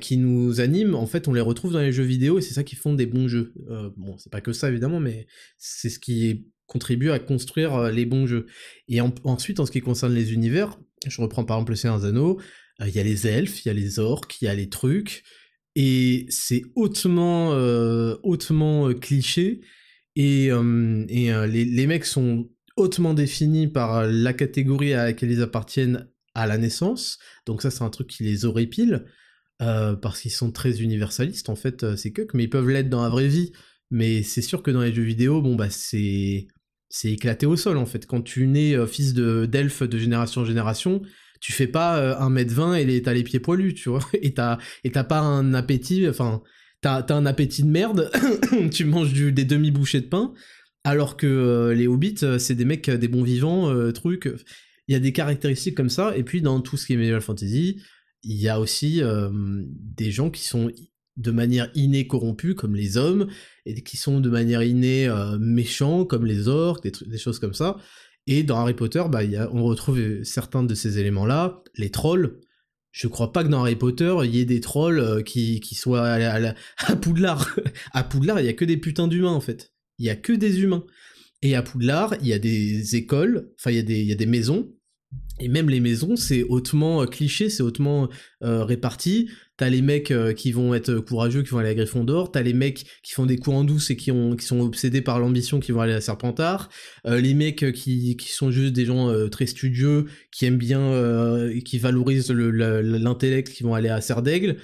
qui 0.00 0.16
nous 0.16 0.62
animent, 0.62 0.94
en 0.94 1.06
fait 1.06 1.28
on 1.28 1.34
les 1.34 1.42
retrouve 1.42 1.72
dans 1.72 1.80
les 1.80 1.92
jeux 1.92 2.04
vidéo 2.04 2.38
et 2.38 2.42
c'est 2.42 2.54
ça 2.54 2.64
qui 2.64 2.74
font 2.74 2.94
des 2.94 3.04
bons 3.04 3.28
jeux. 3.28 3.52
bon, 3.98 4.16
c'est 4.16 4.32
pas 4.32 4.40
que 4.40 4.54
ça 4.54 4.70
évidemment, 4.70 4.98
mais 4.98 5.26
c'est 5.58 5.90
ce 5.90 5.98
qui 5.98 6.46
contribue 6.66 7.10
à 7.10 7.18
construire 7.18 7.74
euh, 7.74 7.90
les 7.90 8.06
bons 8.06 8.26
jeux. 8.26 8.46
Et 8.88 9.00
ensuite, 9.00 9.60
en 9.60 9.66
ce 9.66 9.70
qui 9.70 9.80
concerne 9.80 10.14
les 10.14 10.32
univers, 10.32 10.78
je 11.06 11.20
reprends 11.20 11.44
par 11.44 11.56
exemple 11.58 11.72
le 11.72 11.76
Seigneur 11.76 12.04
euh, 12.04 12.88
il 12.88 12.94
y 12.94 12.98
a 12.98 13.02
les 13.02 13.26
elfes, 13.26 13.64
il 13.64 13.68
y 13.68 13.70
a 13.70 13.74
les 13.74 13.98
orques, 13.98 14.40
il 14.40 14.46
y 14.46 14.48
a 14.48 14.54
les 14.54 14.68
trucs, 14.68 15.22
et 15.76 16.26
c'est 16.28 16.62
hautement, 16.74 17.52
euh, 17.52 18.16
hautement 18.22 18.92
cliché, 18.94 19.60
et, 20.16 20.46
et 20.46 21.32
les, 21.48 21.64
les, 21.64 21.86
mecs 21.86 22.04
sont 22.04 22.48
hautement 22.76 23.14
définis 23.14 23.66
par 23.66 24.06
la 24.06 24.32
catégorie 24.32 24.94
à 24.94 25.04
laquelle 25.06 25.32
ils 25.32 25.42
appartiennent 25.42 26.08
à 26.34 26.46
la 26.46 26.58
naissance, 26.58 27.18
donc 27.46 27.62
ça 27.62 27.70
c'est 27.70 27.82
un 27.82 27.90
truc 27.90 28.08
qui 28.08 28.22
les 28.22 28.44
horripile, 28.44 29.04
euh, 29.62 29.94
parce 29.94 30.20
qu'ils 30.20 30.32
sont 30.32 30.50
très 30.50 30.82
universalistes. 30.82 31.48
En 31.48 31.54
fait, 31.54 31.84
euh, 31.84 31.96
c'est 31.96 32.10
que, 32.10 32.22
mais 32.34 32.44
ils 32.44 32.50
peuvent 32.50 32.68
l'être 32.68 32.88
dans 32.88 33.02
la 33.02 33.08
vraie 33.08 33.28
vie, 33.28 33.52
mais 33.90 34.24
c'est 34.24 34.42
sûr 34.42 34.62
que 34.62 34.70
dans 34.72 34.80
les 34.80 34.92
jeux 34.92 35.02
vidéo, 35.02 35.40
bon 35.42 35.54
bah 35.54 35.70
c'est 35.70 36.48
éclaté 37.04 37.46
au 37.46 37.56
sol 37.56 37.76
en 37.76 37.86
fait. 37.86 38.06
Quand 38.06 38.22
tu 38.22 38.46
nais 38.48 38.74
euh, 38.74 38.86
fils 38.86 39.14
de 39.14 39.46
de 39.46 39.98
génération 39.98 40.40
en 40.40 40.44
génération, 40.44 41.02
tu 41.44 41.52
fais 41.52 41.66
pas 41.66 42.18
1m20 42.26 42.88
et 42.88 43.02
t'as 43.02 43.12
les 43.12 43.22
pieds 43.22 43.38
poilus, 43.38 43.74
tu 43.74 43.90
vois, 43.90 44.00
et 44.22 44.32
t'as 44.32 44.56
pas 45.04 45.20
un 45.20 45.52
appétit, 45.52 46.08
enfin 46.08 46.40
t'as 46.80 47.04
un 47.10 47.26
appétit 47.26 47.64
de 47.64 47.68
merde, 47.68 48.10
tu 48.72 48.86
manges 48.86 49.12
des 49.12 49.44
demi-bouchées 49.44 50.00
de 50.00 50.06
pain, 50.06 50.32
alors 50.84 51.18
que 51.18 51.74
les 51.76 51.86
hobbits, 51.86 52.24
c'est 52.38 52.54
des 52.54 52.64
mecs, 52.64 52.88
des 52.88 53.08
bons 53.08 53.22
vivants, 53.22 53.92
trucs. 53.92 54.30
Il 54.88 54.92
y 54.92 54.94
a 54.94 55.00
des 55.00 55.12
caractéristiques 55.12 55.74
comme 55.74 55.90
ça, 55.90 56.16
et 56.16 56.22
puis 56.22 56.40
dans 56.40 56.60
tout 56.60 56.78
ce 56.78 56.86
qui 56.86 56.94
est 56.94 56.96
medieval 56.96 57.20
fantasy, 57.20 57.82
il 58.22 58.40
y 58.40 58.48
a 58.48 58.58
aussi 58.58 59.02
des 59.32 60.10
gens 60.10 60.30
qui 60.30 60.44
sont 60.44 60.70
de 61.18 61.30
manière 61.30 61.70
innée 61.74 62.06
corrompus, 62.06 62.54
comme 62.54 62.74
les 62.74 62.96
hommes, 62.96 63.28
et 63.66 63.74
qui 63.82 63.98
sont 63.98 64.20
de 64.20 64.30
manière 64.30 64.62
innée 64.62 65.10
méchants, 65.38 66.06
comme 66.06 66.24
les 66.24 66.48
orques, 66.48 66.88
des, 67.06 67.18
choses 67.18 67.38
comme 67.38 67.54
ça. 67.54 67.76
Et 68.26 68.42
dans 68.42 68.58
Harry 68.58 68.74
Potter, 68.74 69.02
bah, 69.10 69.20
on 69.52 69.64
retrouve 69.64 70.22
certains 70.22 70.62
de 70.62 70.74
ces 70.74 70.98
éléments-là, 70.98 71.62
les 71.76 71.90
trolls. 71.90 72.40
Je 72.90 73.08
crois 73.08 73.32
pas 73.32 73.44
que 73.44 73.48
dans 73.48 73.60
Harry 73.60 73.76
Potter, 73.76 74.14
il 74.24 74.34
y 74.34 74.40
ait 74.40 74.44
des 74.44 74.60
trolls 74.60 75.22
qui, 75.24 75.60
soient 75.74 76.08
à, 76.08 76.54
à 76.78 76.96
Poudlard. 76.96 77.54
à 77.92 78.04
Poudlard, 78.04 78.40
il 78.40 78.46
y 78.46 78.48
a 78.48 78.54
que 78.54 78.64
des 78.64 78.76
putains 78.76 79.08
d'humains, 79.08 79.32
en 79.32 79.40
fait. 79.40 79.72
Il 79.98 80.06
y 80.06 80.10
a 80.10 80.16
que 80.16 80.32
des 80.32 80.60
humains. 80.62 80.84
Et 81.42 81.54
à 81.54 81.62
Poudlard, 81.62 82.14
il 82.20 82.26
y 82.28 82.32
a 82.32 82.38
des 82.38 82.96
écoles, 82.96 83.52
enfin 83.58 83.70
il 83.70 83.90
y, 83.90 84.04
y 84.04 84.12
a 84.12 84.14
des 84.14 84.26
maisons, 84.26 84.72
et 85.40 85.48
même 85.48 85.68
les 85.68 85.80
maisons, 85.80 86.14
c'est 86.16 86.44
hautement 86.44 87.02
euh, 87.02 87.06
cliché, 87.06 87.50
c'est 87.50 87.62
hautement 87.62 88.08
euh, 88.44 88.64
réparti. 88.64 89.28
T'as 89.56 89.68
les 89.68 89.82
mecs 89.82 90.10
euh, 90.10 90.32
qui 90.32 90.52
vont 90.52 90.74
être 90.74 90.94
courageux, 90.96 91.42
qui 91.42 91.50
vont 91.50 91.58
aller 91.58 91.70
à 91.70 91.74
Gryffondor. 91.74 92.30
T'as 92.30 92.42
les 92.42 92.52
mecs 92.52 92.84
qui 93.02 93.12
font 93.12 93.26
des 93.26 93.36
coups 93.36 93.56
en 93.56 93.64
douce 93.64 93.90
et 93.90 93.96
qui, 93.96 94.12
ont, 94.12 94.36
qui 94.36 94.46
sont 94.46 94.60
obsédés 94.60 95.00
par 95.00 95.18
l'ambition, 95.18 95.58
qui 95.58 95.72
vont 95.72 95.80
aller 95.80 95.92
à 95.92 96.00
Serpentard. 96.00 96.68
les 97.04 97.34
mecs 97.34 97.72
qui, 97.72 98.16
sont 98.28 98.50
juste 98.50 98.72
des 98.72 98.84
gens 98.84 99.12
très 99.28 99.46
studieux, 99.46 100.06
qui 100.32 100.44
aiment 100.44 100.58
bien, 100.58 101.50
qui 101.64 101.78
valorisent 101.78 102.30
l'intellect, 102.30 103.52
qui 103.52 103.62
vont 103.62 103.74
aller 103.74 103.88
à 103.88 104.00
Serdaigle 104.00 104.56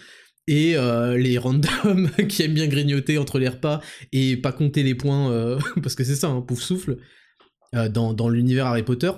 et 0.48 0.76
euh, 0.76 1.16
les 1.16 1.38
randoms 1.38 2.10
qui 2.28 2.42
aiment 2.42 2.54
bien 2.54 2.66
grignoter 2.66 3.18
entre 3.18 3.38
les 3.38 3.48
repas 3.48 3.80
et 4.12 4.36
pas 4.36 4.50
compter 4.50 4.82
les 4.82 4.96
points, 4.96 5.58
parce 5.82 5.94
que 5.94 6.02
c'est 6.02 6.16
ça, 6.16 6.28
un 6.28 6.38
hein, 6.38 6.40
pouf 6.40 6.60
souffle, 6.60 6.96
dans 7.72 8.28
l'univers 8.28 8.66
Harry 8.66 8.82
Potter. 8.82 9.12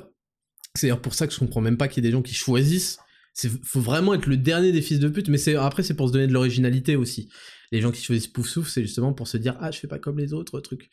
C'est 0.75 0.87
d'ailleurs 0.87 1.03
pour 1.03 1.15
ça 1.15 1.27
que 1.27 1.33
je 1.33 1.39
comprends 1.39 1.61
même 1.61 1.77
pas 1.77 1.89
qu'il 1.89 2.03
y 2.03 2.07
ait 2.07 2.11
des 2.11 2.17
gens 2.17 2.23
qui 2.23 2.35
choisissent. 2.35 2.99
Il 3.43 3.51
faut 3.65 3.81
vraiment 3.81 4.15
être 4.15 4.27
le 4.27 4.37
dernier 4.37 4.73
des 4.73 4.83
fils 4.83 4.99
de 4.99 5.09
pute, 5.09 5.29
mais 5.29 5.39
c'est 5.39 5.55
après 5.57 5.83
c'est 5.83 5.95
pour 5.95 6.09
se 6.09 6.13
donner 6.13 6.27
de 6.27 6.33
l'originalité 6.33 6.97
aussi. 6.97 7.29
Les 7.71 7.81
gens 7.81 7.91
qui 7.91 8.03
choisissent 8.03 8.29
pouf 8.29 8.47
souffle, 8.47 8.71
c'est 8.71 8.83
justement 8.83 9.13
pour 9.13 9.29
se 9.29 9.37
dire 9.37 9.57
ah 9.61 9.71
je 9.71 9.79
fais 9.79 9.87
pas 9.87 9.99
comme 9.99 10.19
les 10.19 10.33
autres 10.33 10.61
trucs. 10.61 10.91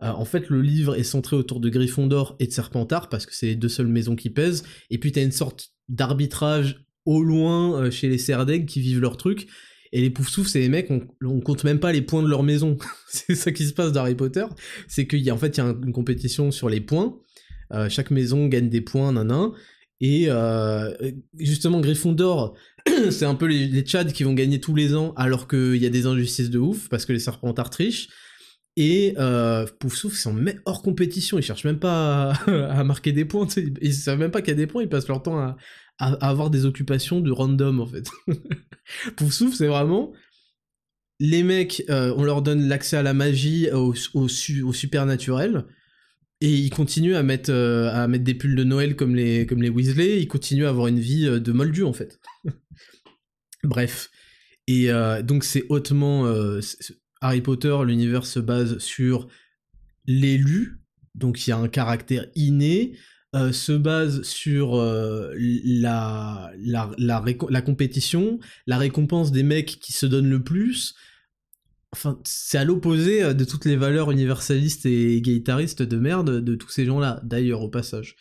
en 0.00 0.24
fait, 0.24 0.48
le 0.48 0.62
livre 0.62 0.96
est 0.96 1.02
centré 1.02 1.36
autour 1.36 1.60
de 1.60 1.68
Gryffondor 1.68 2.36
et 2.40 2.46
de 2.46 2.52
Serpentard 2.52 3.08
parce 3.08 3.26
que 3.26 3.34
c'est 3.34 3.46
les 3.46 3.56
deux 3.56 3.68
seules 3.68 3.88
maisons 3.88 4.16
qui 4.16 4.30
pèsent. 4.30 4.64
Et 4.90 4.98
puis 4.98 5.12
t'as 5.12 5.22
une 5.22 5.32
sorte 5.32 5.72
d'arbitrage 5.88 6.84
au 7.04 7.22
loin 7.22 7.90
chez 7.90 8.08
les 8.08 8.18
Serdeg 8.18 8.66
qui 8.66 8.80
vivent 8.80 9.00
leur 9.00 9.16
truc 9.16 9.48
et 9.92 10.00
les 10.00 10.10
poufs 10.10 10.46
c'est 10.46 10.60
les 10.60 10.70
mecs, 10.70 10.90
on, 10.90 11.40
compte 11.40 11.64
même 11.64 11.78
pas 11.78 11.92
les 11.92 12.00
points 12.00 12.22
de 12.22 12.28
leur 12.28 12.42
maison. 12.42 12.78
c'est 13.08 13.34
ça 13.34 13.52
qui 13.52 13.66
se 13.66 13.74
passe 13.74 13.92
dans 13.92 14.00
Harry 14.00 14.14
Potter. 14.14 14.46
C'est 14.88 15.06
qu'il 15.06 15.20
y 15.20 15.30
a 15.30 15.34
en 15.34 15.38
fait 15.38 15.56
il 15.56 15.60
y 15.60 15.62
a 15.62 15.66
une 15.66 15.92
compétition 15.92 16.50
sur 16.50 16.70
les 16.70 16.80
points. 16.80 17.18
Euh, 17.72 17.88
chaque 17.88 18.10
maison 18.10 18.46
gagne 18.46 18.68
des 18.68 18.80
points, 18.80 19.12
nan 19.12 19.52
Et 20.00 20.26
euh, 20.28 20.92
justement, 21.38 21.80
Gryffondor, 21.80 22.54
c'est 23.10 23.24
un 23.24 23.34
peu 23.34 23.46
les, 23.46 23.66
les 23.66 23.82
Tchads 23.82 24.12
qui 24.12 24.24
vont 24.24 24.34
gagner 24.34 24.60
tous 24.60 24.74
les 24.74 24.94
ans, 24.94 25.12
alors 25.16 25.48
qu'il 25.48 25.76
y 25.76 25.86
a 25.86 25.90
des 25.90 26.06
injustices 26.06 26.50
de 26.50 26.58
ouf, 26.58 26.88
parce 26.88 27.06
que 27.06 27.12
les 27.12 27.18
Serpentards 27.18 27.70
trichent. 27.70 28.08
Et 28.76 29.14
euh, 29.18 29.66
Poufsouffle, 29.80 30.16
ils 30.16 30.18
sont 30.18 30.44
hors 30.64 30.82
compétition, 30.82 31.38
ils 31.38 31.42
cherchent 31.42 31.64
même 31.64 31.78
pas 31.78 32.32
à, 32.46 32.84
marquer 32.84 33.12
des 33.12 33.24
points, 33.24 33.46
ils 33.82 33.94
savent 33.94 34.18
même 34.18 34.30
pas 34.30 34.40
qu'il 34.40 34.50
y 34.50 34.52
a 34.52 34.56
des 34.56 34.66
points, 34.66 34.82
ils 34.82 34.88
passent 34.88 35.08
leur 35.08 35.22
temps 35.22 35.38
à, 35.38 35.56
avoir 35.98 36.50
des 36.50 36.64
occupations 36.64 37.20
de 37.20 37.30
random 37.30 37.80
en 37.80 37.86
fait. 37.86 38.08
Poufsouffle, 39.16 39.54
c'est 39.54 39.66
vraiment 39.66 40.12
les 41.20 41.42
mecs, 41.42 41.84
euh, 41.88 42.12
on 42.16 42.24
leur 42.24 42.42
donne 42.42 42.66
l'accès 42.66 42.96
à 42.96 43.02
la 43.02 43.14
magie, 43.14 43.70
au, 43.70 43.94
au, 44.14 44.24
au, 44.24 44.72
supernaturel, 44.72 45.66
et 46.42 46.50
ils 46.50 46.70
continuent 46.70 47.14
à 47.14 47.22
mettre, 47.22 47.50
euh, 47.50 47.90
à 47.90 48.06
des 48.08 48.34
pulls 48.34 48.56
de 48.56 48.64
Noël 48.64 48.96
comme 48.96 49.14
les, 49.14 49.46
comme 49.46 49.62
les 49.62 49.68
Weasley, 49.70 50.20
ils 50.20 50.28
continuent 50.28 50.66
à 50.66 50.70
avoir 50.70 50.88
une 50.88 51.00
vie 51.00 51.26
euh, 51.26 51.40
de 51.40 51.52
moldu 51.52 51.84
en 51.84 51.92
fait. 51.92 52.20
Bref. 53.64 54.10
Et 54.68 54.88
donc 55.24 55.44
c'est 55.44 55.64
hautement... 55.68 56.26
Harry 57.22 57.40
Potter, 57.40 57.76
l'univers 57.86 58.26
se 58.26 58.40
base 58.40 58.78
sur 58.78 59.28
l'élu, 60.06 60.80
donc 61.14 61.46
il 61.46 61.50
y 61.50 61.52
a 61.52 61.56
un 61.56 61.68
caractère 61.68 62.26
inné, 62.34 62.96
euh, 63.34 63.52
se 63.52 63.72
base 63.72 64.22
sur 64.22 64.74
euh, 64.74 65.32
la, 65.38 66.50
la, 66.58 66.90
la, 66.98 67.62
compétition, 67.62 68.40
la 68.66 68.76
récompense 68.76 69.30
des 69.30 69.44
mecs 69.44 69.78
qui 69.80 69.92
se 69.92 70.04
donnent 70.04 70.28
le 70.28 70.42
plus. 70.42 70.94
Enfin, 71.94 72.18
c'est 72.24 72.58
à 72.58 72.64
l'opposé 72.64 73.22
euh, 73.22 73.34
de 73.34 73.44
toutes 73.44 73.64
les 73.64 73.76
valeurs 73.76 74.10
universalistes 74.10 74.86
et 74.86 75.16
égalitaristes 75.16 75.82
de 75.82 75.98
merde 75.98 76.42
de 76.42 76.54
tous 76.54 76.70
ces 76.70 76.86
gens-là, 76.86 77.20
d'ailleurs, 77.24 77.62
au 77.62 77.68
passage. 77.68 78.16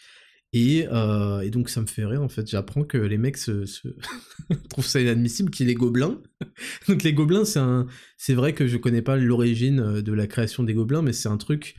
Et, 0.54 0.80
et, 0.80 1.50
donc 1.50 1.70
ça 1.70 1.80
me 1.80 1.88
fait 1.88 2.04
rire 2.04 2.22
en 2.22 2.28
fait, 2.28 2.46
j'apprends 2.46 2.84
que 2.84 2.98
les 2.98 3.18
mecs 3.18 3.38
se, 3.38 3.64
trouvent 4.70 4.86
ça 4.86 5.00
inadmissible 5.00 5.50
qu'il 5.50 5.70
y 5.70 5.72
ait 5.72 5.76
gobelins. 5.76 6.22
donc 6.90 7.04
les 7.04 7.14
gobelins, 7.14 7.46
c'est 7.46 7.60
un... 7.60 7.88
c'est 8.18 8.34
vrai 8.34 8.54
que 8.54 8.68
je 8.68 8.76
connais 8.76 9.02
pas 9.02 9.16
l'origine 9.16 10.02
de 10.02 10.12
la 10.12 10.28
création 10.28 10.64
des 10.64 10.74
gobelins, 10.74 11.04
mais 11.04 11.14
c'est 11.14 11.30
un 11.30 11.38
truc 11.38 11.76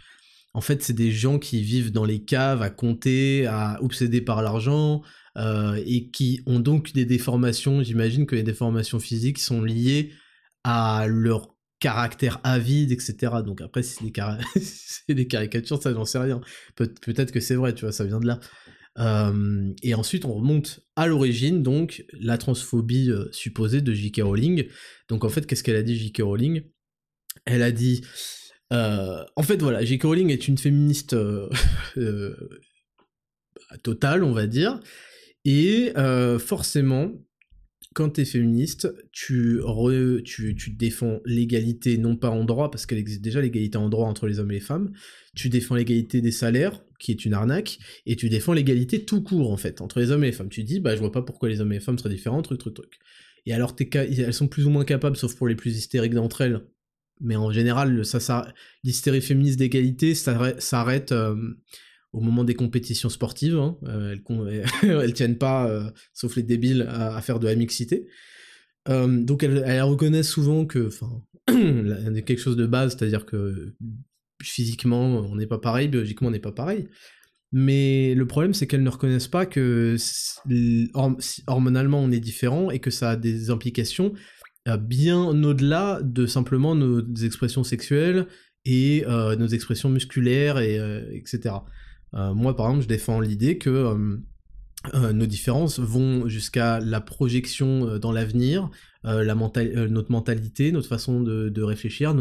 en 0.54 0.60
fait, 0.60 0.82
c'est 0.82 0.92
des 0.92 1.10
gens 1.10 1.38
qui 1.38 1.62
vivent 1.62 1.92
dans 1.92 2.04
les 2.04 2.22
caves 2.24 2.62
à 2.62 2.70
compter, 2.70 3.46
à 3.46 3.78
obsédés 3.82 4.20
par 4.20 4.42
l'argent, 4.42 5.02
euh, 5.38 5.80
et 5.86 6.10
qui 6.10 6.42
ont 6.46 6.60
donc 6.60 6.92
des 6.92 7.06
déformations. 7.06 7.82
J'imagine 7.82 8.26
que 8.26 8.36
les 8.36 8.42
déformations 8.42 9.00
physiques 9.00 9.38
sont 9.38 9.62
liées 9.62 10.12
à 10.62 11.06
leur 11.08 11.51
caractère 11.82 12.40
avide, 12.44 12.92
etc. 12.92 13.42
Donc 13.44 13.60
après, 13.60 13.82
c'est 13.82 14.04
des, 15.08 15.26
caricatures, 15.26 15.82
ça 15.82 15.92
j'en 15.92 16.04
sais 16.04 16.18
rien. 16.18 16.40
Peut- 16.76 16.94
être 17.16 17.32
que 17.32 17.40
c'est 17.40 17.56
vrai, 17.56 17.74
tu 17.74 17.84
vois, 17.84 17.92
ça 17.92 18.04
vient 18.04 18.20
de 18.20 18.26
là. 18.26 18.40
Euh, 18.98 19.72
et 19.82 19.94
ensuite, 19.94 20.24
on 20.24 20.34
remonte 20.34 20.80
à 20.96 21.06
l'origine, 21.08 21.62
donc 21.62 22.04
la 22.12 22.38
transphobie 22.38 23.10
euh, 23.10 23.28
supposée 23.32 23.80
de 23.80 23.92
J.K. 23.92 24.20
Rowling. 24.22 24.68
Donc 25.08 25.24
en 25.24 25.28
fait, 25.28 25.44
qu'est-ce 25.46 25.64
qu'elle 25.64 25.76
a 25.76 25.82
dit 25.82 25.96
J.K. 25.96 26.22
Rowling? 26.22 26.62
Elle 27.46 27.62
a 27.62 27.72
dit 27.72 28.02
euh, 28.72 29.24
en 29.34 29.42
fait, 29.42 29.60
voilà, 29.60 29.84
J.K. 29.84 30.04
Rowling 30.04 30.30
est 30.30 30.46
une 30.46 30.58
féministe 30.58 31.14
euh, 31.14 31.48
totale, 33.82 34.22
on 34.22 34.32
va 34.32 34.46
dire, 34.46 34.78
et 35.44 35.92
forcément, 36.38 37.10
quand 37.94 38.10
t'es 38.10 38.24
féministe, 38.24 38.92
tu, 39.12 39.60
tu, 40.24 40.54
tu 40.54 40.70
défends 40.70 41.20
l'égalité, 41.24 41.98
non 41.98 42.16
pas 42.16 42.30
en 42.30 42.44
droit, 42.44 42.70
parce 42.70 42.86
qu'elle 42.86 42.98
existe 42.98 43.22
déjà 43.22 43.40
l'égalité 43.40 43.78
en 43.78 43.88
droit 43.88 44.08
entre 44.08 44.26
les 44.26 44.38
hommes 44.38 44.50
et 44.50 44.54
les 44.54 44.60
femmes, 44.60 44.92
tu 45.34 45.48
défends 45.48 45.74
l'égalité 45.74 46.20
des 46.20 46.32
salaires, 46.32 46.84
qui 46.98 47.12
est 47.12 47.24
une 47.24 47.34
arnaque, 47.34 47.78
et 48.06 48.16
tu 48.16 48.28
défends 48.28 48.52
l'égalité 48.52 49.04
tout 49.04 49.22
court, 49.22 49.50
en 49.50 49.56
fait, 49.56 49.80
entre 49.80 50.00
les 50.00 50.10
hommes 50.10 50.24
et 50.24 50.28
les 50.28 50.32
femmes. 50.32 50.48
Tu 50.48 50.64
dis, 50.64 50.80
bah, 50.80 50.94
je 50.94 51.00
vois 51.00 51.12
pas 51.12 51.22
pourquoi 51.22 51.48
les 51.48 51.60
hommes 51.60 51.72
et 51.72 51.76
les 51.76 51.80
femmes 51.80 51.98
seraient 51.98 52.10
différents, 52.10 52.42
truc, 52.42 52.58
truc, 52.58 52.74
truc. 52.74 52.98
Et 53.46 53.52
alors, 53.52 53.74
elles 53.94 54.34
sont 54.34 54.48
plus 54.48 54.66
ou 54.66 54.70
moins 54.70 54.84
capables, 54.84 55.16
sauf 55.16 55.34
pour 55.34 55.48
les 55.48 55.56
plus 55.56 55.76
hystériques 55.76 56.14
d'entre 56.14 56.42
elles, 56.42 56.62
mais 57.20 57.36
en 57.36 57.52
général, 57.52 58.04
ça 58.04 58.52
l'hystérie 58.82 59.22
féministe 59.22 59.58
d'égalité 59.58 60.14
s'arrête 60.14 61.12
euh, 61.12 61.36
au 62.12 62.20
moment 62.20 62.44
des 62.44 62.54
compétitions 62.54 63.08
sportives. 63.08 63.56
Hein. 63.56 63.76
Euh, 63.84 64.16
elles, 64.82 65.12
tiennent 65.14 65.38
pas, 65.38 65.68
euh, 65.68 65.90
sauf 66.12 66.36
les 66.36 66.42
débiles, 66.42 66.86
à, 66.88 67.20
faire 67.22 67.38
de 67.38 67.46
la 67.46 67.54
mixité. 67.54 68.06
donc 68.88 69.42
elles, 69.42 69.82
reconnaissent 69.82 70.30
souvent 70.30 70.66
que, 70.66 70.88
enfin, 70.88 71.22
quelque 71.46 72.40
chose 72.40 72.56
de 72.56 72.66
base, 72.66 72.96
c'est-à-dire 72.96 73.26
que 73.26 73.74
physiquement 74.42 75.18
on 75.20 75.36
n'est 75.36 75.46
pas 75.46 75.58
pareil, 75.58 75.88
biologiquement 75.88 76.28
on 76.28 76.32
n'est 76.32 76.38
pas 76.38 76.52
pareil. 76.52 76.88
Mais 77.54 78.14
le 78.14 78.26
problème, 78.26 78.54
c'est 78.54 78.66
qu'elles 78.66 78.82
ne 78.82 78.88
reconnaissent 78.88 79.28
pas 79.28 79.44
que 79.44 79.96
hormonalement 81.46 82.00
on 82.00 82.10
est 82.10 82.20
différent 82.20 82.70
et 82.70 82.78
que 82.78 82.90
ça 82.90 83.10
a 83.10 83.16
des 83.16 83.50
implications 83.50 84.14
euh, 84.68 84.76
bien 84.76 85.24
au-delà 85.24 86.00
de 86.02 86.26
simplement 86.26 86.76
nos 86.76 87.02
expressions 87.16 87.64
sexuelles 87.64 88.28
et 88.64 89.04
euh, 89.08 89.34
nos 89.34 89.48
expressions 89.48 89.88
musculaires, 89.88 90.58
et, 90.58 90.78
euh, 90.78 91.04
etc. 91.12 91.56
moi, 92.12 92.56
par 92.56 92.66
exemple, 92.66 92.82
je 92.82 92.88
défends 92.88 93.20
l'idée 93.20 93.58
que 93.58 94.20
nos 94.94 95.26
différences 95.26 95.78
vont 95.78 96.28
jusqu'à 96.28 96.80
la 96.80 97.00
projection 97.00 97.98
dans 97.98 98.12
l'avenir, 98.12 98.70
notre 99.04 100.10
mentalité, 100.10 100.72
notre 100.72 100.88
façon 100.88 101.20
de, 101.20 101.62
réfléchir, 101.62 102.14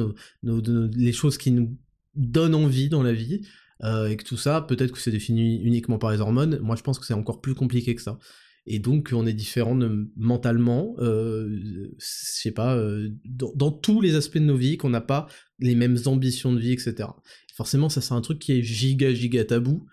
les 0.44 1.14
choses 1.14 1.38
qui 1.38 1.52
nous 1.52 1.78
donnent 2.16 2.56
envie 2.56 2.90
dans 2.90 3.04
la 3.04 3.14
vie, 3.14 3.42
et 3.84 4.16
que 4.16 4.24
tout 4.24 4.38
ça, 4.38 4.62
peut-être 4.62 4.92
que 4.92 5.00
c'est 5.00 5.12
défini 5.12 5.60
uniquement 5.62 5.98
par 5.98 6.12
les 6.12 6.22
hormones, 6.22 6.60
moi 6.60 6.76
je 6.76 6.84
pense 6.84 7.00
que 7.00 7.06
c'est 7.06 7.14
encore 7.14 7.42
plus 7.42 7.56
compliqué 7.56 7.96
que 7.96 8.02
ça. 8.02 8.20
et 8.68 8.78
donc 8.78 9.10
on 9.12 9.26
est 9.26 9.34
différent 9.34 9.78
mentalement, 10.16 10.96
euh, 11.00 11.50
je 11.98 12.06
sais 12.06 12.52
pas, 12.52 12.76
euh, 12.76 13.10
dans, 13.26 13.72
tous 13.72 14.02
les 14.02 14.16
aspects 14.16 14.38
de 14.38 14.44
nos 14.44 14.56
vies, 14.56 14.78
qu'on 14.78 14.92
n'a 14.92 15.02
pas 15.02 15.28
les 15.58 15.74
mêmes 15.74 15.98
ambitions 16.06 16.54
de 16.54 16.60
vie, 16.60 16.74
etc. 16.74 17.10
Forcément, 17.56 17.90
ça 17.90 18.02
c'est 18.02 18.14
un 18.14 18.22
truc 18.22 18.40
qui 18.40 18.54
est 18.54 18.64
giga 18.64 19.14
giga 19.14 19.46
tabou, 19.46 19.86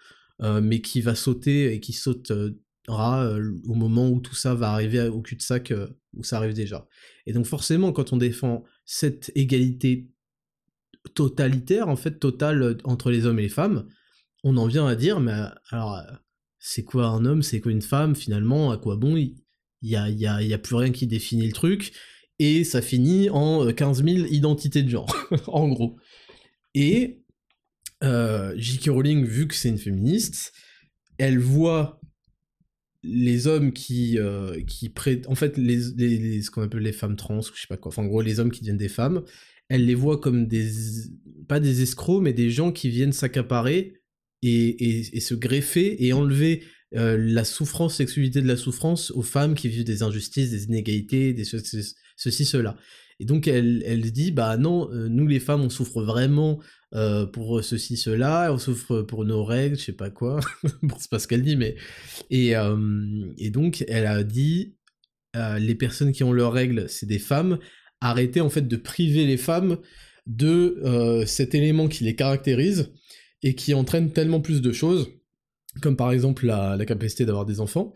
euh, 0.42 0.60
mais 0.60 0.80
qui 0.80 1.00
va 1.00 1.14
sauter 1.14 1.72
et 1.72 1.80
qui 1.80 1.92
sautera 1.92 3.36
au 3.66 3.74
moment 3.74 4.08
où 4.08 4.20
tout 4.20 4.34
ça 4.34 4.54
va 4.54 4.70
arriver 4.70 5.08
au 5.08 5.20
cul-de-sac, 5.20 5.74
où 6.14 6.24
ça 6.24 6.38
arrive 6.38 6.54
déjà. 6.54 6.86
Et 7.26 7.32
donc 7.32 7.44
forcément, 7.44 7.92
quand 7.92 8.12
on 8.12 8.16
défend 8.16 8.64
cette 8.86 9.30
égalité 9.34 10.08
totalitaire, 11.14 11.88
en 11.88 11.96
fait, 11.96 12.18
totale 12.18 12.78
entre 12.84 13.10
les 13.10 13.26
hommes 13.26 13.38
et 13.40 13.42
les 13.42 13.48
femmes, 13.48 13.86
on 14.44 14.56
en 14.56 14.66
vient 14.66 14.86
à 14.86 14.94
dire, 14.94 15.20
mais 15.20 15.38
alors 15.70 16.00
c'est 16.58 16.84
quoi 16.84 17.06
un 17.06 17.24
homme, 17.24 17.42
c'est 17.42 17.60
quoi 17.60 17.72
une 17.72 17.82
femme, 17.82 18.14
finalement, 18.14 18.70
à 18.70 18.78
quoi 18.78 18.96
bon, 18.96 19.16
il 19.16 19.36
y 19.82 19.96
a, 19.96 20.08
y, 20.08 20.26
a, 20.26 20.42
y 20.42 20.52
a, 20.52 20.58
plus 20.58 20.76
rien 20.76 20.90
qui 20.90 21.06
définit 21.06 21.46
le 21.46 21.52
truc, 21.52 21.92
et 22.38 22.64
ça 22.64 22.82
finit 22.82 23.30
en 23.30 23.72
15 23.72 24.00
euh, 24.00 24.04
000 24.04 24.26
identités 24.30 24.82
de 24.82 24.90
genre, 24.90 25.14
en 25.46 25.68
gros. 25.68 25.96
Et 26.74 27.17
euh, 28.04 28.54
J.K. 28.56 28.90
Rowling, 28.90 29.24
vu 29.24 29.48
que 29.48 29.54
c'est 29.54 29.68
une 29.68 29.78
féministe, 29.78 30.52
elle 31.18 31.38
voit 31.38 32.00
les 33.02 33.46
hommes 33.46 33.72
qui, 33.72 34.18
euh, 34.18 34.60
qui 34.64 34.88
pré... 34.88 35.22
en 35.26 35.34
fait, 35.34 35.56
les, 35.56 36.42
ce 36.42 36.50
qu'on 36.50 36.62
appelle 36.62 36.82
les 36.82 36.92
femmes 36.92 37.16
trans, 37.16 37.40
je 37.40 37.60
sais 37.60 37.66
pas 37.68 37.76
quoi, 37.76 37.90
enfin, 37.90 38.02
en 38.02 38.06
gros, 38.06 38.22
les 38.22 38.40
hommes 38.40 38.50
qui 38.50 38.60
deviennent 38.60 38.76
des 38.76 38.88
femmes, 38.88 39.22
elle 39.68 39.84
les 39.84 39.94
voit 39.94 40.18
comme 40.18 40.46
des, 40.46 40.68
pas 41.46 41.60
des 41.60 41.82
escrocs, 41.82 42.22
mais 42.22 42.32
des 42.32 42.50
gens 42.50 42.72
qui 42.72 42.88
viennent 42.88 43.12
s'accaparer 43.12 43.94
et, 44.42 45.20
se 45.20 45.34
greffer 45.34 46.04
et 46.04 46.12
enlever 46.12 46.64
euh, 46.94 47.16
la 47.18 47.44
souffrance, 47.44 47.98
l'exclusivité 47.98 48.40
de 48.40 48.46
la 48.46 48.56
souffrance 48.56 49.10
aux 49.10 49.22
femmes 49.22 49.54
qui 49.54 49.68
vivent 49.68 49.84
des 49.84 50.02
injustices, 50.02 50.50
des 50.50 50.64
inégalités, 50.64 51.34
des 51.34 51.44
ceci, 51.44 52.44
cela. 52.44 52.76
Et 53.20 53.24
donc 53.24 53.48
elle, 53.48 54.10
dit, 54.12 54.30
bah 54.30 54.56
non, 54.56 54.90
euh, 54.92 55.08
nous 55.08 55.26
les 55.26 55.40
femmes, 55.40 55.62
on 55.62 55.70
souffre 55.70 56.02
vraiment 56.02 56.60
euh, 56.94 57.26
pour 57.26 57.64
ceci, 57.64 57.96
cela, 57.96 58.52
on 58.52 58.58
souffre 58.58 59.02
pour 59.02 59.24
nos 59.24 59.44
règles, 59.44 59.76
je 59.76 59.84
sais 59.84 59.92
pas 59.92 60.10
quoi, 60.10 60.40
bon, 60.82 60.94
c'est 60.98 61.10
pas 61.10 61.18
ce 61.18 61.26
qu'elle 61.26 61.42
dit, 61.42 61.56
mais... 61.56 61.76
Et, 62.30 62.52
et 63.38 63.50
donc 63.50 63.84
elle 63.88 64.06
a 64.06 64.22
dit, 64.22 64.76
les 65.34 65.74
personnes 65.74 66.12
qui 66.12 66.24
ont 66.24 66.32
leurs 66.32 66.52
règles, 66.52 66.88
c'est 66.88 67.06
des 67.06 67.18
femmes, 67.18 67.58
arrêtez 68.00 68.40
en 68.40 68.50
fait 68.50 68.66
de 68.66 68.76
priver 68.76 69.26
les 69.26 69.36
femmes 69.36 69.78
de 70.26 71.24
cet 71.26 71.54
élément 71.54 71.88
qui 71.88 72.04
les 72.04 72.14
caractérise, 72.14 72.92
et 73.42 73.54
qui 73.54 73.74
entraîne 73.74 74.12
tellement 74.12 74.40
plus 74.40 74.60
de 74.60 74.72
choses, 74.72 75.08
comme 75.82 75.96
par 75.96 76.12
exemple 76.12 76.46
la, 76.46 76.76
capacité 76.86 77.24
d'avoir 77.24 77.46
des 77.46 77.60
enfants, 77.60 77.94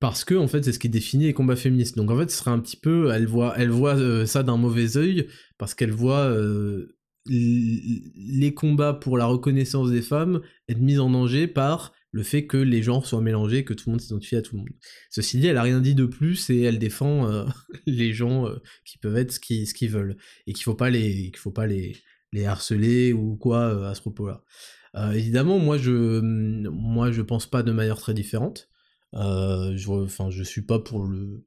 parce 0.00 0.24
que 0.24 0.34
en 0.34 0.48
fait 0.48 0.64
c'est 0.64 0.72
ce 0.72 0.78
qui 0.78 0.88
définit 0.88 1.24
les 1.26 1.32
combats 1.32 1.56
féministes. 1.56 1.96
Donc 1.96 2.10
en 2.10 2.18
fait 2.18 2.30
ce 2.30 2.38
serait 2.38 2.50
un 2.50 2.58
petit 2.58 2.76
peu, 2.76 3.10
elle 3.12 3.26
voit, 3.26 3.54
elle 3.56 3.70
voit 3.70 3.96
euh, 3.96 4.26
ça 4.26 4.42
d'un 4.42 4.56
mauvais 4.56 4.96
œil 4.96 5.28
parce 5.58 5.74
qu'elle 5.74 5.92
voit 5.92 6.26
euh, 6.26 6.96
les 7.26 8.52
combats 8.54 8.94
pour 8.94 9.18
la 9.18 9.26
reconnaissance 9.26 9.90
des 9.90 10.02
femmes 10.02 10.42
être 10.68 10.80
mis 10.80 10.98
en 10.98 11.10
danger 11.10 11.46
par 11.46 11.92
le 12.12 12.22
fait 12.22 12.46
que 12.46 12.56
les 12.56 12.82
genres 12.82 13.04
soient 13.04 13.20
mélangés, 13.20 13.64
que 13.64 13.74
tout 13.74 13.88
le 13.88 13.92
monde 13.92 14.00
s'identifie 14.00 14.36
à 14.36 14.42
tout 14.42 14.54
le 14.54 14.60
monde. 14.60 14.70
Ceci 15.10 15.38
dit, 15.38 15.48
elle 15.48 15.58
a 15.58 15.62
rien 15.62 15.80
dit 15.80 15.94
de 15.94 16.06
plus 16.06 16.48
et 16.50 16.62
elle 16.62 16.78
défend 16.78 17.28
euh, 17.28 17.44
les 17.86 18.12
gens 18.12 18.48
qui 18.84 18.98
peuvent 18.98 19.16
être 19.16 19.32
ce 19.32 19.40
qu'ils 19.40 19.66
ce 19.66 19.86
veulent 19.86 20.16
et 20.46 20.52
qu'il 20.52 20.62
faut 20.62 20.74
pas 20.74 20.90
les 20.90 21.30
qu'il 21.30 21.38
faut 21.38 21.50
pas 21.50 21.66
les 21.66 21.96
les 22.32 22.44
harceler 22.44 23.12
ou 23.12 23.36
quoi 23.36 23.88
à 23.88 23.94
ce 23.94 24.00
propos-là. 24.02 24.42
Évidemment, 25.14 25.58
moi 25.58 25.76
je, 25.76 26.20
moi 26.20 27.12
je 27.12 27.20
pense 27.20 27.46
pas 27.46 27.62
de 27.62 27.72
manière 27.72 27.98
très 27.98 28.14
différente. 28.14 28.70
Euh, 29.16 29.76
je, 29.76 29.88
enfin, 29.90 30.30
je 30.30 30.42
suis 30.42 30.62
pas 30.62 30.78
pour 30.78 31.04
le, 31.04 31.44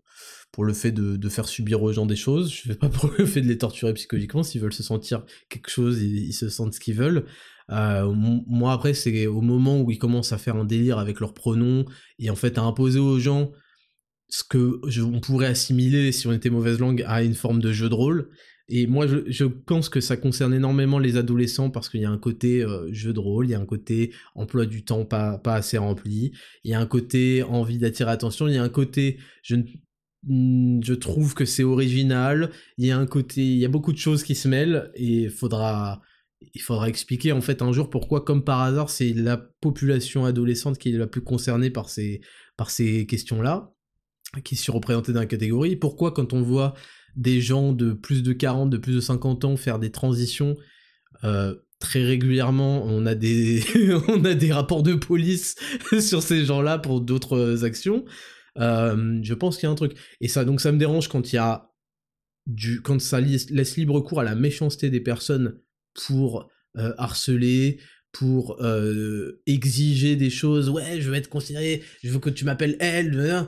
pour 0.52 0.64
le 0.64 0.74
fait 0.74 0.92
de, 0.92 1.30
faire 1.30 1.48
subir 1.48 1.82
aux 1.82 1.94
gens 1.94 2.06
des 2.06 2.16
choses. 2.16 2.52
Je 2.52 2.56
suis 2.56 2.76
pas 2.76 2.90
pour 2.90 3.12
le 3.18 3.26
fait 3.26 3.42
de 3.42 3.48
les 3.48 3.58
torturer 3.58 3.94
psychologiquement. 3.94 4.44
S'ils 4.44 4.62
veulent 4.62 4.74
se 4.74 4.84
sentir 4.84 5.24
quelque 5.50 5.70
chose, 5.70 6.02
ils, 6.02 6.34
se 6.34 6.50
sentent 6.50 6.74
ce 6.74 6.80
qu'ils 6.80 6.96
veulent. 6.96 7.26
moi 7.70 8.74
après, 8.74 8.94
c'est 8.94 9.28
au 9.28 9.42
moment 9.42 9.82
où 9.82 9.92
ils 9.92 10.00
commencent 10.00 10.34
à 10.34 10.38
faire 10.38 10.56
un 10.56 10.66
délire 10.66 11.00
avec 11.00 11.20
leurs 11.20 11.34
pronoms 11.34 11.86
et 12.18 12.30
en 12.30 12.36
fait 12.36 12.58
à 12.58 12.62
imposer 12.64 13.00
aux 13.00 13.20
gens 13.20 13.52
ce 14.30 14.44
que 14.44 14.80
on 15.02 15.20
pourrait 15.20 15.48
assimiler 15.48 16.12
si 16.12 16.28
on 16.28 16.34
était 16.34 16.52
mauvaise 16.52 16.80
langue 16.80 17.04
à 17.08 17.24
une 17.24 17.34
forme 17.34 17.62
de 17.62 17.72
jeu 17.72 17.90
de 17.90 17.96
rôle. 17.96 18.30
Et 18.72 18.86
moi, 18.86 19.08
je, 19.08 19.46
pense 19.46 19.90
que 19.90 20.00
ça 20.00 20.16
concerne 20.16 20.54
énormément 20.54 21.00
les 21.00 21.18
adolescents 21.18 21.72
parce 21.72 21.90
qu'il 21.90 22.02
y 22.02 22.06
a 22.06 22.10
un 22.12 22.20
côté 22.20 22.64
euh, 22.64 22.88
jeu 22.94 23.14
de 23.14 23.20
rôle, 23.20 23.48
il 23.48 23.52
y 23.52 23.56
a 23.56 23.60
un 23.60 23.66
côté 23.66 24.14
emploi 24.36 24.68
du 24.68 24.84
temps 24.86 25.06
pas, 25.06 25.40
pas 25.40 25.56
assez 25.56 25.80
rempli, 25.80 26.34
il 26.64 26.72
y 26.72 26.76
a 26.76 26.80
un 26.80 26.86
côté 26.86 27.42
envie 27.42 27.80
d'attirer 27.80 28.12
attention, 28.12 28.48
il 28.48 28.54
y 28.54 28.58
a 28.58 28.64
un 28.64 28.70
côté 28.70 29.18
je, 29.42 29.56
mm, 30.24 30.82
je 30.84 30.94
trouve 30.94 31.34
que 31.34 31.46
c'est 31.46 31.64
original, 31.64 32.52
il 32.78 32.86
y 32.86 32.92
a 32.92 32.98
un 32.98 33.08
côté, 33.08 33.42
il 33.42 33.58
y 33.58 33.66
a 33.66 33.70
beaucoup 33.70 33.92
de 33.92 33.98
choses 33.98 34.24
qui 34.24 34.36
se 34.36 34.48
mêlent 34.48 34.92
et 34.94 35.24
il 35.24 35.32
faudra, 35.32 36.02
il 36.54 36.62
faudra 36.62 36.90
expliquer 36.90 37.32
en 37.32 37.42
fait 37.42 37.64
un 37.64 37.72
jour 37.72 37.90
pourquoi, 37.90 38.24
comme 38.24 38.44
par 38.44 38.62
hasard, 38.62 38.92
c'est 38.92 39.14
la 39.14 39.38
population 39.38 40.26
adolescente 40.26 40.78
qui 40.78 40.90
est 40.94 40.98
la 40.98 41.08
plus 41.08 41.24
concernée 41.24 41.72
par 41.72 41.90
ces, 41.90 42.22
par 42.56 42.70
ces 42.70 43.08
questions-là, 43.08 43.74
qui 44.44 44.54
est 44.54 44.58
surreprésentée 44.60 45.12
dans 45.12 45.22
la 45.22 45.26
catégorie. 45.26 45.76
Pourquoi 45.76 46.12
quand 46.12 46.34
on 46.34 46.44
voit 46.44 46.76
des 47.20 47.42
gens 47.42 47.74
de 47.74 47.92
plus 47.92 48.24
de 48.24 48.32
40, 48.32 48.70
de 48.70 48.78
plus 48.78 48.96
de 48.96 49.02
50 49.02 49.44
ans 49.44 49.58
faire 49.58 49.78
des 49.78 49.92
transitions 49.92 50.56
euh, 51.26 51.54
très 51.80 52.04
régulièrement. 52.04 52.84
On 52.86 53.06
a 53.06 53.14
des, 53.14 53.62
on 54.08 54.24
a 54.24 54.34
des 54.34 54.54
rapports 54.54 54.84
de 54.84 54.96
police 54.96 55.56
sur 56.00 56.24
ces 56.24 56.46
gens-là 56.46 56.80
pour 56.80 57.02
d'autres 57.02 57.66
actions. 57.66 58.06
Euh, 58.58 59.20
je 59.22 59.34
pense 59.34 59.58
qu'il 59.58 59.68
y 59.68 59.70
a 59.70 59.72
un 59.72 59.76
truc. 59.76 59.98
Et 60.22 60.30
ça, 60.30 60.46
donc 60.46 60.62
ça 60.62 60.72
me 60.72 60.78
dérange 60.78 61.10
quand 61.10 61.34
il 61.34 61.36
y 61.36 61.40
a 61.40 61.70
du, 62.48 62.82
quand 62.82 63.00
ça 63.02 63.20
laisse 63.20 63.76
libre 63.76 64.00
cours 64.00 64.22
à 64.22 64.24
la 64.24 64.36
méchanceté 64.36 64.90
des 64.90 65.02
personnes 65.02 65.60
pour 66.06 66.50
euh, 66.78 66.94
harceler, 66.98 67.82
pour 68.14 68.60
exiger 69.46 70.16
des 70.16 70.30
choses. 70.30 70.70
Ouais, 70.70 71.02
je 71.02 71.10
veux 71.10 71.16
être 71.16 71.30
considéré, 71.30 71.84
je 72.02 72.10
veux 72.10 72.20
que 72.20 72.30
tu 72.30 72.46
m'appelles 72.46 72.78
elle. 72.80 73.46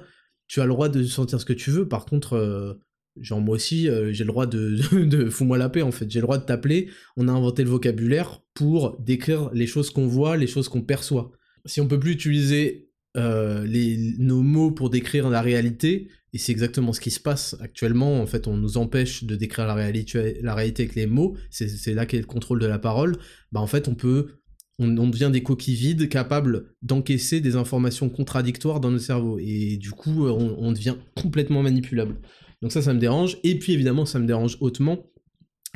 Tu 0.47 0.59
as 0.59 0.65
le 0.65 0.71
droit 0.71 0.89
de 0.89 1.03
sentir 1.03 1.39
ce 1.39 1.45
que 1.45 1.53
tu 1.53 1.71
veux. 1.71 1.87
Par 1.87 2.05
contre, 2.05 2.77
Genre 3.19 3.41
moi 3.41 3.55
aussi, 3.55 3.89
euh, 3.89 4.13
j'ai 4.13 4.23
le 4.23 4.29
droit 4.29 4.45
de, 4.45 4.77
de, 5.05 5.29
fous-moi 5.29 5.57
la 5.57 5.69
paix 5.69 5.81
en 5.81 5.91
fait, 5.91 6.09
j'ai 6.09 6.19
le 6.19 6.25
droit 6.25 6.37
de 6.37 6.45
t'appeler, 6.45 6.89
on 7.17 7.27
a 7.27 7.31
inventé 7.31 7.63
le 7.63 7.69
vocabulaire 7.69 8.41
pour 8.53 8.97
décrire 8.99 9.49
les 9.53 9.67
choses 9.67 9.89
qu'on 9.89 10.07
voit, 10.07 10.37
les 10.37 10.47
choses 10.47 10.69
qu'on 10.69 10.81
perçoit. 10.81 11.31
Si 11.65 11.81
on 11.81 11.87
peut 11.87 11.99
plus 11.99 12.13
utiliser 12.13 12.89
euh, 13.17 13.65
les, 13.65 14.15
nos 14.17 14.41
mots 14.41 14.71
pour 14.71 14.89
décrire 14.89 15.29
la 15.29 15.41
réalité, 15.41 16.07
et 16.33 16.37
c'est 16.37 16.53
exactement 16.53 16.93
ce 16.93 17.01
qui 17.01 17.11
se 17.11 17.19
passe 17.19 17.57
actuellement, 17.59 18.21
en 18.21 18.25
fait 18.25 18.47
on 18.47 18.55
nous 18.55 18.77
empêche 18.77 19.25
de 19.25 19.35
décrire 19.35 19.67
la 19.67 19.73
réalité, 19.73 20.39
la 20.41 20.55
réalité 20.55 20.83
avec 20.83 20.95
les 20.95 21.05
mots, 21.05 21.35
c'est 21.49 21.93
là 21.93 22.05
qu'est 22.05 22.19
le 22.19 22.25
contrôle 22.25 22.59
de 22.59 22.67
la 22.67 22.79
parole, 22.79 23.17
bah 23.51 23.59
en 23.59 23.67
fait 23.67 23.89
on 23.89 23.95
peut 23.95 24.41
on, 24.79 25.09
devient 25.09 25.29
des 25.31 25.43
coquilles 25.43 25.75
vides 25.75 26.09
capables 26.09 26.73
d'encaisser 26.81 27.39
des 27.39 27.55
informations 27.55 28.09
contradictoires 28.09 28.79
dans 28.79 28.89
notre 28.89 29.03
cerveau. 29.03 29.37
Et 29.39 29.77
du 29.77 29.91
coup, 29.91 30.25
on 30.25 30.71
devient 30.71 30.95
complètement 31.15 31.61
manipulable. 31.61 32.19
Donc 32.61 32.71
ça, 32.71 32.81
ça 32.81 32.93
me 32.93 32.99
dérange. 32.99 33.37
Et 33.43 33.57
puis 33.57 33.73
évidemment, 33.73 34.05
ça 34.05 34.19
me 34.19 34.27
dérange 34.27 34.57
hautement 34.59 35.11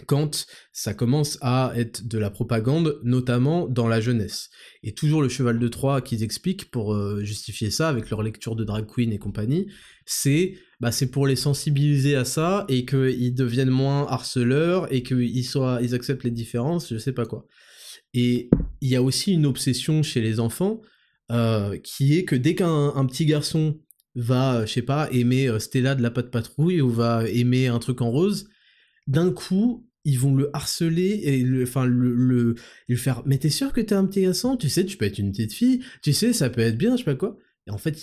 quand 0.07 0.45
ça 0.73 0.93
commence 0.93 1.37
à 1.41 1.71
être 1.75 2.07
de 2.07 2.17
la 2.17 2.29
propagande, 2.29 2.99
notamment 3.03 3.67
dans 3.67 3.87
la 3.87 4.01
jeunesse. 4.01 4.49
Et 4.83 4.93
toujours 4.93 5.21
le 5.21 5.29
cheval 5.29 5.57
de 5.57 5.67
Troie 5.67 6.01
qu'ils 6.01 6.23
expliquent 6.23 6.69
pour 6.69 6.93
euh, 6.93 7.23
justifier 7.23 7.71
ça 7.71 7.89
avec 7.89 8.09
leur 8.09 8.21
lecture 8.21 8.55
de 8.55 8.63
Drag 8.63 8.85
Queen 8.85 9.13
et 9.13 9.17
compagnie, 9.17 9.67
c'est 10.05 10.55
bah, 10.81 10.91
c'est 10.91 11.09
pour 11.09 11.25
les 11.25 11.37
sensibiliser 11.37 12.15
à 12.15 12.25
ça 12.25 12.65
et 12.67 12.85
qu'ils 12.85 13.33
deviennent 13.33 13.69
moins 13.69 14.05
harceleurs 14.07 14.91
et 14.93 15.01
qu'ils 15.01 15.45
soient 15.45 15.79
ils 15.81 15.95
acceptent 15.95 16.25
les 16.25 16.31
différences, 16.31 16.89
je 16.93 16.97
sais 16.97 17.13
pas 17.13 17.25
quoi. 17.25 17.47
Et 18.13 18.49
il 18.81 18.89
y 18.89 18.95
a 18.95 19.01
aussi 19.01 19.33
une 19.33 19.45
obsession 19.45 20.03
chez 20.03 20.21
les 20.21 20.39
enfants 20.39 20.81
euh, 21.31 21.77
qui 21.79 22.17
est 22.17 22.25
que 22.25 22.35
dès 22.35 22.55
qu'un 22.55 23.05
petit 23.07 23.25
garçon 23.25 23.79
va, 24.15 24.57
euh, 24.57 24.65
je 24.65 24.73
sais 24.73 24.81
pas, 24.81 25.09
aimer 25.11 25.47
euh, 25.47 25.59
Stella 25.59 25.95
de 25.95 26.01
la 26.01 26.11
patte 26.11 26.31
patrouille 26.31 26.81
ou 26.81 26.89
va 26.89 27.27
aimer 27.29 27.67
un 27.67 27.79
truc 27.79 28.01
en 28.01 28.11
rose, 28.11 28.49
d'un 29.07 29.31
coup, 29.31 29.87
ils 30.03 30.19
vont 30.19 30.35
le 30.35 30.49
harceler 30.55 31.21
et 31.23 31.43
le, 31.43 31.63
enfin 31.63 31.85
le, 31.85 32.13
le, 32.13 32.55
le 32.87 32.95
faire. 32.95 33.23
Mais 33.25 33.37
t'es 33.37 33.49
sûr 33.49 33.73
que 33.73 33.81
t'es 33.81 33.95
un 33.95 34.05
petit 34.05 34.21
garçon? 34.21 34.55
Tu 34.55 34.69
sais, 34.69 34.85
tu 34.85 34.97
peux 34.97 35.05
être 35.05 35.19
une 35.19 35.31
petite 35.31 35.53
fille. 35.53 35.83
Tu 36.01 36.13
sais, 36.13 36.31
ça 36.31 36.49
peut 36.49 36.61
être 36.61 36.77
bien, 36.77 36.91
je 36.91 36.97
sais 36.99 37.03
pas 37.03 37.15
quoi. 37.15 37.37
Et 37.67 37.71
en 37.71 37.79
fait, 37.79 37.97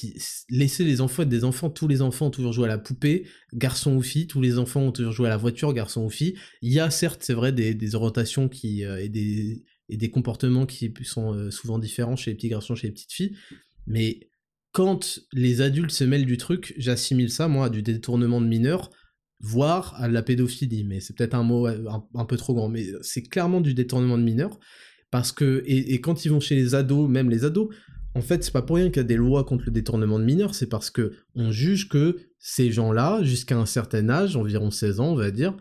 laisser 0.51 0.83
les 0.83 1.01
enfants 1.01 1.23
être 1.23 1.29
des 1.29 1.45
enfants. 1.45 1.71
Tous 1.71 1.87
les 1.87 2.03
enfants 2.03 2.27
ont 2.27 2.31
toujours 2.31 2.53
joué 2.53 2.65
à 2.65 2.69
la 2.69 2.79
poupée, 2.79 3.27
garçon 3.53 3.95
ou 3.95 4.03
fille. 4.03 4.27
Tous 4.27 4.41
les 4.41 4.59
enfants 4.59 4.81
ont 4.81 4.93
toujours 4.93 5.13
joué 5.13 5.29
à 5.29 5.31
la 5.31 5.37
voiture, 5.37 5.73
garçon 5.73 6.05
ou 6.05 6.11
fille. 6.11 6.37
Il 6.61 6.73
y 6.73 6.81
a 6.81 6.91
certes, 6.91 7.23
c'est 7.23 7.35
vrai, 7.35 7.53
des, 7.53 7.95
orientations 7.95 8.49
qui 8.49 8.85
euh, 8.85 9.01
et 9.01 9.09
des 9.09 9.65
et 9.89 9.97
des 9.97 10.11
comportements 10.11 10.65
qui 10.65 10.93
sont 11.05 11.51
souvent 11.51 11.79
différents 11.79 12.17
chez 12.17 12.31
les 12.31 12.37
petits 12.37 12.49
garçons, 12.49 12.75
chez 12.75 12.87
les 12.87 12.93
petites 12.93 13.13
filles. 13.13 13.37
Mais 13.87 14.21
quand 14.73 15.21
les 15.33 15.61
adultes 15.61 15.91
se 15.91 16.05
mêlent 16.05 16.27
du 16.27 16.39
truc, 16.39 16.75
j'assimile 16.79 17.31
ça, 17.31 17.47
moi, 17.47 17.67
à 17.67 17.69
du 17.71 17.83
détournement 17.83 18.41
de 18.41 18.47
mineurs, 18.47 18.91
voire 19.41 19.95
à 19.99 20.09
la 20.09 20.23
pédophilie. 20.23 20.85
Mais 20.85 21.01
c'est 21.01 21.15
peut-être 21.15 21.35
un 21.35 21.43
mot 21.43 21.67
un, 21.67 22.25
peu 22.25 22.37
trop 22.37 22.55
grand, 22.55 22.69
mais 22.69 22.87
c'est 23.03 23.23
clairement 23.23 23.61
du 23.61 23.75
détournement 23.75 24.19
de 24.19 24.23
mineurs. 24.23 24.59
Parce 25.11 25.31
que, 25.31 25.63
et, 25.67 26.01
quand 26.01 26.25
ils 26.25 26.31
vont 26.31 26.41
chez 26.41 26.57
les 26.57 26.75
ados, 26.75 27.09
même 27.09 27.29
les 27.29 27.45
ados, 27.45 27.69
en 28.15 28.23
fait, 28.23 28.43
c'est 28.45 28.53
pas 28.53 28.63
pour 28.63 28.77
rien 28.77 28.89
qu'il 28.89 28.97
y 28.99 29.01
a 29.01 29.05
des 29.05 29.17
lois 29.17 29.45
contre 29.45 29.65
le 29.67 29.73
détournement 29.73 30.19
de 30.19 30.25
mineurs, 30.25 30.55
c'est 30.55 30.69
parce 30.69 30.91
que 30.91 31.13
on 31.35 31.51
juge 31.51 31.89
que 31.89 32.17
ces 32.39 32.73
gens-là, 32.73 33.23
jusqu'à 33.23 33.59
un 33.59 33.67
certain 33.67 34.09
âge, 34.09 34.37
environ 34.37 34.71
16 34.71 35.01
ans, 35.01 35.13
on 35.13 35.17
va 35.17 35.31
dire, 35.31 35.55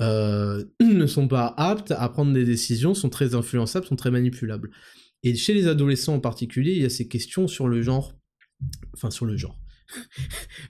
euh, 0.00 0.64
ne 0.80 1.06
sont 1.06 1.28
pas 1.28 1.54
aptes 1.58 1.92
à 1.92 2.08
prendre 2.08 2.32
des 2.32 2.44
décisions, 2.44 2.94
sont 2.94 3.10
très 3.10 3.34
influençables, 3.34 3.86
sont 3.86 3.96
très 3.96 4.10
manipulables. 4.10 4.70
Et 5.22 5.34
chez 5.34 5.54
les 5.54 5.66
adolescents 5.66 6.14
en 6.14 6.20
particulier, 6.20 6.72
il 6.72 6.82
y 6.82 6.86
a 6.86 6.90
ces 6.90 7.08
questions 7.08 7.46
sur 7.46 7.68
le 7.68 7.82
genre, 7.82 8.14
enfin 8.92 9.10
sur 9.10 9.26
le 9.26 9.36
genre. 9.36 9.58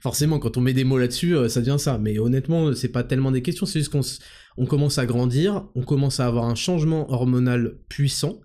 Forcément, 0.01 0.39
quand 0.39 0.57
on 0.57 0.61
met 0.61 0.73
des 0.73 0.83
mots 0.83 0.97
là-dessus, 0.97 1.35
euh, 1.35 1.49
ça 1.49 1.61
devient 1.61 1.79
ça. 1.79 1.97
Mais 1.97 2.19
honnêtement, 2.19 2.73
c'est 2.73 2.89
pas 2.89 3.03
tellement 3.03 3.31
des 3.31 3.41
questions, 3.41 3.65
c'est 3.65 3.79
juste 3.79 3.91
qu'on 3.91 4.01
on 4.57 4.65
commence 4.65 4.97
à 4.97 5.05
grandir, 5.05 5.67
on 5.75 5.83
commence 5.83 6.19
à 6.19 6.27
avoir 6.27 6.45
un 6.45 6.55
changement 6.55 7.11
hormonal 7.11 7.77
puissant, 7.89 8.41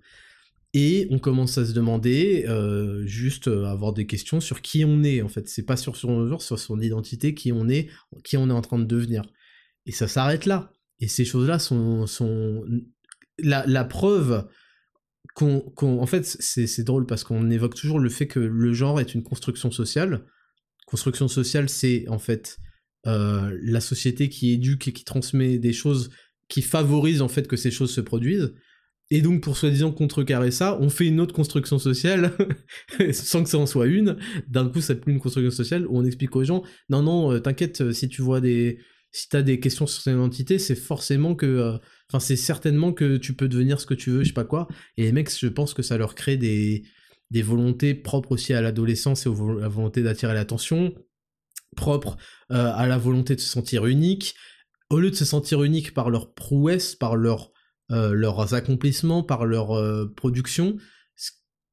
et 0.73 1.07
on 1.11 1.19
commence 1.19 1.57
à 1.57 1.65
se 1.65 1.73
demander, 1.73 2.45
euh, 2.47 3.05
juste 3.05 3.49
à 3.49 3.71
avoir 3.71 3.91
des 3.91 4.07
questions 4.07 4.39
sur 4.39 4.61
qui 4.61 4.85
on 4.85 5.03
est, 5.03 5.21
en 5.21 5.27
fait. 5.27 5.49
C'est 5.49 5.65
pas 5.65 5.75
sur 5.75 5.97
son 5.97 6.27
genre, 6.27 6.41
sur 6.41 6.57
son 6.57 6.79
identité, 6.79 7.33
qui 7.33 7.51
on 7.51 7.67
est, 7.67 7.89
qui 8.23 8.37
on 8.37 8.49
est 8.49 8.53
en 8.53 8.61
train 8.61 8.79
de 8.79 8.85
devenir. 8.85 9.23
Et 9.85 9.91
ça 9.91 10.07
s'arrête 10.07 10.45
là. 10.45 10.71
Et 10.99 11.07
ces 11.07 11.25
choses-là 11.25 11.59
sont, 11.59 12.07
sont... 12.07 12.63
La, 13.39 13.83
preuve 13.83 14.47
qu'on... 15.35 15.73
en 15.81 16.05
fait, 16.05 16.25
c'est 16.25 16.83
drôle 16.83 17.05
parce 17.05 17.23
qu'on 17.23 17.49
évoque 17.49 17.75
toujours 17.75 17.99
le 17.99 18.09
fait 18.09 18.27
que 18.27 18.39
le 18.39 18.73
genre 18.73 18.99
est 18.99 19.13
une 19.13 19.23
construction 19.23 19.71
sociale. 19.71 20.25
Construction 20.87 21.27
sociale, 21.27 21.69
c'est 21.69 22.07
en 22.09 22.19
fait 22.19 22.57
euh, 23.07 23.57
la 23.61 23.81
société 23.81 24.29
qui 24.29 24.51
éduque 24.51 24.87
et 24.87 24.93
qui 24.93 25.03
transmet 25.03 25.57
des 25.57 25.73
choses 25.73 26.09
qui 26.47 26.61
favorisent 26.61 27.21
en 27.21 27.29
fait 27.29 27.47
que 27.47 27.55
ces 27.55 27.71
choses 27.71 27.93
se 27.93 28.01
produisent. 28.01 28.53
Et 29.13 29.21
donc, 29.21 29.41
pour 29.41 29.57
soi-disant 29.57 29.91
contrecarrer 29.91 30.51
ça, 30.51 30.77
on 30.79 30.89
fait 30.89 31.05
une 31.05 31.19
autre 31.19 31.33
construction 31.33 31.77
sociale, 31.77 32.31
sans 33.11 33.43
que 33.43 33.49
ça 33.49 33.57
en 33.57 33.65
soit 33.65 33.87
une. 33.87 34.17
D'un 34.47 34.69
coup, 34.69 34.79
ça 34.79 34.95
plus 34.95 35.11
une 35.11 35.19
construction 35.19 35.51
sociale 35.51 35.85
où 35.85 35.97
on 35.97 36.05
explique 36.05 36.33
aux 36.35 36.45
gens, 36.45 36.63
non, 36.89 37.03
non, 37.03 37.33
euh, 37.33 37.39
t'inquiète, 37.39 37.81
euh, 37.81 37.91
si 37.91 38.07
tu 38.07 38.21
vois 38.21 38.39
des... 38.39 38.79
Si 39.11 39.27
t'as 39.29 39.41
des 39.41 39.59
questions 39.59 39.87
sur 39.87 40.03
ton 40.03 40.11
identité, 40.11 40.59
c'est 40.59 40.75
forcément 40.75 41.35
que... 41.35 41.45
Euh, 41.45 41.77
enfin, 42.09 42.19
c'est 42.19 42.35
certainement 42.35 42.93
que 42.93 43.17
tu 43.17 43.33
peux 43.33 43.47
devenir 43.47 43.79
ce 43.79 43.85
que 43.85 43.93
tu 43.93 44.09
veux, 44.09 44.23
je 44.23 44.29
sais 44.29 44.33
pas 44.33 44.45
quoi. 44.45 44.67
Et 44.97 45.03
les 45.03 45.11
mecs, 45.11 45.29
je 45.37 45.47
pense 45.47 45.73
que 45.73 45.81
ça 45.81 45.97
leur 45.97 46.15
crée 46.15 46.37
des, 46.37 46.83
volontés 47.41 47.93
propres 47.93 48.33
aussi 48.33 48.53
à 48.53 48.61
l'adolescence 48.61 49.25
et 49.25 49.29
à 49.29 49.33
la 49.59 49.67
volonté 49.67 50.03
d'attirer 50.03 50.33
l'attention, 50.33 50.93
propres 51.75 52.17
à 52.49 52.85
la 52.87 52.97
volonté 52.97 53.35
de 53.35 53.41
se 53.41 53.49
sentir 53.49 53.85
unique. 53.85 54.35
Au 54.89 54.99
lieu 54.99 55.09
de 55.09 55.15
se 55.15 55.23
sentir 55.23 55.63
unique 55.63 55.93
par 55.93 56.09
leur 56.09 56.33
prouesse, 56.33 56.95
par 56.95 57.15
leur 57.15 57.51
euh, 57.91 58.13
leurs 58.13 58.53
accomplissements, 58.53 59.21
par 59.21 59.45
leur 59.45 59.71
euh, 59.71 60.05
production, 60.15 60.77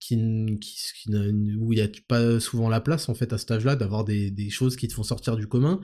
qui, 0.00 0.16
où 0.16 1.72
il 1.72 1.76
n'y 1.76 1.80
a 1.80 1.88
pas 2.08 2.40
souvent 2.40 2.68
la 2.68 2.80
place 2.80 3.08
en 3.08 3.14
fait 3.14 3.32
à 3.32 3.38
cet 3.38 3.52
âge-là 3.52 3.76
d'avoir 3.76 4.04
des, 4.04 4.50
choses 4.50 4.74
qui 4.74 4.88
te 4.88 4.94
font 4.94 5.04
sortir 5.04 5.36
du 5.36 5.46
commun. 5.46 5.80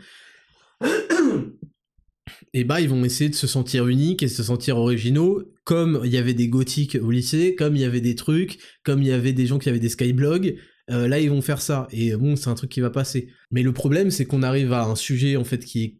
Et 2.52 2.64
bah 2.64 2.80
ils 2.80 2.88
vont 2.88 3.05
essayer 3.05 3.30
de 3.30 3.34
se 3.34 3.46
sentir 3.46 3.88
uniques 3.88 4.22
et 4.22 4.28
se 4.28 4.42
sentir 4.42 4.76
originaux, 4.78 5.42
comme 5.64 6.01
il 6.05 6.12
y 6.12 6.18
avait 6.18 6.34
des 6.34 6.48
gothiques 6.48 6.96
au 7.01 7.10
lycée, 7.10 7.55
comme 7.55 7.76
il 7.76 7.82
y 7.82 7.84
avait 7.84 8.01
des 8.01 8.14
trucs, 8.14 8.59
comme 8.84 9.02
il 9.02 9.09
y 9.09 9.12
avait 9.12 9.32
des 9.32 9.46
gens 9.46 9.59
qui 9.59 9.68
avaient 9.68 9.80
des 9.80 9.88
skyblogs, 9.88 10.56
euh, 10.90 11.09
là 11.09 11.18
ils 11.20 11.30
vont 11.30 11.42
faire 11.42 11.60
ça, 11.60 11.88
et 11.90 12.14
bon 12.16 12.36
c'est 12.36 12.48
un 12.48 12.55
truc 12.55 12.70
qui 12.70 12.80
va 12.80 12.90
passer. 12.90 13.28
Mais 13.51 13.62
le 13.62 13.72
problème 13.72 14.10
c'est 14.10 14.24
qu'on 14.24 14.42
arrive 14.42 14.72
à 14.72 14.84
un 14.84 14.96
sujet 14.96 15.36
en 15.36 15.44
fait 15.44 15.64
qui 15.64 15.82
est 15.82 15.98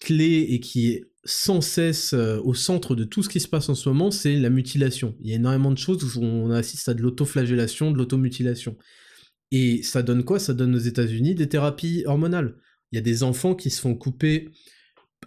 clé 0.00 0.46
et 0.50 0.60
qui 0.60 0.92
est 0.92 1.04
sans 1.26 1.60
cesse 1.60 2.12
euh, 2.12 2.40
au 2.44 2.54
centre 2.54 2.94
de 2.94 3.04
tout 3.04 3.22
ce 3.22 3.28
qui 3.28 3.40
se 3.40 3.48
passe 3.48 3.68
en 3.68 3.74
ce 3.74 3.88
moment, 3.88 4.10
c'est 4.10 4.36
la 4.36 4.50
mutilation. 4.50 5.16
Il 5.20 5.30
y 5.30 5.32
a 5.32 5.36
énormément 5.36 5.72
de 5.72 5.78
choses 5.78 6.16
où 6.16 6.22
on 6.22 6.50
assiste 6.50 6.88
à 6.88 6.94
de 6.94 7.02
l'autoflagellation, 7.02 7.90
de 7.90 7.98
l'automutilation. 7.98 8.76
Et 9.50 9.82
ça 9.82 10.02
donne 10.02 10.24
quoi? 10.24 10.38
Ça 10.38 10.54
donne 10.54 10.74
aux 10.74 10.78
États-Unis 10.78 11.34
des 11.34 11.48
thérapies 11.48 12.04
hormonales. 12.06 12.56
Il 12.90 12.96
y 12.96 12.98
a 12.98 13.02
des 13.02 13.22
enfants 13.22 13.54
qui 13.54 13.70
se 13.70 13.80
font 13.80 13.94
couper 13.94 14.50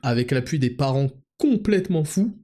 avec 0.01 0.31
l'appui 0.31 0.59
des 0.59 0.69
parents 0.69 1.09
complètement 1.37 2.03
fous. 2.03 2.37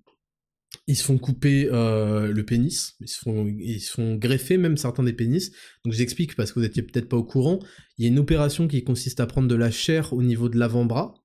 Ils 0.88 0.96
se 0.96 1.04
font 1.04 1.18
couper 1.18 1.70
euh, 1.72 2.34
le 2.34 2.46
pénis, 2.46 2.96
ils 3.00 3.08
se, 3.08 3.92
font, 3.92 4.16
greffer 4.16 4.58
même 4.58 4.78
certains 4.78 5.04
des 5.04 5.14
pénis. 5.14 5.52
Donc 5.84 5.94
j'explique 5.94 6.36
parce 6.36 6.52
que 6.52 6.60
vous 6.60 6.66
étiez 6.66 6.84
peut-être 6.84 7.08
pas 7.08 7.18
au 7.18 7.24
courant. 7.24 7.60
Il 7.98 8.04
y 8.04 8.08
a 8.08 8.12
une 8.12 8.20
opération 8.20 8.68
qui 8.68 8.84
consiste 8.84 9.20
à 9.20 9.26
prendre 9.26 9.48
de 9.48 9.56
la 9.56 9.72
chair 9.72 10.12
au 10.14 10.22
niveau 10.22 10.50
de 10.50 10.60
l'avant-bras, 10.60 11.16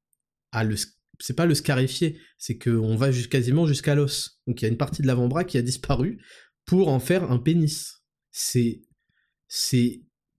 c'est 1.20 1.36
pas 1.36 1.46
le 1.46 1.54
scarifier, 1.54 2.18
c'est 2.38 2.58
qu'on 2.58 2.96
va 2.96 3.12
quasiment 3.12 3.66
jusqu'à 3.66 3.94
l'os. 3.94 4.40
Donc 4.46 4.60
il 4.60 4.64
y 4.64 4.68
a 4.68 4.70
une 4.70 4.78
partie 4.78 5.02
de 5.02 5.06
l'avant-bras 5.06 5.44
qui 5.44 5.58
a 5.58 5.62
disparu 5.62 6.22
pour 6.64 6.88
en 6.88 6.98
faire 6.98 7.30
un 7.30 7.38
pénis. 7.38 8.02
C'est 8.30 8.80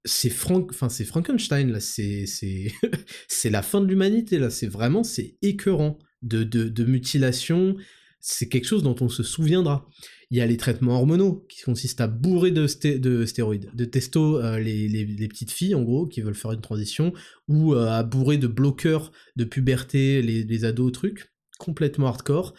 c'est 0.04 0.30
Frank 0.30 0.70
enfin 0.72 0.90
Frankenstein 0.90 1.72
là, 1.72 1.80
c'est 1.80 2.26
c'est 3.28 3.50
la 3.50 3.62
fin 3.62 3.82
de 3.82 3.88
l'humanité 3.88 4.40
là, 4.40 4.50
c'est 4.50 4.68
vraiment 4.68 5.04
c'est 5.04 5.38
écœurant 5.42 6.00
de, 6.22 6.44
de, 6.44 6.86
mutilation, 6.86 7.76
c'est 8.20 8.48
quelque 8.48 8.66
chose 8.66 8.84
dont 8.84 8.96
on 9.02 9.10
se 9.10 9.24
souviendra. 9.24 9.88
Il 10.30 10.38
y 10.38 10.42
a 10.42 10.46
les 10.46 10.58
traitements 10.58 10.96
hormonaux 10.96 11.46
qui 11.50 11.62
consistent 11.64 12.02
à 12.02 12.08
bourrer 12.08 12.52
de, 12.52 12.68
de 12.98 13.26
stéroïdes, 13.26 13.72
de 13.74 13.86
testo 13.86 14.40
euh, 14.40 14.60
les, 14.60 15.28
petites 15.28 15.52
filles 15.52 15.76
en 15.76 15.82
gros 15.82 16.08
qui 16.08 16.22
veulent 16.22 16.36
faire 16.36 16.52
une 16.52 16.62
transition, 16.62 17.12
ou 17.48 17.74
euh, 17.74 17.90
à 17.90 18.04
bourrer 18.04 18.38
de 18.38 18.48
bloqueurs 18.48 19.12
de 19.36 19.44
puberté 19.44 20.22
les, 20.22 20.66
ados 20.66 20.92
trucs, 20.92 21.34
complètement 21.58 22.08
hardcore. 22.08 22.54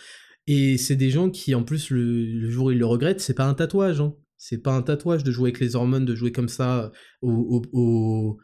Et 0.48 0.76
c'est 0.76 0.96
des 0.96 1.10
gens 1.10 1.30
qui 1.30 1.54
en 1.54 1.62
plus 1.62 1.90
le, 1.90 2.50
jour 2.50 2.66
où 2.66 2.70
ils 2.72 2.78
le 2.78 2.86
regrettent, 2.86 3.20
c'est 3.20 3.34
pas 3.34 3.46
un 3.46 3.54
tatouage, 3.54 4.00
hein. 4.00 4.14
C'est 4.44 4.58
pas 4.58 4.72
un 4.72 4.82
tatouage 4.82 5.22
de 5.22 5.30
jouer 5.30 5.50
avec 5.50 5.60
les 5.60 5.76
hormones, 5.76 6.04
de 6.04 6.16
jouer 6.16 6.32
comme 6.32 6.48
ça 6.48 6.90
au, 7.20 8.36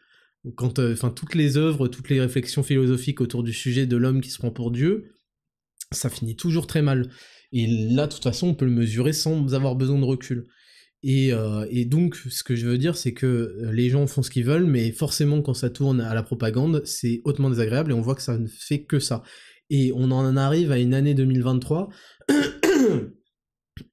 quand 0.54 0.78
euh, 0.78 0.92
enfin 0.92 1.10
toutes 1.10 1.34
les 1.34 1.56
œuvres, 1.56 1.88
toutes 1.88 2.08
les 2.08 2.20
réflexions 2.20 2.62
philosophiques 2.62 3.20
autour 3.20 3.42
du 3.42 3.52
sujet 3.52 3.84
de 3.84 3.96
l'homme 3.96 4.20
qui 4.20 4.30
se 4.30 4.38
prend 4.38 4.52
pour 4.52 4.70
Dieu, 4.70 5.16
ça 5.90 6.08
finit 6.08 6.36
toujours 6.36 6.68
très 6.68 6.82
mal. 6.82 7.10
Et 7.50 7.66
là, 7.66 8.06
de 8.06 8.12
toute 8.12 8.22
façon, 8.22 8.46
on 8.46 8.54
peut 8.54 8.64
le 8.64 8.70
mesurer 8.70 9.12
sans 9.12 9.56
avoir 9.56 9.74
besoin 9.74 9.98
de 9.98 10.04
recul. 10.04 10.46
Et, 11.02 11.32
euh, 11.32 11.66
donc, 11.86 12.14
ce 12.14 12.44
que 12.44 12.54
je 12.54 12.68
veux 12.68 12.78
dire, 12.78 12.96
c'est 12.96 13.12
que 13.12 13.26
euh, 13.26 13.72
les 13.72 13.90
gens 13.90 14.06
font 14.06 14.22
ce 14.22 14.30
qu'ils 14.30 14.44
veulent, 14.44 14.66
mais 14.66 14.92
forcément, 14.92 15.42
quand 15.42 15.54
ça 15.54 15.68
tourne 15.68 16.00
à 16.00 16.14
la 16.14 16.22
propagande, 16.22 16.80
c'est 16.84 17.22
hautement 17.24 17.50
désagréable 17.50 17.90
et 17.90 17.94
on 17.94 18.02
voit 18.02 18.14
que 18.14 18.22
ça 18.22 18.38
ne 18.38 18.46
fait 18.46 18.84
que 18.84 19.00
ça. 19.00 19.24
Et 19.68 19.90
on 19.96 20.12
en 20.12 20.36
arrive 20.36 20.70
à 20.70 20.78
une 20.78 20.94
année 20.94 21.14
2023 21.14 21.88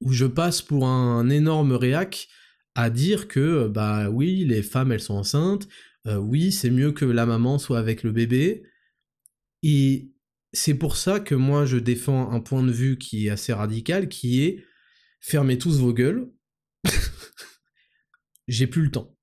où 0.00 0.12
je 0.12 0.26
passe 0.26 0.62
pour 0.62 0.86
un 0.86 1.28
énorme 1.28 1.72
réac 1.72 2.28
à 2.74 2.90
dire 2.90 3.28
que, 3.28 3.68
bah 3.68 4.10
oui, 4.10 4.44
les 4.44 4.62
femmes, 4.62 4.92
elles 4.92 5.00
sont 5.00 5.14
enceintes, 5.14 5.68
euh, 6.06 6.16
oui, 6.16 6.52
c'est 6.52 6.70
mieux 6.70 6.92
que 6.92 7.04
la 7.04 7.26
maman 7.26 7.58
soit 7.58 7.78
avec 7.78 8.02
le 8.02 8.12
bébé. 8.12 8.62
Et 9.62 10.12
c'est 10.52 10.74
pour 10.74 10.96
ça 10.96 11.20
que 11.20 11.34
moi 11.34 11.66
je 11.66 11.76
défends 11.76 12.30
un 12.30 12.40
point 12.40 12.62
de 12.62 12.70
vue 12.70 12.98
qui 12.98 13.26
est 13.26 13.30
assez 13.30 13.52
radical, 13.52 14.08
qui 14.08 14.42
est 14.42 14.64
fermez 15.20 15.58
tous 15.58 15.80
vos 15.80 15.92
gueules. 15.92 16.30
J'ai 18.48 18.66
plus 18.66 18.82
le 18.82 18.90
temps. 18.90 19.16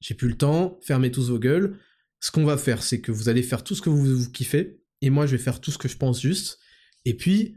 J'ai 0.00 0.14
plus 0.14 0.28
le 0.28 0.36
temps, 0.36 0.78
fermez 0.82 1.10
tous 1.10 1.30
vos 1.30 1.38
gueules. 1.38 1.78
Ce 2.20 2.30
qu'on 2.30 2.44
va 2.44 2.58
faire, 2.58 2.82
c'est 2.82 3.00
que 3.00 3.12
vous 3.12 3.28
allez 3.28 3.42
faire 3.42 3.64
tout 3.64 3.74
ce 3.74 3.82
que 3.82 3.88
vous, 3.88 4.04
vous 4.04 4.30
kiffez, 4.30 4.82
et 5.00 5.10
moi 5.10 5.26
je 5.26 5.36
vais 5.36 5.42
faire 5.42 5.60
tout 5.60 5.70
ce 5.70 5.78
que 5.78 5.88
je 5.88 5.96
pense 5.96 6.20
juste. 6.20 6.58
Et 7.04 7.14
puis, 7.14 7.56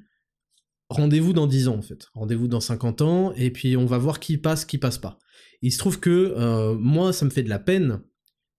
rendez-vous 0.90 1.34
dans 1.34 1.48
10 1.48 1.68
ans 1.70 1.78
en 1.78 1.82
fait. 1.82 2.08
Rendez-vous 2.14 2.48
dans 2.48 2.60
50 2.60 3.02
ans, 3.02 3.34
et 3.36 3.52
puis 3.52 3.78
on 3.78 3.86
va 3.86 3.98
voir 3.98 4.20
qui 4.20 4.38
passe, 4.38 4.66
qui 4.66 4.78
passe 4.78 4.98
pas. 4.98 5.20
Il 5.62 5.72
se 5.72 5.78
trouve 5.78 6.00
que 6.00 6.34
euh, 6.38 6.76
moi, 6.76 7.14
ça 7.14 7.26
me 7.26 7.30
fait 7.30 7.44
de 7.44 7.50
la 7.50 7.60
peine. 7.60 8.02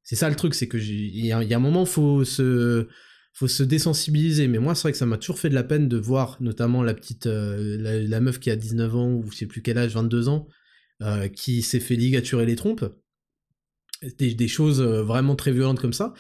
C'est 0.02 0.16
ça 0.16 0.28
le 0.28 0.36
truc, 0.36 0.54
c'est 0.54 0.68
que 0.68 0.78
il 0.78 1.24
y, 1.24 1.32
a 1.32 1.38
un 1.38 1.60
moment, 1.60 1.84
faut 1.84 2.24
se 2.24 2.88
faut 3.32 3.48
se 3.48 3.62
désensibiliser. 3.62 4.48
Mais 4.48 4.58
moi, 4.58 4.74
c'est 4.74 4.82
vrai 4.82 4.92
que 4.92 4.98
ça 4.98 5.06
m'a 5.06 5.18
toujours 5.18 5.38
fait 5.38 5.50
de 5.50 5.54
la 5.54 5.62
peine 5.62 5.88
de 5.88 5.96
voir, 5.96 6.36
notamment 6.40 6.82
la 6.82 6.94
petite, 6.94 7.26
euh, 7.26 7.76
la, 7.78 8.20
meuf 8.20 8.40
qui 8.40 8.50
a 8.50 8.56
19 8.56 8.96
ans, 8.96 9.12
ou 9.12 9.30
je 9.30 9.36
sais 9.36 9.46
plus 9.46 9.62
quel 9.62 9.78
âge, 9.78 9.94
22 9.94 10.28
ans, 10.28 10.48
euh, 11.02 11.28
qui 11.28 11.62
s'est 11.62 11.80
fait 11.80 11.96
ligaturer 11.96 12.46
les 12.46 12.56
trompes. 12.56 12.84
Des, 14.18 14.48
choses 14.48 14.80
vraiment 14.80 15.36
très 15.36 15.52
violentes 15.52 15.78
comme 15.78 15.92
ça. 15.92 16.14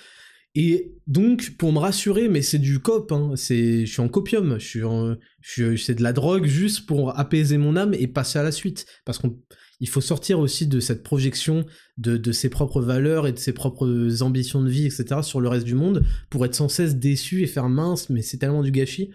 Et 0.54 0.96
donc, 1.06 1.56
pour 1.58 1.72
me 1.72 1.78
rassurer, 1.78 2.28
mais 2.28 2.42
c'est 2.42 2.58
du 2.58 2.80
cop, 2.80 3.12
hein, 3.12 3.32
je 3.36 3.84
suis 3.86 4.00
en 4.00 4.08
copium, 4.08 4.58
c'est 4.60 5.94
de 5.94 6.02
la 6.02 6.12
drogue 6.12 6.46
juste 6.46 6.86
pour 6.86 7.18
apaiser 7.18 7.56
mon 7.56 7.76
âme 7.76 7.94
et 7.94 8.08
passer 8.08 8.38
à 8.38 8.42
la 8.42 8.50
suite. 8.50 8.86
Parce 9.04 9.18
qu'on 9.18 9.38
il 9.80 9.88
faut 9.88 10.02
sortir 10.02 10.38
aussi 10.38 10.66
de 10.66 10.78
cette 10.78 11.02
projection 11.02 11.64
de, 11.96 12.32
ses 12.32 12.50
propres 12.50 12.82
valeurs 12.82 13.26
et 13.26 13.32
de 13.32 13.38
ses 13.38 13.52
propres 13.52 14.22
ambitions 14.22 14.62
de 14.62 14.68
vie, 14.68 14.84
etc., 14.86 15.22
sur 15.22 15.40
le 15.40 15.48
reste 15.48 15.64
du 15.64 15.74
monde, 15.74 16.04
pour 16.28 16.44
être 16.44 16.54
sans 16.54 16.68
cesse 16.68 16.96
déçu 16.96 17.42
et 17.42 17.46
faire 17.46 17.68
mince, 17.68 18.10
mais 18.10 18.22
c'est 18.22 18.36
tellement 18.36 18.62
du 18.62 18.70
gâchis. 18.70 19.10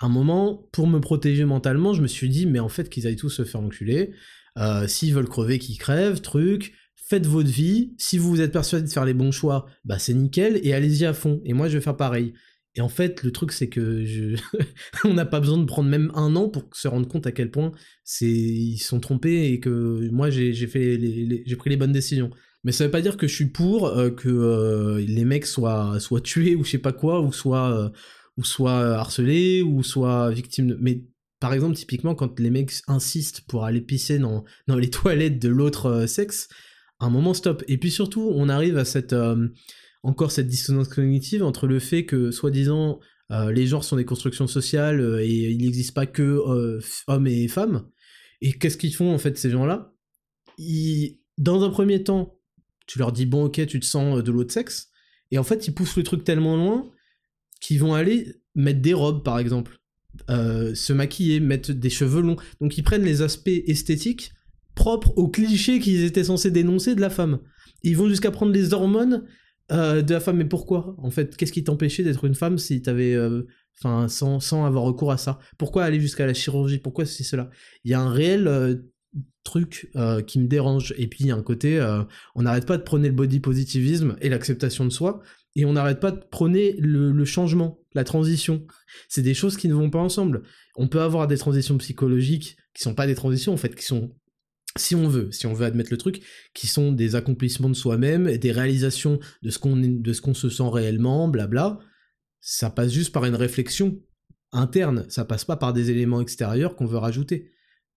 un 0.00 0.08
moment, 0.08 0.68
pour 0.72 0.86
me 0.86 1.00
protéger 1.00 1.44
mentalement, 1.44 1.92
je 1.92 2.00
me 2.00 2.06
suis 2.06 2.30
dit, 2.30 2.46
mais 2.46 2.60
en 2.60 2.70
fait, 2.70 2.88
qu'ils 2.88 3.06
aillent 3.06 3.16
tous 3.16 3.28
se 3.28 3.44
faire 3.44 3.60
enculer. 3.60 4.12
Euh, 4.58 4.88
s'ils 4.88 5.14
veulent 5.14 5.28
crever, 5.28 5.58
qu'ils 5.58 5.78
crèvent, 5.78 6.22
truc. 6.22 6.74
Faites 7.10 7.26
votre 7.26 7.50
vie. 7.50 7.92
Si 7.98 8.18
vous 8.18 8.40
êtes 8.40 8.52
persuadé 8.52 8.86
de 8.86 8.92
faire 8.92 9.04
les 9.04 9.14
bons 9.14 9.32
choix, 9.32 9.66
bah 9.84 9.98
c'est 9.98 10.14
nickel, 10.14 10.60
et 10.62 10.72
allez-y 10.72 11.04
à 11.04 11.12
fond. 11.12 11.40
Et 11.44 11.54
moi, 11.54 11.68
je 11.68 11.76
vais 11.76 11.82
faire 11.82 11.96
pareil. 11.96 12.34
Et 12.76 12.80
en 12.82 12.88
fait, 12.88 13.24
le 13.24 13.32
truc, 13.32 13.50
c'est 13.50 13.68
que 13.68 14.04
on 15.04 15.14
n'a 15.14 15.26
pas 15.26 15.40
besoin 15.40 15.58
de 15.58 15.64
prendre 15.64 15.88
même 15.88 16.12
un 16.14 16.36
an 16.36 16.48
pour 16.48 16.68
se 16.72 16.86
rendre 16.86 17.08
compte 17.08 17.26
à 17.26 17.32
quel 17.32 17.50
point 17.50 17.72
c'est 18.04 18.30
ils 18.30 18.78
sont 18.78 19.00
trompés 19.00 19.46
et 19.46 19.58
que 19.58 20.08
moi 20.12 20.30
j'ai 20.30 20.52
fait 20.68 21.00
j'ai 21.44 21.56
pris 21.56 21.68
les 21.68 21.76
bonnes 21.76 21.90
décisions. 21.90 22.30
Mais 22.62 22.70
ça 22.70 22.84
veut 22.84 22.92
pas 22.92 23.02
dire 23.02 23.16
que 23.16 23.26
je 23.26 23.34
suis 23.34 23.50
pour 23.50 23.88
euh, 23.88 24.10
que 24.10 24.28
euh, 24.28 25.04
les 25.04 25.24
mecs 25.24 25.46
soient, 25.46 25.98
soient 25.98 26.20
tués 26.20 26.54
ou 26.54 26.62
je 26.62 26.70
sais 26.70 26.78
pas 26.78 26.92
quoi, 26.92 27.20
ou 27.20 27.32
soient, 27.32 27.72
euh, 27.72 27.88
ou 28.36 28.44
soient 28.44 28.94
harcelés, 28.94 29.62
ou 29.62 29.82
soient 29.82 30.30
victimes 30.30 30.68
de... 30.68 30.78
Mais 30.80 31.02
par 31.40 31.54
exemple, 31.54 31.74
typiquement, 31.74 32.14
quand 32.14 32.38
les 32.38 32.50
mecs 32.50 32.72
insistent 32.86 33.40
pour 33.48 33.64
aller 33.64 33.80
pisser 33.80 34.20
dans, 34.20 34.44
dans 34.68 34.76
les 34.76 34.90
toilettes 34.90 35.40
de 35.40 35.48
l'autre 35.48 36.06
sexe, 36.06 36.48
un 37.00 37.10
moment 37.10 37.34
stop. 37.34 37.64
Et 37.68 37.78
puis 37.78 37.90
surtout, 37.90 38.30
on 38.34 38.48
arrive 38.48 38.76
à 38.76 38.84
cette... 38.84 39.14
encore 40.02 40.32
cette 40.32 40.48
dissonance 40.48 40.88
cognitive 40.88 41.42
entre 41.42 41.66
le 41.66 41.78
fait 41.78 42.04
que, 42.06 42.30
soi-disant, 42.30 43.00
les 43.30 43.66
genres 43.66 43.84
sont 43.84 43.96
des 43.96 44.04
constructions 44.04 44.46
sociales 44.46 45.20
et 45.22 45.50
il 45.50 45.64
n'existe 45.64 45.94
pas 45.94 46.06
que 46.06 46.80
hommes 47.06 47.26
et 47.26 47.48
femmes. 47.48 47.88
Et 48.40 48.52
qu'est-ce 48.52 48.76
qu'ils 48.76 48.94
font 48.94 49.12
en 49.12 49.18
fait 49.18 49.36
ces 49.38 49.50
gens-là? 49.50 49.92
Dans 51.38 51.62
un 51.62 51.70
premier 51.70 52.02
temps, 52.02 52.40
tu 52.90 52.98
leur 52.98 53.12
dis 53.12 53.24
bon 53.24 53.44
ok 53.44 53.64
tu 53.66 53.78
te 53.78 53.86
sens 53.86 54.18
euh, 54.18 54.22
de 54.22 54.32
l'autre 54.32 54.52
sexe 54.52 54.88
et 55.30 55.38
en 55.38 55.44
fait 55.44 55.68
ils 55.68 55.72
poussent 55.72 55.96
le 55.96 56.02
truc 56.02 56.24
tellement 56.24 56.56
loin 56.56 56.90
qu'ils 57.60 57.78
vont 57.78 57.94
aller 57.94 58.34
mettre 58.56 58.80
des 58.80 58.94
robes 58.94 59.22
par 59.22 59.38
exemple 59.38 59.78
euh, 60.28 60.74
se 60.74 60.92
maquiller 60.92 61.38
mettre 61.38 61.72
des 61.72 61.88
cheveux 61.88 62.20
longs 62.20 62.36
donc 62.60 62.76
ils 62.76 62.82
prennent 62.82 63.04
les 63.04 63.22
aspects 63.22 63.62
esthétiques 63.66 64.32
propres 64.80 65.12
aux 65.16 65.28
clichés 65.28 65.78
qu'ils 65.78 66.04
étaient 66.04 66.24
censés 66.24 66.50
dénoncer 66.50 66.94
de 66.94 67.00
la 67.00 67.10
femme 67.10 67.38
ils 67.82 67.96
vont 67.96 68.08
jusqu'à 68.08 68.30
prendre 68.30 68.52
les 68.52 68.72
hormones 68.72 69.24
euh, 69.72 70.02
de 70.02 70.14
la 70.14 70.20
femme 70.20 70.38
mais 70.38 70.44
pourquoi 70.44 70.96
en 70.98 71.10
fait? 71.10 71.36
Qu'est-ce 71.36 71.52
qui 71.52 71.64
t'empêchait 71.64 72.02
d'être 72.02 72.24
une 72.24 72.34
femme 72.34 72.58
si 72.58 72.82
t'avais 72.82 73.16
enfin 73.78 74.08
sans, 74.08 74.40
sans, 74.40 74.66
avoir 74.66 74.84
recours 74.84 75.12
à 75.12 75.16
ça? 75.16 75.38
Pourquoi 75.58 75.84
aller 75.84 76.00
jusqu'à 76.00 76.26
la 76.26 76.34
chirurgie? 76.34 76.78
Pourquoi 76.78 77.06
c'est 77.06 77.24
cela? 77.24 77.48
Il 77.84 77.90
y 77.90 77.94
a 77.94 78.00
un 78.00 78.10
réel 78.10 78.82
truc 79.44 79.90
euh, 79.96 80.22
qui 80.22 80.38
me 80.38 80.46
dérange. 80.46 80.94
Et 80.96 81.06
puis 81.06 81.20
il 81.20 81.26
y 81.26 81.30
a 81.30 81.36
un 81.36 81.42
côté, 81.42 81.78
euh, 81.78 82.02
on 82.34 82.42
n'arrête 82.42 82.66
pas 82.66 82.76
de 82.76 82.82
prôner 82.82 83.08
le 83.08 83.14
body 83.14 83.40
positivisme 83.40 84.16
et 84.20 84.28
l'acceptation 84.28 84.84
de 84.84 84.90
soi, 84.90 85.20
et 85.56 85.64
on 85.64 85.72
n'arrête 85.72 86.00
pas 86.00 86.12
de 86.12 86.20
prôner 86.30 86.76
le, 86.78 87.24
changement, 87.24 87.80
la 87.94 88.04
transition. 88.04 88.66
C'est 89.08 89.22
des 89.22 89.34
choses 89.34 89.56
qui 89.56 89.68
ne 89.68 89.74
vont 89.74 89.90
pas 89.90 89.98
ensemble. 89.98 90.42
On 90.76 90.88
peut 90.88 91.00
avoir 91.00 91.26
des 91.26 91.38
transitions 91.38 91.76
psychologiques 91.78 92.56
qui 92.74 92.82
sont 92.82 92.94
pas 92.94 93.06
des 93.06 93.16
transitions 93.16 93.52
en 93.52 93.56
fait, 93.56 93.74
qui 93.74 93.84
sont 93.84 94.14
si 94.76 94.94
on 94.94 95.08
veut, 95.08 95.30
si 95.32 95.46
on 95.46 95.52
veut 95.52 95.66
admettre 95.66 95.90
le 95.90 95.98
truc, 95.98 96.22
qui 96.54 96.66
sont 96.66 96.92
des 96.92 97.16
accomplissements 97.16 97.68
de 97.68 97.74
soi-même, 97.74 98.36
des 98.36 98.52
réalisations 98.52 99.18
de 99.42 99.50
ce 99.50 99.58
qu'on 99.58 99.76
de 99.76 100.12
ce 100.12 100.20
qu'on 100.20 100.34
se 100.34 100.48
sent 100.48 100.68
réellement, 100.72 101.28
blabla, 101.28 101.78
ça 102.40 102.70
passe 102.70 102.92
juste 102.92 103.12
par 103.12 103.24
une 103.24 103.34
réflexion 103.34 104.00
interne, 104.52 105.06
ça 105.08 105.24
passe 105.24 105.44
pas 105.44 105.56
par 105.56 105.72
des 105.72 105.90
éléments 105.90 106.20
extérieurs 106.20 106.76
qu'on 106.76 106.86
veut 106.86 106.98
rajouter 106.98 107.50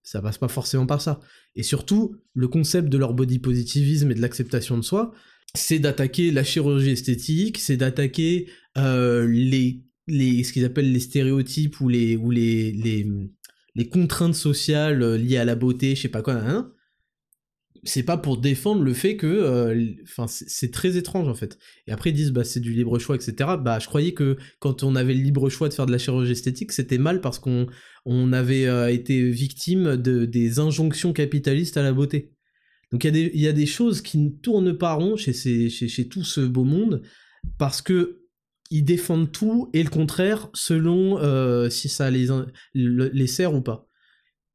ça 0.04 0.20
passe 0.20 0.38
pas 0.38 0.48
forcément 0.48 0.86
par 0.86 1.00
ça. 1.00 1.20
Et 1.56 1.62
surtout, 1.62 2.16
le 2.34 2.46
concept 2.46 2.88
de 2.88 2.98
leur 2.98 3.14
body 3.14 3.40
positivisme 3.40 4.10
et 4.10 4.14
de 4.14 4.20
l'acceptation 4.20 4.76
de 4.76 4.82
soi, 4.82 5.12
c'est 5.54 5.78
d'attaquer 5.78 6.30
la 6.30 6.44
chirurgie 6.44 6.90
esthétique, 6.90 7.58
c'est 7.58 7.78
d'attaquer 7.78 8.48
euh, 8.76 9.26
les, 9.26 9.82
ce 10.06 10.52
qu'ils 10.52 10.64
appellent 10.64 10.92
les 10.92 11.00
stéréotypes 11.00 11.80
ou 11.80 11.88
les, 11.88 12.16
ou 12.16 12.30
les, 12.30 12.72
les, 12.72 13.06
les 13.74 13.88
contraintes 13.88 14.34
sociales 14.34 15.16
liées 15.16 15.38
à 15.38 15.44
la 15.44 15.56
beauté, 15.56 15.94
je 15.94 16.02
sais 16.02 16.08
pas 16.08 16.22
quoi, 16.22 16.34
hein, 16.34 16.72
c'est 17.84 18.02
pas 18.02 18.16
pour 18.16 18.38
défendre 18.38 18.82
le 18.82 18.94
fait 18.94 19.16
que 19.16 19.26
euh, 19.26 19.92
enfin 20.04 20.26
c'est 20.26 20.70
très 20.70 20.96
étrange 20.96 21.28
en 21.28 21.34
fait. 21.34 21.58
Et 21.86 21.92
après 21.92 22.10
ils 22.10 22.14
disent 22.14 22.32
bah 22.32 22.44
c'est 22.44 22.60
du 22.60 22.72
libre 22.72 22.98
choix 22.98 23.16
etc 23.16 23.50
bah 23.60 23.78
je 23.78 23.86
croyais 23.86 24.12
que 24.14 24.36
quand 24.58 24.82
on 24.82 24.96
avait 24.96 25.14
le 25.14 25.20
libre 25.20 25.48
choix 25.50 25.68
de 25.68 25.74
faire 25.74 25.86
de 25.86 25.92
la 25.92 25.98
chirurgie 25.98 26.32
esthétique 26.32 26.72
c'était 26.72 26.98
mal 26.98 27.20
parce 27.20 27.38
qu'on 27.38 27.66
on 28.06 28.32
avait 28.32 28.66
euh, 28.66 28.90
été 28.90 29.28
victime 29.30 29.96
de 29.96 30.24
des 30.24 30.58
injonctions 30.58 31.12
capitalistes 31.12 31.76
à 31.76 31.82
la 31.82 31.92
beauté. 31.92 32.32
Donc 32.92 33.04
il 33.04 33.16
y, 33.16 33.40
y, 33.40 33.48
a 33.48 33.52
des 33.52 33.66
choses 33.66 34.02
qui 34.02 34.18
ne 34.18 34.30
tournent 34.30 34.78
pas 34.78 34.94
rond 34.94 35.16
chez, 35.16 35.32
ces, 35.32 35.68
chez 35.68 36.08
tout 36.08 36.22
ce 36.22 36.40
beau 36.40 36.64
monde 36.64 37.02
parce 37.58 37.82
que 37.82 38.23
ils 38.70 38.84
défendent 38.84 39.30
tout 39.30 39.70
et 39.72 39.82
le 39.82 39.90
contraire 39.90 40.48
selon 40.54 41.18
euh, 41.18 41.68
si 41.70 41.88
ça 41.88 42.10
les, 42.10 42.28
les 42.74 43.26
sert 43.26 43.54
ou 43.54 43.60
pas 43.60 43.88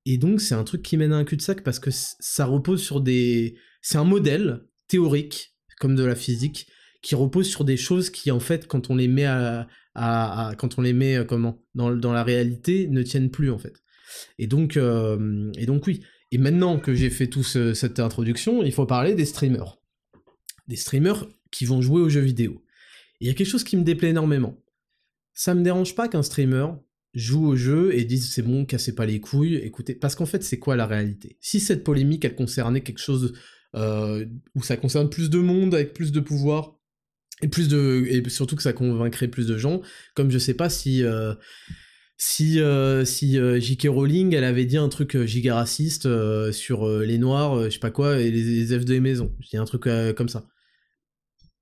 et 0.06 0.18
donc, 0.18 0.42
c'est 0.42 0.56
un 0.56 0.64
truc 0.64 0.82
qui 0.82 0.98
mène 0.98 1.14
à 1.14 1.18
un 1.18 1.24
cul-de-sac 1.24 1.64
parce 1.64 1.78
que 1.78 1.92
ça 1.92 2.46
repose 2.46 2.82
sur 2.82 3.00
des. 3.00 3.56
C'est 3.82 4.00
un 4.00 4.04
modèle 4.04 4.66
théorique, 4.88 5.56
comme 5.80 5.96
de 5.96 6.04
la 6.04 6.16
physique, 6.16 6.68
qui 7.04 7.14
repose 7.14 7.48
sur 7.48 7.64
des 7.64 7.78
choses 7.78 8.10
qui, 8.10 8.32
en 8.32 8.40
fait, 8.40 8.68
quand 8.68 8.90
on 8.90 8.96
les 8.96 9.08
met 9.08 9.26
à. 9.26 9.68
quand 10.58 10.80
on 10.80 10.82
les 10.82 10.94
met, 10.94 11.18
euh, 11.18 11.26
comment 11.26 11.62
dans, 11.76 11.92
dans, 11.96 12.12
la 12.12 12.24
réalité, 12.24 12.88
ne 12.88 13.04
tiennent 13.04 13.30
plus, 13.30 13.52
en 13.52 13.60
fait. 13.60 13.84
Et 14.40 14.48
donc, 14.48 14.78
euh, 14.78 15.52
et 15.58 15.68
donc 15.68 15.86
oui. 15.86 16.02
Et 16.32 16.40
maintenant 16.40 16.80
que 16.80 16.96
j'ai 16.96 17.12
fait 17.12 17.28
toute 17.28 17.46
cette 17.46 18.00
introduction, 18.00 18.64
il 18.64 18.72
faut 18.72 18.88
parler 18.88 19.14
des 19.14 19.26
streamers. 19.26 19.78
Des 20.68 20.76
streamers 20.76 21.28
qui 21.52 21.66
vont 21.66 21.82
jouer 21.82 22.02
aux 22.02 22.10
jeux 22.10 22.20
vidéo. 22.22 22.64
Il 23.20 23.28
y 23.28 23.32
a 23.32 23.34
quelque 23.34 23.48
chose 23.48 23.64
qui 23.64 23.78
me 23.78 23.84
déplaît 23.84 24.10
énormément. 24.10 24.58
Ça 25.34 25.54
me 25.54 25.64
dérange 25.64 25.96
pas 25.96 26.08
qu'un 26.08 26.24
streamer 26.24 26.68
jouent 27.14 27.48
au 27.48 27.56
jeu 27.56 27.96
et 27.96 28.04
disent 28.06 28.32
c'est 28.32 28.42
bon, 28.42 28.66
cassez 28.66 28.94
pas 28.94 29.06
les 29.06 29.20
couilles, 29.20 29.56
écoutez. 29.56 29.96
Parce 29.96 30.16
qu'en 30.16 30.26
fait, 30.26 30.44
c'est 30.44 30.60
quoi 30.60 30.76
la 30.76 30.86
réalité? 30.86 31.38
Si 31.42 31.60
cette 31.60 31.84
polémique, 31.84 32.24
elle 32.26 32.36
concernait 32.36 32.82
quelque 32.82 33.00
chose 33.00 33.34
euh, 33.76 34.26
où 34.56 34.64
ça 34.64 34.78
concerne 34.78 35.10
plus 35.10 35.30
de 35.30 35.40
monde, 35.40 35.76
avec 35.76 35.94
plus 35.94 36.12
de 36.12 36.20
pouvoir, 36.20 36.80
et 37.42 37.48
plus 37.48 37.68
de. 37.68 38.06
et 38.10 38.28
surtout 38.30 38.56
que 38.56 38.64
ça 38.64 38.74
convaincrait 38.74 39.28
plus 39.28 39.48
de 39.48 39.58
gens, 39.58 39.82
comme 40.16 40.32
je 40.32 40.38
sais 40.38 40.56
pas 40.56 40.70
si. 40.70 41.04
Euh, 41.04 41.34
si 42.22 42.60
euh, 42.60 43.06
si 43.06 43.40
J.K. 43.62 43.88
Rowling 43.88 44.36
elle 44.36 44.44
avait 44.44 44.66
dit 44.66 44.76
un 44.76 44.90
truc 44.90 45.24
giga 45.24 45.56
raciste 45.56 46.06
sur 46.52 46.86
les 47.00 47.18
noirs 47.18 47.64
je 47.64 47.70
sais 47.70 47.80
pas 47.80 47.92
quoi 47.92 48.20
et 48.20 48.30
les, 48.30 48.44
les 48.44 48.78
F 48.78 48.84
de 48.84 48.92
les 48.92 49.00
maisons 49.00 49.34
je 49.40 49.48
dis 49.48 49.56
un 49.56 49.64
truc 49.64 49.88
comme 50.18 50.28
ça 50.28 50.46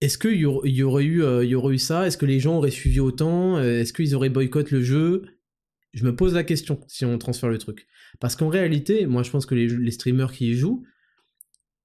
est-ce 0.02 0.18
qu'il 0.18 0.36
y, 0.36 0.46
aurait 0.46 0.70
eu 1.04 1.24
aurait 1.56 1.74
eu 1.74 1.78
ça? 1.78 2.06
Est-ce 2.06 2.18
que 2.18 2.26
les 2.26 2.40
gens 2.40 2.58
auraient 2.58 2.72
suivi 2.72 3.00
autant? 3.00 3.60
Est-ce 3.60 3.94
qu'ils 3.94 4.14
auraient 4.16 4.30
boycotté 4.30 4.76
le 4.76 4.84
jeu? 4.84 5.26
Je 5.94 6.04
me 6.04 6.16
pose 6.16 6.36
la 6.36 6.44
question 6.44 6.80
si 6.88 7.06
on 7.06 7.18
transfère 7.18 7.50
le 7.50 7.58
truc. 7.58 7.88
Parce 8.20 8.36
qu'en 8.36 8.50
réalité, 8.50 9.08
moi 9.08 9.24
je 9.24 9.32
pense 9.32 9.46
que 9.46 9.56
les, 9.56 9.92
streamers 9.92 10.32
qui 10.32 10.50
y 10.52 10.54
jouent, 10.54 10.86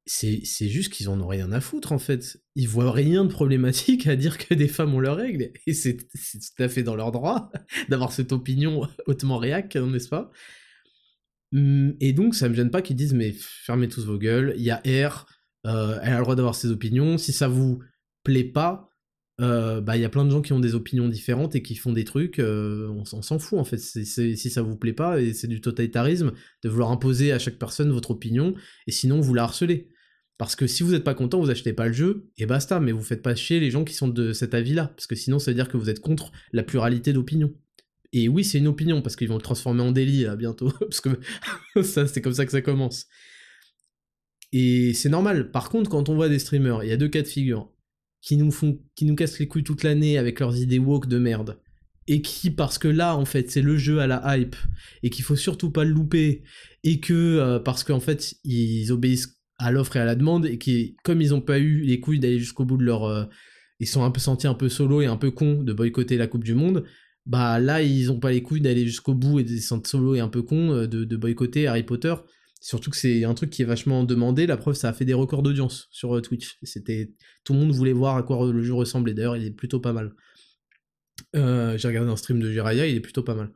c'est 0.05 0.45
juste 0.69 0.93
qu'ils 0.93 1.09
en 1.09 1.21
ont 1.21 1.27
rien 1.27 1.53
à 1.53 1.61
foutre 1.61 1.93
en 1.93 1.99
fait. 1.99 2.43
Ils 2.55 2.69
voient 2.69 2.93
rien 2.93 3.25
de 3.25 3.31
problématique 3.31 4.07
à 4.07 4.17
dire 4.17 4.37
que 4.37 4.53
des 4.53 4.69
femmes 4.69 4.95
ont 4.95 5.01
leurs 5.01 5.17
règles. 5.17 5.51
Et 5.67 5.73
c'est 5.73 5.97
tout 5.97 6.63
à 6.63 6.69
fait 6.69 6.83
dans 6.83 6.97
leur 6.97 7.13
droit 7.13 7.51
d'avoir 7.89 8.13
cette 8.13 8.33
opinion 8.33 8.87
hautement 9.07 9.39
réac, 9.39 9.75
n'est-ce 9.77 10.11
pas? 10.11 10.31
Hum, 11.55 11.95
Et 12.01 12.13
donc 12.13 12.35
ça 12.35 12.49
me 12.49 12.55
gêne 12.55 12.71
pas 12.71 12.83
qu'ils 12.83 12.97
disent 12.97 13.15
mais 13.15 13.33
fermez 13.33 13.89
tous 13.89 14.05
vos 14.05 14.19
gueules, 14.19 14.55
il 14.57 14.63
y 14.63 14.71
a 14.71 14.83
R, 15.09 15.27
euh, 15.67 15.99
elle 16.03 16.13
a 16.13 16.17
le 16.17 16.23
droit 16.23 16.35
d'avoir 16.35 16.55
ses 16.55 16.69
opinions, 16.69 17.19
si 17.19 17.33
ça 17.33 17.49
vous 17.49 17.83
plaît 18.23 18.45
pas, 18.45 18.93
euh, 19.41 19.81
bah 19.81 19.97
il 19.97 20.03
y 20.03 20.05
a 20.05 20.09
plein 20.09 20.25
de 20.25 20.31
gens 20.31 20.43
qui 20.43 20.53
ont 20.53 20.61
des 20.61 20.75
opinions 20.75 21.09
différentes 21.09 21.57
et 21.57 21.63
qui 21.63 21.75
font 21.75 21.93
des 21.93 22.05
trucs, 22.05 22.39
euh, 22.39 22.89
on, 22.89 23.05
s'en 23.05 23.39
fout 23.39 23.59
en 23.59 23.65
fait. 23.65 23.79
si 23.79 24.37
ça 24.51 24.63
vous 24.63 24.77
plaît 24.77 24.93
pas, 24.93 25.21
et 25.21 25.33
c'est 25.33 25.49
du 25.49 25.61
totalitarisme 25.61 26.33
de 26.63 26.69
vouloir 26.69 26.91
imposer 26.91 27.33
à 27.33 27.39
chaque 27.39 27.59
personne 27.59 27.91
votre 27.91 28.13
opinion, 28.13 28.55
et 28.87 28.93
sinon 28.93 29.21
vous 29.21 29.35
la 29.35 29.45
harcelez. 29.45 29.89
Parce 30.39 30.57
que 30.57 30.67
si 30.67 30.83
vous 30.83 30.93
n'êtes 30.93 31.05
pas 31.05 31.15
content, 31.15 31.41
vous 31.41 31.51
achetez 31.51 31.73
pas 31.73 31.87
le 31.87 31.93
jeu, 31.93 32.31
et 32.37 32.47
basta, 32.47 32.79
mais 32.81 32.93
vous 32.93 33.03
faites 33.03 33.23
pas 33.23 33.35
chier 33.35 33.59
les 33.61 33.71
gens 33.71 33.85
qui 33.85 33.95
sont 33.95 34.09
de 34.09 34.33
cet 34.33 34.55
avis-là, 34.55 34.89
parce 34.89 35.07
que 35.07 35.15
sinon 35.15 35.39
ça 35.39 35.51
veut 35.51 35.55
dire 35.55 35.69
que 35.69 35.77
vous 35.77 35.91
êtes 35.91 36.01
contre 36.01 36.33
la 36.53 36.63
pluralité 36.63 37.13
d'opinions. 37.13 37.53
Et 38.13 38.29
oui, 38.29 38.45
c'est 38.45 38.59
une 38.59 38.69
opinion, 38.69 39.03
parce 39.03 39.17
qu'ils 39.17 39.29
vont 39.29 39.37
le 39.37 39.43
transformer 39.43 39.83
en 39.83 39.93
délit 39.93 40.27
bientôt, 40.37 40.71
parce 40.81 41.01
que 41.01 41.11
ça, 41.83 42.07
c'est 42.07 42.21
comme 42.21 42.35
ça 42.35 42.45
que 42.45 42.53
ça 42.53 42.61
commence. 42.61 43.07
Et 44.53 44.93
c'est 44.93 45.09
normal. 45.09 45.51
Par 45.51 45.71
contre, 45.71 45.91
quand 45.91 46.11
on 46.11 46.15
voit 46.15 46.29
des 46.29 46.39
streamers, 46.39 46.85
il 46.85 46.91
y 46.91 46.93
a 46.93 46.99
deux 46.99 47.09
cas 47.09 47.23
de 47.23 47.27
figure 47.27 47.73
qui 48.23 48.37
nous 48.37 48.53
font, 48.53 48.79
cassent 49.17 49.41
les 49.41 49.49
couilles 49.49 49.65
toute 49.65 49.83
l'année 49.83 50.17
avec 50.17 50.41
leurs 50.41 50.57
idées 50.57 50.79
woke 50.79 51.09
de 51.09 51.19
merde, 51.19 51.59
et 52.07 52.23
qui, 52.23 52.51
parce 52.51 52.79
que 52.79 52.89
là, 52.89 53.17
en 53.17 53.25
fait, 53.25 53.51
c'est 53.51 53.63
le 53.63 53.77
jeu 53.77 53.99
à 53.99 54.07
la 54.07 54.37
hype, 54.37 54.57
et 55.03 55.11
qu'il 55.11 55.25
faut 55.25 55.37
surtout 55.37 55.71
pas 55.71 55.85
le 55.85 55.91
louper, 55.91 56.43
et 56.85 57.01
que, 57.01 57.13
euh, 57.13 57.59
parce 57.59 57.85
qu'en 57.85 58.01
fait, 58.01 58.35
ils 58.45 58.91
obéissent 58.93 59.37
à 59.59 59.71
l'offre 59.71 59.97
et 59.97 60.01
à 60.01 60.05
la 60.05 60.15
demande, 60.15 60.47
et 60.47 60.57
qui, 60.57 60.97
comme 61.05 61.21
ils 61.21 61.35
ont 61.35 61.41
pas 61.41 61.59
eu 61.59 61.81
les 61.81 62.01
couilles 62.01 62.21
d'aller 62.21 62.39
jusqu'au 62.39 62.65
bout 62.65 62.79
de 62.79 62.85
leur... 62.85 63.05
Euh, 63.05 63.25
ils 63.81 63.89
sont 63.89 64.05
un 64.05 64.13
peu 64.13 64.21
sentis 64.21 64.47
un 64.47 64.55
peu 64.55 64.69
solo 64.69 65.01
et 65.01 65.07
un 65.07 65.17
peu 65.17 65.33
cons 65.33 65.61
de 65.61 65.73
boycotter 65.73 66.17
la 66.17 66.29
Coupe 66.29 66.45
du 66.45 66.55
Monde, 66.55 66.85
bah 67.27 67.59
là, 67.59 67.83
ils 67.83 68.13
ont 68.13 68.21
pas 68.21 68.31
les 68.31 68.43
couilles 68.43 68.61
d'aller 68.61 68.87
jusqu'au 68.87 69.15
bout 69.15 69.41
et 69.41 69.45
de 69.45 69.49
se 69.49 69.67
sentir 69.67 69.91
solo 69.91 70.15
et 70.15 70.21
un 70.21 70.29
peu 70.29 70.43
cons 70.43 70.73
euh, 70.73 70.87
de 70.87 71.17
boycotter 71.17 71.67
Harry 71.67 71.83
Potter, 71.83 72.15
Surtout 72.63 72.91
que 72.91 72.97
c'est 72.97 73.25
un 73.25 73.35
truc 73.35 73.51
qui 73.51 73.63
est 73.63 73.65
vachement 73.65 74.05
demandé. 74.05 74.47
La 74.47 74.57
preuve, 74.57 74.77
ça 74.77 74.89
a 74.89 74.93
fait 74.93 75.05
des 75.05 75.15
records 75.15 75.43
d'audience 75.43 75.89
sur 75.91 76.17
euh, 76.17 76.21
Twitch. 76.21 76.59
C'était 76.63 77.13
tout 77.43 77.55
le 77.55 77.59
monde 77.59 77.73
voulait 77.73 77.93
voir 77.93 78.17
à 78.17 78.23
quoi 78.23 78.53
le 78.53 78.63
jeu 78.63 78.73
ressemblait. 78.73 79.15
D'ailleurs, 79.15 79.37
il 79.37 79.45
est 79.45 79.51
plutôt 79.51 79.81
pas 79.81 79.93
mal. 79.93 80.15
Euh, 81.35 81.77
j'ai 81.77 81.89
regardé 81.89 82.09
un 82.09 82.15
stream 82.15 82.39
de 82.39 82.49
Jiraya, 82.53 82.87
il 82.87 82.95
est 82.95 83.01
plutôt 83.01 83.25
pas 83.25 83.35
mal. 83.35 83.51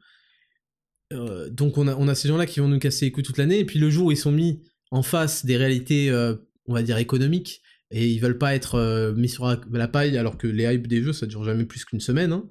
Euh, 1.13 1.49
donc 1.51 1.79
on 1.79 1.87
a, 1.87 2.15
ces 2.17 2.27
gens-là 2.27 2.47
qui 2.47 2.59
vont 2.59 2.67
nous 2.67 2.81
casser 2.81 3.05
les 3.05 3.13
couilles 3.13 3.23
toute 3.23 3.39
l'année. 3.39 3.61
Et 3.61 3.65
puis 3.65 3.79
le 3.79 3.91
jour 3.91 4.07
où 4.07 4.11
ils 4.11 4.17
sont 4.17 4.33
mis 4.33 4.61
en 4.91 5.05
face 5.05 5.47
des 5.47 5.57
réalités, 5.57 6.11
on 6.67 6.75
va 6.75 6.83
dire 6.83 6.99
économiques, 6.99 7.63
et 7.93 8.09
ils 8.09 8.19
veulent 8.19 8.39
pas 8.39 8.57
être 8.57 9.15
mis 9.17 9.29
sur 9.29 9.47
la 9.71 9.89
paille 9.89 10.19
alors 10.19 10.37
que 10.37 10.49
les 10.49 10.65
hypes 10.65 10.89
des 10.89 11.03
jeux 11.03 11.13
ça 11.13 11.27
dure 11.27 11.45
jamais 11.45 11.65
plus 11.65 11.85
qu'une 11.85 12.01
semaine. 12.01 12.33
Hein. 12.33 12.49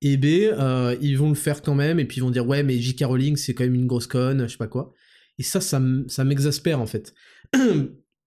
Et 0.00 0.16
B, 0.16 0.24
ils 1.02 1.16
vont 1.16 1.28
le 1.28 1.34
faire 1.34 1.60
quand 1.60 1.74
même 1.74 2.00
et 2.00 2.06
puis 2.06 2.18
ils 2.18 2.22
vont 2.22 2.30
dire 2.30 2.46
ouais 2.46 2.62
mais 2.62 2.78
J.K. 2.78 3.04
Rowling 3.04 3.36
c'est 3.36 3.52
quand 3.52 3.64
même 3.64 3.74
une 3.74 3.86
grosse 3.86 4.06
conne, 4.06 4.44
je 4.44 4.52
sais 4.52 4.58
pas 4.58 4.66
quoi. 4.66 4.94
Et 5.40 5.42
ça, 5.42 5.60
ça 5.60 6.24
m'exaspère 6.24 6.80
en 6.80 6.86
fait. 6.86 7.14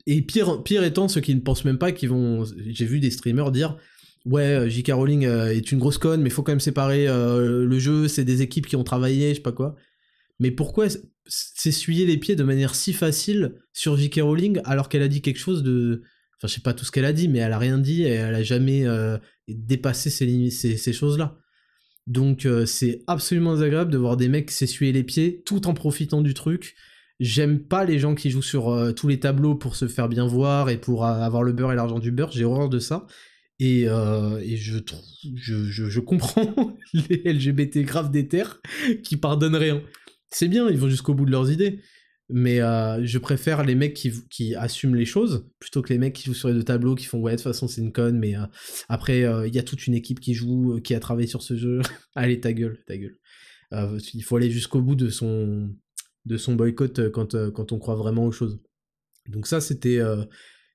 Et 0.06 0.22
pire, 0.22 0.64
pire 0.64 0.84
étant 0.84 1.08
ceux 1.08 1.22
qui 1.22 1.34
ne 1.34 1.40
pensent 1.40 1.64
même 1.64 1.78
pas, 1.78 1.94
qui 1.94 2.08
vont. 2.08 2.44
J'ai 2.58 2.86
vu 2.86 3.00
des 3.00 3.10
streamers 3.10 3.54
dire 3.54 3.78
Ouais, 4.26 4.70
J.K. 4.70 4.92
Rowling 4.92 5.24
est 5.26 5.72
une 5.72 5.80
grosse 5.80 5.98
conne, 5.98 6.22
mais 6.22 6.30
faut 6.30 6.44
quand 6.44 6.52
même 6.52 6.60
séparer 6.60 7.08
le 7.08 7.80
jeu, 7.80 8.10
c'est 8.10 8.26
des 8.26 8.42
équipes 8.42 8.68
qui 8.68 8.76
ont 8.76 8.84
travaillé, 8.84 9.30
je 9.30 9.36
sais 9.36 9.42
pas 9.42 9.54
quoi. 9.54 9.76
Mais 10.40 10.52
pourquoi 10.52 10.88
s'essuyer 11.26 12.06
les 12.06 12.18
pieds 12.18 12.36
de 12.36 12.44
manière 12.44 12.76
si 12.76 12.94
facile 12.94 13.56
sur 13.72 13.98
J.K. 13.98 14.22
Rowling 14.22 14.60
alors 14.66 14.90
qu'elle 14.90 15.04
a 15.04 15.08
dit 15.08 15.22
quelque 15.22 15.40
chose 15.40 15.64
de. 15.64 16.02
Enfin, 16.38 16.48
je 16.48 16.56
sais 16.56 16.62
pas 16.62 16.74
tout 16.74 16.84
ce 16.84 16.92
qu'elle 16.92 17.06
a 17.06 17.14
dit, 17.14 17.28
mais 17.30 17.40
elle 17.40 17.54
a 17.54 17.58
rien 17.58 17.78
dit 17.78 18.04
et 18.04 18.10
elle 18.10 18.36
a 18.36 18.44
jamais 18.44 18.86
euh, 18.86 19.18
dépassé 19.48 20.10
ces, 20.10 20.50
ces, 20.50 20.94
choses-là. 20.94 21.38
Donc, 22.06 22.46
euh, 22.46 22.66
c'est 22.66 23.04
absolument 23.08 23.54
désagréable 23.54 23.92
de 23.92 23.98
voir 23.98 24.18
des 24.18 24.28
mecs 24.28 24.52
s'essuyer 24.52 24.92
les 24.92 25.04
pieds 25.04 25.42
tout 25.46 25.68
en 25.68 25.74
profitant 25.74 26.22
du 26.22 26.34
truc. 26.34 26.76
J'aime 27.24 27.60
pas 27.60 27.86
les 27.86 28.00
gens 28.00 28.16
qui 28.16 28.30
jouent 28.30 28.42
sur 28.42 28.70
euh, 28.70 28.92
tous 28.92 29.08
les 29.08 29.20
tableaux 29.20 29.56
pour 29.56 29.76
se 29.76 29.88
faire 29.88 30.10
bien 30.10 30.28
voir 30.28 30.70
et 30.70 30.78
pour 30.78 31.06
avoir 31.06 31.44
le 31.44 31.54
beurre 31.54 31.72
et 31.72 31.76
l'argent 31.76 32.00
du 32.00 32.12
beurre. 32.12 32.32
J'ai 32.32 32.44
horreur 32.44 32.70
de 32.70 32.80
ça. 32.80 33.08
Et, 33.60 33.84
et 33.84 34.58
je, 34.58 34.80
je, 35.36 35.66
je, 35.70 36.00
comprends 36.02 36.76
les 36.94 37.34
LGBT 37.34 37.78
graves 37.84 38.12
d'éther 38.12 38.62
qui 39.04 39.16
pardonnent 39.16 39.56
rien 39.56 39.82
c'est 40.34 40.48
bien, 40.48 40.70
ils 40.70 40.78
vont 40.78 40.90
jusqu'au 40.90 41.14
bout 41.14 41.26
de 41.26 41.32
leurs 41.32 41.52
idées. 41.52 41.80
Mais 42.30 42.62
euh, 42.62 43.06
je 43.06 43.18
préfère 43.20 43.64
les 43.64 43.76
mecs 43.76 43.94
qui, 43.94 44.56
assument 44.56 44.96
les 44.96 45.06
choses 45.06 45.46
plutôt 45.60 45.82
que 45.82 45.92
les 45.92 46.00
mecs 46.00 46.14
qui 46.14 46.26
jouent 46.26 46.34
sur 46.34 46.48
les 46.48 46.54
deux 46.54 46.64
tableaux, 46.64 46.96
qui 46.96 47.06
font 47.06 47.20
ouais, 47.20 47.34
de 47.34 47.38
toute 47.38 47.44
façon 47.44 47.68
c'est 47.68 47.82
une 47.82 47.92
conne, 47.92 48.18
mais 48.18 48.36
euh, 48.36 48.46
après 48.88 49.24
euh, 49.24 49.48
il 49.48 49.54
y 49.54 49.60
a 49.60 49.64
toute 49.64 49.88
une 49.88 49.94
équipe 49.94 50.20
qui 50.20 50.34
joue, 50.34 50.80
qui 50.82 50.96
a 50.96 51.00
travaillé 51.00 51.28
sur 51.28 51.44
ce 51.44 51.56
jeu. 51.56 51.82
Allez, 52.16 52.40
ta 52.40 52.54
gueule, 52.54 52.80
ta 52.88 52.98
gueule. 52.98 53.18
il 54.14 54.24
faut 54.24 54.38
aller 54.38 54.50
jusqu'au 54.50 54.82
bout 54.82 54.96
de 54.96 55.10
son, 55.10 55.70
de 56.26 56.38
son 56.38 56.56
boycott 56.56 57.12
quand, 57.12 57.36
quand 57.52 57.72
on 57.72 57.80
croit 57.80 57.96
vraiment 57.96 58.26
aux 58.26 58.32
choses. 58.32 58.62
Donc, 59.28 59.48
ça, 59.48 59.62
c'était 59.62 60.02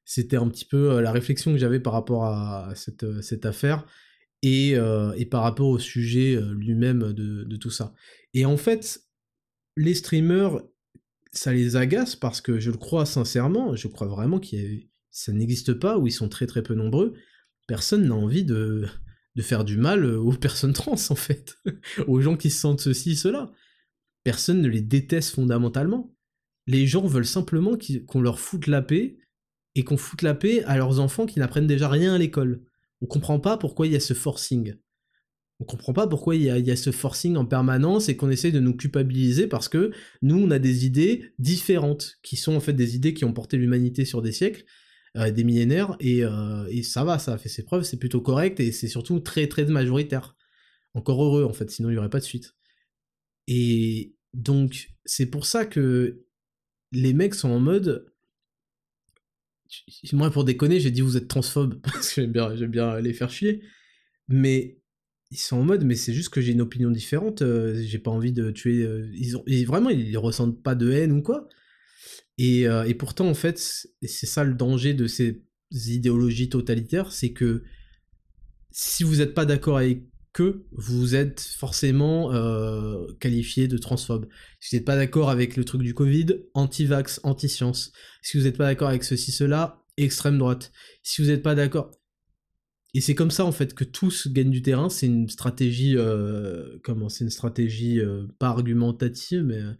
c'était 0.04 0.36
un 0.36 0.48
petit 0.48 0.64
peu 0.64 1.00
la 1.00 1.12
réflexion 1.12 1.52
que 1.52 1.58
j'avais 1.58 1.80
par 1.80 1.92
rapport 1.92 2.24
à 2.24 2.72
cette, 2.74 3.20
cette 3.22 3.46
affaire. 3.46 3.86
Et, 4.42 4.76
et, 5.16 5.26
par 5.26 5.42
rapport 5.42 5.68
au 5.68 5.78
sujet 5.78 6.40
lui-même 6.54 7.12
de, 7.12 7.44
de 7.44 7.56
tout 7.56 7.70
ça. 7.70 7.92
Et 8.34 8.44
en 8.44 8.56
fait, 8.56 9.00
les 9.76 9.94
streamers, 9.94 10.60
ça 11.32 11.52
les 11.52 11.76
agace 11.76 12.16
parce 12.16 12.40
que 12.40 12.58
je 12.58 12.70
le 12.70 12.76
crois 12.76 13.06
sincèrement, 13.06 13.76
je 13.76 13.88
crois 13.88 14.08
vraiment 14.08 14.40
que 14.40 14.56
ça 15.10 15.32
n'existe 15.32 15.74
pas, 15.74 15.98
ou 15.98 16.06
ils 16.06 16.12
sont 16.12 16.28
très 16.28 16.46
très 16.46 16.62
peu 16.62 16.74
nombreux. 16.74 17.14
Personne 17.66 18.08
n'a 18.08 18.14
envie 18.14 18.44
de, 18.44 18.86
de 19.36 19.42
faire 19.42 19.64
du 19.64 19.76
mal 19.76 20.04
aux 20.04 20.32
personnes 20.32 20.72
trans, 20.72 20.96
en 21.10 21.14
fait, 21.14 21.56
aux 22.06 22.20
gens 22.20 22.36
qui 22.36 22.50
se 22.50 22.60
sentent 22.60 22.80
ceci, 22.80 23.16
cela. 23.16 23.50
Personne 24.24 24.60
ne 24.60 24.68
les 24.68 24.80
déteste 24.80 25.34
fondamentalement. 25.34 26.14
Les 26.66 26.86
gens 26.86 27.06
veulent 27.06 27.26
simplement 27.26 27.76
qu'on 28.06 28.20
leur 28.20 28.40
foute 28.40 28.66
la 28.66 28.82
paix 28.82 29.18
et 29.74 29.84
qu'on 29.84 29.96
foute 29.96 30.22
la 30.22 30.34
paix 30.34 30.62
à 30.64 30.76
leurs 30.76 31.00
enfants 31.00 31.26
qui 31.26 31.38
n'apprennent 31.38 31.66
déjà 31.66 31.88
rien 31.88 32.14
à 32.14 32.18
l'école. 32.18 32.62
On 33.00 33.06
comprend 33.06 33.40
pas 33.40 33.56
pourquoi 33.56 33.86
il 33.86 33.92
y 33.92 33.96
a 33.96 34.00
ce 34.00 34.14
forcing 34.14 34.74
on 35.60 35.64
comprend 35.64 35.92
pas 35.92 36.06
pourquoi 36.06 36.36
il 36.36 36.42
y, 36.42 36.70
a, 36.70 36.76
ce 36.76 36.92
forcing 36.92 37.36
en 37.36 37.44
permanence 37.44 38.08
et 38.08 38.16
qu'on 38.16 38.30
essaye 38.30 38.52
de 38.52 38.60
nous 38.60 38.76
culpabiliser 38.76 39.48
parce 39.48 39.68
que 39.68 39.90
nous, 40.22 40.36
on 40.36 40.50
a 40.52 40.60
des 40.60 40.86
idées 40.86 41.32
différentes, 41.38 42.18
qui 42.22 42.36
sont 42.36 42.54
en 42.54 42.60
fait 42.60 42.72
des 42.72 42.94
idées 42.94 43.12
qui 43.12 43.24
ont 43.24 43.32
porté 43.32 43.56
l'humanité 43.56 44.04
sur 44.04 44.22
des 44.22 44.30
siècles, 44.30 44.64
euh, 45.16 45.32
des 45.32 45.42
millénaires, 45.42 45.96
euh, 46.04 46.66
et, 46.70 46.82
ça 46.84 47.02
va, 47.02 47.18
ça 47.18 47.32
a 47.32 47.38
fait 47.38 47.48
ses 47.48 47.64
preuves, 47.64 47.82
c'est 47.82 47.96
plutôt 47.96 48.20
correct, 48.20 48.60
et 48.60 48.70
c'est 48.70 48.88
surtout 48.88 49.18
très 49.18 49.48
très 49.48 49.64
majoritaire. 49.64 50.36
Encore 50.94 51.22
heureux, 51.24 51.44
en 51.44 51.52
fait, 51.52 51.70
sinon 51.70 51.88
il 51.88 51.92
n'y 51.92 51.98
aurait 51.98 52.08
pas 52.08 52.20
de 52.20 52.24
suite. 52.24 52.54
Et 53.48 54.14
donc, 54.34 54.90
c'est 55.06 55.26
pour 55.26 55.46
ça 55.46 55.64
que 55.64 56.22
les 56.92 57.14
mecs 57.14 57.34
sont 57.34 57.48
en 57.50 57.58
mode... 57.58 58.12
Moi, 60.12 60.30
pour 60.30 60.44
déconner, 60.44 60.80
j'ai 60.80 60.90
dit 60.90 61.00
vous 61.00 61.16
êtes 61.16 61.28
transphobe, 61.28 61.80
parce 61.82 62.12
que 62.12 62.22
j'aime 62.22 62.70
bien, 62.70 63.00
les 63.00 63.12
faire 63.12 63.30
chier, 63.30 63.62
mais 64.28 64.78
ils 65.30 65.38
sont 65.38 65.58
en 65.58 65.64
mode 65.64 65.84
mais 65.84 65.94
c'est 65.94 66.14
juste 66.14 66.30
que 66.30 66.40
j'ai 66.40 66.52
une 66.52 66.62
opinion 66.62 66.90
différente 66.90 67.42
euh, 67.42 67.82
j'ai 67.82 67.98
pas 67.98 68.10
envie 68.10 68.32
de 68.32 68.50
tuer 68.50 68.82
euh, 68.82 69.10
ils 69.14 69.36
ont 69.36 69.44
vraiment 69.66 69.90
ils 69.90 70.16
ressentent 70.16 70.62
pas 70.62 70.74
de 70.74 70.90
haine 70.90 71.12
ou 71.12 71.20
quoi. 71.20 71.48
Et, 72.38 72.66
euh, 72.66 72.84
et 72.84 72.94
pourtant 72.94 73.28
en 73.28 73.34
fait 73.34 73.58
c'est 73.58 74.26
ça 74.26 74.44
le 74.44 74.54
danger 74.54 74.94
de 74.94 75.06
ces 75.06 75.44
idéologies 75.70 76.48
totalitaires 76.48 77.12
c'est 77.12 77.32
que 77.32 77.62
si 78.70 79.04
vous 79.04 79.16
n'êtes 79.16 79.34
pas 79.34 79.44
d'accord 79.44 79.76
avec 79.76 80.04
eux 80.40 80.66
vous 80.72 81.14
êtes 81.14 81.40
forcément 81.40 82.32
qualifié 83.20 83.68
de 83.68 83.78
transphobe. 83.78 84.28
Si 84.60 84.70
vous 84.70 84.78
n'êtes 84.78 84.86
pas 84.86 84.96
d'accord 84.96 85.30
avec 85.30 85.56
le 85.56 85.64
truc 85.64 85.82
du 85.82 85.94
Covid? 85.94 86.26
Anti-vax 86.54 87.20
anti-science. 87.22 87.92
Si 88.22 88.38
vous 88.38 88.44
n'êtes 88.44 88.56
pas 88.56 88.66
d'accord 88.66 88.88
avec 88.88 89.04
ceci 89.04 89.32
cela? 89.32 89.84
Extrême 89.96 90.38
droite. 90.38 90.72
Si 91.02 91.22
vous 91.22 91.28
n'êtes 91.28 91.42
pas 91.42 91.54
d'accord? 91.54 91.90
Et 92.94 93.00
c'est 93.00 93.14
comme 93.14 93.30
ça 93.30 93.44
en 93.44 93.52
fait 93.52 93.74
que 93.74 93.84
tous 93.84 94.28
gagnent 94.28 94.50
du 94.50 94.62
terrain. 94.62 94.88
C'est 94.88 95.06
une 95.06 95.28
stratégie, 95.28 95.94
euh, 95.96 96.78
comment? 96.82 97.08
C'est 97.08 97.24
une 97.24 97.30
stratégie 97.30 98.00
euh, 98.00 98.26
pas 98.38 98.48
argumentative, 98.48 99.42
mais 99.42 99.58
euh, 99.58 99.72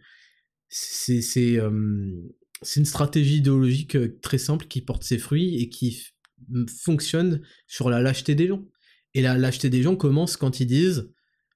c'est 0.67 1.21
c'est 1.21 2.79
une 2.79 2.85
stratégie 2.85 3.37
idéologique 3.37 3.97
très 4.21 4.37
simple 4.37 4.67
qui 4.67 4.81
porte 4.81 5.03
ses 5.03 5.17
fruits 5.17 5.61
et 5.61 5.69
qui 5.69 6.01
fonctionne 6.83 7.41
sur 7.67 7.89
la 7.89 8.01
lâcheté 8.01 8.35
des 8.35 8.47
gens. 8.47 8.65
Et 9.13 9.21
la 9.21 9.37
lâcheté 9.37 9.69
des 9.69 9.81
gens 9.81 9.95
commence 9.95 10.37
quand 10.37 10.59
ils 10.59 10.67
disent 10.67 11.09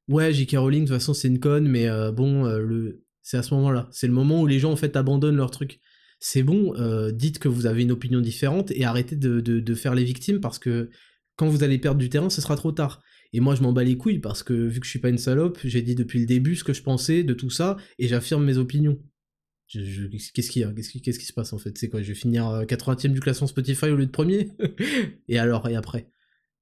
ouais 0.07 0.33
J.K. 0.33 0.55
Rowling 0.57 0.83
de 0.83 0.87
toute 0.87 0.97
façon 0.97 1.13
c'est 1.13 1.27
une 1.27 1.39
conne, 1.39 1.67
mais 1.67 1.87
bon 2.11 2.45
le 2.45 3.03
c'est 3.21 3.37
à 3.37 3.43
ce 3.43 3.53
moment-là. 3.53 3.87
C'est 3.91 4.07
le 4.07 4.13
moment 4.13 4.41
où 4.41 4.47
les 4.47 4.59
gens 4.59 4.71
en 4.71 4.75
fait 4.75 4.95
abandonnent 4.97 5.37
leur 5.37 5.51
truc. 5.51 5.79
C'est 6.19 6.43
bon, 6.43 6.73
dites 7.13 7.39
que 7.39 7.47
vous 7.47 7.65
avez 7.65 7.83
une 7.83 7.91
opinion 7.91 8.19
différente 8.19 8.71
et 8.71 8.83
arrêtez 8.83 9.15
de, 9.15 9.75
faire 9.75 9.95
les 9.95 10.03
victimes 10.03 10.41
parce 10.41 10.59
que 10.59 10.89
quand 11.35 11.47
vous 11.47 11.63
allez 11.63 11.79
perdre 11.79 11.99
du 11.99 12.09
terrain, 12.09 12.29
ce 12.29 12.41
sera 12.41 12.55
trop 12.55 12.71
tard. 12.71 13.01
Et 13.33 13.39
moi, 13.39 13.55
je 13.55 13.63
m'en 13.63 13.73
bats 13.73 13.83
les 13.83 13.97
couilles 13.97 14.19
parce 14.19 14.43
que 14.43 14.53
vu 14.53 14.79
que 14.79 14.85
je 14.85 14.91
suis 14.91 14.99
pas 14.99 15.09
une 15.09 15.17
salope, 15.17 15.57
j'ai 15.63 15.81
dit 15.81 15.95
depuis 15.95 16.19
le 16.19 16.25
début 16.25 16.55
ce 16.55 16.63
que 16.63 16.73
je 16.73 16.83
pensais 16.83 17.23
de 17.23 17.33
tout 17.33 17.49
ça 17.49 17.77
et 17.97 18.07
j'affirme 18.07 18.45
mes 18.45 18.57
opinions. 18.57 18.99
qu'est-ce 19.71 20.51
qu'il 20.51 20.71
qu'est-ce 20.75 21.19
qui, 21.19 21.25
se 21.25 21.33
passe 21.33 21.51
en 21.51 21.57
fait? 21.57 21.75
C'est 21.77 21.89
quoi? 21.89 22.03
Je 22.03 22.09
vais 22.09 22.13
finir 22.13 22.45
80ème 22.65 23.07
euh, 23.07 23.13
du 23.13 23.19
classement 23.19 23.47
Spotify 23.47 23.87
au 23.87 23.95
lieu 23.95 24.05
de 24.05 24.11
premier? 24.11 24.51
Et 25.27 25.39
alors 25.39 25.67
Et 25.67 25.75
après? 25.75 26.07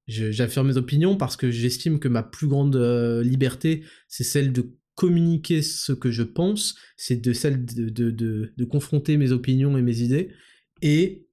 J'affirme 0.07 0.67
mes 0.67 0.77
opinions 0.77 1.15
parce 1.15 1.37
que 1.37 1.51
j'estime 1.51 1.99
que 1.99 2.07
ma 2.07 2.23
plus 2.23 2.47
grande 2.47 2.75
euh, 2.75 3.23
liberté, 3.23 3.83
c'est 4.07 4.23
celle 4.23 4.51
de 4.51 4.75
communiquer 4.95 5.61
ce 5.61 5.93
que 5.93 6.11
je 6.11 6.23
pense, 6.23 6.75
c'est 6.97 7.21
de 7.21 7.33
celle 7.33 7.65
de, 7.65 7.89
de, 7.89 8.53
de 8.55 8.65
confronter 8.65 9.17
mes 9.17 9.31
opinions 9.31 9.77
et 9.77 9.81
mes 9.81 10.01
idées. 10.01 10.31
Et 10.81 11.27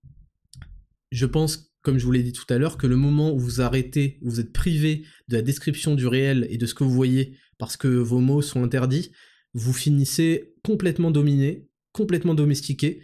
je 1.11 1.27
pense 1.27 1.69
comme 1.89 1.99
je 1.99 2.05
vous 2.05 2.13
l'ai 2.13 2.23
dit 2.23 2.33
tout 2.33 2.45
à 2.51 2.59
l'heure, 2.59 2.77
que 2.77 2.87
le 2.87 2.97
moment 2.97 3.33
où 3.33 3.39
vous 3.39 3.61
arrêtez, 3.63 4.19
où 4.21 4.29
vous 4.29 4.41
êtes 4.41 4.53
privé 4.53 5.05
de 5.29 5.37
la 5.37 5.43
description 5.43 5.95
du 5.95 6.07
réel 6.07 6.47
et 6.51 6.59
de 6.59 6.67
ce 6.67 6.75
que 6.75 6.85
vous 6.85 6.93
voyez 6.93 7.39
parce 7.57 7.79
que 7.79 7.89
vos 7.89 8.21
mots 8.21 8.43
sont 8.43 8.63
interdits, 8.63 9.11
vous 9.55 9.73
finissez 9.73 10.55
complètement 10.63 11.11
dominé, 11.11 11.67
complètement 11.93 12.35
domestiqué, 12.35 13.03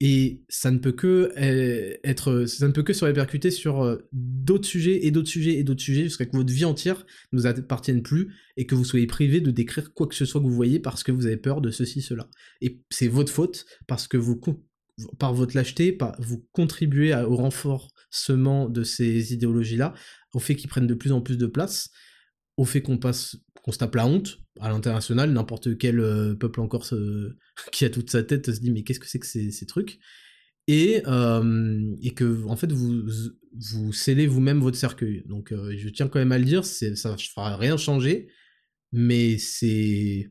et 0.00 0.42
ça 0.48 0.70
ne 0.70 0.78
peut 0.78 0.92
que 0.92 1.32
eh, 1.36 1.98
être, 2.04 2.44
ça 2.44 2.68
ne 2.68 2.72
peut 2.72 2.82
que 2.82 2.92
se 2.92 3.04
répercuter 3.04 3.50
sur 3.50 3.82
euh, 3.82 3.96
d'autres 4.12 4.66
sujets 4.66 5.06
et 5.06 5.10
d'autres 5.10 5.28
sujets 5.28 5.54
et 5.54 5.64
d'autres 5.64 5.80
sujets 5.80 6.04
jusqu'à 6.04 6.26
que 6.26 6.36
votre 6.36 6.52
vie 6.52 6.66
entière 6.66 7.06
ne 7.32 7.38
vous 7.38 7.46
appartienne 7.46 8.02
plus 8.02 8.34
et 8.58 8.66
que 8.66 8.74
vous 8.74 8.84
soyez 8.84 9.06
privé 9.06 9.40
de 9.40 9.50
décrire 9.50 9.94
quoi 9.94 10.06
que 10.06 10.14
ce 10.14 10.26
soit 10.26 10.40
que 10.40 10.46
vous 10.46 10.54
voyez 10.54 10.80
parce 10.80 11.02
que 11.02 11.12
vous 11.12 11.26
avez 11.26 11.38
peur 11.38 11.62
de 11.62 11.70
ceci, 11.70 12.02
cela. 12.02 12.28
Et 12.60 12.80
c'est 12.90 13.08
votre 13.08 13.32
faute 13.32 13.64
parce 13.86 14.06
que 14.06 14.18
vous, 14.18 14.38
par 15.18 15.32
votre 15.32 15.56
lâcheté, 15.56 15.96
vous 16.18 16.46
contribuez 16.52 17.14
au 17.14 17.36
renfort 17.36 17.90
de 18.28 18.82
ces 18.82 19.32
idéologies-là, 19.32 19.94
au 20.32 20.38
fait 20.38 20.56
qu'ils 20.56 20.70
prennent 20.70 20.86
de 20.86 20.94
plus 20.94 21.12
en 21.12 21.20
plus 21.20 21.38
de 21.38 21.46
place, 21.46 21.90
au 22.56 22.64
fait 22.64 22.82
qu'on 22.82 22.98
passe, 22.98 23.36
qu'on 23.66 23.72
se 23.72 23.78
tape 23.78 23.96
la 23.96 24.06
honte 24.06 24.38
à 24.60 24.68
l'international, 24.68 25.32
n'importe 25.32 25.76
quel 25.76 25.98
euh, 25.98 26.34
peuple 26.34 26.60
encore 26.60 26.86
qui 27.72 27.84
a 27.84 27.90
toute 27.90 28.10
sa 28.10 28.22
tête 28.22 28.52
se 28.52 28.60
dit 28.60 28.70
mais 28.70 28.84
qu'est-ce 28.84 29.00
que 29.00 29.08
c'est 29.08 29.18
que 29.18 29.26
ces, 29.26 29.66
trucs? 29.66 29.98
Et, 30.68 31.02
euh, 31.06 31.94
et 32.00 32.14
que 32.14 32.44
en 32.46 32.56
fait 32.56 32.72
vous 32.72 33.02
vous 33.58 33.92
scellez 33.92 34.26
vous-même 34.26 34.60
votre 34.60 34.76
cercueil. 34.76 35.24
Donc 35.26 35.52
euh, 35.52 35.74
je 35.76 35.88
tiens 35.88 36.08
quand 36.08 36.20
même 36.20 36.32
à 36.32 36.38
le 36.38 36.44
dire, 36.44 36.64
ça 36.64 36.86
ne 36.88 37.16
fera 37.16 37.56
rien 37.56 37.76
changer, 37.76 38.28
mais 38.92 39.36
c'est 39.38 40.30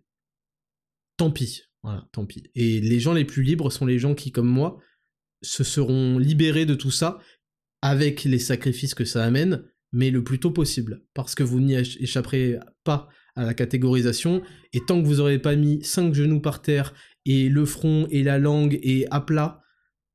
tant 1.17 1.31
pis, 1.31 1.63
voilà, 1.83 2.07
tant 2.13 2.25
pis. 2.25 2.43
Et 2.55 2.79
les 2.79 2.99
gens 2.99 3.13
les 3.13 3.25
plus 3.25 3.43
libres 3.43 3.69
sont 3.69 3.85
les 3.85 3.99
gens 3.99 4.15
qui, 4.15 4.31
comme 4.31 4.47
moi, 4.47 4.79
se 5.41 5.63
seront 5.63 6.17
libérés 6.17 6.65
de 6.65 6.75
tout 6.75 6.91
ça 6.91 7.19
avec 7.81 8.23
les 8.23 8.39
sacrifices 8.39 8.95
que 8.95 9.05
ça 9.05 9.23
amène, 9.23 9.63
mais 9.91 10.09
le 10.09 10.23
plus 10.23 10.39
tôt 10.39 10.51
possible, 10.51 11.03
parce 11.13 11.35
que 11.35 11.43
vous 11.43 11.59
n'y 11.59 11.75
échapperez 11.75 12.59
pas 12.83 13.09
à 13.35 13.43
la 13.43 13.53
catégorisation, 13.53 14.41
et 14.73 14.79
tant 14.85 15.01
que 15.01 15.07
vous 15.07 15.15
n'aurez 15.15 15.39
pas 15.39 15.55
mis 15.55 15.83
cinq 15.83 16.13
genoux 16.13 16.39
par 16.39 16.61
terre, 16.61 16.93
et 17.25 17.49
le 17.49 17.65
front 17.65 18.07
et 18.09 18.23
la 18.23 18.37
langue 18.37 18.79
et 18.81 19.07
à 19.11 19.19
plat, 19.19 19.61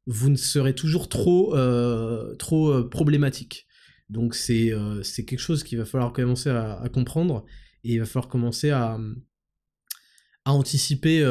vous 0.06 0.30
ne 0.30 0.36
serez 0.36 0.74
toujours 0.74 1.08
trop, 1.08 1.56
euh, 1.56 2.34
trop 2.36 2.70
euh, 2.70 2.88
problématique. 2.88 3.66
Donc 4.08 4.36
euh, 4.50 5.02
c'est 5.02 5.24
quelque 5.24 5.38
chose 5.38 5.62
qu'il 5.62 5.78
va 5.78 5.84
falloir 5.84 6.12
commencer 6.12 6.50
à, 6.50 6.82
comprendre, 6.92 7.44
et 7.84 7.94
il 7.94 7.98
va 8.00 8.06
falloir 8.06 8.28
commencer 8.28 8.70
à, 8.70 8.98
à 10.44 10.52
anticiper 10.52 11.22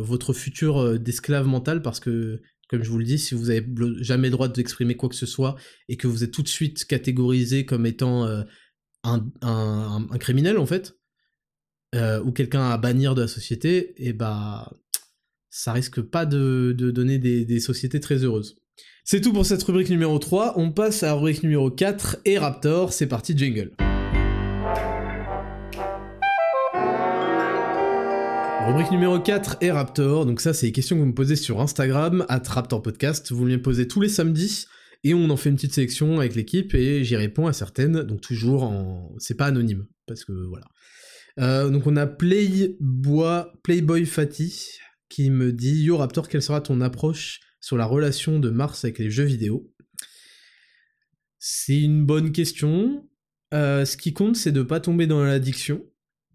votre 0.00 0.32
futur 0.32 0.98
d'esclave 0.98 1.46
mental, 1.46 1.82
parce 1.82 2.00
que 2.00 2.40
Comme 2.68 2.82
je 2.82 2.90
vous 2.90 2.98
le 2.98 3.04
dis, 3.04 3.18
si 3.18 3.34
vous 3.34 3.50
avez 3.50 3.64
jamais 4.00 4.28
le 4.28 4.32
droit 4.32 4.48
d'exprimer 4.48 4.96
quoi 4.96 5.08
que 5.08 5.14
ce 5.14 5.26
soit 5.26 5.54
et 5.88 5.96
que 5.96 6.08
vous 6.08 6.24
êtes 6.24 6.32
tout 6.32 6.42
de 6.42 6.48
suite 6.48 6.86
catégorisé 6.86 7.66
comme 7.66 7.86
étant 7.86 8.26
un, 9.04 10.18
criminel 10.18 10.58
en 10.58 10.66
fait, 10.66 10.98
euh, 11.94 12.20
ou 12.22 12.32
quelqu'un 12.32 12.70
à 12.70 12.76
bannir 12.76 13.14
de 13.14 13.22
la 13.22 13.28
société, 13.28 13.94
et 13.98 14.08
eh 14.08 14.12
bah 14.12 14.72
ça 15.48 15.72
risque 15.72 16.00
pas 16.00 16.26
de, 16.26 16.74
donner 16.76 17.18
des, 17.18 17.60
sociétés 17.60 18.00
très 18.00 18.24
heureuses. 18.24 18.56
C'est 19.04 19.20
tout 19.20 19.32
pour 19.32 19.46
cette 19.46 19.62
rubrique 19.62 19.90
numéro 19.90 20.18
3, 20.18 20.54
on 20.58 20.72
passe 20.72 21.04
à 21.04 21.06
la 21.06 21.14
rubrique 21.14 21.44
numéro 21.44 21.70
4 21.70 22.16
et 22.24 22.36
Raptor, 22.36 22.92
c'est 22.92 23.06
parti 23.06 23.38
jingle. 23.38 23.70
Rubrique 28.66 28.90
numéro 28.90 29.20
4 29.20 29.58
et 29.60 29.70
Raptor, 29.70 30.26
donc 30.26 30.40
ça 30.40 30.52
c'est 30.52 30.66
les 30.66 30.72
questions 30.72 30.96
que 30.96 31.00
vous 31.02 31.06
me 31.06 31.14
posez 31.14 31.36
sur 31.36 31.60
Instagram, 31.60 32.26
at 32.28 32.42
Raptor 32.48 32.82
Podcast, 32.82 33.30
vous 33.30 33.44
me 33.44 33.50
les 33.50 33.58
posez 33.58 33.86
tous 33.86 34.00
les 34.00 34.08
samedis, 34.08 34.66
et 35.04 35.14
on 35.14 35.30
en 35.30 35.36
fait 35.36 35.50
une 35.50 35.54
petite 35.54 35.74
sélection 35.74 36.18
avec 36.18 36.34
l'équipe, 36.34 36.74
et 36.74 37.04
j'y 37.04 37.14
réponds 37.14 37.46
à 37.46 37.52
certaines, 37.52 38.02
donc 38.02 38.20
toujours 38.20 38.64
en... 38.64 39.14
c'est 39.18 39.36
pas 39.36 39.46
anonyme, 39.46 39.86
parce 40.08 40.24
que 40.24 40.32
voilà. 40.32 40.66
Euh, 41.40 41.68
donc 41.68 41.86
on 41.86 41.96
a 41.96 42.06
Playboy, 42.06 43.44
Playboy 43.62 44.06
Fatty, 44.06 44.54
qui 45.08 45.30
me 45.30 45.52
dit 45.52 45.82
«Yo 45.84 45.96
Raptor, 45.96 46.28
quelle 46.28 46.42
sera 46.42 46.60
ton 46.60 46.80
approche 46.80 47.40
sur 47.60 47.76
la 47.76 47.86
relation 47.86 48.38
de 48.38 48.50
Mars 48.50 48.84
avec 48.84 48.98
les 48.98 49.10
jeux 49.10 49.24
vidéo?» 49.24 49.70
C'est 51.38 51.80
une 51.80 52.06
bonne 52.06 52.32
question, 52.32 53.08
euh, 53.52 53.84
ce 53.84 53.96
qui 53.96 54.12
compte 54.12 54.36
c'est 54.36 54.52
de 54.52 54.62
pas 54.62 54.80
tomber 54.80 55.06
dans 55.06 55.22
l'addiction, 55.22 55.84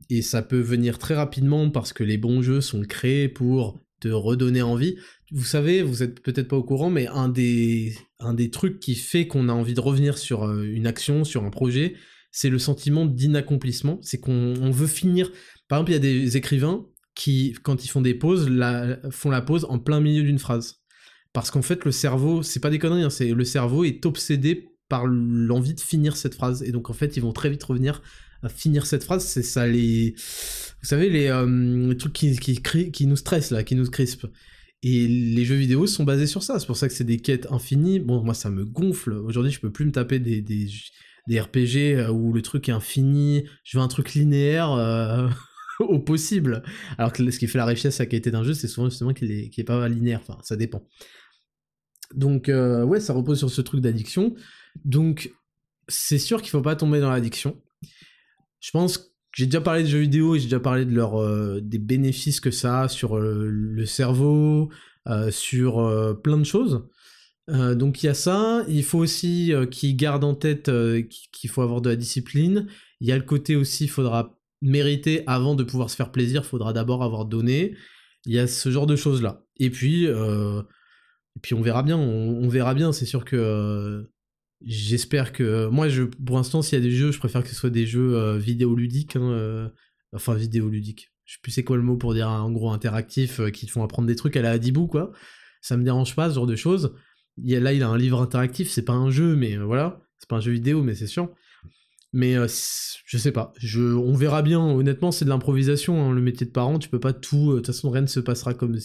et 0.10 0.22
ça 0.22 0.42
peut 0.42 0.60
venir 0.60 1.00
très 1.00 1.16
rapidement 1.16 1.70
parce 1.70 1.94
que 1.94 2.04
les 2.04 2.18
bons 2.18 2.42
jeux 2.42 2.62
sont 2.62 2.82
créés 2.82 3.30
pour 3.30 3.84
te 4.00 4.08
redonner 4.08 4.62
envie. 4.62 4.98
Vous 5.32 5.44
savez, 5.44 5.84
vous 5.84 6.04
êtes 6.04 6.22
peut-être 6.22 6.48
pas 6.48 6.56
au 6.56 6.64
courant, 6.64 6.90
mais 6.90 7.08
un 7.08 7.30
des, 7.30 7.96
un 8.20 8.34
des 8.34 8.50
trucs 8.50 8.80
qui 8.80 8.96
fait 8.96 9.28
qu'on 9.28 9.50
a 9.50 9.54
envie 9.54 9.74
de 9.74 9.82
revenir 9.82 10.18
sur 10.18 10.44
euh, 10.44 10.64
une 10.64 10.88
action, 10.88 11.24
sur 11.24 11.44
un 11.44 11.50
projet, 11.50 11.96
c'est 12.32 12.50
le 12.50 12.60
sentiment 12.60 13.06
d'inaccomplissement. 13.06 14.00
C'est 14.02 14.20
qu'on 14.20 14.72
veut 14.72 14.88
finir. 14.88 15.32
Par 15.68 15.80
exemple, 15.80 15.92
il 15.92 15.94
y 15.94 15.98
a 15.98 16.00
des 16.00 16.38
écrivains 16.38 16.86
qui, 17.16 17.56
quand 17.64 17.84
ils 17.84 17.90
font 17.90 18.02
des 18.02 18.14
pauses, 18.14 18.50
font 19.12 19.30
la 19.30 19.42
pause 19.42 19.66
en 19.70 19.80
plein 19.80 20.00
milieu 20.00 20.24
d'une 20.24 20.40
phrase. 20.40 20.82
Parce 21.34 21.52
qu'en 21.52 21.62
fait, 21.62 21.86
le 21.86 21.92
cerveau, 21.92 22.42
c'est 22.42 22.60
pas 22.60 22.70
des 22.70 22.80
conneries, 22.80 23.04
hein, 23.04 23.10
c'est 23.10 23.32
le 23.32 23.44
cerveau 23.44 23.84
est 23.84 24.06
obsédé 24.06 24.70
par 24.88 25.06
l'envie 25.06 25.76
de 25.76 25.80
finir 25.80 26.18
cette 26.18 26.34
phrase. 26.34 26.64
Et 26.64 26.72
donc, 26.72 26.90
en 26.90 26.94
fait, 26.94 27.18
ils 27.18 27.22
vont 27.22 27.34
très 27.34 27.50
vite 27.50 27.64
revenir 27.64 28.02
à 28.42 28.50
finir 28.50 28.86
cette 28.86 29.04
phrase, 29.04 29.26
c'est 29.26 29.44
ça 29.44 29.68
les... 29.68 30.16
Vous 30.82 30.88
savez, 30.88 31.10
les, 31.10 31.28
euh, 31.28 31.94
trucs 31.96 32.14
qui, 32.14 32.38
qui, 32.38 32.62
qui, 32.92 33.06
nous 33.06 33.18
stressent, 33.18 33.52
là, 33.52 33.64
qui 33.64 33.76
nous 33.76 33.90
crispent. 33.90 34.28
Et 34.82 35.08
les 35.08 35.44
jeux 35.44 35.56
vidéo 35.56 35.88
sont 35.88 36.06
basés 36.06 36.26
sur 36.26 36.42
ça, 36.42 36.58
c'est 36.58 36.66
pour 36.66 36.78
ça 36.78 36.88
que 36.88 36.94
c'est 36.94 37.04
des 37.04 37.18
quêtes 37.18 37.52
infinies. 37.52 38.00
Bon, 38.00 38.24
moi, 38.24 38.34
ça 38.34 38.50
me 38.50 38.64
gonfle. 38.64 39.12
Aujourd'hui, 39.12 39.52
je 39.52 39.60
peux 39.60 39.72
plus 39.72 39.86
me 39.86 39.92
taper 39.92 40.20
des, 40.20 40.42
des 41.30 41.40
RPG 41.40 41.96
euh, 41.96 42.10
où 42.10 42.34
le 42.34 42.42
truc 42.42 42.68
est 42.68 42.74
infini. 42.74 43.46
Je 43.64 43.78
veux 43.78 43.84
un 43.84 43.88
truc 43.88 44.14
linéaire 44.14 44.74
euh, 44.74 45.30
au 45.80 46.00
possible. 46.00 46.64
Alors 46.98 47.14
que 47.14 47.32
ce 47.32 47.40
qui 47.40 47.48
fait 47.48 47.58
la 47.58 47.66
richesse, 47.66 48.00
la 48.00 48.06
qualité 48.06 48.32
d'un 48.32 48.44
jeu, 48.44 48.54
c'est 48.54 48.68
souvent 48.68 48.90
justement 48.90 49.14
qu'il 49.14 49.32
est, 49.32 49.58
est 49.58 49.64
pas 49.64 49.88
linéaire. 49.88 50.20
Enfin, 50.28 50.38
ça 50.44 50.58
dépend. 50.58 50.86
Donc, 52.16 52.48
ouais, 52.48 53.00
ça 53.00 53.14
repose 53.14 53.38
sur 53.38 53.50
ce 53.52 53.62
truc 53.62 53.82
d'addiction. 53.82 54.34
Donc, 54.84 55.32
c'est 55.88 56.18
sûr 56.18 56.42
qu'il 56.42 56.50
faut 56.50 56.62
pas 56.62 56.76
tomber 56.76 57.00
dans 57.00 57.12
l'addiction 57.12 57.56
je 58.60 58.72
pense 58.72 58.98
que 58.98 59.04
j'ai 59.36 59.46
déjà 59.46 59.62
parlé 59.62 59.84
de 59.84 59.88
jeux 59.88 60.00
vidéo 60.00 60.36
et 60.36 60.40
j'ai 60.40 60.46
déjà 60.46 60.60
parlé 60.60 60.86
de 60.86 60.94
leur, 60.94 61.22
euh, 61.22 61.60
des 61.62 61.80
bénéfices 61.80 62.40
que 62.40 62.52
ça 62.52 62.82
a 62.82 62.88
sur 62.88 63.18
euh, 63.18 63.48
le 63.50 63.86
cerveau, 63.86 64.70
euh, 65.08 65.32
sur 65.32 66.18
plein 66.22 66.38
de 66.38 66.44
choses. 66.44 66.88
Donc 67.50 68.04
il 68.04 68.06
y 68.06 68.10
a 68.10 68.14
ça, 68.14 68.64
il 68.68 68.84
faut 68.84 69.00
aussi 69.00 69.52
qu'ils 69.72 69.96
gardent 69.96 70.24
en 70.24 70.36
tête 70.36 70.72
qu'il 71.32 71.50
faut 71.50 71.62
avoir 71.62 71.82
de 71.82 71.90
la 71.90 71.96
discipline. 71.96 72.68
Il 73.02 73.08
y 73.08 73.12
a 73.12 73.18
le 73.18 73.24
côté 73.24 73.56
aussi, 73.56 73.86
il 73.86 73.90
faudra 73.90 74.38
mériter 74.62 75.24
avant 75.26 75.56
de 75.56 75.64
pouvoir 75.64 75.90
se 75.90 75.96
faire 75.96 76.12
plaisir, 76.12 76.42
il 76.44 76.48
faudra 76.48 76.74
d'abord 76.74 77.04
avoir 77.04 77.26
donné. 77.26 77.76
Il 78.26 78.34
y 78.34 78.40
a 78.40 78.48
ce 78.48 78.70
genre 78.70 78.88
de 78.88 78.96
choses 78.96 79.22
là. 79.22 79.44
Et 79.58 79.70
puis, 79.70 80.06
et 80.06 81.40
puis 81.42 81.56
on 81.56 81.62
verra 81.62 81.84
bien, 81.84 81.98
on, 81.98 82.48
verra 82.50 82.74
bien. 82.74 82.92
C'est 82.92 83.06
sûr 83.06 83.26
que 83.26 84.06
J'espère 84.66 85.32
que 85.32 85.68
moi, 85.68 85.88
pour 86.26 86.36
l'instant, 86.36 86.62
s'il 86.62 86.78
y 86.78 86.82
a 86.82 86.84
des 86.84 86.92
jeux, 86.92 87.12
je 87.12 87.20
préfère 87.20 87.44
que 87.44 87.50
ce 87.50 87.56
soit 87.56 87.70
des 87.70 87.86
jeux 87.86 88.16
euh, 88.16 88.38
vidéoludiques, 88.38 89.16
hein, 89.16 89.32
euh, 89.32 89.70
enfin 90.14 90.34
vidéoludiques. 90.34 91.14
Je 91.24 91.36
sais 91.36 91.40
plus 91.42 91.52
c'est 91.52 91.64
quoi 91.64 91.78
le 91.78 91.84
mot 91.84 91.96
pour 91.96 92.14
dire 92.14 92.28
en 92.28 92.52
gros 92.52 92.72
interactif 92.72 93.40
euh, 93.40 93.52
qui 93.52 93.68
te 93.68 93.72
font 93.72 93.84
apprendre 93.84 94.08
des 94.08 94.18
trucs 94.18 94.36
à 94.36 94.42
la 94.42 94.52
Hadibou 94.52 94.88
quoi. 94.88 95.12
Ça 95.62 95.78
me 95.78 95.84
dérange 95.84 96.14
pas 96.16 96.30
ce 96.30 96.36
genre 96.36 96.48
de 96.48 96.58
choses. 96.58 96.94
Il 97.44 97.56
a, 97.56 97.60
là, 97.60 97.74
il 97.74 97.84
a 97.84 97.90
un 97.90 97.98
livre 97.98 98.22
interactif, 98.22 98.70
c'est 98.70 98.86
pas 98.86 98.94
un 98.94 99.10
jeu, 99.10 99.36
mais 99.36 99.58
voilà, 99.58 100.02
c'est 100.18 100.30
pas 100.30 100.38
un 100.38 100.42
jeu 100.42 100.52
vidéo, 100.52 100.84
mais 100.84 100.96
c'est 100.96 101.08
sûr. 101.08 101.34
Mais 102.12 102.36
je 103.06 103.18
sais 103.20 103.32
pas, 103.32 103.54
on 103.76 104.14
verra 104.16 104.42
bien. 104.42 104.62
Honnêtement, 104.62 105.12
c'est 105.12 105.26
de 105.26 105.30
l'improvisation, 105.30 106.02
hein, 106.10 106.12
le 106.12 106.22
métier 106.22 106.48
de 106.48 106.52
parent. 106.52 106.80
Tu 106.80 106.90
peux 106.90 107.00
pas 107.00 107.14
tout. 107.14 107.52
De 107.52 107.58
toute 107.58 107.68
façon, 107.68 107.92
rien 107.92 108.02
ne 108.02 108.08
se 108.08 108.20
passera 108.20 108.56
comme 108.56 108.80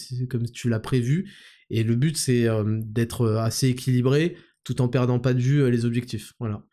tu 0.53 0.69
l'as 0.69 0.79
prévu. 0.79 1.31
Et 1.69 1.83
le 1.83 1.95
but, 1.95 2.17
c'est 2.17 2.47
d'être 2.65 3.27
assez 3.37 3.69
équilibré, 3.69 4.37
tout 4.63 4.81
en 4.81 4.87
perdant 4.87 5.19
pas 5.19 5.33
de 5.33 5.39
vue 5.39 5.61
euh, 5.61 5.69
les 5.69 5.85
objectifs. 5.85 6.33
Voilà. 6.39 6.63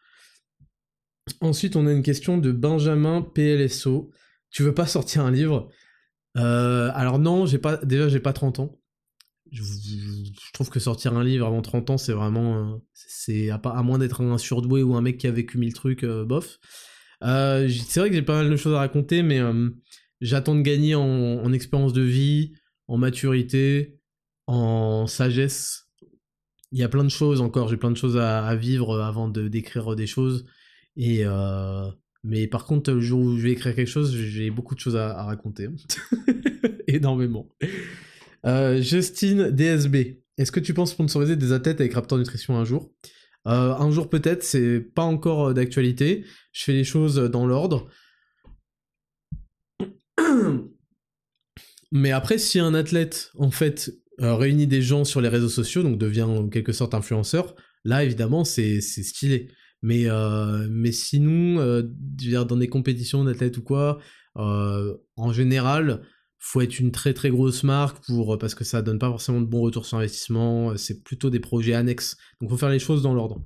Ensuite, 1.40 1.76
on 1.76 1.86
a 1.86 1.92
une 1.92 2.02
question 2.02 2.38
de 2.38 2.52
Benjamin 2.52 3.22
PLSO. 3.22 4.10
Tu 4.50 4.62
veux 4.62 4.74
pas 4.74 4.86
sortir 4.86 5.24
un 5.24 5.30
livre? 5.30 5.70
Euh, 6.36 6.90
Alors 6.94 7.18
non, 7.18 7.46
j'ai 7.46 7.58
pas. 7.58 7.76
Déjà, 7.78 8.08
j'ai 8.08 8.20
pas 8.20 8.32
30 8.32 8.60
ans. 8.60 8.78
Je, 9.52 9.62
trouve 10.54 10.70
que 10.70 10.80
sortir 10.80 11.14
un 11.14 11.22
livre 11.22 11.46
avant 11.46 11.62
30 11.62 11.90
ans, 11.90 11.98
c'est 11.98 12.12
vraiment. 12.12 12.80
c'est 12.94 13.50
à, 13.50 13.56
à, 13.56 13.82
moins 13.82 13.98
d'être 13.98 14.22
un 14.22 14.38
surdoué 14.38 14.82
ou 14.82 14.94
un 14.94 15.02
mec 15.02 15.18
qui 15.18 15.26
a 15.26 15.30
vécu 15.30 15.58
mille 15.58 15.74
trucs, 15.74 16.04
euh, 16.04 16.24
bof. 16.24 16.58
c'est 17.20 17.96
vrai 17.98 18.08
que 18.08 18.14
j'ai 18.14 18.22
pas 18.22 18.42
mal 18.42 18.50
de 18.50 18.56
choses 18.56 18.74
à 18.74 18.78
raconter, 18.78 19.22
mais 19.22 19.40
j'attends 20.20 20.54
de 20.54 20.62
gagner 20.62 20.94
en, 20.94 21.04
en 21.04 21.52
expérience 21.52 21.92
de 21.92 22.02
vie, 22.02 22.54
en 22.88 22.96
maturité, 22.96 23.98
en 24.46 25.06
sagesse 25.06 25.82
il 26.72 26.78
y 26.78 26.82
a 26.82 26.88
plein 26.88 27.04
de 27.04 27.10
choses 27.10 27.40
encore, 27.40 27.68
j'ai 27.68 27.76
plein 27.76 27.90
de 27.90 27.96
choses 27.96 28.16
à, 28.16 28.54
vivre 28.56 29.00
avant 29.00 29.28
de 29.28 29.46
d'écrire 29.46 29.94
des 29.94 30.06
choses. 30.06 30.46
Et 30.96 31.20
euh, 31.24 31.88
mais 32.24 32.46
par 32.46 32.64
contre, 32.64 32.90
le 32.92 33.00
jour 33.00 33.20
où 33.20 33.36
je 33.36 33.42
vais 33.42 33.52
écrire 33.52 33.74
quelque 33.74 33.88
chose, 33.88 34.16
j'ai 34.16 34.50
beaucoup 34.50 34.74
de 34.74 34.80
choses 34.80 34.96
à, 34.96 35.22
raconter. 35.22 35.68
Énormément. 36.86 37.48
Euh, 38.46 38.80
Justine 38.80 39.50
DSB, 39.50 40.22
est-ce 40.38 40.52
que 40.52 40.60
tu 40.60 40.74
penses 40.74 40.90
sponsoriser 40.90 41.36
des 41.36 41.52
athlètes 41.52 41.80
avec 41.80 41.94
Raptor 41.94 42.18
Nutrition 42.18 42.56
un 42.58 42.64
jour? 42.64 42.90
Euh, 43.46 43.74
Un 43.74 43.90
jour 43.90 44.08
peut-être, 44.08 44.42
c'est 44.42 44.80
pas 44.80 45.02
encore 45.02 45.54
d'actualité. 45.54 46.24
Je 46.52 46.64
fais 46.64 46.72
les 46.72 46.84
choses 46.84 47.16
dans 47.16 47.46
l'ordre. 47.46 47.88
Mais 51.92 52.10
après, 52.10 52.38
si 52.38 52.58
un 52.58 52.72
athlète, 52.74 53.30
en 53.38 53.50
fait, 53.50 53.92
euh, 54.20 54.34
réunit 54.34 54.66
des 54.66 54.82
gens 54.82 55.04
sur 55.04 55.20
les 55.20 55.28
réseaux 55.28 55.48
sociaux, 55.48 55.82
donc 55.82 55.98
devient 55.98 56.22
en 56.22 56.48
quelque 56.48 56.72
sorte 56.72 56.94
influenceur, 56.94 57.54
là 57.84 58.04
évidemment 58.04 58.44
c'est 58.44 58.80
stylé. 58.80 59.48
Mais, 59.82 60.04
euh, 60.06 60.68
mais 60.70 60.92
sinon, 60.92 61.58
euh, 61.60 61.82
dans 61.82 62.56
des 62.56 62.68
compétitions 62.68 63.24
d'athlètes 63.24 63.58
ou 63.58 63.62
quoi, 63.62 63.98
en 64.34 65.32
général, 65.32 66.02
faut 66.44 66.60
être 66.60 66.78
une 66.80 66.92
très 66.92 67.14
très 67.14 67.30
grosse 67.30 67.62
marque 67.62 68.04
pour 68.04 68.36
parce 68.38 68.54
que 68.54 68.64
ça 68.64 68.82
donne 68.82 68.98
pas 68.98 69.08
forcément 69.08 69.40
de 69.40 69.46
bons 69.46 69.62
retours 69.62 69.86
sur 69.86 69.98
investissement. 69.98 70.76
C'est 70.76 71.02
plutôt 71.02 71.30
des 71.30 71.40
projets 71.40 71.74
annexes. 71.74 72.16
Donc 72.40 72.50
faut 72.50 72.56
faire 72.56 72.70
les 72.70 72.78
choses 72.78 73.02
dans 73.02 73.14
l'ordre. 73.14 73.42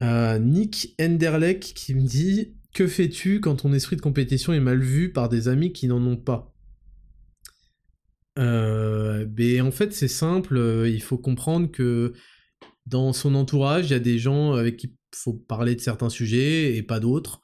Nick 0.00 0.94
Enderleck 1.00 1.60
qui 1.60 1.94
me 1.94 2.02
dit 2.02 2.54
que 2.74 2.88
fais-tu 2.88 3.40
quand 3.40 3.56
ton 3.56 3.72
esprit 3.72 3.96
de 3.96 4.00
compétition 4.00 4.52
est 4.52 4.60
mal 4.60 4.80
vu 4.80 5.12
par 5.12 5.28
des 5.28 5.48
amis 5.48 5.72
qui 5.72 5.86
n'en 5.86 6.04
ont 6.04 6.16
pas? 6.16 6.54
Euh, 8.36 9.24
ben, 9.26 9.62
en 9.62 9.70
fait, 9.70 9.92
c'est 9.92 10.08
simple, 10.08 10.56
euh, 10.56 10.88
il 10.88 11.00
faut 11.00 11.18
comprendre 11.18 11.70
que 11.70 12.12
dans 12.86 13.12
son 13.12 13.36
entourage, 13.36 13.86
il 13.86 13.92
y 13.92 13.96
a 13.96 14.00
des 14.00 14.18
gens 14.18 14.52
avec 14.54 14.76
qui 14.76 14.88
il 14.88 15.16
faut 15.16 15.34
parler 15.34 15.76
de 15.76 15.80
certains 15.80 16.10
sujets 16.10 16.76
et 16.76 16.82
pas 16.82 16.98
d'autres. 16.98 17.40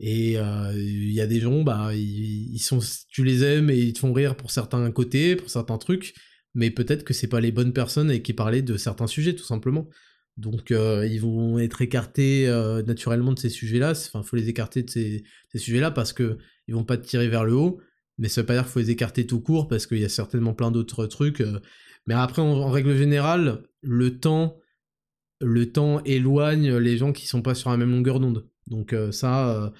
Et 0.00 0.38
euh, 0.38 0.72
il 0.74 1.12
y 1.12 1.20
a 1.20 1.26
des 1.26 1.40
gens, 1.40 1.62
bah, 1.62 1.90
ils, 1.94 2.58
sont, 2.58 2.80
tu 3.08 3.22
les 3.22 3.44
aimes 3.44 3.70
et 3.70 3.76
ils 3.76 3.92
te 3.92 4.00
font 4.00 4.12
rire 4.12 4.36
pour 4.36 4.50
certains 4.50 4.90
côtés, 4.90 5.36
pour 5.36 5.50
certains 5.50 5.78
trucs, 5.78 6.14
mais 6.54 6.70
peut-être 6.70 7.04
que 7.04 7.14
c'est 7.14 7.28
pas 7.28 7.40
les 7.40 7.52
bonnes 7.52 7.72
personnes 7.72 8.10
avec 8.10 8.22
qui 8.22 8.32
parler 8.32 8.62
de 8.62 8.76
certains 8.76 9.06
sujets, 9.06 9.34
tout 9.34 9.44
simplement. 9.44 9.88
Donc, 10.36 10.70
ils 10.70 11.20
vont 11.20 11.58
être 11.58 11.82
écartés 11.82 12.46
naturellement 12.86 13.32
de 13.34 13.38
ces 13.38 13.50
sujets-là. 13.50 13.90
Enfin, 13.90 14.22
faut 14.22 14.36
les 14.36 14.48
écarter 14.48 14.82
de 14.82 14.88
ces, 14.88 15.22
sujets-là 15.54 15.90
parce 15.90 16.14
que 16.14 16.38
ils 16.66 16.74
vont 16.74 16.84
pas 16.84 16.96
te 16.96 17.06
tirer 17.06 17.28
vers 17.28 17.44
le 17.44 17.52
haut 17.54 17.80
mais 18.20 18.28
ça 18.28 18.42
veut 18.42 18.46
pas 18.46 18.52
dire 18.52 18.64
qu'il 18.64 18.72
faut 18.72 18.80
les 18.80 18.90
écarter 18.90 19.26
tout 19.26 19.40
court 19.40 19.66
parce 19.66 19.86
qu'il 19.86 19.98
y 19.98 20.04
a 20.04 20.10
certainement 20.10 20.52
plein 20.52 20.70
d'autres 20.70 21.06
trucs. 21.06 21.40
Euh. 21.40 21.58
Mais 22.06 22.14
après, 22.14 22.42
en, 22.42 22.70
règle 22.70 22.94
générale, 22.94 23.62
le 23.80 24.18
temps, 24.18 24.58
le 25.40 25.72
temps 25.72 26.04
éloigne 26.04 26.76
les 26.76 26.98
gens 26.98 27.12
qui 27.12 27.26
sont 27.26 27.40
pas 27.40 27.54
sur 27.54 27.70
la 27.70 27.78
même 27.78 27.90
longueur 27.90 28.20
d'onde. 28.20 28.46
Donc 28.66 28.92
euh, 28.92 29.10
ça, 29.10 29.72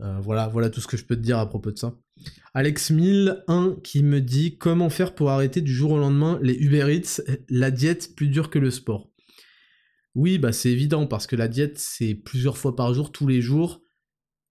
euh, 0.00 0.18
voilà, 0.20 0.48
voilà 0.48 0.70
tout 0.70 0.80
ce 0.80 0.86
que 0.86 0.96
je 0.96 1.04
peux 1.04 1.16
te 1.16 1.20
dire 1.20 1.38
à 1.38 1.48
propos 1.48 1.70
de 1.70 1.78
ça. 1.78 1.94
Alex 2.54 2.90
1001 2.90 3.76
qui 3.82 4.02
me 4.02 4.20
dit 4.20 4.56
comment 4.56 4.90
faire 4.90 5.14
pour 5.14 5.30
arrêter 5.30 5.60
du 5.60 5.72
jour 5.72 5.92
au 5.92 5.98
lendemain 5.98 6.38
les 6.42 6.54
Uber 6.54 7.00
la 7.48 7.70
diète 7.70 8.14
plus 8.14 8.28
dure 8.28 8.50
que 8.50 8.58
le 8.58 8.70
sport. 8.70 9.10
Oui, 10.14 10.38
bah 10.38 10.52
c'est 10.52 10.70
évident 10.70 11.06
parce 11.06 11.26
que 11.26 11.36
la 11.36 11.48
diète 11.48 11.78
c'est 11.78 12.14
plusieurs 12.14 12.58
fois 12.58 12.76
par 12.76 12.92
jour, 12.92 13.12
tous 13.12 13.26
les 13.26 13.40
jours, 13.40 13.82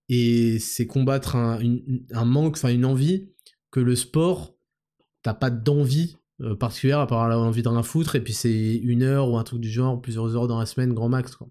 et 0.09 0.57
c'est 0.59 0.87
combattre 0.87 1.35
un, 1.35 1.59
manque, 2.25 2.57
enfin 2.57 2.69
une 2.69 2.85
envie 2.85 3.29
que 3.69 3.79
le 3.79 3.95
sport, 3.95 4.55
t'as 5.21 5.35
pas 5.35 5.51
d'envie 5.51 6.17
euh, 6.41 6.55
particulière 6.55 6.99
à 6.99 7.07
part 7.07 7.29
l'envie 7.29 7.61
d'en 7.61 7.81
foutre, 7.83 8.15
et 8.15 8.23
puis 8.23 8.33
c'est 8.33 8.75
une 8.75 9.03
heure 9.03 9.29
ou 9.29 9.37
un 9.37 9.43
truc 9.43 9.61
du 9.61 9.69
genre, 9.69 10.01
plusieurs 10.01 10.35
heures 10.35 10.47
dans 10.47 10.59
la 10.59 10.65
semaine, 10.65 10.93
grand 10.93 11.09
max 11.09 11.35
quoi. 11.35 11.47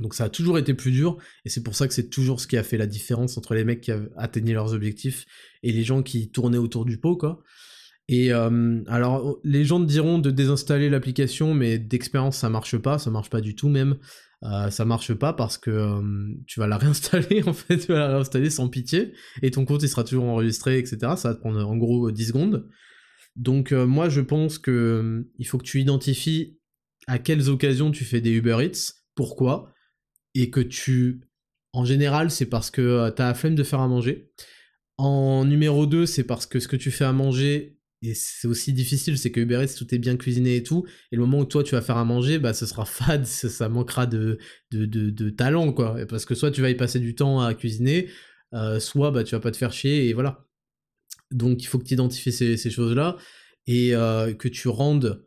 Donc 0.00 0.14
ça 0.14 0.24
a 0.24 0.28
toujours 0.28 0.58
été 0.58 0.74
plus 0.74 0.92
dur, 0.92 1.18
et 1.44 1.48
c'est 1.48 1.62
pour 1.62 1.74
ça 1.74 1.88
que 1.88 1.94
c'est 1.94 2.08
toujours 2.08 2.40
ce 2.40 2.46
qui 2.46 2.56
a 2.56 2.62
fait 2.62 2.78
la 2.78 2.86
différence 2.86 3.36
entre 3.36 3.54
les 3.54 3.64
mecs 3.64 3.80
qui 3.80 3.92
atteignaient 4.16 4.52
leurs 4.52 4.74
objectifs 4.74 5.26
et 5.62 5.72
les 5.72 5.84
gens 5.84 6.02
qui 6.02 6.30
tournaient 6.30 6.58
autour 6.58 6.84
du 6.84 6.98
pot. 6.98 7.18
Et 8.08 8.32
euh, 8.32 8.82
alors, 8.86 9.38
les 9.44 9.64
gens 9.64 9.80
te 9.80 9.86
diront 9.86 10.18
de 10.18 10.30
désinstaller 10.30 10.88
l'application, 10.88 11.52
mais 11.52 11.78
d'expérience, 11.78 12.38
ça 12.38 12.48
marche 12.48 12.78
pas, 12.78 12.98
ça 12.98 13.10
marche 13.10 13.28
pas 13.28 13.40
du 13.40 13.54
tout 13.54 13.68
même. 13.68 13.98
Euh, 14.44 14.70
ça 14.70 14.84
marche 14.84 15.12
pas 15.14 15.32
parce 15.32 15.58
que 15.58 15.70
euh, 15.70 16.00
tu 16.46 16.60
vas 16.60 16.68
la 16.68 16.78
réinstaller, 16.78 17.42
en 17.46 17.52
fait, 17.52 17.78
tu 17.78 17.88
vas 17.88 17.98
la 17.98 18.08
réinstaller 18.14 18.50
sans 18.50 18.68
pitié, 18.68 19.12
et 19.42 19.50
ton 19.50 19.64
compte 19.64 19.82
il 19.82 19.88
sera 19.88 20.04
toujours 20.04 20.24
enregistré, 20.24 20.78
etc. 20.78 20.98
Ça 21.16 21.30
va 21.30 21.34
te 21.34 21.40
prendre 21.40 21.66
en 21.66 21.76
gros 21.76 22.10
10 22.10 22.26
secondes. 22.28 22.68
Donc 23.36 23.70
moi 23.70 24.08
je 24.08 24.20
pense 24.20 24.58
que 24.58 25.28
il 25.38 25.46
faut 25.46 25.58
que 25.58 25.64
tu 25.64 25.80
identifies 25.80 26.58
à 27.06 27.18
quelles 27.20 27.50
occasions 27.50 27.92
tu 27.92 28.04
fais 28.04 28.20
des 28.20 28.30
Uber 28.30 28.58
Eats, 28.64 28.94
pourquoi, 29.14 29.72
et 30.38 30.50
que 30.50 30.60
tu... 30.60 31.22
En 31.72 31.84
général, 31.84 32.30
c'est 32.30 32.46
parce 32.46 32.70
que 32.70 32.80
euh, 32.80 33.10
tu 33.10 33.22
as 33.22 33.26
la 33.26 33.34
flemme 33.34 33.54
de 33.54 33.62
faire 33.62 33.80
à 33.80 33.88
manger. 33.88 34.32
En 34.96 35.44
numéro 35.44 35.86
2, 35.86 36.06
c'est 36.06 36.24
parce 36.24 36.46
que 36.46 36.60
ce 36.60 36.68
que 36.68 36.76
tu 36.76 36.90
fais 36.90 37.04
à 37.04 37.12
manger, 37.12 37.78
et 38.02 38.14
c'est 38.14 38.48
aussi 38.48 38.72
difficile, 38.72 39.18
c'est 39.18 39.30
que 39.30 39.40
Uber 39.40 39.64
tout 39.76 39.94
est 39.94 39.98
bien 39.98 40.16
cuisiné 40.16 40.56
et 40.56 40.62
tout, 40.62 40.86
et 41.12 41.16
le 41.16 41.22
moment 41.22 41.40
où 41.40 41.44
toi 41.44 41.62
tu 41.62 41.74
vas 41.74 41.82
faire 41.82 41.96
à 41.96 42.04
manger, 42.04 42.38
bah 42.38 42.54
ce 42.54 42.66
sera 42.66 42.84
fade, 42.86 43.26
ça, 43.26 43.68
manquera 43.68 44.06
de, 44.06 44.38
talent, 45.36 45.72
quoi. 45.72 45.96
Parce 46.08 46.24
que 46.24 46.34
soit 46.34 46.50
tu 46.50 46.62
vas 46.62 46.70
y 46.70 46.74
passer 46.74 47.00
du 47.00 47.14
temps 47.14 47.40
à 47.40 47.54
cuisiner, 47.54 48.08
euh, 48.54 48.80
soit 48.80 49.10
bah 49.10 49.24
tu 49.24 49.34
vas 49.34 49.40
pas 49.40 49.50
te 49.50 49.56
faire 49.56 49.72
chier, 49.72 50.08
et 50.08 50.12
voilà. 50.14 50.46
Donc 51.30 51.62
il 51.62 51.66
faut 51.66 51.78
que 51.78 51.84
tu 51.84 51.94
identifies 51.94 52.32
ces, 52.32 52.56
ces 52.56 52.70
choses-là, 52.70 53.16
et 53.66 53.94
euh, 53.94 54.34
que 54.34 54.48
tu 54.48 54.68
rendes 54.68 55.26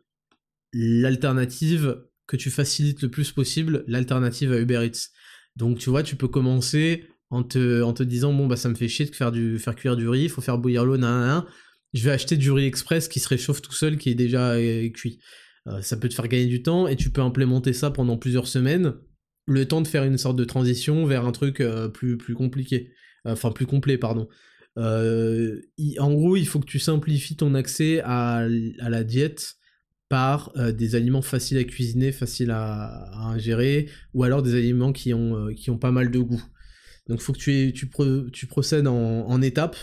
l'alternative 0.72 2.04
que 2.32 2.36
tu 2.38 2.50
facilites 2.50 3.02
le 3.02 3.10
plus 3.10 3.30
possible 3.30 3.84
l'alternative 3.86 4.52
à 4.52 4.58
Uber 4.58 4.86
Eats. 4.86 5.10
Donc 5.54 5.78
tu 5.78 5.90
vois, 5.90 6.02
tu 6.02 6.16
peux 6.16 6.28
commencer 6.28 7.04
en 7.28 7.42
te, 7.42 8.02
disant 8.02 8.32
bon 8.32 8.46
bah 8.46 8.56
ça 8.56 8.70
me 8.70 8.74
fait 8.74 8.88
chier 8.88 9.04
de 9.04 9.14
faire, 9.14 9.30
du, 9.30 9.58
faire 9.58 9.74
cuire 9.74 9.96
du 9.96 10.08
riz, 10.08 10.24
il 10.24 10.28
faut 10.30 10.40
faire 10.40 10.56
bouillir 10.56 10.86
l'eau, 10.86 10.96
nan, 10.96 11.44
je 11.92 12.02
vais 12.02 12.10
acheter 12.10 12.38
du 12.38 12.50
riz 12.50 12.64
express 12.64 13.06
qui 13.08 13.20
se 13.20 13.28
réchauffe 13.28 13.60
tout 13.60 13.74
seul, 13.74 13.98
qui 13.98 14.08
est 14.08 14.14
déjà 14.14 14.52
euh, 14.52 14.88
cuit. 14.88 15.18
Euh, 15.66 15.82
ça 15.82 15.98
peut 15.98 16.08
te 16.08 16.14
faire 16.14 16.26
gagner 16.26 16.46
du 16.46 16.62
temps 16.62 16.88
et 16.88 16.96
tu 16.96 17.10
peux 17.10 17.20
implémenter 17.20 17.74
ça 17.74 17.90
pendant 17.90 18.16
plusieurs 18.16 18.46
semaines, 18.46 18.94
le 19.46 19.68
temps 19.68 19.82
de 19.82 19.88
faire 19.88 20.04
une 20.04 20.16
sorte 20.16 20.36
de 20.36 20.44
transition 20.44 21.04
vers 21.04 21.26
un 21.26 21.32
truc 21.32 21.60
euh, 21.60 21.88
plus, 21.88 22.16
plus 22.16 22.34
compliqué, 22.34 22.92
enfin 23.26 23.52
plus 23.52 23.66
complet, 23.66 23.98
pardon. 23.98 24.26
en 24.76 26.12
gros, 26.14 26.36
il 26.36 26.46
faut 26.46 26.60
que 26.60 26.66
tu 26.66 26.78
simplifies 26.78 27.36
ton 27.36 27.54
accès 27.54 28.00
à, 28.00 28.46
à 28.80 28.88
la 28.88 29.04
diète 29.04 29.56
par 30.12 30.52
euh, 30.58 30.72
des 30.72 30.94
aliments 30.94 31.22
faciles 31.22 31.56
à 31.56 31.64
cuisiner, 31.64 32.12
faciles 32.12 32.50
à, 32.50 33.10
ingérer, 33.30 33.88
ou 34.12 34.24
alors 34.24 34.42
des 34.42 34.54
aliments 34.54 34.92
qui 34.92 35.14
ont, 35.14 35.48
euh, 35.48 35.54
qui 35.54 35.70
ont 35.70 35.78
pas 35.78 35.90
mal 35.90 36.10
de 36.10 36.18
goût. 36.18 36.44
Donc 37.08 37.20
il 37.20 37.24
faut 37.24 37.32
que 37.32 37.38
tu, 37.38 37.72
tu, 37.72 38.46
procèdes 38.46 38.86
en, 38.86 39.40
étapes, 39.40 39.78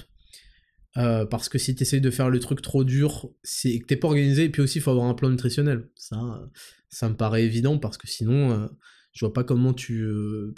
euh, 0.98 1.26
parce 1.26 1.50
que 1.50 1.58
si 1.58 1.74
tu 1.74 1.82
essayes 1.82 2.00
de 2.00 2.12
faire 2.12 2.30
le 2.30 2.40
truc 2.40 2.62
trop 2.62 2.84
dur, 2.84 3.28
c'est 3.42 3.80
que 3.80 3.88
t'es 3.88 3.96
pas 3.96 4.08
organisé, 4.08 4.44
et 4.44 4.50
puis 4.50 4.62
aussi 4.62 4.78
il 4.78 4.82
faut 4.82 4.92
avoir 4.92 5.08
un 5.08 5.16
plan 5.16 5.32
nutritionnel. 5.32 5.90
Ça, 5.96 6.48
ça 6.90 7.10
me 7.10 7.16
paraît 7.16 7.44
évident, 7.44 7.80
parce 7.80 7.98
que 7.98 8.08
sinon, 8.08 8.70
je 9.14 9.26
vois 9.26 9.34
pas 9.34 9.44
comment 9.44 9.74
tu, 9.74 10.08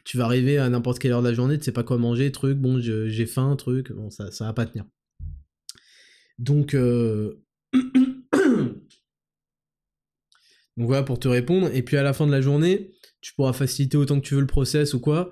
tu 0.04 0.18
vas 0.18 0.26
arriver 0.26 0.58
à 0.58 0.68
n'importe 0.68 1.00
quelle 1.00 1.14
heure 1.14 1.24
de 1.24 1.30
la 1.30 1.34
journée, 1.34 1.58
tu 1.58 1.64
sais 1.64 1.72
pas 1.72 1.84
quoi 1.84 1.98
manger, 1.98 2.30
truc, 2.34 2.58
bon 2.58 2.78
j'ai 2.82 3.26
faim, 3.26 3.56
truc, 3.56 3.94
bon 3.94 4.10
ça, 4.10 4.32
ça 4.32 4.44
va 4.44 4.52
pas 4.52 4.66
tenir. 4.66 4.84
Donc... 6.40 6.76
Donc 10.78 10.88
voilà 10.88 11.04
pour 11.04 11.20
te 11.20 11.28
répondre. 11.28 11.70
Et 11.74 11.84
puis 11.84 11.98
à 11.98 12.04
la 12.04 12.14
fin 12.14 12.28
de 12.28 12.32
la 12.32 12.42
journée, 12.42 12.92
tu 13.22 13.34
pourras 13.34 13.54
faciliter 13.54 13.98
autant 13.98 14.20
que 14.20 14.26
tu 14.26 14.36
veux 14.36 14.42
le 14.42 14.48
process 14.48 14.94
ou 14.94 15.00
quoi. 15.00 15.32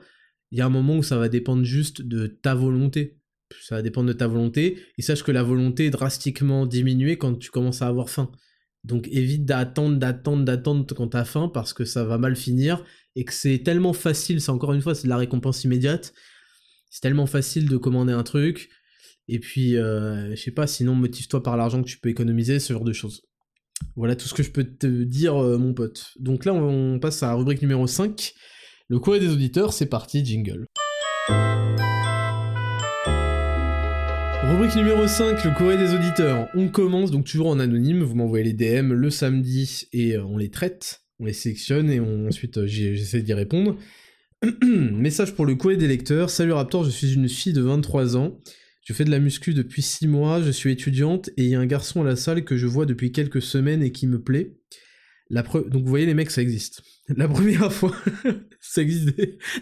Il 0.51 0.57
y 0.57 0.61
a 0.61 0.65
un 0.65 0.69
moment 0.69 0.97
où 0.97 1.03
ça 1.03 1.17
va 1.17 1.29
dépendre 1.29 1.63
juste 1.63 2.01
de 2.01 2.27
ta 2.27 2.55
volonté. 2.55 3.19
Ça 3.61 3.75
va 3.75 3.81
dépendre 3.81 4.07
de 4.07 4.13
ta 4.13 4.27
volonté. 4.27 4.79
Et 4.97 5.01
sache 5.01 5.23
que 5.23 5.31
la 5.31 5.43
volonté 5.43 5.85
est 5.85 5.91
drastiquement 5.91 6.65
diminuée 6.65 7.17
quand 7.17 7.35
tu 7.35 7.51
commences 7.51 7.81
à 7.81 7.87
avoir 7.87 8.09
faim. 8.09 8.31
Donc 8.83 9.07
évite 9.09 9.45
d'attendre, 9.45 9.97
d'attendre, 9.97 10.45
d'attendre 10.45 10.85
quand 10.95 11.09
t'as 11.09 11.25
faim 11.25 11.51
parce 11.53 11.73
que 11.73 11.83
ça 11.83 12.05
va 12.05 12.17
mal 12.17 12.35
finir 12.35 12.83
et 13.15 13.25
que 13.25 13.33
c'est 13.33 13.59
tellement 13.59 13.93
facile, 13.93 14.39
c'est 14.39 14.51
encore 14.51 14.73
une 14.73 14.81
fois, 14.81 14.95
c'est 14.95 15.03
de 15.03 15.09
la 15.09 15.17
récompense 15.17 15.63
immédiate. 15.63 16.13
C'est 16.89 17.01
tellement 17.01 17.25
facile 17.25 17.67
de 17.67 17.77
commander 17.77 18.13
un 18.13 18.23
truc. 18.23 18.69
Et 19.27 19.39
puis, 19.39 19.77
euh, 19.77 20.35
je 20.35 20.41
sais 20.41 20.51
pas, 20.51 20.65
sinon 20.65 20.95
motive-toi 20.95 21.43
par 21.43 21.55
l'argent 21.55 21.83
que 21.83 21.87
tu 21.87 21.99
peux 21.99 22.09
économiser, 22.09 22.59
ce 22.59 22.73
genre 22.73 22.83
de 22.83 22.93
choses. 22.93 23.28
Voilà 23.95 24.15
tout 24.15 24.27
ce 24.27 24.33
que 24.33 24.43
je 24.43 24.51
peux 24.51 24.63
te 24.63 24.87
dire, 24.87 25.35
euh, 25.35 25.57
mon 25.57 25.73
pote. 25.73 26.11
Donc 26.19 26.45
là, 26.45 26.53
on, 26.53 26.99
passe 26.99 27.23
à 27.23 27.27
la 27.27 27.33
rubrique 27.33 27.61
numéro 27.61 27.87
5. 27.87 28.33
Le 28.87 28.99
courrier 28.99 29.21
des 29.21 29.31
auditeurs, 29.31 29.73
c'est 29.73 29.87
parti, 29.87 30.25
jingle. 30.25 30.65
Rubrique 34.49 34.75
numéro 34.75 35.05
5, 35.05 35.43
le 35.43 35.55
courrier 35.55 35.77
des 35.77 35.93
auditeurs. 35.93 36.47
On 36.55 36.69
commence 36.69 37.11
donc 37.11 37.25
toujours 37.25 37.47
en 37.47 37.59
anonyme, 37.59 38.01
vous 38.01 38.15
m'envoyez 38.15 38.45
les 38.45 38.53
DM 38.53 38.93
le 38.93 39.09
samedi 39.09 39.87
et 39.93 40.15
euh, 40.15 40.23
on 40.23 40.37
les 40.37 40.49
traite, 40.49 41.01
on 41.19 41.25
les 41.25 41.33
sélectionne 41.33 41.91
et 41.91 41.99
ensuite 41.99 42.57
euh, 42.57 42.65
j'essaie 42.67 43.21
d'y 43.21 43.33
répondre. 43.33 43.77
Message 44.63 45.35
pour 45.35 45.45
le 45.45 45.55
courrier 45.55 45.77
des 45.77 45.87
lecteurs. 45.87 46.29
Salut 46.29 46.53
Raptor, 46.53 46.83
je 46.83 46.89
suis 46.89 47.13
une 47.13 47.29
fille 47.29 47.53
de 47.53 47.61
23 47.61 48.17
ans 48.17 48.39
je 48.89 48.93
fais 48.95 49.05
de 49.05 49.11
la 49.11 49.19
muscu 49.19 49.53
depuis 49.53 49.83
6 49.83 50.07
mois, 50.07 50.41
je 50.41 50.49
suis 50.49 50.71
étudiante 50.71 51.29
et 51.37 51.43
il 51.43 51.49
y 51.51 51.53
a 51.53 51.59
un 51.59 51.67
garçon 51.67 52.01
à 52.01 52.03
la 52.03 52.15
salle 52.15 52.43
que 52.43 52.57
je 52.57 52.65
vois 52.65 52.87
depuis 52.87 53.11
quelques 53.11 53.39
semaines 53.39 53.83
et 53.83 53.91
qui 53.91 54.07
me 54.07 54.19
plaît. 54.19 54.57
La 55.29 55.43
Donc 55.43 55.83
vous 55.83 55.89
voyez 55.89 56.07
les 56.07 56.15
mecs, 56.15 56.31
ça 56.31 56.41
existe. 56.41 56.81
La 57.07 57.27
première 57.27 57.71
fois, 57.71 57.95
ça 58.59 58.81
existe. 58.81 59.15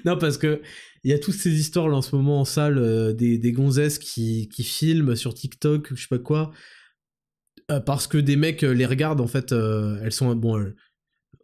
Non 0.06 0.18
parce 0.18 0.38
que 0.38 0.62
il 1.04 1.12
y 1.12 1.14
a 1.14 1.20
toutes 1.20 1.34
ces 1.34 1.60
histoires 1.60 1.90
là 1.90 1.98
en 1.98 2.02
ce 2.02 2.16
moment 2.16 2.40
en 2.40 2.45
salle 2.45 2.78
euh, 2.78 3.12
des, 3.12 3.38
des, 3.38 3.52
gonzesses 3.52 3.99
qui, 3.99 4.48
qui, 4.48 4.64
filment 4.64 5.18
sur 5.18 5.34
TikTok, 5.34 5.94
je 5.94 6.02
sais 6.02 6.08
pas 6.08 6.20
quoi, 6.20 6.52
euh, 7.70 7.82
parce 7.82 8.08
que 8.08 8.18
des 8.18 8.38
mecs 8.38 8.64
euh, 8.64 8.72
les 8.72 8.86
regardent 8.86 9.20
en 9.20 9.28
fait. 9.28 9.52
elles 9.52 10.14
sont 10.14 10.34
bon, 10.38 10.72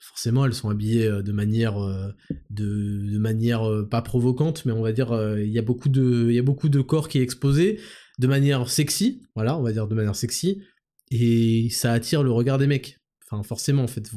forcément 0.03 0.45
elles 0.45 0.53
sont 0.53 0.69
habillées 0.69 1.07
euh, 1.07 1.21
de 1.21 1.31
manière 1.31 1.81
euh, 1.81 2.09
de, 2.49 3.17
manière 3.17 3.67
euh, 3.69 3.87
pas 3.87 4.01
provocante 4.01 4.65
mais 4.65 4.73
on 4.73 4.81
va 4.81 4.91
dire 4.91 5.13
il 5.37 5.49
y 5.49 5.59
a 5.59 5.61
beaucoup 5.61 5.89
de 5.89 6.27
il 6.29 6.35
y 6.35 6.39
a 6.39 6.43
beaucoup 6.43 6.69
de 6.69 6.81
corps 6.81 7.07
qui 7.07 7.19
est 7.19 7.21
exposé 7.21 7.79
de 8.19 8.27
manière 8.27 8.69
sexy 8.69 9.21
voilà 9.35 9.57
on 9.57 9.63
va 9.63 9.71
dire 9.71 9.87
de 9.87 9.95
manière 9.95 10.15
sexy 10.15 10.61
et 11.09 11.69
ça 11.69 11.93
attire 11.93 12.23
le 12.23 12.31
regard 12.31 12.57
des 12.57 12.67
mecs. 12.67 12.99
Enfin 13.25 13.43
forcément 13.43 13.83
en 13.83 13.87
fait 13.87 14.11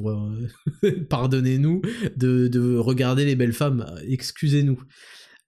pardonnez-nous 1.09 1.83
de, 2.17 2.49
de 2.49 2.77
regarder 2.77 3.25
les 3.25 3.37
belles 3.37 3.53
femmes 3.53 3.87
excusez-nous. 4.09 4.81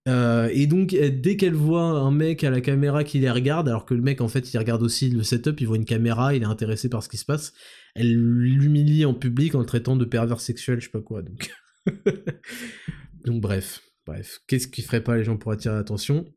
Et 0.06 0.66
donc, 0.66 0.96
dès 0.96 1.36
qu'elle 1.36 1.52
voit 1.52 1.82
un 1.82 2.10
mec 2.10 2.42
à 2.42 2.48
la 2.48 2.62
caméra 2.62 3.04
qui 3.04 3.18
les 3.18 3.30
regarde, 3.30 3.68
alors 3.68 3.84
que 3.84 3.92
le 3.92 4.00
mec, 4.00 4.22
en 4.22 4.28
fait, 4.28 4.54
il 4.54 4.56
regarde 4.56 4.82
aussi 4.82 5.10
le 5.10 5.22
setup, 5.22 5.60
il 5.60 5.66
voit 5.66 5.76
une 5.76 5.84
caméra, 5.84 6.34
il 6.34 6.44
est 6.44 6.46
intéressé 6.46 6.88
par 6.88 7.02
ce 7.02 7.10
qui 7.10 7.18
se 7.18 7.26
passe, 7.26 7.52
elle 7.98 8.14
l'humilie 8.14 9.04
en 9.04 9.14
public 9.14 9.54
en 9.54 9.60
le 9.60 9.66
traitant 9.66 9.96
de 9.96 10.04
pervers 10.04 10.40
sexuel, 10.40 10.80
je 10.80 10.86
sais 10.86 10.90
pas 10.90 11.00
quoi. 11.00 11.22
Donc, 13.24 13.40
bref, 13.40 13.82
bref. 14.06 14.40
Qu'est-ce 14.46 14.68
qui 14.68 14.82
ferait 14.82 15.02
pas 15.02 15.16
les 15.16 15.24
gens 15.24 15.36
pour 15.36 15.50
attirer 15.50 15.74
l'attention? 15.74 16.32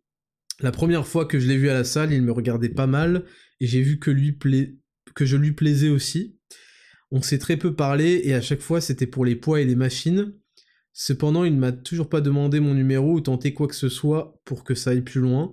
La 0.60 0.72
première 0.72 1.08
fois 1.08 1.26
que 1.26 1.40
je 1.40 1.48
l'ai 1.48 1.58
vu 1.58 1.70
à 1.70 1.74
la 1.74 1.84
salle, 1.84 2.14
il 2.14 2.22
me 2.22 2.32
regardait 2.32 2.70
pas 2.70 2.88
mal, 2.88 3.26
et 3.60 3.68
j'ai 3.68 3.82
vu 3.82 4.00
que, 4.00 4.12
lui 4.12 4.38
que 5.16 5.26
je 5.26 5.38
lui 5.38 5.52
plaisais 5.52 5.90
aussi. 5.90 6.38
On 7.12 7.22
s'est 7.22 7.40
très 7.40 7.58
peu 7.58 7.76
parlé, 7.76 8.22
et 8.24 8.34
à 8.34 8.42
chaque 8.42 8.62
fois, 8.62 8.82
c'était 8.82 9.08
pour 9.08 9.24
les 9.24 9.36
poids 9.36 9.62
et 9.62 9.66
les 9.66 9.76
machines. 9.76 10.34
Cependant, 10.94 11.44
il 11.44 11.54
ne 11.54 11.60
m'a 11.60 11.72
toujours 11.72 12.10
pas 12.10 12.22
demandé 12.22 12.60
mon 12.60 12.74
numéro 12.74 13.14
ou 13.14 13.22
tenté 13.22 13.54
quoi 13.54 13.68
que 13.68 13.76
ce 13.76 13.90
soit 13.90 14.42
pour 14.46 14.64
que 14.64 14.76
ça 14.76 14.92
aille 14.92 15.02
plus 15.02 15.22
loin. 15.22 15.52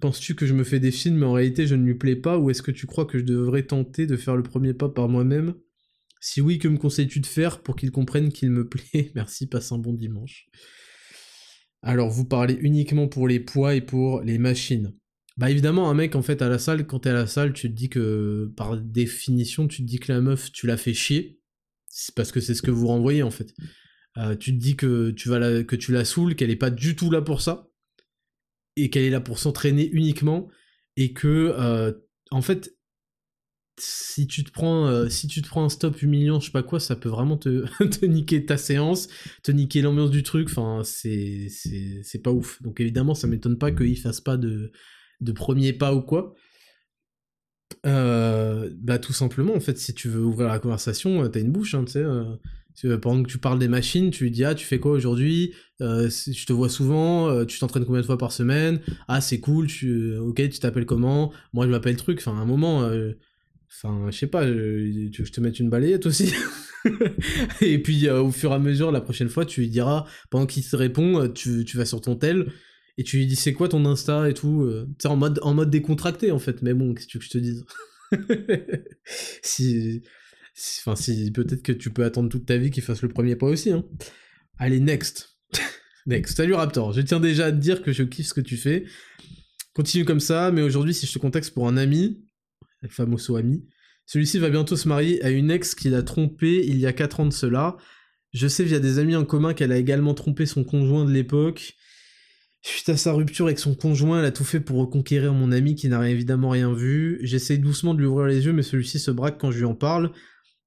Penses-tu 0.00 0.34
que 0.34 0.46
je 0.46 0.54
me 0.54 0.64
fais 0.64 0.78
des 0.78 0.92
films 0.92 1.18
mais 1.18 1.26
en 1.26 1.32
réalité 1.32 1.66
je 1.66 1.74
ne 1.74 1.84
lui 1.84 1.96
plais 1.96 2.16
pas 2.16 2.38
ou 2.38 2.50
est-ce 2.50 2.62
que 2.62 2.70
tu 2.70 2.86
crois 2.86 3.04
que 3.04 3.18
je 3.18 3.24
devrais 3.24 3.64
tenter 3.64 4.06
de 4.06 4.16
faire 4.16 4.36
le 4.36 4.42
premier 4.42 4.72
pas 4.74 4.88
par 4.88 5.08
moi-même? 5.08 5.54
Si 6.20 6.40
oui, 6.40 6.58
que 6.58 6.68
me 6.68 6.78
conseilles-tu 6.78 7.20
de 7.20 7.26
faire 7.26 7.62
pour 7.62 7.76
qu'il 7.76 7.90
comprenne 7.90 8.32
qu'il 8.32 8.50
me 8.50 8.68
plaît? 8.68 9.12
Merci, 9.14 9.46
passe 9.46 9.72
un 9.72 9.78
bon 9.78 9.92
dimanche. 9.92 10.46
Alors, 11.82 12.10
vous 12.10 12.24
parlez 12.24 12.58
uniquement 12.60 13.06
pour 13.06 13.28
les 13.28 13.40
poids 13.40 13.74
et 13.74 13.80
pour 13.80 14.22
les 14.22 14.38
machines. 14.38 14.94
Bah 15.36 15.50
évidemment, 15.50 15.88
un 15.88 15.94
mec 15.94 16.16
en 16.16 16.22
fait 16.22 16.42
à 16.42 16.48
la 16.48 16.58
salle, 16.58 16.84
quand 16.86 17.00
t'es 17.00 17.10
à 17.10 17.14
la 17.14 17.28
salle, 17.28 17.52
tu 17.52 17.70
te 17.70 17.74
dis 17.74 17.88
que 17.88 18.52
par 18.56 18.76
définition, 18.76 19.68
tu 19.68 19.82
te 19.82 19.86
dis 19.86 20.00
que 20.00 20.12
la 20.12 20.20
meuf, 20.20 20.50
tu 20.50 20.66
la 20.66 20.76
fais 20.76 20.94
chier. 20.94 21.40
C'est 21.86 22.12
parce 22.14 22.32
que 22.32 22.40
c'est 22.40 22.54
ce 22.54 22.62
que 22.62 22.72
vous 22.72 22.88
renvoyez 22.88 23.22
en 23.22 23.30
fait. 23.30 23.54
Euh, 24.16 24.34
tu 24.34 24.52
te 24.52 24.58
dis 24.58 24.74
que 24.74 25.12
tu, 25.12 25.28
vas 25.28 25.38
la, 25.38 25.62
que 25.62 25.76
tu 25.76 25.92
la 25.92 26.04
saoules, 26.04 26.34
qu'elle 26.34 26.50
est 26.50 26.56
pas 26.56 26.70
du 26.70 26.96
tout 26.96 27.12
là 27.12 27.22
pour 27.22 27.40
ça, 27.40 27.68
et 28.82 28.90
qu'elle 28.90 29.04
est 29.04 29.10
là 29.10 29.20
pour 29.20 29.38
s'entraîner 29.38 29.88
uniquement, 29.90 30.48
et 30.96 31.12
que 31.12 31.54
euh, 31.58 31.92
en 32.30 32.42
fait 32.42 32.74
si 33.80 34.26
tu 34.26 34.44
te 34.44 34.50
prends 34.50 34.86
euh, 34.86 35.08
si 35.08 35.28
tu 35.28 35.42
te 35.42 35.48
prends 35.48 35.64
un 35.64 35.68
stop 35.68 36.02
humiliant 36.02 36.40
je 36.40 36.46
sais 36.46 36.52
pas 36.52 36.62
quoi 36.62 36.80
ça 36.80 36.96
peut 36.96 37.08
vraiment 37.08 37.36
te, 37.36 37.64
te 37.84 38.04
niquer 38.04 38.44
ta 38.44 38.56
séance 38.56 39.08
te 39.42 39.52
niquer 39.52 39.82
l'ambiance 39.82 40.10
du 40.10 40.22
truc. 40.22 40.48
Enfin 40.50 40.82
c'est 40.84 41.48
c'est 41.48 42.22
pas 42.22 42.32
ouf. 42.32 42.60
Donc 42.62 42.80
évidemment 42.80 43.14
ça 43.14 43.26
m'étonne 43.26 43.58
pas 43.58 43.70
qu'il 43.72 43.98
fasse 43.98 44.20
pas 44.20 44.36
de 44.36 44.72
de 45.20 45.32
premier 45.32 45.72
pas 45.72 45.94
ou 45.94 46.02
quoi. 46.02 46.34
Euh, 47.86 48.70
bah 48.80 48.98
tout 48.98 49.12
simplement 49.12 49.54
en 49.54 49.60
fait 49.60 49.78
si 49.78 49.94
tu 49.94 50.08
veux 50.08 50.24
ouvrir 50.24 50.48
la 50.48 50.58
conversation 50.58 51.28
t'as 51.28 51.40
une 51.40 51.52
bouche 51.52 51.74
hein, 51.74 51.84
tu 51.84 51.92
sais 51.92 52.04
pendant 53.00 53.22
que 53.22 53.28
tu 53.28 53.38
parles 53.38 53.58
des 53.58 53.68
machines, 53.68 54.10
tu 54.10 54.24
lui 54.24 54.30
dis 54.30 54.44
ah 54.44 54.54
tu 54.54 54.64
fais 54.64 54.78
quoi 54.78 54.92
aujourd'hui? 54.92 55.54
Je 55.80 56.44
te 56.46 56.52
vois 56.52 56.68
souvent, 56.68 57.44
tu 57.44 57.58
t'entraînes 57.58 57.84
combien 57.84 58.00
de 58.00 58.06
fois 58.06 58.18
par 58.18 58.32
semaine? 58.32 58.80
Ah 59.08 59.20
c'est 59.20 59.40
cool, 59.40 59.66
tu 59.66 60.16
ok 60.16 60.48
tu 60.48 60.58
t'appelles 60.58 60.86
comment? 60.86 61.32
Moi 61.52 61.66
je 61.66 61.70
m'appelle 61.70 61.96
truc. 61.96 62.18
Enfin 62.18 62.36
à 62.38 62.40
un 62.40 62.44
moment, 62.44 62.88
enfin 63.68 64.06
je 64.10 64.16
sais 64.16 64.26
pas, 64.26 64.44
tu 64.44 64.52
veux 64.52 65.10
que 65.10 65.24
je 65.24 65.32
te 65.32 65.40
mette 65.40 65.58
une 65.58 65.70
balayette 65.70 66.06
aussi? 66.06 66.32
Et 67.60 67.82
puis 67.82 68.08
au 68.08 68.30
fur 68.30 68.52
et 68.52 68.54
à 68.54 68.58
mesure 68.58 68.92
la 68.92 69.00
prochaine 69.00 69.28
fois 69.28 69.44
tu 69.44 69.60
lui 69.62 69.68
diras 69.68 70.06
pendant 70.30 70.46
qu'il 70.46 70.64
te 70.64 70.76
répond, 70.76 71.28
tu, 71.28 71.64
tu 71.64 71.76
vas 71.76 71.84
sur 71.84 72.00
ton 72.00 72.16
tel 72.16 72.52
et 72.96 73.04
tu 73.04 73.16
lui 73.16 73.26
dis 73.26 73.36
c'est 73.36 73.52
quoi 73.52 73.68
ton 73.68 73.84
Insta 73.84 74.28
et 74.28 74.34
tout, 74.34 74.70
tu 74.98 75.06
en 75.06 75.16
mode 75.16 75.40
en 75.42 75.54
mode 75.54 75.70
décontracté 75.70 76.30
en 76.30 76.38
fait. 76.38 76.62
Mais 76.62 76.74
bon 76.74 76.94
qu'est-ce 76.94 77.06
que 77.06 77.12
tu 77.12 77.18
veux 77.18 77.20
que 77.20 77.26
je 77.26 77.30
te 77.30 77.38
dise? 77.38 77.64
Si 79.42 80.02
Enfin, 80.80 80.96
si 80.96 81.30
peut-être 81.30 81.62
que 81.62 81.72
tu 81.72 81.90
peux 81.90 82.04
attendre 82.04 82.28
toute 82.28 82.46
ta 82.46 82.56
vie 82.56 82.70
qu'il 82.70 82.82
fasse 82.82 83.02
le 83.02 83.08
premier 83.08 83.36
pas 83.36 83.46
aussi. 83.46 83.70
Hein. 83.70 83.84
Allez, 84.58 84.80
next. 84.80 85.36
next. 86.06 86.36
Salut 86.36 86.54
Raptor. 86.54 86.92
Je 86.92 87.00
tiens 87.00 87.20
déjà 87.20 87.46
à 87.46 87.52
te 87.52 87.56
dire 87.56 87.82
que 87.82 87.92
je 87.92 88.02
kiffe 88.02 88.28
ce 88.28 88.34
que 88.34 88.40
tu 88.40 88.56
fais. 88.56 88.84
Continue 89.72 90.04
comme 90.04 90.20
ça, 90.20 90.50
mais 90.50 90.62
aujourd'hui, 90.62 90.94
si 90.94 91.06
je 91.06 91.12
te 91.12 91.18
contexte 91.18 91.54
pour 91.54 91.68
un 91.68 91.76
ami, 91.76 92.24
le 92.80 92.88
fameux 92.88 93.16
ami, 93.36 93.68
celui-ci 94.06 94.38
va 94.38 94.50
bientôt 94.50 94.76
se 94.76 94.88
marier 94.88 95.22
à 95.22 95.30
une 95.30 95.50
ex 95.50 95.74
qu'il 95.74 95.94
a 95.94 96.02
trompée 96.02 96.64
il 96.66 96.78
y 96.78 96.86
a 96.86 96.92
4 96.92 97.20
ans 97.20 97.26
de 97.26 97.32
cela. 97.32 97.76
Je 98.32 98.48
sais 98.48 98.64
via 98.64 98.80
des 98.80 98.98
amis 98.98 99.14
en 99.14 99.24
commun 99.24 99.54
qu'elle 99.54 99.70
a 99.70 99.76
également 99.76 100.14
trompé 100.14 100.46
son 100.46 100.64
conjoint 100.64 101.04
de 101.04 101.12
l'époque. 101.12 101.74
Suite 102.62 102.88
à 102.88 102.96
sa 102.96 103.12
rupture 103.12 103.46
avec 103.46 103.58
son 103.58 103.74
conjoint, 103.74 104.18
elle 104.18 104.24
a 104.24 104.32
tout 104.32 104.44
fait 104.44 104.60
pour 104.60 104.78
reconquérir 104.78 105.32
mon 105.32 105.52
ami 105.52 105.76
qui 105.76 105.88
n'a 105.88 106.10
évidemment 106.10 106.50
rien 106.50 106.72
vu. 106.72 107.20
J'essaie 107.22 107.58
doucement 107.58 107.94
de 107.94 108.00
lui 108.00 108.06
ouvrir 108.06 108.26
les 108.26 108.46
yeux, 108.46 108.52
mais 108.52 108.62
celui-ci 108.62 108.98
se 108.98 109.10
braque 109.12 109.38
quand 109.38 109.52
je 109.52 109.58
lui 109.58 109.64
en 109.64 109.74
parle. 109.74 110.10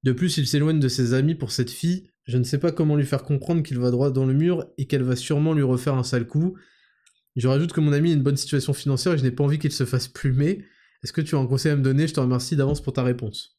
De 0.03 0.11
plus, 0.11 0.37
il 0.37 0.47
s'éloigne 0.47 0.79
de 0.79 0.87
ses 0.87 1.13
amis 1.13 1.35
pour 1.35 1.51
cette 1.51 1.71
fille. 1.71 2.09
Je 2.25 2.37
ne 2.37 2.43
sais 2.43 2.57
pas 2.57 2.71
comment 2.71 2.95
lui 2.95 3.05
faire 3.05 3.23
comprendre 3.23 3.63
qu'il 3.63 3.79
va 3.79 3.91
droit 3.91 4.11
dans 4.11 4.25
le 4.25 4.33
mur 4.33 4.65
et 4.77 4.85
qu'elle 4.85 5.03
va 5.03 5.15
sûrement 5.15 5.53
lui 5.53 5.63
refaire 5.63 5.95
un 5.95 6.03
sale 6.03 6.27
coup. 6.27 6.55
Je 7.35 7.47
rajoute 7.47 7.71
que 7.71 7.81
mon 7.81 7.93
ami 7.93 8.11
a 8.11 8.13
une 8.13 8.23
bonne 8.23 8.37
situation 8.37 8.73
financière 8.73 9.13
et 9.13 9.17
je 9.17 9.23
n'ai 9.23 9.31
pas 9.31 9.43
envie 9.43 9.59
qu'il 9.59 9.71
se 9.71 9.85
fasse 9.85 10.07
plumer. 10.07 10.65
Est-ce 11.03 11.13
que 11.13 11.21
tu 11.21 11.35
as 11.35 11.39
un 11.39 11.47
conseil 11.47 11.71
à 11.71 11.75
me 11.75 11.81
donner? 11.81 12.07
Je 12.07 12.13
te 12.13 12.19
remercie 12.19 12.55
d'avance 12.55 12.81
pour 12.81 12.93
ta 12.93 13.03
réponse. 13.03 13.57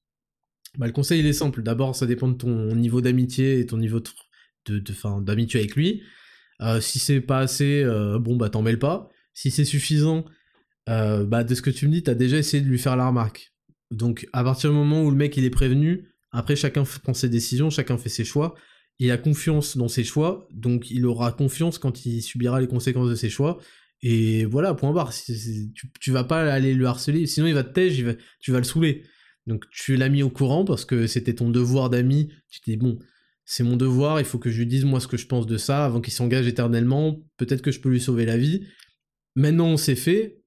Bah, 0.78 0.86
le 0.86 0.92
conseil 0.92 1.20
il 1.20 1.26
est 1.26 1.32
simple. 1.32 1.62
D'abord, 1.62 1.96
ça 1.96 2.06
dépend 2.06 2.28
de 2.28 2.34
ton 2.34 2.74
niveau 2.74 3.00
d'amitié 3.00 3.58
et 3.58 3.66
ton 3.66 3.78
niveau 3.78 4.00
de, 4.66 4.82
d'amitié 5.20 5.60
avec 5.60 5.74
lui. 5.74 6.02
Euh, 6.60 6.80
si 6.80 6.98
c'est 6.98 7.20
pas 7.20 7.40
assez, 7.40 7.82
euh, 7.82 8.18
bon 8.18 8.36
bah 8.36 8.48
t'en 8.48 8.62
mêles 8.62 8.78
pas. 8.78 9.10
Si 9.34 9.50
c'est 9.50 9.64
suffisant, 9.64 10.24
euh, 10.88 11.24
bah 11.24 11.44
de 11.44 11.54
ce 11.54 11.62
que 11.62 11.70
tu 11.70 11.86
me 11.88 11.92
dis, 11.92 12.02
t'as 12.02 12.14
déjà 12.14 12.38
essayé 12.38 12.62
de 12.62 12.68
lui 12.68 12.78
faire 12.78 12.96
la 12.96 13.08
remarque. 13.08 13.52
Donc 13.90 14.28
à 14.32 14.44
partir 14.44 14.70
du 14.70 14.76
moment 14.76 15.02
où 15.02 15.10
le 15.10 15.16
mec 15.16 15.36
il 15.36 15.44
est 15.44 15.50
prévenu, 15.50 16.08
après, 16.32 16.56
chacun 16.56 16.84
prend 17.02 17.14
ses 17.14 17.28
décisions, 17.28 17.70
chacun 17.70 17.98
fait 17.98 18.08
ses 18.08 18.24
choix. 18.24 18.54
Il 18.98 19.10
a 19.10 19.18
confiance 19.18 19.76
dans 19.76 19.88
ses 19.88 20.04
choix, 20.04 20.48
donc 20.52 20.90
il 20.90 21.06
aura 21.06 21.32
confiance 21.32 21.78
quand 21.78 22.06
il 22.06 22.22
subira 22.22 22.60
les 22.60 22.68
conséquences 22.68 23.10
de 23.10 23.14
ses 23.14 23.30
choix. 23.30 23.58
Et 24.02 24.44
voilà, 24.44 24.74
point 24.74 24.92
barre. 24.92 25.12
tu, 26.00 26.10
vas 26.10 26.24
pas 26.24 26.50
aller 26.52 26.74
le 26.74 26.86
harceler, 26.86 27.26
sinon 27.26 27.46
il 27.46 27.54
va 27.54 27.62
te 27.62 27.72
tège, 27.72 28.04
tu 28.40 28.50
vas 28.50 28.58
le 28.58 28.64
saouler. 28.64 29.04
Donc 29.46 29.64
tu 29.70 29.96
l'as 29.96 30.08
mis 30.08 30.22
au 30.22 30.30
courant 30.30 30.64
parce 30.64 30.84
que 30.84 31.06
c'était 31.06 31.34
ton 31.34 31.50
devoir 31.50 31.90
d'ami. 31.90 32.32
Tu 32.50 32.60
t'es 32.60 32.76
bon, 32.76 32.98
c'est 33.44 33.64
mon 33.64 33.76
devoir, 33.76 34.20
il 34.20 34.24
faut 34.24 34.38
que 34.38 34.50
je 34.50 34.58
lui 34.58 34.66
dise 34.66 34.84
moi 34.84 35.00
ce 35.00 35.08
que 35.08 35.16
je 35.16 35.26
pense 35.26 35.46
de 35.46 35.56
ça 35.56 35.84
avant 35.84 36.00
qu'il 36.00 36.12
s'engage 36.12 36.46
éternellement. 36.46 37.20
Peut-être 37.36 37.62
que 37.62 37.70
je 37.70 37.80
peux 37.80 37.90
lui 37.90 38.00
sauver 38.00 38.24
la 38.24 38.36
vie. 38.36 38.66
Maintenant, 39.36 39.76
c'est 39.76 39.96
fait. 39.96 40.42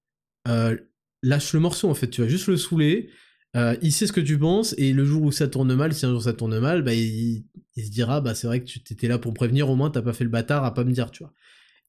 Euh, 0.47 0.77
lâche 1.23 1.53
le 1.53 1.59
morceau 1.59 1.89
en 1.89 1.95
fait, 1.95 2.09
tu 2.09 2.21
vas 2.21 2.27
juste 2.27 2.47
le 2.47 2.57
saouler. 2.57 3.09
Euh, 3.55 3.75
il 3.81 3.91
sait 3.91 4.07
ce 4.07 4.13
que 4.13 4.21
tu 4.21 4.37
penses, 4.37 4.75
et 4.77 4.91
le 4.91 5.05
jour 5.05 5.23
où 5.23 5.31
ça 5.31 5.47
tourne 5.47 5.73
mal, 5.75 5.93
si 5.93 6.05
un 6.05 6.11
jour 6.11 6.21
ça 6.21 6.33
tourne 6.33 6.59
mal, 6.59 6.81
bah, 6.81 6.93
il, 6.93 7.45
se 7.77 7.89
dira, 7.89 8.19
bah, 8.19 8.35
c'est 8.35 8.47
vrai 8.47 8.61
que 8.61 8.65
tu 8.65 8.79
étais 8.91 9.07
là 9.07 9.17
pour 9.17 9.33
prévenir, 9.33 9.69
au 9.69 9.75
moins 9.75 9.89
t'as 9.89 10.01
pas 10.01 10.13
fait 10.13 10.25
le 10.25 10.29
bâtard 10.29 10.65
à 10.65 10.73
pas 10.73 10.83
me 10.83 10.91
dire, 10.91 11.11
tu 11.11 11.23
vois. 11.23 11.33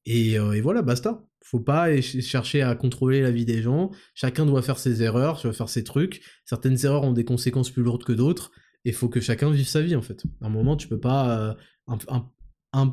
Et, 0.05 0.39
euh, 0.39 0.61
voilà, 0.63 0.83
basta. 0.83 1.25
Faut 1.43 1.61
pas 1.61 2.01
chercher 2.01 2.63
à 2.63 2.75
contrôler 2.75 3.21
la 3.21 3.31
vie 3.31 3.45
des 3.45 3.63
gens. 3.63 3.91
Chacun 4.15 4.47
doit 4.47 4.63
faire 4.63 4.79
ses 4.79 5.03
erreurs, 5.03 5.41
doit 5.43 5.53
faire 5.53 5.69
ses 5.69 5.85
trucs. 5.85 6.23
Certaines 6.45 6.85
erreurs 6.85 7.05
ont 7.05 7.13
des 7.13 7.25
conséquences 7.25 7.71
plus 7.71 7.83
lourdes 7.83 8.05
que 8.05 8.13
d'autres. 8.13 8.51
Et 8.85 8.93
faut 8.93 9.09
que 9.09 9.21
chacun 9.21 9.51
vive 9.51 9.67
sa 9.67 9.83
vie, 9.83 9.95
en 9.97 10.03
fait. 10.03 10.25
À 10.41 10.47
un 10.47 10.49
moment, 10.49 10.77
tu 10.77 10.89
peux 10.89 10.99
pas... 10.99 11.57
Euh, 11.93 12.87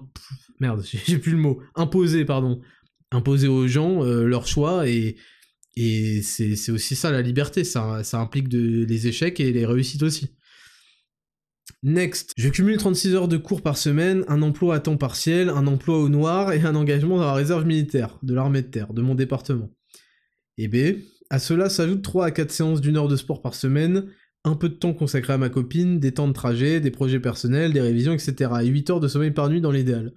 merde, 0.60 0.84
j'ai 1.06 1.18
plus 1.18 1.32
le 1.32 1.40
mot. 1.40 1.62
Imposer, 1.76 2.26
pardon. 2.26 2.62
Imposer 3.12 3.48
aux 3.48 3.68
gens 3.68 4.04
leur 4.04 4.48
choix 4.48 4.88
et, 4.88 5.18
et 5.76 6.22
c'est 6.22 6.72
aussi 6.72 6.96
ça 6.96 7.12
la 7.12 7.22
liberté, 7.22 7.64
ça, 7.64 8.02
implique 8.14 8.52
les 8.52 9.08
échecs 9.08 9.40
et 9.40 9.52
les 9.52 9.66
réussites 9.66 10.04
aussi. 10.04 10.30
Next, 11.82 12.34
je 12.38 12.50
cumule 12.50 12.78
36 12.78 13.16
heures 13.16 13.28
de 13.28 13.38
cours 13.38 13.62
par 13.62 13.78
semaine, 13.78 14.24
un 14.28 14.42
emploi 14.42 14.76
à 14.76 14.80
temps 14.80 14.98
partiel, 14.98 15.50
un 15.50 15.68
emploi 15.68 15.98
au 15.98 16.10
noir 16.10 16.54
et 16.54 16.62
un 16.62 16.76
engagement 16.76 17.18
dans 17.18 17.26
la 17.26 17.34
réserve 17.34 17.66
militaire 17.66 18.20
de 18.22 18.34
l'armée 18.34 18.62
de 18.62 18.68
terre 18.68 18.94
de 18.94 19.02
mon 19.02 19.16
département. 19.16 19.70
Et 20.58 20.68
B, 20.68 21.00
à 21.30 21.40
cela 21.40 21.70
s'ajoutent 21.70 22.04
3 22.04 22.28
à 22.28 22.32
4 22.32 22.52
séances 22.52 22.82
d'une 22.82 22.98
heure 22.98 23.08
de 23.08 23.16
sport 23.16 23.42
par 23.42 23.56
semaine, 23.56 24.08
un 24.46 24.56
peu 24.56 24.70
de 24.70 24.76
temps 24.76 24.94
consacré 24.94 25.34
à 25.34 25.38
ma 25.38 25.50
copine, 25.50 26.00
des 26.00 26.14
temps 26.14 26.28
de 26.28 26.34
trajet, 26.34 26.80
des 26.80 26.92
projets 26.92 27.20
personnels, 27.20 27.74
des 27.74 27.82
révisions, 27.82 28.14
etc. 28.14 28.52
et 28.62 28.68
8 28.68 28.90
heures 28.92 29.00
de 29.00 29.08
sommeil 29.08 29.32
par 29.32 29.50
nuit 29.50 29.62
dans 29.62 29.72
l'idéal. 29.72 30.14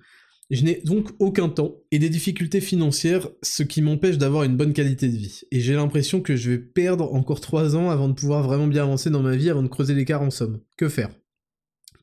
Je 0.50 0.62
n'ai 0.62 0.80
donc 0.84 1.08
aucun 1.18 1.48
temps 1.48 1.76
et 1.90 1.98
des 1.98 2.08
difficultés 2.08 2.60
financières, 2.60 3.28
ce 3.42 3.64
qui 3.64 3.82
m'empêche 3.82 4.16
d'avoir 4.16 4.44
une 4.44 4.56
bonne 4.56 4.72
qualité 4.72 5.08
de 5.08 5.16
vie. 5.16 5.40
Et 5.50 5.60
j'ai 5.60 5.74
l'impression 5.74 6.20
que 6.20 6.36
je 6.36 6.52
vais 6.52 6.58
perdre 6.58 7.12
encore 7.14 7.40
3 7.40 7.74
ans 7.74 7.90
avant 7.90 8.08
de 8.08 8.14
pouvoir 8.14 8.44
vraiment 8.44 8.68
bien 8.68 8.84
avancer 8.84 9.10
dans 9.10 9.22
ma 9.22 9.34
vie, 9.34 9.50
avant 9.50 9.64
de 9.64 9.68
creuser 9.68 9.94
l'écart 9.94 10.22
en 10.22 10.30
somme. 10.30 10.60
Que 10.76 10.88
faire? 10.88 11.10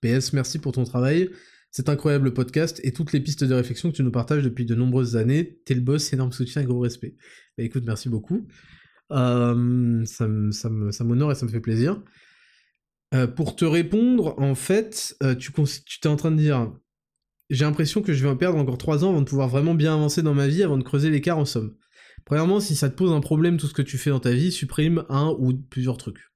PS, 0.02 0.34
merci 0.34 0.60
pour 0.60 0.74
ton 0.74 0.84
travail. 0.84 1.30
C'est 1.72 1.88
incroyable 1.88 2.34
podcast 2.34 2.82
et 2.84 2.92
toutes 2.92 3.14
les 3.14 3.22
pistes 3.22 3.46
de 3.46 3.54
réflexion 3.54 3.90
que 3.90 3.96
tu 3.96 4.04
nous 4.04 4.12
partages 4.12 4.44
depuis 4.44 4.66
de 4.66 4.76
nombreuses 4.76 5.16
années. 5.16 5.60
T'es 5.66 5.74
le 5.74 5.82
boss, 5.82 6.12
énorme 6.12 6.34
soutien 6.34 6.62
et 6.62 6.66
gros 6.66 6.82
respect. 6.82 7.16
Bah 7.58 7.64
écoute, 7.64 7.84
merci 7.86 8.10
beaucoup. 8.10 8.46
Euh, 9.12 10.06
ça, 10.06 10.28
m'honore 11.04 11.32
et 11.32 11.36
ça 11.36 11.46
me 11.46 11.52
fait 11.52 11.62
plaisir. 11.62 12.02
Euh, 13.16 13.28
pour 13.28 13.56
te 13.56 13.64
répondre, 13.64 14.36
en 14.38 14.54
fait, 14.54 15.16
euh, 15.24 15.34
tu 15.34 15.52
t'es 16.02 16.10
en 16.10 16.16
train 16.16 16.32
de 16.32 16.38
dire 16.38 16.74
j'ai 17.54 17.66
l'impression 17.66 18.02
que 18.02 18.14
je 18.14 18.24
vais 18.24 18.30
en 18.30 18.36
perdre 18.36 18.58
encore 18.58 18.80
3 18.80 19.06
ans 19.06 19.10
avant 19.10 19.22
de 19.22 19.28
pouvoir 19.28 19.48
vraiment 19.48 19.76
bien 19.76 19.94
avancer 19.94 20.24
dans 20.24 20.34
ma 20.34 20.48
vie, 20.48 20.64
avant 20.64 20.78
de 20.78 20.84
creuser 20.84 21.12
l'écart 21.12 21.38
en 21.38 21.46
somme. 21.46 21.76
Premièrement, 22.26 22.60
si 22.60 22.76
ça 22.76 22.90
te 22.90 22.96
pose 22.96 23.12
un 23.12 23.20
problème 23.20 23.58
tout 23.58 23.68
ce 23.68 23.74
que 23.74 23.84
tu 23.84 23.98
fais 24.00 24.10
dans 24.10 24.20
ta 24.20 24.32
vie, 24.32 24.52
supprime 24.52 25.04
un 25.10 25.36
ou 25.38 25.54
plusieurs 25.54 25.98
trucs. 25.98 26.32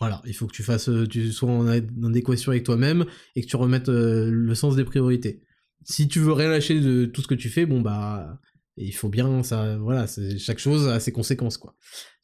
Voilà, 0.00 0.22
il 0.26 0.34
faut 0.34 0.46
que 0.46 0.52
tu 0.52 0.64
fasses, 0.64 0.88
euh, 0.88 1.06
tu 1.06 1.30
sois 1.30 1.50
en, 1.50 1.68
adéquation 1.68 2.50
avec 2.50 2.64
toi-même 2.64 3.06
et 3.36 3.42
que 3.42 3.46
tu 3.46 3.56
remettes 3.56 3.88
euh, 3.88 4.28
le 4.30 4.54
sens 4.54 4.74
des 4.74 4.84
priorités. 4.84 5.40
Si 5.84 6.08
tu 6.08 6.18
veux 6.18 6.32
rien 6.32 6.50
lâcher 6.50 6.80
de 6.80 7.06
tout 7.06 7.22
ce 7.22 7.28
que 7.28 7.34
tu 7.34 7.48
fais, 7.48 7.64
bon 7.64 7.80
bah, 7.80 8.40
il 8.76 8.92
faut 8.92 9.08
bien, 9.08 9.44
ça, 9.44 9.78
voilà, 9.78 10.06
chaque 10.38 10.58
chose 10.58 10.88
a 10.88 10.98
ses 10.98 11.12
conséquences 11.12 11.58
quoi. 11.58 11.76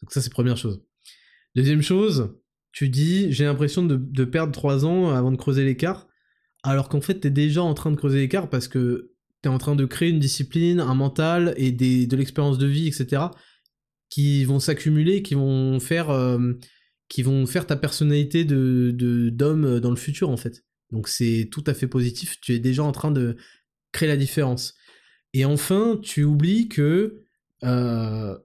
Donc 0.03 0.13
ça 0.13 0.21
c'est 0.21 0.33
première 0.33 0.57
chose. 0.57 0.83
Deuxième 1.55 1.81
chose, 1.81 2.35
tu 2.73 2.89
dis, 2.89 3.33
j'ai 3.33 3.45
l'impression 3.45 3.85
de, 3.85 3.97
de 3.97 4.25
perdre 4.25 4.53
3 4.53 4.85
ans 4.85 5.11
avant 5.11 5.31
de 5.31 5.37
creuser 5.37 5.65
l'écart 5.65 6.09
alors 6.63 6.89
qu'en 6.89 7.01
fait 7.01 7.21
t'es 7.21 7.31
déjà 7.31 7.63
en 7.63 7.75
train 7.75 7.91
de 7.91 7.97
creuser 7.97 8.21
l'écart 8.21 8.49
parce 8.49 8.69
que 8.69 9.13
t'es 9.43 9.49
en 9.49 9.59
train 9.59 9.75
de 9.75 9.85
créer 9.85 10.11
une 10.11 10.21
discipline, 10.21 10.81
un 10.81 10.95
mental 10.95 11.55
et 11.57 11.73
des, 11.73 12.07
de 12.07 12.17
l'expérience 12.17 12.59
de 12.59 12.67
vie, 12.67 12.87
etc. 12.87 13.23
qui 14.09 14.45
vont 14.45 14.61
s'accumuler, 14.61 15.23
qui 15.23 15.35
vont 15.35 15.81
faire 15.81 16.11
euh, 16.11 16.53
qui 17.09 17.23
vont 17.23 17.47
faire 17.47 17.67
ta 17.67 17.77
personnalité 17.77 18.45
de 18.45 18.93
d'homme 19.31 19.81
dans 19.81 19.91
le 19.91 19.97
futur 19.97 20.31
en 20.31 20.37
fait. 20.37 20.65
Donc 20.93 21.09
c'est 21.09 21.49
tout 21.51 21.65
à 21.67 21.75
fait 21.75 21.89
positif, 21.89 22.41
tu 22.41 22.55
es 22.55 22.59
déjà 22.59 22.85
en 22.85 22.93
train 22.93 23.11
de 23.11 23.37
créer 23.93 24.09
la 24.09 24.17
différence. 24.17 24.75
Et 25.35 25.45
enfin, 25.45 25.99
tu 26.03 26.25
oublies 26.25 26.69
que 26.69 27.23
euh, 27.65 28.37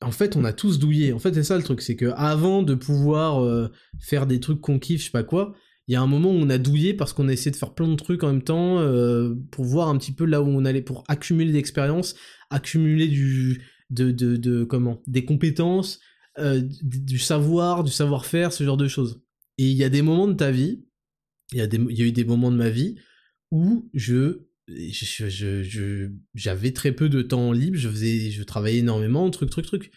en 0.00 0.10
fait, 0.10 0.36
on 0.36 0.44
a 0.44 0.52
tous 0.52 0.78
douillé. 0.78 1.12
En 1.12 1.18
fait, 1.18 1.32
c'est 1.34 1.44
ça 1.44 1.56
le 1.56 1.62
truc, 1.62 1.80
c'est 1.80 1.96
que 1.96 2.12
avant 2.16 2.62
de 2.62 2.74
pouvoir 2.74 3.42
euh, 3.42 3.68
faire 4.00 4.26
des 4.26 4.40
trucs 4.40 4.60
qu'on 4.60 4.78
kiffe, 4.78 5.00
je 5.00 5.06
sais 5.06 5.12
pas 5.12 5.22
quoi, 5.22 5.54
il 5.88 5.92
y 5.94 5.96
a 5.96 6.00
un 6.00 6.06
moment 6.06 6.30
où 6.30 6.34
on 6.34 6.48
a 6.50 6.58
douillé 6.58 6.94
parce 6.94 7.12
qu'on 7.12 7.28
a 7.28 7.32
essayé 7.32 7.50
de 7.50 7.56
faire 7.56 7.74
plein 7.74 7.88
de 7.88 7.96
trucs 7.96 8.22
en 8.22 8.28
même 8.28 8.42
temps 8.42 8.78
euh, 8.78 9.34
pour 9.50 9.64
voir 9.64 9.88
un 9.88 9.98
petit 9.98 10.12
peu 10.12 10.24
là 10.24 10.40
où 10.40 10.46
on 10.46 10.64
allait, 10.64 10.82
pour 10.82 11.04
accumuler 11.08 11.52
l'expérience, 11.52 12.14
accumuler 12.50 13.08
du, 13.08 13.62
de, 13.90 14.10
de, 14.10 14.64
comment, 14.64 15.02
des 15.06 15.24
compétences, 15.24 16.00
euh, 16.38 16.62
du 16.82 17.18
savoir, 17.18 17.82
du 17.84 17.90
savoir-faire, 17.90 18.52
ce 18.52 18.64
genre 18.64 18.76
de 18.76 18.88
choses. 18.88 19.22
Et 19.58 19.68
il 19.68 19.76
y 19.76 19.84
a 19.84 19.88
des 19.88 20.02
moments 20.02 20.28
de 20.28 20.34
ta 20.34 20.50
vie, 20.50 20.84
il 21.52 21.58
y, 21.58 21.60
a 21.60 21.66
des, 21.66 21.78
eu 21.78 22.12
des 22.12 22.24
moments 22.24 22.50
de 22.50 22.56
ma 22.56 22.70
vie 22.70 22.96
où 23.50 23.90
je 23.92 24.46
j'avais 26.34 26.72
très 26.72 26.92
peu 26.92 27.08
de 27.08 27.20
temps 27.20 27.52
libre, 27.52 27.76
je 27.76 27.88
faisais, 27.88 28.30
je 28.30 28.42
travaillais 28.44 28.78
énormément, 28.78 29.28
truc, 29.30 29.50
truc, 29.50 29.66
truc. 29.66 29.90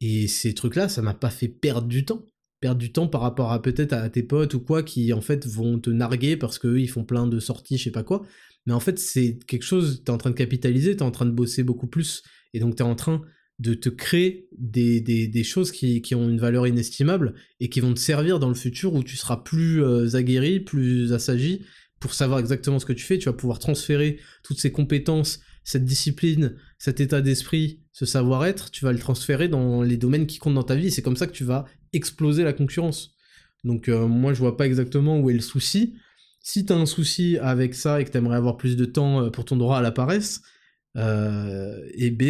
Et 0.00 0.28
ces 0.28 0.54
trucs-là, 0.54 0.88
ça 0.88 1.02
m'a 1.02 1.14
pas 1.14 1.30
fait 1.30 1.48
perdre 1.48 1.86
du 1.86 2.04
temps. 2.04 2.26
Perdre 2.60 2.78
du 2.78 2.92
temps 2.92 3.08
par 3.08 3.22
rapport 3.22 3.52
à 3.52 3.62
peut-être 3.62 3.92
à 3.92 4.08
tes 4.10 4.22
potes 4.22 4.54
ou 4.54 4.60
quoi 4.60 4.82
qui 4.82 5.12
en 5.12 5.20
fait 5.20 5.46
vont 5.46 5.78
te 5.78 5.90
narguer 5.90 6.36
parce 6.36 6.58
qu'eux 6.58 6.80
ils 6.80 6.90
font 6.90 7.04
plein 7.04 7.26
de 7.26 7.40
sorties, 7.40 7.78
je 7.78 7.84
sais 7.84 7.90
pas 7.90 8.02
quoi. 8.02 8.22
Mais 8.66 8.74
en 8.74 8.80
fait, 8.80 8.98
c'est 8.98 9.38
quelque 9.46 9.64
chose, 9.64 10.02
t'es 10.04 10.10
en 10.10 10.18
train 10.18 10.30
de 10.30 10.34
capitaliser, 10.34 10.96
t'es 10.96 11.02
en 11.02 11.10
train 11.10 11.26
de 11.26 11.30
bosser 11.30 11.62
beaucoup 11.62 11.86
plus. 11.86 12.22
Et 12.52 12.60
donc 12.60 12.76
t'es 12.76 12.82
en 12.82 12.94
train 12.94 13.22
de 13.58 13.74
te 13.74 13.88
créer 13.88 14.48
des, 14.56 15.00
des, 15.00 15.44
choses 15.44 15.70
qui, 15.70 16.00
qui, 16.00 16.14
ont 16.14 16.28
une 16.28 16.38
valeur 16.38 16.66
inestimable 16.66 17.34
et 17.60 17.68
qui 17.68 17.80
vont 17.80 17.92
te 17.92 18.00
servir 18.00 18.38
dans 18.38 18.48
le 18.48 18.54
futur 18.54 18.94
où 18.94 19.02
tu 19.04 19.16
seras 19.16 19.36
plus 19.36 19.84
euh, 19.84 20.16
aguerri, 20.16 20.60
plus 20.60 21.12
assagi 21.12 21.62
pour 22.00 22.14
savoir 22.14 22.40
exactement 22.40 22.78
ce 22.78 22.86
que 22.86 22.94
tu 22.94 23.04
fais. 23.04 23.18
Tu 23.18 23.26
vas 23.26 23.34
pouvoir 23.34 23.58
transférer 23.58 24.18
toutes 24.42 24.58
ces 24.58 24.72
compétences, 24.72 25.40
cette 25.62 25.84
discipline, 25.84 26.56
cet 26.78 27.00
état 27.00 27.20
d'esprit, 27.20 27.80
ce 27.92 28.06
savoir-être, 28.06 28.70
tu 28.70 28.86
vas 28.86 28.92
le 28.92 28.98
transférer 28.98 29.48
dans 29.48 29.82
les 29.82 29.98
domaines 29.98 30.26
qui 30.26 30.38
comptent 30.38 30.54
dans 30.54 30.62
ta 30.62 30.74
vie. 30.74 30.90
C'est 30.90 31.02
comme 31.02 31.16
ça 31.16 31.26
que 31.26 31.32
tu 31.32 31.44
vas 31.44 31.66
exploser 31.92 32.44
la 32.44 32.52
concurrence. 32.52 33.14
Donc 33.64 33.88
euh, 33.88 34.06
moi 34.06 34.32
je 34.32 34.38
vois 34.38 34.56
pas 34.56 34.66
exactement 34.66 35.18
où 35.18 35.30
est 35.30 35.34
le 35.34 35.40
souci. 35.40 35.96
Si 36.40 36.64
t'as 36.64 36.76
un 36.76 36.86
souci 36.86 37.36
avec 37.38 37.74
ça 37.74 38.00
et 38.00 38.04
que 38.04 38.10
t'aimerais 38.10 38.36
avoir 38.36 38.56
plus 38.56 38.76
de 38.76 38.84
temps 38.84 39.24
euh, 39.24 39.30
pour 39.30 39.44
ton 39.44 39.56
droit 39.56 39.78
à 39.78 39.82
la 39.82 39.92
paresse, 39.92 40.40
euh, 40.96 41.78
et 41.94 42.10
B, 42.10 42.22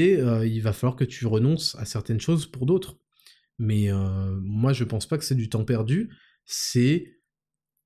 il 0.45 0.61
va 0.61 0.73
falloir 0.73 0.97
que 0.97 1.05
tu 1.05 1.27
renonces 1.27 1.77
à 1.77 1.85
certaines 1.85 2.21
choses 2.21 2.47
pour 2.47 2.67
d'autres. 2.67 2.99
Mais 3.59 3.91
moi 4.43 4.73
je 4.73 4.85
pense 4.85 5.07
pas 5.07 5.19
que 5.19 5.25
c'est 5.25 5.35
du 5.35 5.51
temps 5.51 5.65
perdu, 5.65 6.11
c'est 6.47 7.21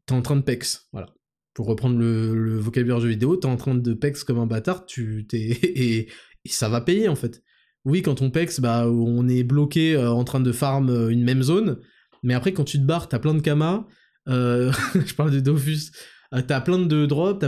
t'es 0.07 0.15
en 0.15 0.23
train 0.23 0.37
de 0.37 0.43
pex, 0.43 0.89
voilà. 0.93 1.15
Pour 1.53 1.67
reprendre 1.67 1.99
le, 1.99 2.59
vocabulaire 2.59 3.01
jeu 3.01 3.09
vidéo, 3.09 3.37
t'es 3.37 3.47
en 3.47 3.57
train 3.57 3.75
de 3.75 3.95
pex 3.95 4.23
comme 4.25 4.39
un 4.39 4.47
bâtard, 4.47 4.87
tu 4.87 5.27
t'es 5.29 5.51
et 5.63 6.09
ça 6.47 6.69
va 6.69 6.81
payer 6.81 7.09
en 7.09 7.17
fait. 7.17 7.43
Oui, 7.85 8.01
quand 8.01 8.23
on 8.23 8.31
pex, 8.31 8.61
bah, 8.61 8.89
on 8.89 9.29
est 9.29 9.43
bloqué 9.43 9.95
euh, 9.95 10.11
en 10.11 10.25
train 10.25 10.41
de 10.41 10.53
farm 10.53 10.89
euh, 10.89 11.09
une 11.09 11.23
même 11.23 11.43
zone, 11.43 11.79
mais 12.23 12.35
après, 12.35 12.53
quand 12.53 12.65
tu 12.65 12.79
te 12.79 12.85
barres, 12.85 13.09
t'as 13.09 13.19
plein 13.19 13.35
de 13.35 13.41
kamas, 13.41 13.87
euh, 14.29 14.73
je 14.95 15.15
parle 15.15 15.31
de 15.33 15.41
Dofus, 15.41 15.91
t'as 16.31 16.61
plein 16.63 16.79
de 16.79 17.07
drops, 17.07 17.45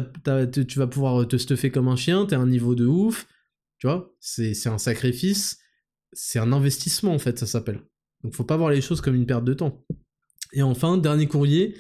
tu 0.68 0.78
vas 0.78 0.86
pouvoir 0.86 1.26
te 1.26 1.36
stuffer 1.36 1.70
comme 1.70 1.88
un 1.88 1.96
chien, 1.96 2.26
t'es 2.26 2.36
à 2.36 2.40
un 2.40 2.46
niveau 2.46 2.74
de 2.74 2.84
ouf, 2.84 3.26
tu 3.78 3.86
vois, 3.86 4.14
c'est 4.20 4.66
un 4.66 4.78
sacrifice, 4.78 5.58
c'est 6.12 6.38
un 6.38 6.52
investissement 6.52 7.14
en 7.14 7.18
fait, 7.18 7.38
ça 7.38 7.46
s'appelle. 7.46 7.80
Donc 8.22 8.34
faut 8.34 8.44
pas 8.44 8.56
voir 8.56 8.70
les 8.70 8.80
choses 8.80 9.00
comme 9.00 9.14
une 9.14 9.26
perte 9.26 9.44
de 9.44 9.54
temps. 9.54 9.84
Et 10.52 10.62
enfin, 10.62 10.98
dernier 10.98 11.26
courrier. 11.26 11.76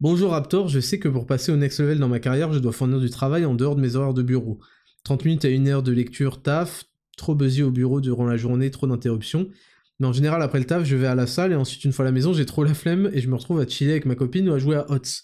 Bonjour 0.00 0.32
Raptor, 0.32 0.68
je 0.68 0.80
sais 0.80 0.98
que 0.98 1.08
pour 1.08 1.26
passer 1.26 1.52
au 1.52 1.56
next 1.56 1.78
level 1.80 1.98
dans 1.98 2.08
ma 2.08 2.20
carrière, 2.20 2.52
je 2.52 2.58
dois 2.58 2.72
fournir 2.72 3.00
du 3.00 3.10
travail 3.10 3.44
en 3.44 3.54
dehors 3.54 3.76
de 3.76 3.80
mes 3.80 3.96
horaires 3.96 4.14
de 4.14 4.22
bureau. 4.22 4.60
30 5.04 5.24
minutes 5.24 5.44
à 5.44 5.48
une 5.48 5.68
heure 5.68 5.82
de 5.82 5.92
lecture, 5.92 6.42
taf, 6.42 6.84
trop 7.20 7.34
busy 7.34 7.62
au 7.62 7.70
bureau 7.70 8.00
durant 8.00 8.26
la 8.26 8.36
journée, 8.36 8.70
trop 8.70 8.86
d'interruptions. 8.86 9.48
Mais 10.00 10.06
en 10.06 10.12
général, 10.12 10.42
après 10.42 10.58
le 10.58 10.64
taf, 10.64 10.84
je 10.84 10.96
vais 10.96 11.06
à 11.06 11.14
la 11.14 11.26
salle 11.26 11.52
et 11.52 11.54
ensuite, 11.54 11.84
une 11.84 11.92
fois 11.92 12.04
à 12.04 12.08
la 12.08 12.12
maison, 12.12 12.32
j'ai 12.32 12.46
trop 12.46 12.64
la 12.64 12.74
flemme 12.74 13.10
et 13.12 13.20
je 13.20 13.28
me 13.28 13.34
retrouve 13.34 13.60
à 13.60 13.68
chiller 13.68 13.92
avec 13.92 14.06
ma 14.06 14.14
copine 14.14 14.48
ou 14.48 14.54
à 14.54 14.58
jouer 14.58 14.76
à 14.76 14.90
HOTS. 14.90 15.22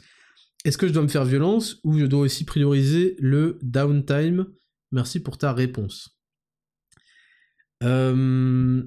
Est-ce 0.65 0.77
que 0.79 0.87
je 0.87 0.93
dois 0.93 1.03
me 1.03 1.09
faire 1.09 1.25
violence 1.25 1.81
ou 1.83 1.99
je 1.99 2.05
dois 2.05 2.21
aussi 2.21 2.45
prioriser 2.45 3.17
le 3.19 3.59
downtime? 3.63 4.47
Merci 4.93 5.21
pour 5.21 5.39
ta 5.39 5.53
réponse. 5.53 6.19
Euh, 7.83 8.83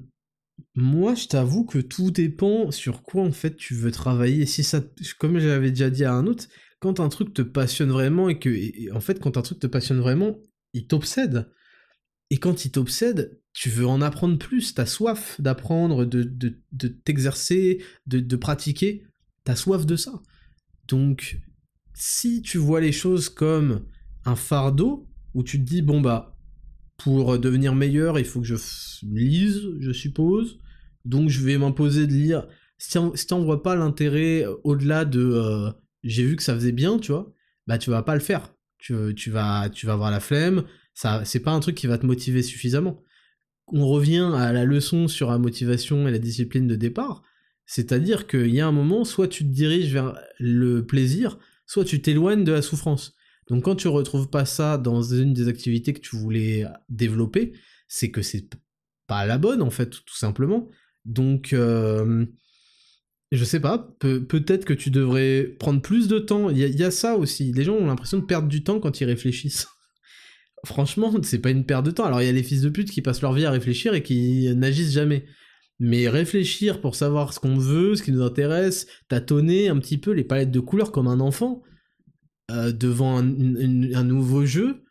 moi, 0.74 1.14
je 1.14 1.26
t'avoue 1.26 1.64
que 1.64 1.78
tout 1.78 2.10
dépend 2.10 2.70
sur 2.70 3.02
quoi 3.02 3.22
en 3.22 3.32
fait 3.32 3.56
tu 3.56 3.74
veux 3.74 3.90
travailler. 3.90 4.46
Si 4.46 4.62
ça, 4.62 4.80
comme 5.18 5.38
j'avais 5.38 5.70
déjà 5.70 5.90
dit 5.90 6.04
à 6.04 6.12
un 6.12 6.26
autre, 6.26 6.46
quand 6.80 7.00
un 7.00 7.08
truc 7.08 7.34
te 7.34 7.42
passionne 7.42 7.90
vraiment 7.90 8.28
et 8.28 8.38
que, 8.38 8.94
en 8.94 9.00
fait, 9.00 9.18
quand 9.20 9.36
un 9.36 9.42
truc 9.42 9.58
te 9.58 9.66
passionne 9.66 10.00
vraiment, 10.00 10.38
il 10.72 10.86
t'obsède. 10.86 11.50
Et 12.30 12.38
quand 12.38 12.64
il 12.64 12.70
t'obsède, 12.70 13.40
tu 13.52 13.68
veux 13.68 13.86
en 13.86 14.00
apprendre 14.00 14.38
plus, 14.38 14.74
t'as 14.74 14.86
soif 14.86 15.40
d'apprendre, 15.40 16.04
de, 16.04 16.22
de, 16.22 16.88
t'exercer, 16.88 17.82
de, 18.06 18.20
de 18.20 18.36
pratiquer, 18.36 19.04
t'as 19.44 19.56
soif 19.56 19.84
de 19.84 19.96
ça. 19.96 20.22
Donc, 20.86 21.40
si 21.94 22.42
tu 22.42 22.58
vois 22.58 22.80
les 22.80 22.92
choses 22.92 23.28
comme 23.28 23.84
un 24.24 24.36
fardeau, 24.36 25.08
où 25.34 25.42
tu 25.42 25.58
te 25.58 25.64
dis, 25.64 25.82
bon 25.82 26.00
bah, 26.00 26.36
pour 26.96 27.38
devenir 27.38 27.74
meilleur, 27.74 28.18
il 28.18 28.24
faut 28.24 28.40
que 28.40 28.46
je 28.46 28.56
lise, 29.02 29.62
je 29.80 29.92
suppose, 29.92 30.58
donc 31.04 31.28
je 31.28 31.40
vais 31.44 31.58
m'imposer 31.58 32.06
de 32.06 32.12
lire. 32.12 32.46
Si 32.78 32.98
t'en 33.26 33.42
vois 33.42 33.62
pas 33.62 33.76
l'intérêt 33.76 34.44
euh, 34.44 34.54
au-delà 34.64 35.04
de 35.04 35.20
euh, 35.20 35.70
j'ai 36.02 36.24
vu 36.24 36.36
que 36.36 36.42
ça 36.42 36.54
faisait 36.54 36.72
bien, 36.72 36.98
tu 36.98 37.12
vois, 37.12 37.32
bah 37.66 37.78
tu 37.78 37.90
vas 37.90 38.02
pas 38.02 38.14
le 38.14 38.20
faire. 38.20 38.54
Tu, 38.78 38.94
tu, 39.14 39.30
vas, 39.30 39.68
tu 39.68 39.84
vas 39.84 39.92
avoir 39.92 40.10
la 40.10 40.20
flemme, 40.20 40.64
ça, 40.94 41.24
c'est 41.24 41.40
pas 41.40 41.52
un 41.52 41.60
truc 41.60 41.76
qui 41.76 41.86
va 41.86 41.98
te 41.98 42.06
motiver 42.06 42.42
suffisamment. 42.42 43.02
On 43.68 43.86
revient 43.86 44.30
à 44.34 44.52
la 44.52 44.64
leçon 44.64 45.08
sur 45.08 45.30
la 45.30 45.38
motivation 45.38 46.08
et 46.08 46.10
la 46.10 46.18
discipline 46.18 46.66
de 46.66 46.76
départ, 46.76 47.22
c'est-à-dire 47.66 48.26
qu'il 48.26 48.52
y 48.52 48.60
a 48.60 48.66
un 48.66 48.72
moment, 48.72 49.04
soit 49.04 49.28
tu 49.28 49.44
te 49.44 49.50
diriges 49.50 49.92
vers 49.92 50.18
le 50.38 50.84
plaisir, 50.84 51.38
soit 51.66 51.84
tu 51.84 52.02
t'éloignes 52.02 52.44
de 52.44 52.52
la 52.52 52.62
souffrance. 52.62 53.14
Donc 53.48 53.64
quand 53.64 53.76
tu 53.76 53.88
retrouves 53.88 54.28
pas 54.28 54.44
ça 54.44 54.76
dans 54.76 55.02
une 55.02 55.34
des 55.34 55.48
activités 55.48 55.92
que 55.92 56.00
tu 56.00 56.16
voulais 56.16 56.66
développer, 56.88 57.52
c'est 57.86 58.10
que 58.10 58.22
c'est 58.22 58.48
pas 59.06 59.26
la 59.26 59.38
bonne 59.38 59.62
en 59.62 59.70
fait, 59.70 59.90
tout 59.90 60.16
simplement. 60.16 60.68
Donc 61.04 61.52
euh, 61.52 62.26
je 63.32 63.44
sais 63.44 63.60
pas, 63.60 63.78
peut-être 64.00 64.64
que 64.64 64.74
tu 64.74 64.90
devrais 64.90 65.44
prendre 65.58 65.80
plus 65.80 66.08
de 66.08 66.18
temps. 66.18 66.50
Il 66.50 66.58
y, 66.58 66.82
a 66.82 66.90
ça 66.90 67.16
aussi. 67.16 67.52
Les 67.52 67.62
gens 67.62 67.74
ont 67.74 67.86
l'impression 67.86 68.18
de 68.18 68.24
perdre 68.24 68.48
du 68.48 68.64
temps 68.64 68.80
quand 68.80 69.00
ils 69.00 69.04
réfléchissent. 69.04 69.68
Franchement, 70.64 71.14
c'est 71.22 71.38
pas 71.38 71.50
une 71.50 71.64
perte 71.64 71.86
de 71.86 71.90
temps. 71.90 72.04
Alors 72.04 72.22
il 72.22 72.26
y 72.26 72.28
a 72.28 72.32
les 72.32 72.42
fils 72.42 72.60
de 72.60 72.68
pute 72.68 72.90
qui 72.90 73.02
passent 73.02 73.22
leur 73.22 73.32
vie 73.32 73.44
à 73.44 73.50
réfléchir 73.50 73.94
et 73.94 74.02
qui 74.02 74.52
n'agissent 74.54 74.92
jamais. 74.92 75.24
Mais 75.78 76.08
réfléchir 76.08 76.80
pour 76.80 76.94
savoir 76.94 77.32
ce 77.32 77.40
qu'on 77.40 77.56
veut, 77.56 77.96
ce 77.96 78.02
qui 78.02 78.12
nous 78.12 78.22
intéresse, 78.22 78.86
tâtonner 79.08 79.68
un 79.68 79.78
petit 79.78 79.96
peu 79.96 80.10
les 80.10 80.24
palettes 80.24 80.50
de 80.50 80.60
couleurs 80.60 80.92
comme 80.92 81.08
un 81.08 81.20
enfant 81.20 81.62
euh, 82.50 82.72
devant 82.72 83.18
un, 83.18 83.22
nouveau 84.04 84.44
jeu, 84.44 84.82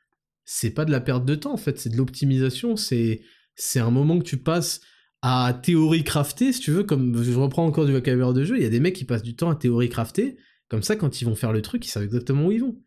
c'est 0.45 0.71
pas 0.71 0.85
de 0.85 0.91
la 0.91 0.99
perte 0.99 1.25
de 1.25 1.35
temps 1.35 1.53
en 1.53 1.57
fait, 1.57 1.77
c'est 1.77 1.89
de 1.89 1.97
l'optimisation. 1.97 2.75
C'est 2.75 3.21
c'est 3.55 3.79
un 3.79 3.91
moment 3.91 4.17
que 4.17 4.23
tu 4.23 4.37
passes 4.37 4.81
à 5.21 5.59
théorie 5.61 6.03
crafter, 6.03 6.53
si 6.53 6.61
tu 6.61 6.71
veux, 6.71 6.83
comme 6.83 7.21
je 7.21 7.37
reprends 7.37 7.65
encore 7.65 7.85
du 7.85 7.91
vocabulaire 7.91 8.33
de 8.33 8.45
jeu, 8.45 8.55
il 8.55 8.63
y 8.63 8.65
a 8.65 8.69
des 8.69 8.79
mecs 8.79 8.95
qui 8.95 9.03
passent 9.03 9.23
du 9.23 9.35
temps 9.35 9.49
à 9.49 9.55
théorie 9.55 9.89
crafter, 9.89 10.37
comme 10.69 10.81
ça 10.81 10.95
quand 10.95 11.21
ils 11.21 11.25
vont 11.25 11.35
faire 11.35 11.51
le 11.51 11.61
truc, 11.61 11.85
ils 11.85 11.89
savent 11.89 12.03
exactement 12.03 12.47
où 12.47 12.51
ils 12.51 12.61
vont. 12.61 12.77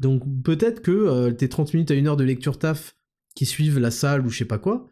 Donc 0.00 0.22
peut-être 0.42 0.80
que 0.80 0.90
euh, 0.90 1.30
tes 1.30 1.48
30 1.48 1.74
minutes 1.74 1.90
à 1.90 1.94
une 1.94 2.08
heure 2.08 2.16
de 2.16 2.24
lecture 2.24 2.58
taf 2.58 2.96
qui 3.36 3.46
suivent 3.46 3.78
la 3.78 3.90
salle 3.90 4.26
ou 4.26 4.30
je 4.30 4.38
sais 4.38 4.44
pas 4.46 4.58
quoi, 4.58 4.88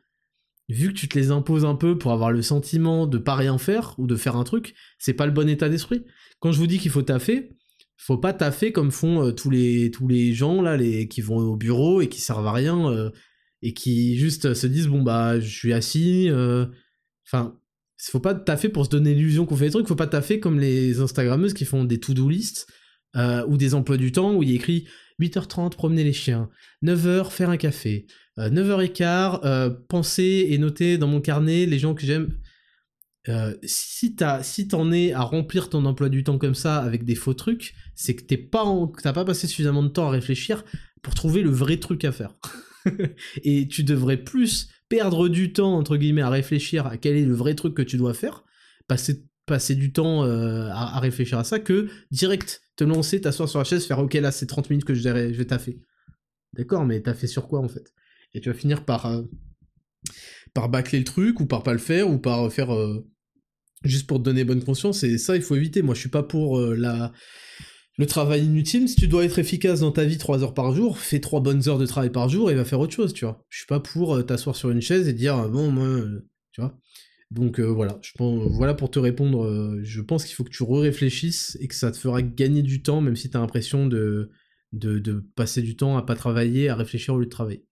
vu 0.68 0.89
que 0.89 0.93
tu 0.98 1.09
te 1.09 1.18
les 1.18 1.30
imposes 1.30 1.64
un 1.64 1.74
peu 1.74 1.98
pour 1.98 2.12
avoir 2.12 2.30
le 2.30 2.43
sentiment 2.43 3.06
de 3.06 3.18
pas 3.18 3.35
rien 3.35 3.59
faire 3.59 3.94
ou 3.98 4.06
de 4.06 4.16
faire 4.16 4.36
un 4.36 4.44
truc, 4.44 4.74
c'est 4.98 5.14
pas 5.14 5.26
le 5.26 5.32
bon 5.32 5.48
état 5.48 5.70
d'esprit. 5.70 6.05
Quand 6.40 6.52
je 6.52 6.59
vous 6.59 6.66
dis 6.66 6.78
qu'il 6.78 6.90
faut 6.90 7.02
taffer, 7.02 7.56
faut 7.97 8.18
pas 8.18 8.35
taffer 8.35 8.70
comme 8.70 8.93
font 8.93 9.26
euh, 9.26 9.32
tous 9.32 9.51
les 9.51 10.35
gens 10.35 10.60
là 10.60 10.76
les 10.76 11.09
qui 11.09 11.22
vont 11.22 11.39
au 11.39 11.56
bureau 11.56 12.02
et 12.02 12.09
qui 12.09 12.20
servent 12.20 12.47
à 12.47 12.52
rien 12.52 12.90
euh, 12.90 13.10
et 13.62 13.72
qui 13.72 14.18
juste 14.18 14.52
se 14.52 14.66
disent 14.66 14.89
bon 14.89 15.02
bah 15.02 15.40
je 15.40 15.48
suis 15.48 15.72
assis 15.72 16.30
enfin 17.26 17.59
faut 18.01 18.20
pas 18.20 18.35
taffer 18.35 18.68
pour 18.68 18.85
se 18.85 18.90
donner 18.90 19.14
l'illusion 19.14 19.47
qu'on 19.47 19.56
fait 19.56 19.64
des 19.64 19.72
trucs 19.72 19.89
faut 19.89 19.97
pas 19.97 20.06
taffer 20.06 20.39
comme 20.39 20.60
les 20.60 21.01
instagrammeuses 21.01 21.55
qui 21.55 21.64
font 21.64 21.82
des 21.82 21.98
to-do 21.98 22.28
lists 22.28 22.68
euh, 23.19 23.45
ou 23.49 23.57
des 23.57 23.74
emplois 23.74 23.97
du 23.97 24.12
temps 24.12 24.35
où 24.35 24.43
il 24.43 24.51
y 24.51 24.55
écrit 24.55 24.86
8h30 25.20 25.70
promener 25.70 26.05
les 26.05 26.12
chiens, 26.12 26.49
9h 26.85 27.31
faire 27.31 27.51
un 27.51 27.57
café, 27.57 28.07
9h15 28.39 29.03
euh, 29.03 29.39
euh, 29.45 29.70
penser 29.89 30.47
et 30.51 30.59
noter 30.59 30.99
dans 30.99 31.09
mon 31.09 31.20
carnet 31.20 31.66
les 31.66 31.78
gens 31.81 31.95
que 31.95 32.07
j'aime. 32.07 32.35
si 33.65 34.15
t'as 34.15 34.43
si 34.45 34.69
t'en 34.69 34.93
es 34.93 35.12
à 35.12 35.23
remplir 35.23 35.69
ton 35.69 35.85
emploi 35.85 36.09
du 36.09 36.23
temps 36.23 36.39
comme 36.39 36.55
ça 36.55 36.78
avec 36.78 37.05
des 37.05 37.16
faux 37.16 37.35
trucs, 37.35 37.74
c'est 37.97 38.15
que 38.15 38.23
t'es 38.23 38.36
pas 38.36 38.65
t'as 39.03 39.12
pas 39.12 39.24
passé 39.24 39.49
suffisamment 39.49 39.82
de 39.82 39.89
temps 39.89 40.07
à 40.07 40.11
réfléchir 40.11 40.65
pour 41.03 41.15
trouver 41.15 41.43
le 41.43 41.51
vrai 41.51 41.78
truc 41.78 42.05
à 42.05 42.12
faire. 42.12 42.36
et 43.43 43.66
tu 43.66 43.82
devrais 43.82 44.19
plus 44.19 44.69
perdre 44.89 45.28
du 45.28 45.53
temps 45.53 45.77
entre 45.77 45.97
guillemets 45.97 46.23
à 46.23 46.31
réfléchir 46.31 46.86
à 46.86 46.97
quel 46.97 47.16
est 47.16 47.27
le 47.27 47.35
vrai 47.35 47.55
truc 47.57 47.74
que 47.74 47.82
tu 47.82 47.97
dois 47.97 48.15
faire, 48.15 48.45
passer 48.86 49.24
passer 49.47 49.74
du 49.74 49.93
temps 49.93 50.24
à, 50.24 50.97
à, 50.97 51.01
réfléchir 51.01 51.39
à 51.39 51.45
ça 51.45 51.59
que 51.59 51.89
direct 52.11 52.61
te 52.78 52.84
lancer, 52.84 53.20
t'asseoir 53.20 53.48
sur 53.48 53.59
la 53.59 53.64
chaise, 53.64 53.84
faire 53.84 53.98
ok 53.98 54.14
là 54.14 54.30
c'est 54.30 54.46
30 54.46 54.70
minutes 54.70 54.84
que 54.84 54.94
je 54.94 55.06
vais, 55.06 55.34
je 55.34 55.42
taffer. 55.42 55.80
D'accord, 56.55 56.86
mais 56.86 57.02
t'as 57.02 57.12
fait 57.12 57.26
sur 57.26 57.48
quoi 57.48 57.60
en 57.60 57.68
fait? 57.68 57.92
Et 58.34 58.40
tu 58.40 58.48
vas 58.48 58.55
finir 58.55 58.84
par, 58.84 59.06
euh, 59.06 59.22
par 60.55 60.68
bâcler 60.68 61.00
le 61.00 61.05
truc, 61.05 61.40
ou 61.40 61.46
par 61.46 61.62
pas 61.62 61.72
le 61.72 61.78
faire, 61.78 62.09
ou 62.09 62.18
par 62.18 62.50
faire 62.52 62.72
euh, 62.72 63.05
juste 63.82 64.06
pour 64.06 64.18
te 64.18 64.22
donner 64.22 64.44
bonne 64.44 64.62
conscience, 64.62 65.02
et 65.02 65.18
ça 65.18 65.34
il 65.34 65.42
faut 65.42 65.56
éviter. 65.56 65.82
Moi 65.82 65.94
je 65.94 66.00
suis 66.00 66.09
pas 66.09 66.22
pour 66.22 66.59
euh, 66.59 66.74
la 66.74 67.12
le 67.96 68.06
travail 68.06 68.44
inutile, 68.44 68.88
si 68.88 68.94
tu 68.94 69.09
dois 69.09 69.24
être 69.24 69.40
efficace 69.40 69.80
dans 69.80 69.90
ta 69.90 70.05
vie 70.05 70.18
3 70.18 70.44
heures 70.44 70.55
par 70.55 70.72
jour, 70.72 71.00
fais 71.00 71.18
3 71.18 71.40
bonnes 71.40 71.68
heures 71.68 71.78
de 71.78 71.86
travail 71.86 72.10
par 72.10 72.28
jour 72.28 72.48
et 72.48 72.55
va 72.55 72.64
faire 72.64 72.78
autre 72.78 72.94
chose, 72.94 73.12
tu 73.12 73.24
vois. 73.24 73.44
Je 73.48 73.59
suis 73.59 73.66
pas 73.66 73.80
pour 73.80 74.24
t'asseoir 74.24 74.55
sur 74.55 74.70
une 74.70 74.80
chaise 74.80 75.09
et 75.09 75.12
dire 75.12 75.48
bon 75.48 75.72
moi 75.72 76.05
tu 76.52 76.60
vois. 76.60 76.78
Donc 77.30 77.60
euh, 77.60 77.66
voilà, 77.66 78.00
voilà 78.18 78.72
pour 78.72 78.90
te 78.90 78.98
répondre, 78.98 79.44
euh, 79.44 79.80
je 79.82 80.00
pense 80.00 80.24
qu'il 80.24 80.34
faut 80.34 80.44
que 80.44 80.50
tu 80.50 80.62
réfléchisses 80.62 81.59
et 81.60 81.68
que 81.68 81.74
ça 81.74 81.92
te 81.92 81.98
fera 81.98 82.22
gagner 82.22 82.62
du 82.62 82.82
temps, 82.82 83.02
même 83.02 83.16
si 83.16 83.28
tu 83.28 83.36
as 83.36 83.40
l'impression 83.40 83.86
de, 83.86 84.30
de, 84.72 85.24
passer 85.36 85.60
du 85.60 85.76
temps 85.76 85.98
à 85.98 86.02
pas 86.02 86.14
travailler, 86.14 86.70
à 86.70 86.74
réfléchir 86.74 87.14
au 87.14 87.18
lieu 87.18 87.26
de 87.26 87.30
travailler. 87.30 87.66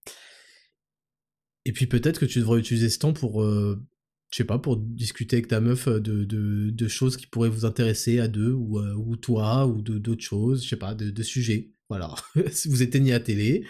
Et 1.65 1.73
puis 1.73 1.87
peut-être 1.87 2.21
que 2.21 2.27
tu 2.27 2.41
devrais 2.41 2.61
utiliser 2.61 2.91
ce 2.91 2.99
temps 2.99 3.15
pour, 3.15 3.43
euh, 3.43 3.83
je 4.31 4.37
sais 4.37 4.45
pas, 4.45 4.59
pour 4.59 4.77
discuter 4.77 5.37
avec 5.37 5.49
ta 5.49 5.61
meuf 5.61 5.89
de, 5.89 6.25
de, 6.25 6.89
choses 6.89 7.17
qui 7.17 7.27
pourraient 7.27 7.49
vous 7.49 7.65
intéresser 7.65 8.21
à 8.21 8.29
deux, 8.29 8.53
ou, 8.53 8.79
ou 8.79 9.17
toi, 9.17 9.67
ou 9.67 9.81
d'autres 9.81 10.23
choses, 10.23 10.65
je 10.65 10.69
sais 10.69 10.77
pas, 10.77 10.95
de, 10.95 11.23
sujets. 11.23 11.73
Voilà. 11.89 12.15
vous 12.67 12.83
éteignez 12.83 13.13
la 13.13 13.21
télé, 13.21 13.65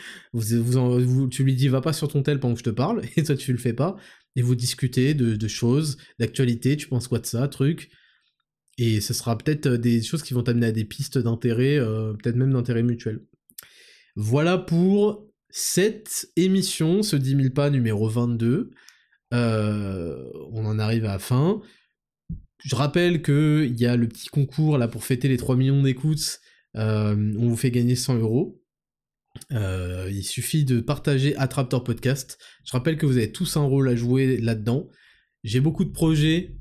tu 1.30 1.44
lui 1.44 1.54
dis 1.54 1.68
va 1.68 1.80
pas 1.80 1.92
sur 1.92 2.08
ton 2.08 2.24
tel 2.24 2.40
pendant 2.40 2.54
que 2.54 2.60
je 2.60 2.64
te 2.64 2.70
parle, 2.70 3.02
et 3.16 3.22
toi 3.22 3.36
tu 3.36 3.52
le 3.52 3.58
fais 3.58 3.72
pas, 3.72 3.96
et 4.36 4.42
vous 4.42 4.54
discutez 4.54 5.14
de, 5.14 5.48
choses, 5.48 5.96
d'actualité, 6.18 6.76
tu 6.76 6.88
penses 6.88 7.08
quoi 7.08 7.18
de 7.18 7.26
ça, 7.26 7.48
truc? 7.48 7.90
Et 8.78 9.00
ce 9.00 9.14
sera 9.14 9.36
peut-être 9.38 9.68
des 9.68 10.02
choses 10.02 10.22
qui 10.22 10.34
vont 10.34 10.42
t'amener 10.42 10.66
à 10.66 10.72
des 10.72 10.84
pistes 10.84 11.18
d'intérêt, 11.18 11.78
peut-être 11.78 12.36
même 12.36 12.52
d'intérêt 12.52 12.82
mutuel. 12.82 13.20
Voilà 14.16 14.58
pour 14.58 15.26
cette 15.50 16.28
émission, 16.36 17.02
ce 17.02 17.16
10 17.16 17.36
000 17.36 17.50
pas 17.50 17.70
numéro 17.70 18.08
22. 18.08 18.70
Euh, 19.34 20.24
on 20.52 20.66
en 20.66 20.78
arrive 20.78 21.04
à 21.04 21.12
la 21.12 21.18
fin. 21.18 21.60
Je 22.62 22.74
rappelle 22.74 23.22
qu'il 23.22 23.78
y 23.78 23.86
a 23.86 23.96
le 23.96 24.08
petit 24.08 24.28
concours 24.28 24.78
là 24.78 24.88
pour 24.88 25.04
fêter 25.04 25.28
les 25.28 25.36
3 25.36 25.56
millions 25.56 25.82
d'écoutes. 25.82 26.40
Euh, 26.76 27.34
on 27.38 27.48
vous 27.48 27.56
fait 27.56 27.70
gagner 27.70 27.96
100 27.96 28.16
euros. 28.18 28.60
Euh, 29.52 30.08
il 30.10 30.24
suffit 30.24 30.64
de 30.64 30.80
partager 30.80 31.36
Attraptor 31.36 31.84
Podcast. 31.84 32.38
Je 32.64 32.72
rappelle 32.72 32.96
que 32.96 33.06
vous 33.06 33.16
avez 33.16 33.32
tous 33.32 33.56
un 33.56 33.64
rôle 33.64 33.88
à 33.88 33.96
jouer 33.96 34.38
là-dedans. 34.38 34.88
J'ai 35.44 35.60
beaucoup 35.60 35.84
de 35.84 35.90
projets 35.90 36.56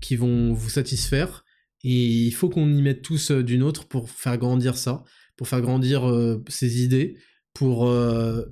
qui 0.00 0.16
vont 0.16 0.52
vous 0.52 0.70
satisfaire 0.70 1.44
et 1.84 2.26
il 2.26 2.32
faut 2.32 2.48
qu'on 2.48 2.72
y 2.72 2.82
mette 2.82 3.02
tous 3.02 3.30
d'une 3.30 3.62
autre 3.62 3.86
pour 3.86 4.10
faire 4.10 4.38
grandir 4.38 4.76
ça 4.76 5.04
pour 5.36 5.48
faire 5.48 5.60
grandir 5.60 6.08
euh, 6.08 6.42
ses 6.48 6.82
idées, 6.82 7.16
euh, 7.62 8.44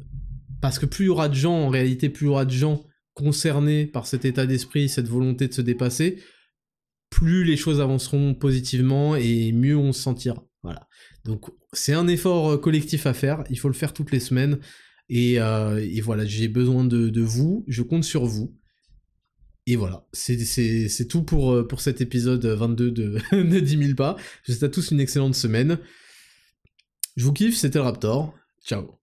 parce 0.61 0.79
que 0.79 0.87
plus 0.87 1.05
il 1.05 1.07
y 1.07 1.11
aura 1.11 1.29
de 1.29 1.35
gens, 1.35 1.55
en 1.55 1.69
réalité, 1.69 2.09
plus 2.09 2.27
il 2.27 2.29
y 2.29 2.31
aura 2.31 2.45
de 2.45 2.51
gens 2.51 2.85
concernés 3.15 3.87
par 3.87 4.07
cet 4.07 4.25
état 4.25 4.47
d'esprit, 4.47 4.89
cette 4.89 5.09
volonté 5.09 5.49
de 5.49 5.53
se 5.53 5.63
dépasser, 5.63 6.23
plus 7.11 7.45
les 7.45 7.57
choses 7.57 7.81
avanceront 7.81 8.35
positivement 8.35 9.17
et 9.17 9.53
mieux 9.53 9.77
on 9.77 9.93
se 9.93 10.01
sentira. 10.01 10.45
Voilà. 10.63 10.89
Donc 11.25 11.51
c'est 11.73 11.93
un 11.93 12.09
effort 12.09 12.53
euh, 12.53 12.59
collectif 12.59 13.07
à 13.07 13.15
faire, 13.15 13.45
il 13.51 13.59
faut 13.59 13.69
le 13.69 13.75
faire 13.75 13.93
toutes 13.93 14.11
les 14.11 14.21
semaines. 14.21 14.59
Et, 15.09 15.39
voilà, 16.03 16.25
j'ai 16.25 16.47
besoin 16.47 16.85
de, 16.85 17.21
vous, 17.21 17.65
je 17.67 17.83
compte 17.83 18.05
sur 18.05 18.27
vous. 18.27 18.57
Et 19.67 19.75
voilà, 19.75 20.07
c'est 20.13 21.09
tout 21.09 21.25
pour, 21.25 21.67
pour 21.67 21.81
cet 21.81 22.01
épisode 22.01 22.47
22 22.47 22.91
de, 22.93 23.19
de 23.33 23.61
10 23.61 23.79
000 23.79 23.95
pas. 23.97 24.17
Je 24.45 24.53
vous 24.53 24.59
souhaite 24.59 24.71
à 24.71 24.73
tous 24.73 24.93
une 24.93 25.01
excellente 25.01 25.35
semaine. 25.35 25.79
Je 27.17 27.25
vous 27.25 27.33
kiffe, 27.33 27.57
c'était 27.57 27.79
le 27.79 27.85
Raptor. 27.85 28.35
Ciao. 28.65 29.00